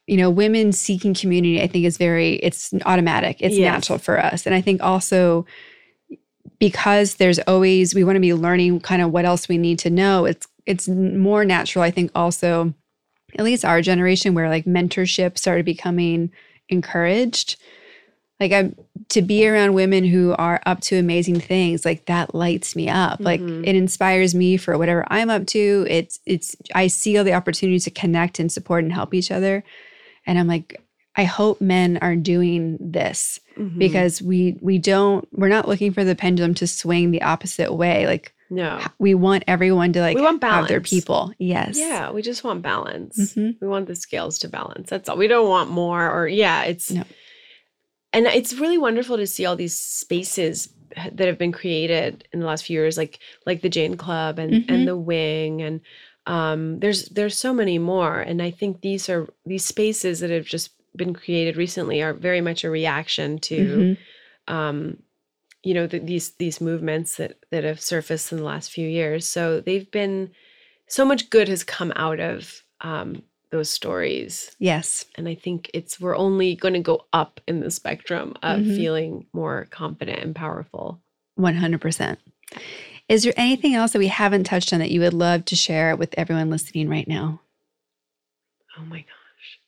You 0.10 0.18
know, 0.18 0.30
women 0.30 0.72
seeking 0.72 1.14
community, 1.14 1.62
I 1.62 1.68
think 1.68 1.86
is 1.86 1.98
very, 1.98 2.34
it's 2.38 2.74
automatic. 2.86 3.38
It's 3.40 3.56
Yes. 3.56 3.64
natural 3.84 4.00
for 4.00 4.20
us. 4.20 4.46
And 4.48 4.56
I 4.56 4.62
think 4.62 4.82
also 4.82 5.46
because 6.60 7.16
there's 7.16 7.40
always 7.40 7.94
we 7.96 8.04
want 8.04 8.16
to 8.16 8.20
be 8.22 8.34
learning 8.34 8.80
kind 8.82 9.02
of 9.02 9.12
what 9.12 9.26
else 9.26 9.48
we 9.48 9.58
need 9.58 9.80
to 9.80 9.90
know 9.90 10.26
it's 10.26 10.48
it's 10.66 10.88
more 10.88 11.46
natural 11.46 11.84
i 11.84 11.92
think 11.92 12.12
also 12.16 12.74
at 13.38 13.46
least 13.46 13.64
our 13.64 13.82
generation 13.82 14.34
where 14.34 14.50
like 14.50 14.66
mentorship 14.66 15.38
started 15.38 15.64
becoming 15.66 16.32
encouraged 16.70 17.56
like 18.40 18.52
i'm 18.52 18.76
to 19.10 19.22
be 19.22 19.48
around 19.48 19.74
women 19.74 20.04
who 20.04 20.34
are 20.38 20.62
up 20.66 20.82
to 20.82 20.98
amazing 20.98 21.40
things 21.40 21.86
like 21.86 22.06
that 22.08 22.34
lights 22.36 22.76
me 22.76 22.90
up 22.90 23.20
like 23.22 23.42
Mhm. 23.42 23.66
it 23.66 23.76
inspires 23.76 24.34
me 24.36 24.58
for 24.58 24.78
whatever 24.78 25.06
i'm 25.08 25.30
up 25.30 25.46
to 25.48 25.86
it's 25.90 26.20
it's 26.26 26.56
i 26.76 26.88
see 26.88 27.18
all 27.18 27.24
the 27.24 27.34
opportunities 27.34 27.86
to 27.86 27.92
connect 27.92 28.40
and 28.40 28.52
support 28.52 28.84
and 28.84 28.92
help 28.92 29.14
each 29.14 29.32
other 29.32 29.64
and 30.30 30.38
i'm 30.40 30.48
like 30.48 30.70
i 31.18 31.24
hope 31.26 31.60
men 31.60 31.98
are 32.02 32.16
doing 32.16 32.78
this 32.80 33.40
Mhm. 33.58 33.78
because 33.78 34.22
we 34.22 34.56
we 34.62 34.78
don't 34.78 35.28
we're 35.34 35.50
not 35.58 35.68
looking 35.68 35.92
for 35.92 36.04
the 36.06 36.16
pendulum 36.16 36.54
to 36.56 36.66
swing 36.68 37.12
the 37.12 37.24
opposite 37.34 37.74
way 37.74 38.06
like 38.08 38.34
no, 38.52 38.80
we 38.98 39.14
want 39.14 39.44
everyone 39.48 39.94
to 39.94 40.00
like 40.02 40.16
We 40.16 40.24
want 40.24 40.42
have 40.44 40.68
their 40.68 40.82
people 40.82 41.34
yes 41.38 41.78
yeah, 41.78 42.10
we 42.10 42.22
just 42.24 42.44
want 42.44 42.64
balance. 42.64 43.36
Mhm. 43.36 43.58
We 43.62 43.68
want 43.68 43.86
the 43.86 43.96
scales 43.96 44.40
to 44.40 44.48
balance. 44.50 44.90
That's 44.90 45.08
all. 45.08 45.18
We 45.18 45.28
don't 45.28 45.48
want 45.48 45.70
more 45.70 46.10
or 46.10 46.28
yeah, 46.28 46.64
it's 46.64 46.90
No. 46.90 47.04
and 48.12 48.26
it's 48.26 48.54
really 48.54 48.80
wonderful 48.80 49.18
to 49.18 49.28
see 49.28 49.46
all 49.46 49.56
these 49.56 49.78
spaces 49.78 50.70
that 51.14 51.28
have 51.28 51.38
been 51.38 51.52
created 51.52 52.28
in 52.34 52.40
the 52.40 52.48
last 52.48 52.66
few 52.66 52.74
years, 52.80 52.98
like 52.98 53.20
like 53.46 53.62
the 53.62 53.70
Jane 53.70 53.96
Club 53.98 54.40
and 54.40 54.52
Mhm. 54.64 54.66
and 54.70 54.88
the 54.88 54.98
Wing 54.98 55.62
and 55.62 55.82
um 56.26 56.80
there's 56.80 57.06
there's 57.10 57.38
so 57.38 57.54
many 57.54 57.80
more. 57.80 58.20
And 58.20 58.42
I 58.42 58.52
think 58.52 58.82
these 58.82 59.10
are 59.10 59.28
these 59.46 59.66
spaces 59.66 60.20
that 60.20 60.30
have 60.30 60.46
just 60.46 60.72
been 60.96 61.14
created 61.14 61.56
recently 61.58 62.02
are 62.02 62.14
very 62.14 62.42
much 62.42 62.64
a 62.64 62.70
reaction 62.70 63.40
to 63.40 63.56
Mhm. 63.66 63.98
um, 64.48 64.98
you 65.64 65.74
know 65.74 65.88
th 65.88 66.04
these 66.06 66.32
these 66.38 66.62
movements 66.62 67.18
that 67.18 67.38
that 67.52 67.64
have 67.64 67.80
surfaced 67.82 68.32
in 68.32 68.38
the 68.40 68.44
last 68.46 68.72
few 68.72 68.88
years. 68.88 69.26
So 69.28 69.62
they've 69.62 69.90
been 69.92 70.32
so 70.88 71.06
much 71.06 71.30
good 71.30 71.48
has 71.48 71.64
come 71.64 71.94
out 71.96 72.20
of 72.20 72.64
um, 72.82 73.22
those 73.52 73.70
stories, 73.70 74.56
yes 74.60 75.06
and 75.16 75.28
I 75.28 75.36
think 75.36 75.70
it's 75.74 76.00
we're 76.00 76.16
only 76.18 76.56
going 76.56 76.74
to 76.76 76.80
go 76.92 77.06
up 77.14 77.42
in 77.48 77.60
the 77.60 77.72
spectrum 77.72 78.36
of 78.44 78.62
Mhm. 78.62 78.76
feeling 78.76 79.26
more 79.34 79.68
confident 79.72 80.20
and 80.20 80.36
powerful. 80.36 81.02
100% 81.36 82.18
is 83.10 83.24
there 83.24 83.34
anything 83.36 83.74
else 83.76 83.92
that 83.92 84.00
we 84.00 84.08
haven't 84.08 84.46
touched 84.46 84.72
on 84.72 84.80
that 84.80 84.92
you 84.92 85.02
would 85.02 85.14
love 85.14 85.44
to 85.46 85.56
share 85.56 85.96
with 85.96 86.14
everyone 86.18 86.50
listening 86.50 86.88
right 86.88 87.08
now 87.08 87.42
Oh 88.80 88.86
my 88.86 89.00
gosh, 89.00 89.60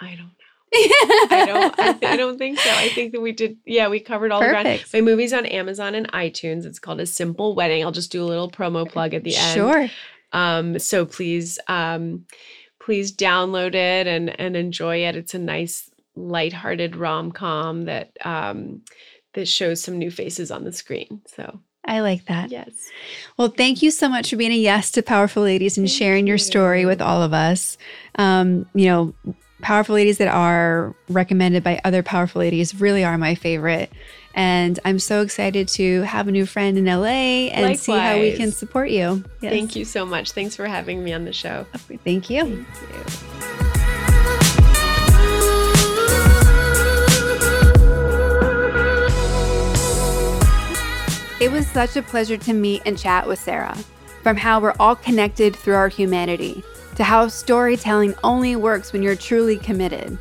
I 0.00 0.14
don't 0.14 0.18
know. 0.20 1.36
I 1.36 1.44
don't. 1.46 1.78
I, 1.78 1.92
th- 1.92 2.12
I 2.12 2.16
don't 2.16 2.38
think 2.38 2.58
so. 2.58 2.70
I 2.70 2.88
think 2.90 3.12
that 3.12 3.20
we 3.20 3.32
did. 3.32 3.58
Yeah, 3.66 3.88
we 3.88 4.00
covered 4.00 4.32
all 4.32 4.40
the 4.40 4.48
ground. 4.48 4.82
My 4.94 5.00
movie's 5.02 5.32
on 5.34 5.44
Amazon 5.44 5.94
and 5.94 6.10
iTunes. 6.12 6.64
It's 6.64 6.78
called 6.78 7.00
A 7.00 7.06
Simple 7.06 7.54
Wedding. 7.54 7.84
I'll 7.84 7.92
just 7.92 8.10
do 8.12 8.22
a 8.22 8.26
little 8.26 8.50
promo 8.50 8.90
plug 8.90 9.12
at 9.12 9.24
the 9.24 9.36
end. 9.36 9.54
sure 9.54 9.88
Um, 10.32 10.78
so 10.78 11.04
please, 11.04 11.58
um, 11.68 12.24
please 12.80 13.14
download 13.14 13.74
it 13.74 14.06
and 14.06 14.38
and 14.40 14.56
enjoy 14.56 15.04
it. 15.04 15.16
It's 15.16 15.34
a 15.34 15.38
nice, 15.38 15.90
lighthearted 16.16 16.96
rom 16.96 17.30
com 17.32 17.84
that 17.84 18.16
um, 18.24 18.82
that 19.34 19.48
shows 19.48 19.82
some 19.82 19.98
new 19.98 20.10
faces 20.10 20.50
on 20.50 20.64
the 20.64 20.72
screen. 20.72 21.20
So 21.26 21.60
i 21.88 22.00
like 22.00 22.24
that 22.26 22.50
yes, 22.50 22.70
Well, 23.36 23.48
thank 23.48 23.82
you 23.82 23.90
so 23.90 24.08
much 24.08 24.30
for 24.30 24.36
being 24.36 24.52
a 24.52 24.56
yes 24.56 24.90
to 24.92 25.02
Powerful 25.02 25.42
Ladies 25.42 25.78
and 25.78 25.88
Thank 25.88 25.98
sharing 25.98 26.26
your 26.26 26.38
story 26.38 26.82
you. 26.82 26.86
with 26.86 27.00
all 27.00 27.22
of 27.22 27.32
us. 27.32 27.78
Um, 28.16 28.66
you 28.74 28.86
know, 28.86 29.14
Powerful 29.62 29.94
Ladies 29.94 30.18
that 30.18 30.28
are 30.28 30.94
recommended 31.08 31.62
by 31.62 31.80
other 31.84 32.02
Powerful 32.02 32.40
Ladies 32.40 32.74
really 32.80 33.04
are 33.04 33.16
my 33.16 33.34
favorite. 33.34 33.92
And 34.34 34.78
I'm 34.84 34.98
so 34.98 35.22
excited 35.22 35.68
to 35.68 36.02
have 36.02 36.28
a 36.28 36.32
new 36.32 36.46
friend 36.46 36.78
in 36.78 36.84
LA 36.84 37.50
and 37.50 37.78
see 37.78 37.92
how 37.92 38.18
we 38.18 38.36
can 38.36 38.52
support 38.52 38.90
you. 38.90 39.24
Yes. 39.40 39.52
thank 39.52 39.74
you 39.76 39.84
so 39.84 40.04
much. 40.04 40.32
Thanks 40.32 40.54
for 40.54 40.66
having 40.66 41.02
me 41.02 41.12
on 41.12 41.24
the 41.24 41.32
show. 41.32 41.66
Thank 42.04 42.30
you. 42.30 42.64
Thank 42.64 43.62
you. 43.62 43.67
It 51.40 51.52
was 51.52 51.68
such 51.68 51.94
a 51.94 52.02
pleasure 52.02 52.36
to 52.36 52.52
meet 52.52 52.82
and 52.84 52.98
chat 52.98 53.28
with 53.28 53.38
Sara. 53.38 53.76
From 54.24 54.36
how 54.36 54.58
we're 54.60 54.74
all 54.80 54.96
connected 54.96 55.54
through 55.54 55.76
our 55.76 55.86
humanity, 55.86 56.64
to 56.96 57.04
how 57.04 57.28
storytelling 57.28 58.16
only 58.24 58.56
works 58.56 58.92
when 58.92 59.04
you're 59.04 59.14
truly 59.14 59.56
committed, 59.56 60.18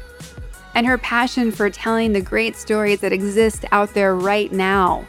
and 0.75 0.85
her 0.85 0.99
passion 0.99 1.51
for 1.51 1.71
telling 1.71 2.13
the 2.13 2.21
great 2.21 2.55
stories 2.55 2.99
that 2.99 3.11
exist 3.11 3.65
out 3.71 3.95
there 3.95 4.13
right 4.13 4.51
now. 4.51 5.07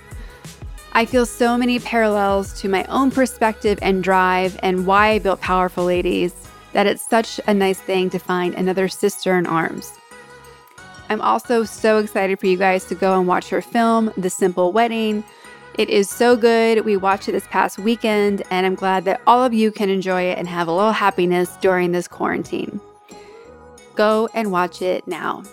I 0.94 1.04
feel 1.04 1.26
so 1.26 1.58
many 1.58 1.78
parallels 1.78 2.58
to 2.62 2.70
my 2.70 2.84
own 2.84 3.10
perspective 3.10 3.78
and 3.82 4.02
drive 4.02 4.58
and 4.62 4.86
why 4.86 5.08
I 5.08 5.18
built 5.18 5.42
Powerful 5.42 5.84
Ladies 5.84 6.48
that 6.72 6.86
it's 6.86 7.06
such 7.06 7.38
a 7.46 7.52
nice 7.52 7.80
thing 7.80 8.08
to 8.10 8.18
find 8.18 8.54
another 8.54 8.88
sister 8.88 9.36
in 9.36 9.46
arms. 9.46 9.92
I'm 11.10 11.20
also 11.20 11.64
so 11.64 11.98
excited 11.98 12.40
for 12.40 12.46
you 12.46 12.56
guys 12.56 12.86
to 12.86 12.94
go 12.94 13.18
and 13.18 13.28
watch 13.28 13.50
her 13.50 13.60
film, 13.60 14.10
The 14.16 14.30
Simple 14.30 14.72
Wedding. 14.72 15.22
It 15.78 15.90
is 15.90 16.10
so 16.10 16.36
good. 16.36 16.84
We 16.84 16.96
watched 16.96 17.28
it 17.28 17.32
this 17.32 17.46
past 17.46 17.78
weekend, 17.78 18.42
and 18.50 18.66
I'm 18.66 18.74
glad 18.74 19.04
that 19.04 19.20
all 19.28 19.44
of 19.44 19.54
you 19.54 19.70
can 19.70 19.88
enjoy 19.88 20.22
it 20.22 20.36
and 20.36 20.48
have 20.48 20.66
a 20.66 20.72
little 20.72 20.90
happiness 20.90 21.56
during 21.60 21.92
this 21.92 22.08
quarantine. 22.08 22.80
Go 23.94 24.28
and 24.34 24.50
watch 24.50 24.82
it 24.82 25.06
now. 25.06 25.44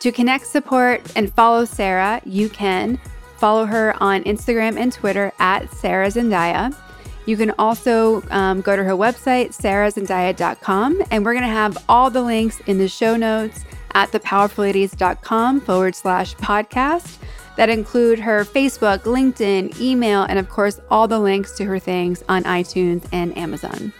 To 0.00 0.12
connect, 0.12 0.46
support, 0.46 1.00
and 1.16 1.32
follow 1.32 1.64
Sara, 1.64 2.20
you 2.26 2.50
can 2.50 3.00
follow 3.38 3.64
her 3.64 3.94
on 3.98 4.22
Instagram 4.24 4.76
and 4.76 4.92
Twitter 4.92 5.32
at 5.38 5.72
Sara 5.72 6.08
Zandieh. 6.08 6.76
You 7.24 7.38
can 7.38 7.52
also 7.58 8.22
um, 8.30 8.60
go 8.60 8.76
to 8.76 8.84
her 8.84 8.92
website, 8.92 9.58
sarazandieh.com, 9.58 11.02
and 11.10 11.24
we're 11.24 11.32
going 11.32 11.46
to 11.46 11.48
have 11.48 11.82
all 11.88 12.10
the 12.10 12.20
links 12.20 12.60
in 12.66 12.76
the 12.76 12.88
show 12.88 13.16
notes 13.16 13.64
at 13.94 14.12
thepowerfulladies.com 14.12 15.62
forward 15.62 15.94
slash 15.94 16.34
podcast 16.36 17.16
that 17.56 17.68
include 17.68 18.18
her 18.18 18.44
Facebook, 18.44 19.00
LinkedIn, 19.00 19.78
email, 19.80 20.22
and 20.22 20.38
of 20.38 20.48
course, 20.48 20.80
all 20.90 21.06
the 21.06 21.18
links 21.18 21.56
to 21.56 21.64
her 21.64 21.78
things 21.78 22.22
on 22.28 22.44
iTunes 22.44 23.06
and 23.12 23.36
Amazon. 23.36 23.92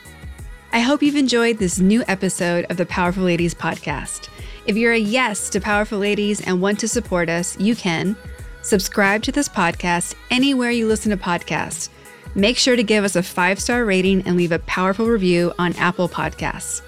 I 0.72 0.80
hope 0.80 1.02
you've 1.02 1.16
enjoyed 1.16 1.58
this 1.58 1.78
new 1.78 2.02
episode 2.08 2.64
of 2.70 2.78
the 2.78 2.86
Powerful 2.86 3.24
Ladies 3.24 3.54
podcast. 3.54 4.28
If 4.66 4.76
you're 4.76 4.92
a 4.92 4.98
yes 4.98 5.50
to 5.50 5.60
Powerful 5.60 5.98
Ladies 5.98 6.40
and 6.40 6.62
want 6.62 6.80
to 6.80 6.88
support 6.88 7.28
us, 7.28 7.58
you 7.60 7.76
can 7.76 8.16
subscribe 8.62 9.22
to 9.24 9.32
this 9.32 9.48
podcast 9.48 10.14
anywhere 10.30 10.70
you 10.70 10.86
listen 10.86 11.10
to 11.10 11.16
podcasts. 11.16 11.90
Make 12.34 12.56
sure 12.56 12.76
to 12.76 12.82
give 12.82 13.04
us 13.04 13.16
a 13.16 13.22
five 13.22 13.60
star 13.60 13.84
rating 13.84 14.22
and 14.26 14.36
leave 14.36 14.52
a 14.52 14.60
powerful 14.60 15.06
review 15.06 15.52
on 15.58 15.74
Apple 15.74 16.08
Podcasts. 16.08 16.80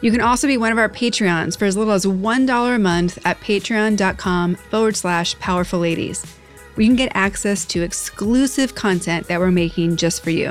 You 0.00 0.10
can 0.10 0.20
also 0.20 0.46
be 0.46 0.56
one 0.56 0.72
of 0.72 0.78
our 0.78 0.88
Patreons 0.88 1.58
for 1.58 1.64
as 1.64 1.76
little 1.76 1.92
as 1.92 2.04
$1 2.04 2.74
a 2.74 2.78
month 2.78 3.18
at 3.24 3.40
patreon.com 3.40 4.54
forward 4.56 4.96
slash 4.96 5.38
powerful 5.38 5.78
ladies. 5.80 6.24
where 6.74 6.82
you 6.82 6.88
can 6.88 6.96
get 6.96 7.12
access 7.14 7.64
to 7.66 7.82
exclusive 7.82 8.74
content 8.74 9.28
that 9.28 9.38
we're 9.38 9.50
making 9.50 9.96
just 9.96 10.22
for 10.24 10.30
you. 10.30 10.50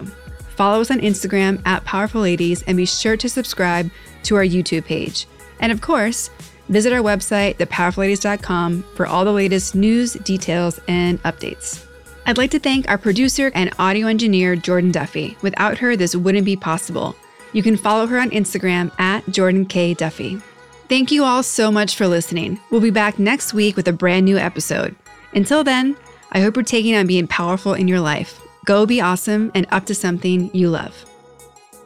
Follow 0.55 0.81
us 0.81 0.91
on 0.91 0.99
Instagram 0.99 1.61
at 1.65 1.83
Powerful 1.83 2.21
Ladies 2.21 2.63
and 2.63 2.77
be 2.77 2.85
sure 2.85 3.17
to 3.17 3.27
subscribe 3.27 3.89
to 4.23 4.35
our 4.35 4.43
YouTube 4.43 4.85
page. 4.85 5.27
And 5.59 5.71
of 5.71 5.81
course, 5.81 6.29
visit 6.69 6.93
our 6.93 7.01
website, 7.01 7.57
thepowerfulladies.com, 7.57 8.83
for 8.95 9.05
all 9.05 9.25
the 9.25 9.33
latest 9.33 9.75
news, 9.75 10.13
details, 10.13 10.79
and 10.87 11.21
updates. 11.23 11.85
I'd 12.25 12.37
like 12.37 12.51
to 12.51 12.59
thank 12.59 12.89
our 12.89 12.97
producer 12.97 13.51
and 13.53 13.73
audio 13.79 14.07
engineer, 14.07 14.55
Jordan 14.55 14.91
Duffy. 14.91 15.35
Without 15.41 15.77
her, 15.79 15.97
this 15.97 16.15
wouldn't 16.15 16.45
be 16.45 16.55
possible. 16.55 17.15
You 17.53 17.63
can 17.63 17.77
follow 17.77 18.07
her 18.07 18.19
on 18.19 18.31
Instagram 18.31 18.91
at 18.99 19.27
Jordan 19.29 19.65
K. 19.65 19.93
Duffy. 19.93 20.41
Thank 20.89 21.11
you 21.11 21.23
all 21.23 21.43
so 21.43 21.71
much 21.71 21.95
for 21.95 22.07
listening. 22.07 22.59
We'll 22.69 22.81
be 22.81 22.89
back 22.89 23.17
next 23.19 23.53
week 23.53 23.75
with 23.75 23.87
a 23.87 23.93
brand 23.93 24.25
new 24.25 24.37
episode. 24.37 24.95
Until 25.33 25.63
then, 25.63 25.95
I 26.31 26.41
hope 26.41 26.55
you're 26.55 26.63
taking 26.63 26.95
on 26.95 27.07
being 27.07 27.27
powerful 27.27 27.73
in 27.73 27.87
your 27.87 27.99
life. 27.99 28.41
Go 28.65 28.85
be 28.85 29.01
awesome 29.01 29.51
and 29.53 29.67
up 29.71 29.85
to 29.85 29.95
something 29.95 30.49
you 30.53 30.69
love. 30.69 31.05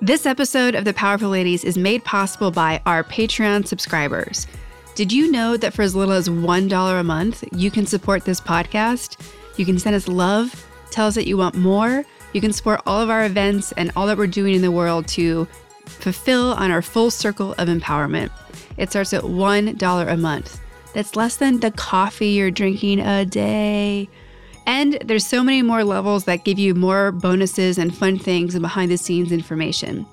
This 0.01 0.25
episode 0.25 0.75
of 0.75 0.85
The 0.85 0.93
Powerful 0.93 1.29
Ladies 1.29 1.63
is 1.63 1.77
made 1.77 2.03
possible 2.05 2.51
by 2.51 2.81
our 2.85 3.03
Patreon 3.03 3.67
subscribers. 3.67 4.47
Did 4.95 5.11
you 5.11 5.31
know 5.31 5.57
that 5.57 5.73
for 5.73 5.81
as 5.81 5.95
little 5.95 6.13
as 6.13 6.29
$1 6.29 6.99
a 6.99 7.03
month, 7.03 7.43
you 7.51 7.69
can 7.71 7.85
support 7.85 8.23
this 8.23 8.39
podcast? 8.39 9.19
You 9.57 9.65
can 9.65 9.79
send 9.79 9.95
us 9.95 10.07
love, 10.07 10.65
tell 10.91 11.07
us 11.07 11.15
that 11.15 11.27
you 11.27 11.35
want 11.35 11.55
more. 11.55 12.05
You 12.33 12.41
can 12.41 12.53
support 12.53 12.81
all 12.85 13.01
of 13.01 13.09
our 13.09 13.25
events 13.25 13.71
and 13.73 13.91
all 13.95 14.07
that 14.07 14.17
we're 14.17 14.27
doing 14.27 14.55
in 14.55 14.61
the 14.61 14.71
world 14.71 15.07
to 15.09 15.47
fulfill 15.85 16.53
on 16.53 16.71
our 16.71 16.81
full 16.81 17.09
circle 17.09 17.53
of 17.53 17.67
empowerment. 17.67 18.31
It 18.77 18.89
starts 18.89 19.13
at 19.13 19.23
$1 19.23 20.07
a 20.11 20.17
month. 20.17 20.59
That's 20.93 21.15
less 21.15 21.37
than 21.37 21.59
the 21.59 21.71
coffee 21.71 22.29
you're 22.29 22.51
drinking 22.51 22.99
a 22.99 23.25
day. 23.25 24.09
And 24.65 24.97
there's 25.05 25.25
so 25.25 25.43
many 25.43 25.61
more 25.61 25.83
levels 25.83 26.25
that 26.25 26.43
give 26.43 26.59
you 26.59 26.75
more 26.75 27.11
bonuses 27.11 27.77
and 27.77 27.95
fun 27.95 28.19
things 28.19 28.53
and 28.53 28.61
behind 28.61 28.91
the 28.91 28.97
scenes 28.97 29.31
information. 29.31 30.05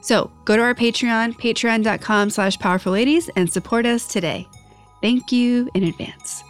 So 0.00 0.30
go 0.46 0.56
to 0.56 0.62
our 0.62 0.74
Patreon, 0.74 1.34
patreon.com 1.34 2.30
slash 2.30 2.58
powerful 2.58 2.92
ladies, 2.92 3.28
and 3.36 3.52
support 3.52 3.84
us 3.84 4.06
today. 4.06 4.48
Thank 5.02 5.32
you 5.32 5.68
in 5.74 5.84
advance. 5.84 6.42